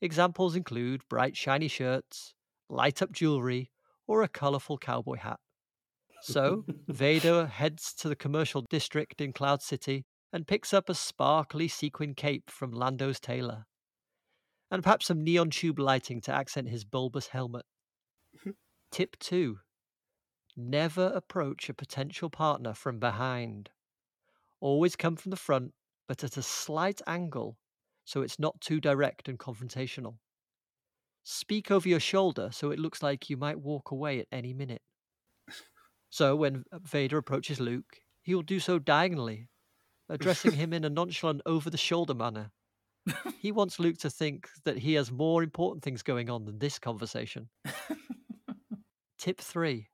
Examples 0.02 0.56
include 0.56 1.02
bright, 1.10 1.36
shiny 1.36 1.68
shirts, 1.68 2.34
light 2.70 3.02
up 3.02 3.12
jewellery, 3.12 3.70
or 4.08 4.24
a 4.24 4.30
colourful 4.30 4.78
cowboy 4.78 5.18
hat. 5.18 5.40
So, 6.22 6.66
Vader 6.88 7.48
heads 7.48 7.94
to 7.96 8.10
the 8.10 8.16
commercial 8.16 8.64
district 8.70 9.22
in 9.22 9.34
Cloud 9.34 9.62
City 9.62 10.06
and 10.32 10.48
picks 10.48 10.74
up 10.74 10.90
a 10.90 10.96
sparkly 10.96 11.68
sequin 11.68 12.14
cape 12.14 12.50
from 12.50 12.72
Lando's 12.72 13.20
tailor, 13.20 13.66
and 14.72 14.84
perhaps 14.84 15.08
some 15.08 15.24
neon 15.24 15.50
tube 15.50 15.80
lighting 15.80 16.22
to 16.22 16.34
accent 16.34 16.70
his 16.70 16.84
bulbous 16.86 17.28
helmet. 17.28 17.66
Tip 18.92 19.18
2 19.20 19.60
Never 20.62 21.08
approach 21.16 21.70
a 21.70 21.74
potential 21.74 22.30
partner 22.30 22.74
from 22.74 23.00
behind. 23.00 23.70
Always 24.60 24.98
come 24.98 25.16
from 25.16 25.30
the 25.30 25.38
front, 25.38 25.74
but 26.06 26.22
at 26.22 26.36
a 26.36 26.42
slight 26.42 27.02
angle 27.08 27.58
so 28.04 28.24
it's 28.24 28.40
not 28.40 28.60
too 28.60 28.82
direct 28.82 29.30
and 29.30 29.40
confrontational. 29.40 30.16
Speak 31.24 31.72
over 31.72 31.88
your 31.88 32.02
shoulder 32.02 32.50
so 32.52 32.72
it 32.72 32.80
looks 32.80 33.02
like 33.02 33.30
you 33.30 33.38
might 33.38 33.62
walk 33.62 33.92
away 33.92 34.20
at 34.20 34.28
any 34.34 34.54
minute. 34.54 34.82
So 36.10 36.36
when 36.36 36.66
uh, 36.74 36.80
Vader 36.80 37.18
approaches 37.18 37.62
Luke, 37.62 38.02
he 38.22 38.36
will 38.36 38.42
do 38.42 38.60
so 38.60 38.80
diagonally, 38.80 39.48
addressing 40.10 40.52
him 40.52 40.74
in 40.74 40.84
a 40.84 40.90
nonchalant, 40.90 41.42
over 41.46 41.70
the 41.70 41.78
shoulder 41.78 42.14
manner. 42.14 42.52
He 43.40 43.54
wants 43.54 43.80
Luke 43.80 44.00
to 44.00 44.10
think 44.10 44.50
that 44.66 44.80
he 44.80 44.96
has 44.96 45.10
more 45.10 45.42
important 45.42 45.84
things 45.84 46.04
going 46.04 46.30
on 46.30 46.44
than 46.44 46.60
this 46.60 46.80
conversation. 46.80 47.48
Tip 49.18 49.40
3 49.40 49.88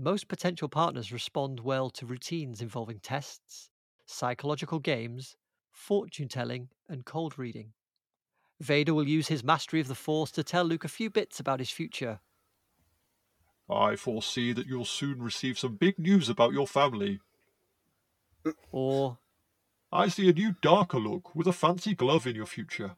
Most 0.00 0.28
potential 0.28 0.68
partners 0.68 1.10
respond 1.10 1.58
well 1.58 1.90
to 1.90 2.06
routines 2.06 2.62
involving 2.62 3.00
tests, 3.00 3.68
psychological 4.06 4.78
games, 4.78 5.36
fortune 5.72 6.28
telling, 6.28 6.68
and 6.88 7.04
cold 7.04 7.36
reading. 7.36 7.72
Vader 8.60 8.94
will 8.94 9.08
use 9.08 9.26
his 9.26 9.42
mastery 9.42 9.80
of 9.80 9.88
the 9.88 9.96
Force 9.96 10.30
to 10.30 10.44
tell 10.44 10.62
Luke 10.62 10.84
a 10.84 10.88
few 10.88 11.10
bits 11.10 11.40
about 11.40 11.58
his 11.58 11.70
future. 11.70 12.20
I 13.68 13.96
foresee 13.96 14.52
that 14.52 14.68
you'll 14.68 14.84
soon 14.84 15.20
receive 15.20 15.58
some 15.58 15.74
big 15.74 15.98
news 15.98 16.28
about 16.28 16.52
your 16.52 16.68
family. 16.68 17.18
Or, 18.70 19.18
I 19.90 20.06
see 20.06 20.28
a 20.28 20.32
new 20.32 20.54
darker 20.62 21.00
look 21.00 21.34
with 21.34 21.48
a 21.48 21.52
fancy 21.52 21.96
glove 21.96 22.24
in 22.24 22.36
your 22.36 22.46
future. 22.46 22.94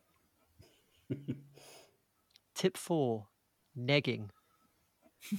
Tip 2.55 2.77
4 2.77 3.27
Negging. 3.77 4.31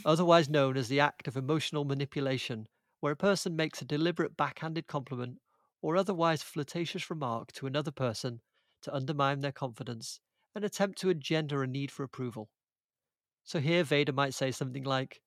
Otherwise 0.06 0.50
known 0.50 0.78
as 0.78 0.88
the 0.88 1.00
act 1.00 1.28
of 1.28 1.36
emotional 1.36 1.86
manipulation, 1.86 2.68
where 3.00 3.14
a 3.14 3.18
person 3.18 3.56
makes 3.56 3.82
a 3.82 3.86
deliberate 3.86 4.38
backhanded 4.38 4.88
compliment 4.88 5.40
or 5.82 5.98
otherwise 5.98 6.44
flirtatious 6.44 7.10
remark 7.10 7.52
to 7.54 7.66
another 7.66 7.92
person 7.92 8.42
to 8.84 8.94
undermine 8.94 9.40
their 9.42 9.52
confidence 9.52 10.20
and 10.54 10.64
attempt 10.64 11.00
to 11.00 11.10
engender 11.10 11.64
a 11.64 11.68
need 11.68 11.92
for 11.92 12.04
approval. 12.04 12.50
So 13.44 13.60
here 13.60 13.84
Vader 13.84 14.14
might 14.14 14.34
say 14.34 14.52
something 14.52 14.84
like, 14.84 15.22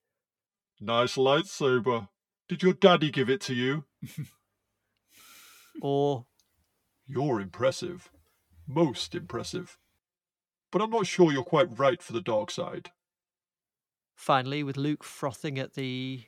Nice 0.79 1.15
lightsaber. 1.15 2.09
Did 2.47 2.63
your 2.63 2.73
daddy 2.73 3.09
give 3.09 3.29
it 3.29 3.41
to 3.41 3.53
you? 3.53 3.85
or 5.81 6.25
You're 7.07 7.41
impressive. 7.41 8.09
Most 8.67 9.15
impressive. 9.15 9.77
But 10.71 10.81
I'm 10.81 10.89
not 10.89 11.07
sure 11.07 11.31
you're 11.31 11.43
quite 11.43 11.77
right 11.77 12.01
for 12.01 12.13
the 12.13 12.21
dark 12.21 12.51
side. 12.51 12.91
Finally, 14.15 14.63
with 14.63 14.77
Luke 14.77 15.03
frothing 15.03 15.59
at 15.59 15.73
the 15.73 16.25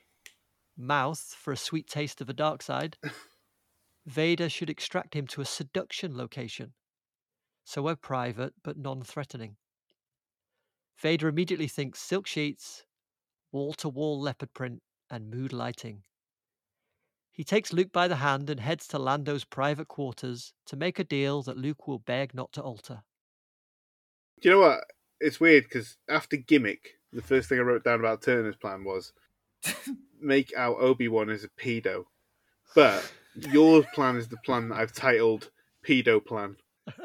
mouth 0.77 1.19
for 1.19 1.51
a 1.51 1.57
sweet 1.57 1.87
taste 1.87 2.21
of 2.21 2.27
the 2.27 2.33
dark 2.33 2.61
side, 2.61 2.97
Vader 4.05 4.49
should 4.49 4.69
extract 4.69 5.13
him 5.13 5.27
to 5.27 5.41
a 5.41 5.45
seduction 5.45 6.15
location, 6.15 6.73
somewhere 7.63 7.95
private 7.95 8.53
but 8.63 8.77
non 8.77 9.01
threatening. 9.03 9.57
Vader 10.97 11.27
immediately 11.27 11.67
thinks 11.67 11.99
silk 11.99 12.25
sheets, 12.25 12.85
wall 13.51 13.73
to 13.73 13.89
wall 13.89 14.19
leopard 14.19 14.53
print, 14.53 14.81
and 15.09 15.29
mood 15.29 15.53
lighting. 15.53 16.03
He 17.31 17.43
takes 17.43 17.71
Luke 17.71 17.91
by 17.91 18.07
the 18.07 18.15
hand 18.15 18.49
and 18.49 18.59
heads 18.59 18.87
to 18.87 18.97
Lando's 18.97 19.45
private 19.45 19.87
quarters 19.87 20.53
to 20.65 20.75
make 20.75 20.97
a 20.97 21.03
deal 21.03 21.43
that 21.43 21.57
Luke 21.57 21.87
will 21.87 21.99
beg 21.99 22.33
not 22.33 22.51
to 22.53 22.63
alter. 22.63 23.03
Do 24.41 24.49
you 24.49 24.55
know 24.55 24.61
what? 24.61 24.85
It's 25.19 25.39
weird 25.39 25.65
because 25.65 25.97
after 26.09 26.37
gimmick, 26.37 26.96
the 27.13 27.21
first 27.21 27.49
thing 27.49 27.59
I 27.59 27.61
wrote 27.63 27.83
down 27.83 27.99
about 27.99 28.21
Turner's 28.21 28.55
plan 28.55 28.83
was 28.83 29.13
make 30.21 30.53
out 30.55 30.77
Obi 30.79 31.07
Wan 31.07 31.29
as 31.29 31.43
a 31.43 31.49
pedo. 31.49 32.05
But 32.75 33.11
your 33.35 33.83
plan 33.93 34.17
is 34.17 34.27
the 34.27 34.37
plan 34.37 34.69
that 34.69 34.79
I've 34.79 34.93
titled 34.93 35.49
Pedo 35.85 36.23
Plan. 36.23 36.57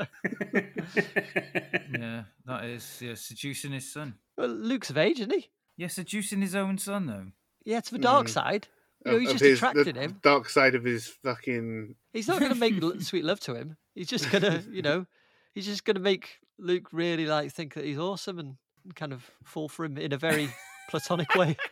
yeah, 1.93 2.25
that 2.47 2.65
is 2.65 2.99
yeah, 3.01 3.15
seducing 3.15 3.73
his 3.73 3.91
son. 3.93 4.15
Well, 4.37 4.49
Luke's 4.49 4.91
of 4.91 4.99
age, 4.99 5.21
isn't 5.21 5.33
he? 5.33 5.51
Yeah, 5.77 5.89
seducing 5.89 6.41
his 6.41 6.55
own 6.55 6.79
son 6.79 7.07
though. 7.07 7.27
Yeah, 7.65 7.81
to 7.81 7.93
the 7.93 7.99
dark 7.99 8.27
Mm. 8.27 8.31
side. 8.31 8.69
You 9.05 9.13
know, 9.13 9.19
he's 9.19 9.33
just 9.33 9.45
his- 9.45 9.59
attracting 9.59 9.95
the 9.95 10.01
him. 10.01 10.21
Dark 10.23 10.49
side 10.49 10.75
of 10.75 10.85
his 10.85 11.07
fucking. 11.09 11.97
He's 12.13 12.29
not 12.29 12.39
going 12.41 12.53
to 12.53 12.59
make 12.59 12.75
sweet 13.03 13.25
love 13.25 13.41
to 13.41 13.55
him. 13.55 13.77
He's 13.95 14.09
just 14.09 14.31
going 14.31 14.43
to, 14.43 14.63
you 14.71 14.83
know, 14.83 15.07
he's 15.55 15.67
just 15.67 15.85
going 15.85 15.97
to 15.97 16.01
make 16.03 16.39
Luke 16.59 16.89
really 16.93 17.27
like 17.27 17.53
think 17.53 17.75
that 17.75 17.85
he's 17.85 17.99
awesome 17.99 18.39
and 18.39 18.57
kind 18.95 19.13
of 19.13 19.31
fall 19.45 19.69
for 19.69 19.85
him 19.85 19.97
in 19.99 20.13
a 20.13 20.19
very 20.19 20.49
platonic 20.91 21.35
way. 21.35 21.57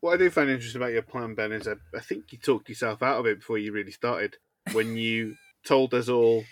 What 0.00 0.14
I 0.14 0.16
do 0.16 0.30
find 0.30 0.50
interesting 0.50 0.82
about 0.82 0.90
your 0.90 1.02
plan, 1.02 1.36
Ben, 1.36 1.52
is 1.52 1.68
I, 1.68 1.74
I 1.96 2.00
think 2.00 2.32
you 2.32 2.38
talked 2.38 2.68
yourself 2.68 3.04
out 3.04 3.20
of 3.20 3.26
it 3.26 3.38
before 3.38 3.56
you 3.58 3.70
really 3.70 3.92
started 3.92 4.36
when 4.72 4.96
you 4.96 5.36
told 5.64 5.94
us 5.94 6.08
all 6.08 6.42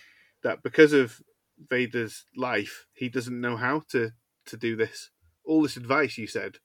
that 0.44 0.62
because 0.62 0.92
of 0.92 1.20
Vader's 1.68 2.26
life, 2.36 2.86
he 2.92 3.08
doesn't 3.08 3.40
know 3.40 3.56
how 3.56 3.82
to, 3.90 4.10
to 4.46 4.56
do 4.56 4.76
this. 4.76 5.10
All 5.44 5.62
this 5.62 5.76
advice 5.76 6.16
you 6.16 6.28
said 6.28 6.58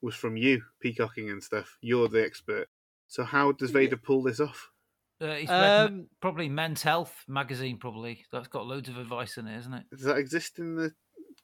was 0.00 0.14
from 0.14 0.38
you, 0.38 0.62
peacocking 0.80 1.28
and 1.28 1.42
stuff. 1.42 1.76
You're 1.80 2.08
the 2.08 2.24
expert. 2.24 2.68
So 3.06 3.24
how 3.24 3.52
does 3.52 3.70
Vader 3.70 3.98
pull 3.98 4.22
this 4.22 4.40
off? 4.40 4.70
Uh, 5.20 5.34
he's 5.34 5.48
read 5.48 5.86
Um, 5.86 6.06
probably 6.20 6.48
Men's 6.48 6.82
Health 6.82 7.24
magazine. 7.28 7.78
Probably 7.78 8.24
that's 8.32 8.48
got 8.48 8.66
loads 8.66 8.88
of 8.88 8.98
advice 8.98 9.36
in 9.38 9.46
it, 9.46 9.58
isn't 9.58 9.74
it? 9.74 9.84
Does 9.90 10.02
that 10.02 10.16
exist 10.16 10.58
in 10.58 10.74
the 10.74 10.92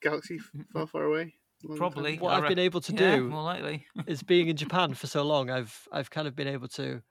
galaxy 0.01 0.37
mm-hmm. 0.37 0.61
far, 0.73 0.87
far 0.87 1.03
away? 1.03 1.35
Long 1.63 1.77
time 1.77 1.91
Probably. 1.91 2.17
What 2.17 2.33
I 2.33 2.37
I've 2.37 2.49
been 2.49 2.59
able 2.59 2.81
to 2.81 2.93
yeah, 2.93 3.15
do 3.17 3.29
more 3.29 3.43
likely. 3.43 3.85
is 4.07 4.23
being 4.23 4.47
in 4.47 4.57
Japan 4.57 4.93
for 4.93 5.07
so 5.07 5.23
long, 5.23 5.49
I've 5.49 5.87
I've 5.91 6.09
kind 6.09 6.27
of 6.27 6.35
been 6.35 6.47
able 6.47 6.67
to 6.69 7.01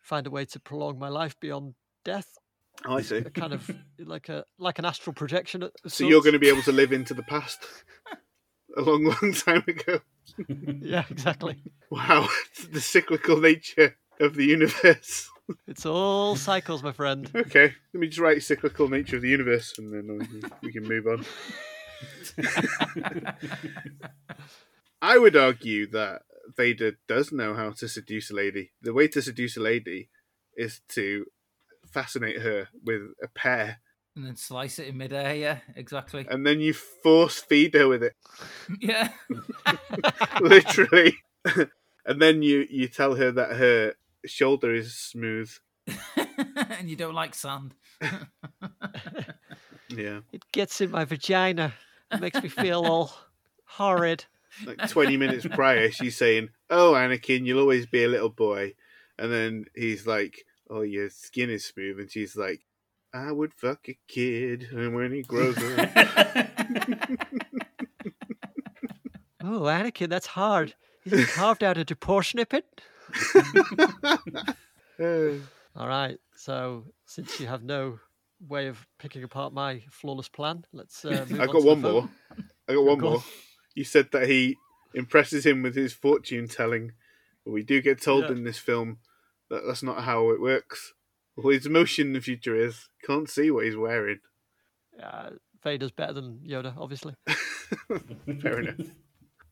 find 0.00 0.26
a 0.26 0.30
way 0.30 0.44
to 0.46 0.60
prolong 0.60 0.98
my 0.98 1.08
life 1.08 1.38
beyond 1.40 1.74
death. 2.04 2.38
Oh, 2.86 2.96
I 2.96 3.02
see. 3.02 3.18
A 3.18 3.30
kind 3.30 3.52
of 3.52 3.70
like 3.98 4.28
a 4.28 4.44
like 4.58 4.78
an 4.78 4.84
astral 4.84 5.14
projection. 5.14 5.62
of 5.62 5.72
So 5.86 6.06
you're 6.06 6.22
going 6.22 6.32
to 6.32 6.38
be 6.38 6.48
able 6.48 6.62
to 6.62 6.72
live 6.72 6.92
into 6.92 7.14
the 7.14 7.22
past 7.22 7.60
a 8.76 8.80
long, 8.80 9.04
long 9.04 9.32
time 9.32 9.64
ago. 9.66 10.00
Yeah, 10.80 11.04
exactly. 11.10 11.62
Wow, 11.90 12.28
the 12.70 12.80
cyclical 12.80 13.38
nature 13.38 13.96
of 14.20 14.34
the 14.34 14.46
universe. 14.46 15.28
It's 15.66 15.84
all 15.84 16.36
cycles, 16.36 16.82
my 16.82 16.92
friend. 16.92 17.30
Okay, 17.34 17.74
let 17.92 18.00
me 18.00 18.06
just 18.06 18.20
write 18.20 18.42
cyclical 18.42 18.88
nature 18.88 19.16
of 19.16 19.22
the 19.22 19.28
universe, 19.28 19.74
and 19.78 19.92
then 19.92 20.48
we 20.62 20.72
can 20.72 20.84
move 20.84 21.06
on. 21.06 21.26
I 25.00 25.18
would 25.18 25.36
argue 25.36 25.86
that 25.90 26.22
Vader 26.56 26.98
does 27.08 27.32
know 27.32 27.54
how 27.54 27.70
to 27.72 27.88
seduce 27.88 28.30
a 28.30 28.34
lady. 28.34 28.72
The 28.80 28.92
way 28.92 29.08
to 29.08 29.22
seduce 29.22 29.56
a 29.56 29.60
lady 29.60 30.08
is 30.56 30.80
to 30.90 31.26
fascinate 31.90 32.40
her 32.42 32.68
with 32.84 33.02
a 33.22 33.28
pear, 33.28 33.78
And 34.16 34.26
then 34.26 34.36
slice 34.36 34.78
it 34.78 34.88
in 34.88 34.96
midair. 34.98 35.34
Yeah, 35.34 35.58
exactly. 35.74 36.26
and 36.28 36.46
then 36.46 36.60
you 36.60 36.72
force 36.74 37.38
feed 37.40 37.74
her 37.74 37.88
with 37.88 38.02
it, 38.02 38.14
yeah. 38.80 39.08
literally. 40.40 41.16
and 42.06 42.20
then 42.22 42.42
you 42.42 42.66
you 42.70 42.88
tell 42.88 43.14
her 43.16 43.32
that 43.32 43.56
her 43.56 43.94
shoulder 44.26 44.74
is 44.74 44.94
smooth. 44.94 45.50
and 46.70 46.88
you 46.88 46.94
don't 46.96 47.14
like 47.14 47.34
sand. 47.34 47.74
Yeah, 49.88 50.20
It 50.32 50.44
gets 50.52 50.80
in 50.80 50.90
my 50.90 51.04
vagina. 51.04 51.74
It 52.12 52.20
makes 52.20 52.42
me 52.42 52.48
feel 52.48 52.84
all 52.84 53.14
horrid. 53.66 54.24
like 54.66 54.88
twenty 54.90 55.16
minutes 55.16 55.46
prior, 55.46 55.90
she's 55.90 56.16
saying, 56.16 56.50
"Oh, 56.70 56.92
Anakin, 56.92 57.46
you'll 57.46 57.60
always 57.60 57.86
be 57.86 58.04
a 58.04 58.08
little 58.08 58.28
boy," 58.28 58.74
and 59.18 59.32
then 59.32 59.64
he's 59.74 60.06
like, 60.06 60.44
"Oh, 60.68 60.82
your 60.82 61.08
skin 61.10 61.48
is 61.50 61.64
smooth," 61.64 61.98
and 61.98 62.10
she's 62.10 62.36
like, 62.36 62.60
"I 63.14 63.32
would 63.32 63.54
fuck 63.54 63.88
a 63.88 63.98
kid, 64.08 64.68
and 64.72 64.94
when 64.94 65.12
he 65.12 65.22
grows 65.22 65.56
up." 65.56 65.88
Oh, 69.44 69.62
Anakin, 69.62 70.08
that's 70.08 70.28
hard. 70.28 70.74
Is 71.04 71.12
it 71.14 71.28
carved 71.30 71.64
out 71.64 71.76
into 71.76 71.96
portionate 71.96 72.54
it? 72.54 72.80
Uh, 75.00 75.32
All 75.74 75.88
right. 75.88 76.16
So, 76.36 76.84
since 77.06 77.40
you 77.40 77.48
have 77.48 77.64
no 77.64 77.98
way 78.48 78.66
of 78.68 78.86
picking 78.98 79.22
apart 79.22 79.52
my 79.52 79.82
flawless 79.90 80.28
plan, 80.28 80.64
let's. 80.72 81.04
Uh, 81.04 81.24
move 81.30 81.40
I 81.40 81.44
on 81.44 81.52
got 81.52 81.60
to 81.60 81.66
one 81.66 81.80
vote. 81.80 81.92
more. 81.92 82.08
I 82.68 82.72
got 82.74 82.84
one 82.84 82.98
Go 82.98 83.06
on. 83.06 83.12
more. 83.14 83.24
You 83.74 83.84
said 83.84 84.08
that 84.12 84.28
he 84.28 84.56
impresses 84.94 85.46
him 85.46 85.62
with 85.62 85.74
his 85.74 85.92
fortune 85.92 86.48
telling, 86.48 86.92
but 87.44 87.52
we 87.52 87.62
do 87.62 87.80
get 87.80 88.00
told 88.02 88.24
Yeah. 88.24 88.32
in 88.32 88.44
this 88.44 88.58
film 88.58 88.98
that 89.50 89.62
that's 89.66 89.82
not 89.82 90.04
how 90.04 90.30
it 90.30 90.40
works. 90.40 90.92
Well, 91.36 91.52
his 91.52 91.64
emotion 91.66 92.08
in 92.08 92.12
the 92.12 92.20
future 92.20 92.54
is 92.56 92.88
can't 93.06 93.28
see 93.30 93.50
what 93.50 93.64
he's 93.64 93.76
wearing. 93.76 94.18
Uh, 95.02 95.30
Vader's 95.62 95.90
better 95.92 96.12
than 96.12 96.40
Yoda, 96.46 96.74
obviously. 96.76 97.14
Fair 98.42 98.60
enough. 98.60 98.86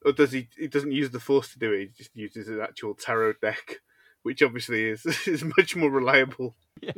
Or 0.04 0.12
does 0.12 0.32
he? 0.32 0.48
He 0.58 0.66
doesn't 0.68 0.92
use 0.92 1.10
the 1.10 1.20
force 1.20 1.52
to 1.52 1.58
do 1.58 1.72
it. 1.72 1.78
He 1.80 1.86
just 1.96 2.10
uses 2.14 2.46
his 2.48 2.58
actual 2.58 2.94
tarot 2.94 3.34
deck, 3.42 3.76
which 4.22 4.42
obviously 4.42 4.84
is 4.84 5.04
is 5.26 5.44
much 5.44 5.76
more 5.76 5.90
reliable. 5.90 6.56
Yeah. 6.82 6.92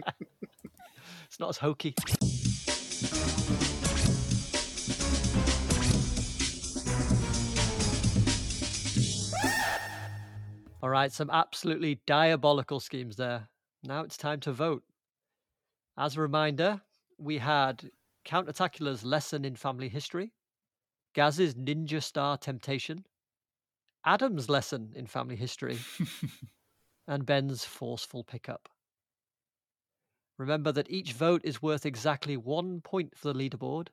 It's 1.32 1.40
not 1.40 1.48
as 1.48 1.56
hokey. 1.56 1.94
All 10.82 10.90
right, 10.90 11.10
some 11.10 11.30
absolutely 11.30 12.02
diabolical 12.06 12.80
schemes 12.80 13.16
there. 13.16 13.48
Now 13.82 14.02
it's 14.02 14.18
time 14.18 14.40
to 14.40 14.52
vote. 14.52 14.82
As 15.96 16.18
a 16.18 16.20
reminder, 16.20 16.82
we 17.16 17.38
had 17.38 17.90
Counterattacula's 18.26 19.02
lesson 19.02 19.46
in 19.46 19.56
family 19.56 19.88
history, 19.88 20.34
Gaz's 21.14 21.54
ninja 21.54 22.02
star 22.02 22.36
temptation, 22.36 23.06
Adam's 24.04 24.50
lesson 24.50 24.92
in 24.94 25.06
family 25.06 25.36
history, 25.36 25.78
and 27.08 27.24
Ben's 27.24 27.64
forceful 27.64 28.22
pickup. 28.22 28.68
Remember 30.42 30.72
that 30.72 30.90
each 30.90 31.12
vote 31.12 31.42
is 31.44 31.62
worth 31.62 31.86
exactly 31.86 32.36
one 32.36 32.80
point 32.80 33.16
for 33.16 33.32
the 33.32 33.38
leaderboard. 33.38 33.88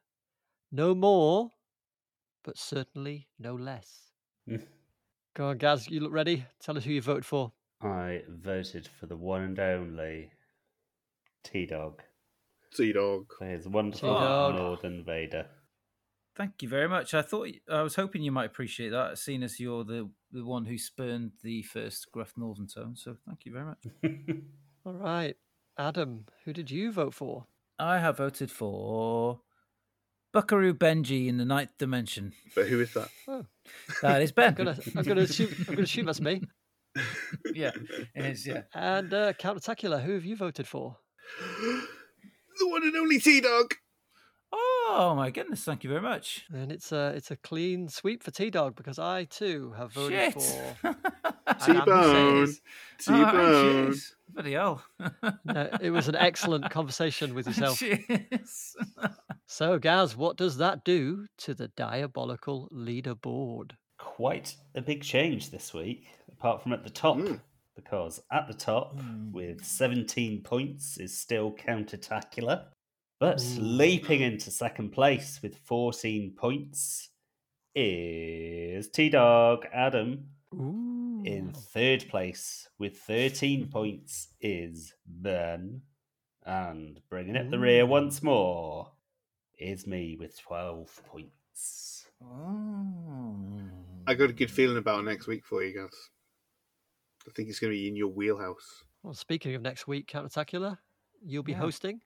No 0.71 0.95
more, 0.95 1.51
but 2.43 2.57
certainly 2.57 3.27
no 3.37 3.53
less. 3.53 4.13
Mm. 4.49 4.65
Go 5.35 5.49
on, 5.49 5.59
Gaz, 5.59 5.87
you 5.87 5.99
look 5.99 6.11
ready? 6.11 6.47
Tell 6.59 6.75
us 6.75 6.83
who 6.83 6.91
you 6.91 7.03
voted 7.03 7.23
for. 7.23 7.51
I 7.83 8.23
voted 8.27 8.87
for 8.87 9.05
the 9.05 9.15
one 9.15 9.43
and 9.43 9.59
only 9.59 10.31
T 11.43 11.67
Dog. 11.67 12.01
Sea 12.71 12.93
dog. 12.93 13.27
For 13.37 13.45
his 13.45 13.67
wonderful 13.67 14.15
T-Dog. 14.15 14.55
Northern 14.55 15.03
Vader. 15.03 15.45
Thank 16.35 16.63
you 16.63 16.69
very 16.69 16.89
much. 16.89 17.13
I 17.13 17.21
thought 17.21 17.47
I 17.69 17.83
was 17.83 17.93
hoping 17.93 18.23
you 18.23 18.31
might 18.31 18.45
appreciate 18.45 18.89
that, 18.89 19.19
seeing 19.19 19.43
as 19.43 19.59
you're 19.59 19.83
the 19.83 20.09
the 20.31 20.43
one 20.43 20.65
who 20.65 20.79
spurned 20.79 21.33
the 21.43 21.61
first 21.61 22.11
gruff 22.11 22.33
northern 22.37 22.67
tone. 22.67 22.95
So 22.95 23.17
thank 23.27 23.45
you 23.45 23.51
very 23.51 23.65
much. 23.65 23.85
All 24.85 24.93
right. 24.93 25.35
Adam, 25.79 26.25
who 26.43 26.51
did 26.51 26.69
you 26.69 26.91
vote 26.91 27.13
for? 27.13 27.45
I 27.79 27.99
have 27.99 28.17
voted 28.17 28.51
for 28.51 29.39
Buckaroo 30.33 30.73
Benji 30.73 31.27
in 31.27 31.37
the 31.37 31.45
Ninth 31.45 31.71
Dimension. 31.77 32.33
But 32.53 32.67
who 32.67 32.81
is 32.81 32.93
that? 32.93 33.07
Oh, 33.29 33.45
That 34.01 34.21
is 34.21 34.33
Ben. 34.33 34.49
I'm 34.49 34.53
gonna, 34.55 34.77
I'm 34.97 35.03
gonna 35.05 35.21
assume, 35.21 35.55
I'm 35.59 35.75
gonna 35.75 35.83
assume 35.83 36.05
that's 36.07 36.19
me. 36.19 36.41
yeah, 37.53 37.71
it 38.13 38.25
is. 38.25 38.45
Yeah. 38.45 38.63
And 38.73 39.13
uh, 39.13 39.31
Counterattacula, 39.33 40.03
who 40.03 40.13
have 40.15 40.25
you 40.25 40.35
voted 40.35 40.67
for? 40.67 40.97
The 42.59 42.67
one 42.67 42.83
and 42.83 42.93
only 42.97 43.19
T 43.21 43.39
Dog. 43.39 43.73
Oh 44.51 45.13
my 45.15 45.29
goodness! 45.31 45.63
Thank 45.63 45.85
you 45.85 45.89
very 45.89 46.01
much. 46.01 46.43
And 46.51 46.73
it's 46.73 46.91
a, 46.91 47.13
it's 47.15 47.31
a 47.31 47.37
clean 47.37 47.87
sweep 47.87 48.21
for 48.21 48.31
T 48.31 48.49
Dog 48.49 48.75
because 48.75 48.99
I 48.99 49.23
too 49.23 49.73
have 49.77 49.93
voted 49.93 50.33
Shit. 50.33 50.33
for 50.33 50.95
T 51.65 51.71
Bone. 51.85 52.35
Hussein. 52.41 52.61
T 52.97 53.05
Oh, 53.13 53.31
Bone. 53.31 53.95
Jeez. 54.29 54.33
Bloody 54.33 54.53
hell. 54.53 54.81
No, 55.45 55.69
it 55.81 55.91
was 55.91 56.07
an 56.07 56.15
excellent 56.15 56.69
conversation 56.69 57.33
with 57.33 57.47
yourself. 57.47 57.79
Cheers. 57.79 58.75
So, 59.45 59.79
Gaz, 59.79 60.15
what 60.15 60.37
does 60.37 60.57
that 60.57 60.83
do 60.83 61.25
to 61.39 61.53
the 61.53 61.69
diabolical 61.69 62.69
leaderboard? 62.73 63.71
Quite 63.97 64.55
a 64.75 64.81
big 64.81 65.01
change 65.01 65.49
this 65.49 65.73
week, 65.73 66.07
apart 66.31 66.61
from 66.61 66.73
at 66.73 66.83
the 66.83 66.89
top. 66.89 67.17
Mm. 67.17 67.39
Because 67.75 68.21
at 68.31 68.45
the 68.47 68.53
top, 68.53 68.99
with 69.31 69.63
17 69.63 70.43
points, 70.43 70.97
is 70.97 71.17
still 71.17 71.53
Countertacular. 71.53 72.65
But 73.21 73.41
leaping 73.57 74.21
into 74.21 74.51
second 74.51 74.91
place 74.91 75.39
with 75.41 75.57
14 75.59 76.33
points 76.37 77.09
is 77.73 78.89
T 78.89 79.09
Dog 79.09 79.65
Adam. 79.73 80.25
Ooh. 80.53 81.08
In 81.25 81.49
hmm. 81.49 81.51
third 81.51 82.07
place 82.09 82.67
with 82.77 82.97
13 82.97 83.67
points 83.67 84.29
is 84.41 84.93
Ben. 85.05 85.81
And 86.45 86.99
bringing 87.09 87.37
up 87.37 87.49
the 87.49 87.59
rear 87.59 87.85
hmm. 87.85 87.91
once 87.91 88.23
more 88.23 88.91
is 89.57 89.85
me 89.85 90.15
with 90.19 90.39
12 90.39 91.01
points. 91.05 92.07
Oh. 92.23 93.35
I 94.07 94.13
got 94.13 94.29
a 94.29 94.33
good 94.33 94.51
feeling 94.51 94.77
about 94.77 95.05
next 95.05 95.27
week 95.27 95.45
for 95.45 95.63
you 95.63 95.77
guys. 95.77 96.09
I 97.27 97.31
think 97.35 97.49
it's 97.49 97.59
going 97.59 97.71
to 97.71 97.77
be 97.77 97.87
in 97.87 97.95
your 97.95 98.07
wheelhouse. 98.07 98.83
Well, 99.03 99.13
speaking 99.13 99.55
of 99.55 99.61
next 99.61 99.87
week, 99.87 100.07
Counterattacula, 100.07 100.77
you'll 101.23 101.43
be 101.43 101.51
Yeah. 101.51 101.59
hosting. 101.59 102.01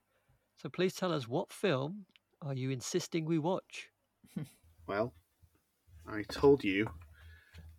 So 0.56 0.68
please 0.68 0.94
tell 0.94 1.12
us 1.12 1.26
what 1.26 1.52
film 1.52 2.06
are 2.42 2.54
you 2.54 2.70
insisting 2.70 3.24
we 3.24 3.38
watch? 3.38 3.90
Well, 4.86 5.14
I 6.06 6.24
told 6.24 6.62
you 6.62 6.86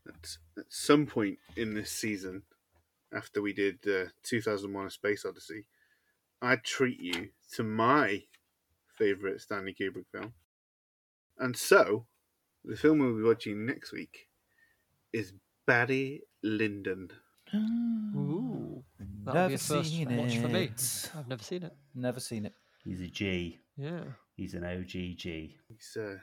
that 0.05 0.37
at 0.57 0.65
some 0.69 1.05
point 1.05 1.37
in 1.55 1.73
this 1.73 1.91
season, 1.91 2.43
after 3.13 3.41
we 3.41 3.53
did 3.53 3.79
uh, 3.87 4.09
2001 4.23 4.85
A 4.85 4.89
Space 4.89 5.25
Odyssey, 5.25 5.65
I'd 6.41 6.63
treat 6.63 6.99
you 6.99 7.29
to 7.53 7.63
my 7.63 8.23
favourite 8.97 9.41
Stanley 9.41 9.75
Kubrick 9.79 10.05
film. 10.11 10.33
And 11.37 11.55
so, 11.55 12.05
the 12.63 12.75
film 12.75 12.99
we'll 12.99 13.15
be 13.17 13.23
watching 13.23 13.65
next 13.65 13.91
week 13.91 14.27
is 15.11 15.33
Barry 15.65 16.21
Lyndon. 16.43 17.09
Ooh, 17.53 18.83
that'll 19.23 19.33
be 19.33 19.53
Never 19.53 19.53
a 19.55 19.57
first 19.57 19.89
seen 19.91 20.17
watch 20.17 20.37
for 20.37 20.47
me. 20.47 20.63
it. 20.65 21.11
I've 21.15 21.27
never 21.27 21.43
seen 21.43 21.63
it. 21.63 21.75
Never 21.93 22.19
seen 22.19 22.45
it. 22.45 22.53
He's 22.83 23.01
a 23.01 23.07
G. 23.07 23.59
Yeah. 23.77 24.03
He's 24.35 24.53
an 24.53 24.63
OGG. 24.63 25.21
He's, 25.21 25.97
uh, 25.99 26.17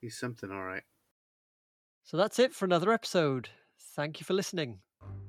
he's 0.00 0.18
something 0.18 0.50
alright. 0.50 0.82
So 2.04 2.16
that's 2.16 2.38
it 2.38 2.52
for 2.52 2.64
another 2.64 2.92
episode. 2.92 3.48
Thank 3.94 4.20
you 4.20 4.24
for 4.24 4.34
listening. 4.34 4.80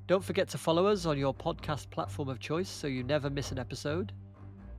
Don't 0.06 0.24
forget 0.24 0.48
to 0.50 0.58
follow 0.58 0.86
us 0.86 1.06
on 1.06 1.16
your 1.16 1.32
podcast 1.32 1.88
platform 1.90 2.28
of 2.28 2.40
choice 2.40 2.68
so 2.68 2.86
you 2.86 3.02
never 3.02 3.30
miss 3.30 3.52
an 3.52 3.58
episode. 3.58 4.12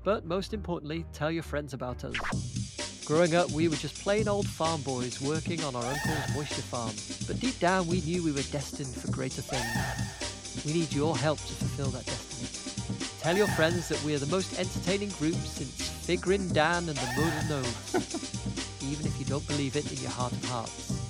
But 0.03 0.25
most 0.25 0.53
importantly, 0.53 1.05
tell 1.13 1.31
your 1.31 1.41
friends 1.41 1.73
about 1.73 2.03
us. 2.03 3.05
Growing 3.05 3.33
up, 3.35 3.49
we 3.51 3.67
were 3.67 3.75
just 3.75 4.03
plain 4.03 4.27
old 4.27 4.47
farm 4.47 4.81
boys 4.81 5.21
working 5.21 5.63
on 5.63 5.75
our 5.75 5.85
uncle's 5.85 6.35
moisture 6.35 6.61
farm, 6.61 6.91
but 7.27 7.39
deep 7.39 7.57
down 7.59 7.87
we 7.87 8.01
knew 8.01 8.23
we 8.23 8.31
were 8.31 8.43
destined 8.51 8.93
for 8.93 9.09
greater 9.11 9.41
things. 9.41 10.65
We 10.65 10.73
need 10.73 10.93
your 10.93 11.17
help 11.17 11.39
to 11.39 11.53
fulfill 11.53 11.89
that 11.91 12.05
destiny. 12.05 13.05
Tell 13.21 13.37
your 13.37 13.47
friends 13.47 13.87
that 13.89 14.03
we 14.03 14.13
are 14.13 14.19
the 14.19 14.27
most 14.27 14.59
entertaining 14.59 15.09
group 15.09 15.35
since 15.35 15.89
Figrin 16.05 16.53
D'an 16.53 16.89
and 16.89 16.97
the 16.97 17.07
Modal 17.15 17.61
Nodes, 17.61 18.81
even 18.91 19.05
if 19.05 19.17
you 19.19 19.25
don't 19.25 19.47
believe 19.47 19.75
it 19.75 19.91
in 19.91 19.99
your 19.99 20.11
heart 20.11 20.33
of 20.33 20.45
hearts. 20.45 21.04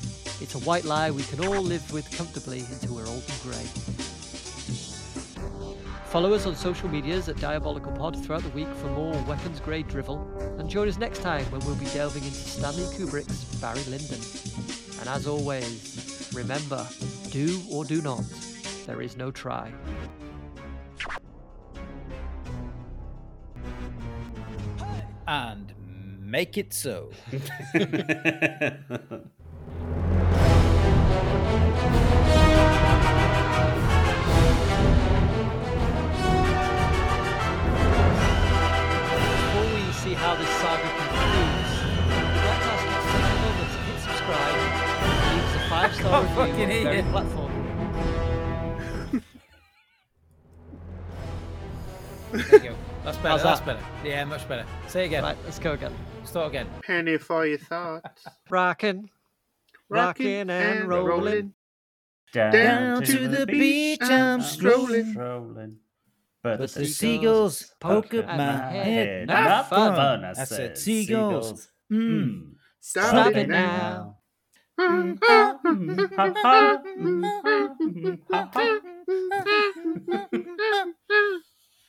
It's 0.46 0.54
a 0.54 0.60
white 0.60 0.86
lie 0.86 1.10
we 1.10 1.24
can 1.24 1.44
all 1.44 1.60
live 1.60 1.92
with 1.92 2.06
comfortably 2.16 2.60
until 2.60 2.94
we're 2.94 3.08
old 3.08 3.24
and 3.28 3.42
grey. 3.42 3.66
Follow 6.06 6.34
us 6.34 6.46
on 6.46 6.56
social 6.56 6.88
medias 6.88 7.28
at 7.30 7.38
Diabolical 7.38 7.92
Pod 7.94 8.24
throughout 8.24 8.44
the 8.44 8.50
week 8.50 8.68
for 8.76 8.86
more 8.90 9.20
weapons 9.24 9.60
grade 9.60 9.88
drivel, 9.88 10.22
and 10.60 10.70
join 10.70 10.88
us 10.88 11.00
next 11.00 11.24
time 11.24 11.44
when 11.46 11.66
we'll 11.66 11.74
be 11.78 11.88
delving 11.88 12.24
into 12.24 12.36
Stanley 12.36 12.84
Kubrick's 12.96 13.56
Barry 13.60 13.82
Lyndon. 13.86 14.20
And 15.00 15.10
as 15.10 15.26
always, 15.26 16.30
remember 16.32 16.88
do 17.32 17.60
or 17.72 17.84
do 17.84 18.04
not, 18.04 18.24
there 18.86 19.02
is 19.02 19.18
no 19.18 19.32
try. 19.32 19.74
And 25.28 25.74
make 26.20 26.60
it 26.60 26.72
so. 26.72 27.10
how 40.26 40.34
this 40.34 40.50
saga 40.58 40.90
concludes, 40.98 41.72
we'd 42.10 42.46
like 42.50 42.58
to 42.58 42.70
ask 42.74 42.82
you 42.82 42.90
to 42.98 43.02
take 43.14 43.30
a 43.30 43.38
moment 43.46 43.70
to 43.70 43.78
hit 43.86 43.98
subscribe 44.02 44.58
and 44.58 45.22
leave 45.30 45.46
us 45.46 45.54
a 45.56 45.70
five 45.70 45.92
star 45.94 46.14
oh, 46.18 46.22
review 46.24 46.42
on 46.42 46.48
fucking 46.50 46.68
the 46.68 46.74
hear 46.74 46.84
very 46.84 46.98
you. 46.98 47.04
platform. 47.12 47.52
There 52.32 52.64
you 52.64 52.70
go. 52.70 52.76
That's 53.04 53.18
better. 53.18 53.30
How's 53.30 53.44
That's 53.44 53.60
that? 53.60 53.66
better. 53.78 53.80
Yeah, 54.04 54.26
much 54.26 54.50
better. 54.50 54.66
Say 54.88 55.06
again. 55.06 55.22
Right, 55.22 55.38
let's 55.44 55.60
go 55.60 55.74
again. 55.74 55.94
Start 56.24 56.48
again. 56.48 56.68
Penny 56.82 57.20
for 57.20 57.46
your 57.46 57.60
thoughts. 57.60 58.26
Rockin', 58.50 59.12
rockin' 59.90 60.50
and 60.50 60.90
rolling. 60.90 61.54
Down 62.34 63.04
to 63.04 63.28
the 63.28 63.46
beach 63.46 64.02
I'm 64.02 64.42
strolling. 64.42 65.12
strolling. 65.12 65.78
But, 66.46 66.60
But 66.60 66.72
the 66.74 66.82
the 66.82 66.86
seagulls 66.86 67.58
seagulls 67.58 67.76
poke 67.80 68.14
at 68.14 68.30
at 68.30 68.38
my 68.38 68.54
head. 68.72 69.28
Not 69.28 69.44
Not 69.46 69.70
fun. 69.70 69.96
fun. 69.96 70.24
I 70.26 70.30
I 70.30 70.34
said 70.34 70.46
said 70.46 70.78
seagulls. 70.78 71.70
Mm. 71.92 72.00
Mm. 72.00 72.52
Stop 72.82 73.10
Stop 73.10 73.28
it 73.32 73.38
it 73.38 73.48
now. 73.50 74.18
now. 74.78 75.08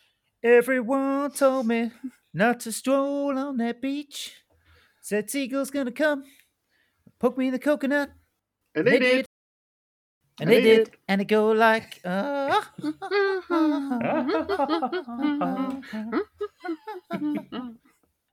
Everyone 0.43 1.31
told 1.33 1.67
me 1.67 1.91
not 2.33 2.61
to 2.61 2.73
stroll 2.73 3.37
on 3.37 3.57
that 3.59 3.83
beach. 3.83 4.37
Said 5.03 5.31
seagulls 5.31 5.71
gonna 5.71 5.93
come, 5.93 6.25
poke 7.19 7.37
me 7.37 7.49
in 7.49 7.53
the 7.53 7.59
coconut. 7.59 8.11
And 8.75 8.87
they 8.87 8.99
did. 8.99 9.27
And 10.39 10.51
they 10.53 10.61
did. 10.61 10.97
And 11.09 11.21
it 11.21 11.27
go 11.27 11.51
like, 11.53 12.01
uh, 12.05 12.53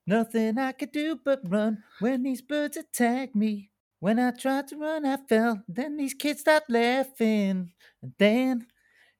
Nothing 0.08 0.58
I 0.58 0.72
could 0.74 0.92
do 0.92 1.16
but 1.24 1.42
run 1.50 1.84
when 2.00 2.24
these 2.24 2.42
birds 2.42 2.78
attacked 2.78 3.36
me. 3.36 3.72
When 4.00 4.20
I 4.20 4.32
tried 4.32 4.68
to 4.70 4.78
run, 4.78 5.06
I 5.06 5.18
fell. 5.18 5.64
Then 5.68 5.98
these 5.98 6.14
kids 6.14 6.42
stopped 6.42 6.70
laughing. 6.70 7.74
And 8.02 8.14
then 8.18 8.68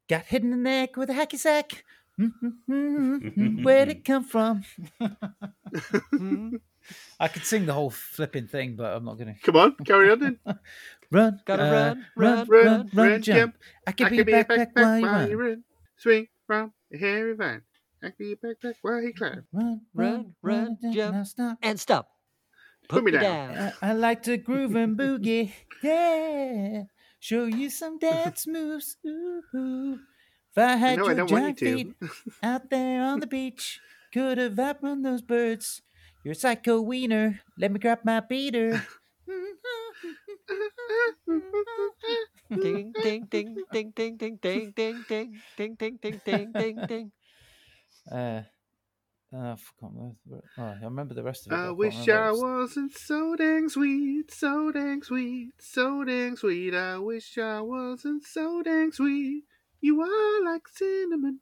got 0.10 0.26
hit 0.26 0.44
in 0.44 0.52
the 0.52 0.58
neck 0.58 0.98
with 0.98 1.10
a 1.10 1.14
hacky 1.14 1.38
sack. 1.40 1.84
Where'd 3.62 3.90
it 3.90 4.06
come 4.06 4.24
from? 4.26 4.64
I 7.20 7.28
could 7.28 7.46
sing 7.46 7.66
the 7.66 7.74
whole 7.74 7.90
flipping 7.90 8.48
thing, 8.48 8.76
but 8.76 8.94
I'm 8.96 9.06
not 9.06 9.18
going 9.18 9.34
to. 9.34 9.40
Come 9.42 9.56
on, 9.56 9.76
carry 9.86 10.12
on 10.12 10.20
then. 10.20 10.40
Run, 11.12 11.40
Gotta 11.46 11.64
uh, 11.64 11.72
run, 11.72 12.06
run, 12.16 12.36
run, 12.38 12.48
run, 12.50 12.66
run, 12.66 12.90
run, 13.12 13.22
jump. 13.22 13.38
jump. 13.38 13.56
I 13.86 13.92
could 13.92 14.10
be 14.10 14.20
a 14.20 14.26
backpack 14.26 14.70
while 14.74 15.00
you 15.30 15.38
run. 15.38 15.38
run. 15.38 15.64
Swing 15.98 16.28
from 16.48 16.74
a 16.92 16.98
hairy 16.98 17.36
vine. 17.36 17.62
I 18.02 18.08
could 18.08 18.18
be 18.18 18.32
a 18.32 18.36
backpack 18.36 18.76
while 18.82 19.02
you 19.02 19.14
climb. 19.14 19.46
Run, 19.54 19.82
Run, 19.94 20.36
run, 20.42 20.78
jump, 20.92 21.16
now 21.16 21.24
stop. 21.24 21.58
and 21.62 21.80
stop. 21.80 22.10
Put 22.90 23.04
me 23.04 23.12
down. 23.12 23.72
I, 23.82 23.90
I 23.90 23.94
like 23.94 24.24
to 24.24 24.38
groove 24.38 24.76
and 24.76 24.98
boogie, 24.98 25.52
yeah. 25.84 26.84
Show 27.20 27.46
you 27.46 27.70
some 27.70 28.00
dance 28.00 28.46
moves, 28.48 28.98
ooh. 29.06 30.00
If 30.52 30.58
I 30.58 30.76
had 30.76 30.98
No, 30.98 31.06
I 31.06 31.08
your 31.10 31.16
don't 31.16 31.32
want 31.32 31.58
giant 31.60 31.62
you 31.62 31.76
feet 31.76 31.96
out 32.44 32.70
there 32.70 33.02
on 33.04 33.20
the 33.22 33.28
beach, 33.28 33.80
could 34.12 34.38
have 34.40 34.60
outrun 34.60 35.04
those 35.04 35.22
birds. 35.22 35.82
You're 36.24 36.32
a 36.34 36.36
psycho 36.36 36.82
wiener. 36.82 37.42
Let 37.58 37.72
me 37.72 37.80
grab 37.80 38.00
my 38.04 38.20
beater. 38.20 38.84
Ding, 42.60 42.96
ding, 43.02 43.26
ding, 43.30 43.64
ding, 43.72 43.92
ding, 43.92 44.16
ding, 44.18 44.38
ding, 44.38 44.72
ding, 44.76 45.04
ding, 45.08 45.44
ding, 45.56 45.76
ding, 45.76 45.98
ding, 46.02 46.22
ding, 46.26 46.54
ding, 46.58 46.84
ding. 46.88 47.12
Uh, 48.12 48.44
uh, 49.34 49.54
I 49.54 49.56
forgot 49.58 49.94
the- 49.94 50.18
the- 50.26 50.44
oh, 50.58 50.64
I 50.64 50.86
remember 50.86 51.14
the 51.16 51.24
rest 51.24 51.48
of 51.48 51.54
it. 51.54 51.62
but 51.62 51.70
I 51.70 51.72
wish 51.72 52.08
I 52.08 52.32
wasn't 52.32 52.94
so 52.96 53.36
dang 53.36 53.70
sweet, 53.70 54.32
so 54.32 54.72
dang 54.72 55.02
sweet, 55.04 55.54
so 55.62 56.04
dang 56.04 56.36
sweet. 56.36 56.74
I 56.76 56.98
wish 57.00 57.38
I 57.38 57.62
wasn't 57.62 58.24
so 58.26 58.62
dang 58.62 58.92
sweet. 58.92 59.46
You 59.82 60.02
are 60.02 60.44
like 60.44 60.68
cinnamon. 60.68 61.42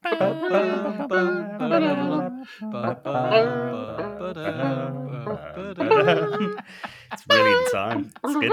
It's 7.13 7.23
really 7.29 7.51
in 7.51 7.71
time. 7.71 8.11
It's 8.23 8.33
good. 8.33 8.51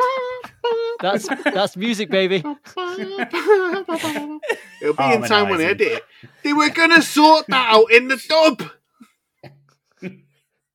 That's 1.01 1.28
that's 1.44 1.76
music, 1.76 2.10
baby. 2.10 2.36
It'll 2.39 2.55
be 2.55 2.62
oh, 4.98 5.12
in 5.12 5.22
Harmonise 5.22 5.28
time 5.28 5.48
when 5.48 5.60
I 5.60 5.64
it. 5.64 5.70
edit 5.70 5.93
it. 5.93 6.05
They 6.43 6.52
were 6.52 6.70
gonna 6.70 7.02
sort 7.02 7.47
that 7.48 7.74
out 7.74 7.93
in 7.93 8.09
the 8.09 8.16
dub. 8.28 8.62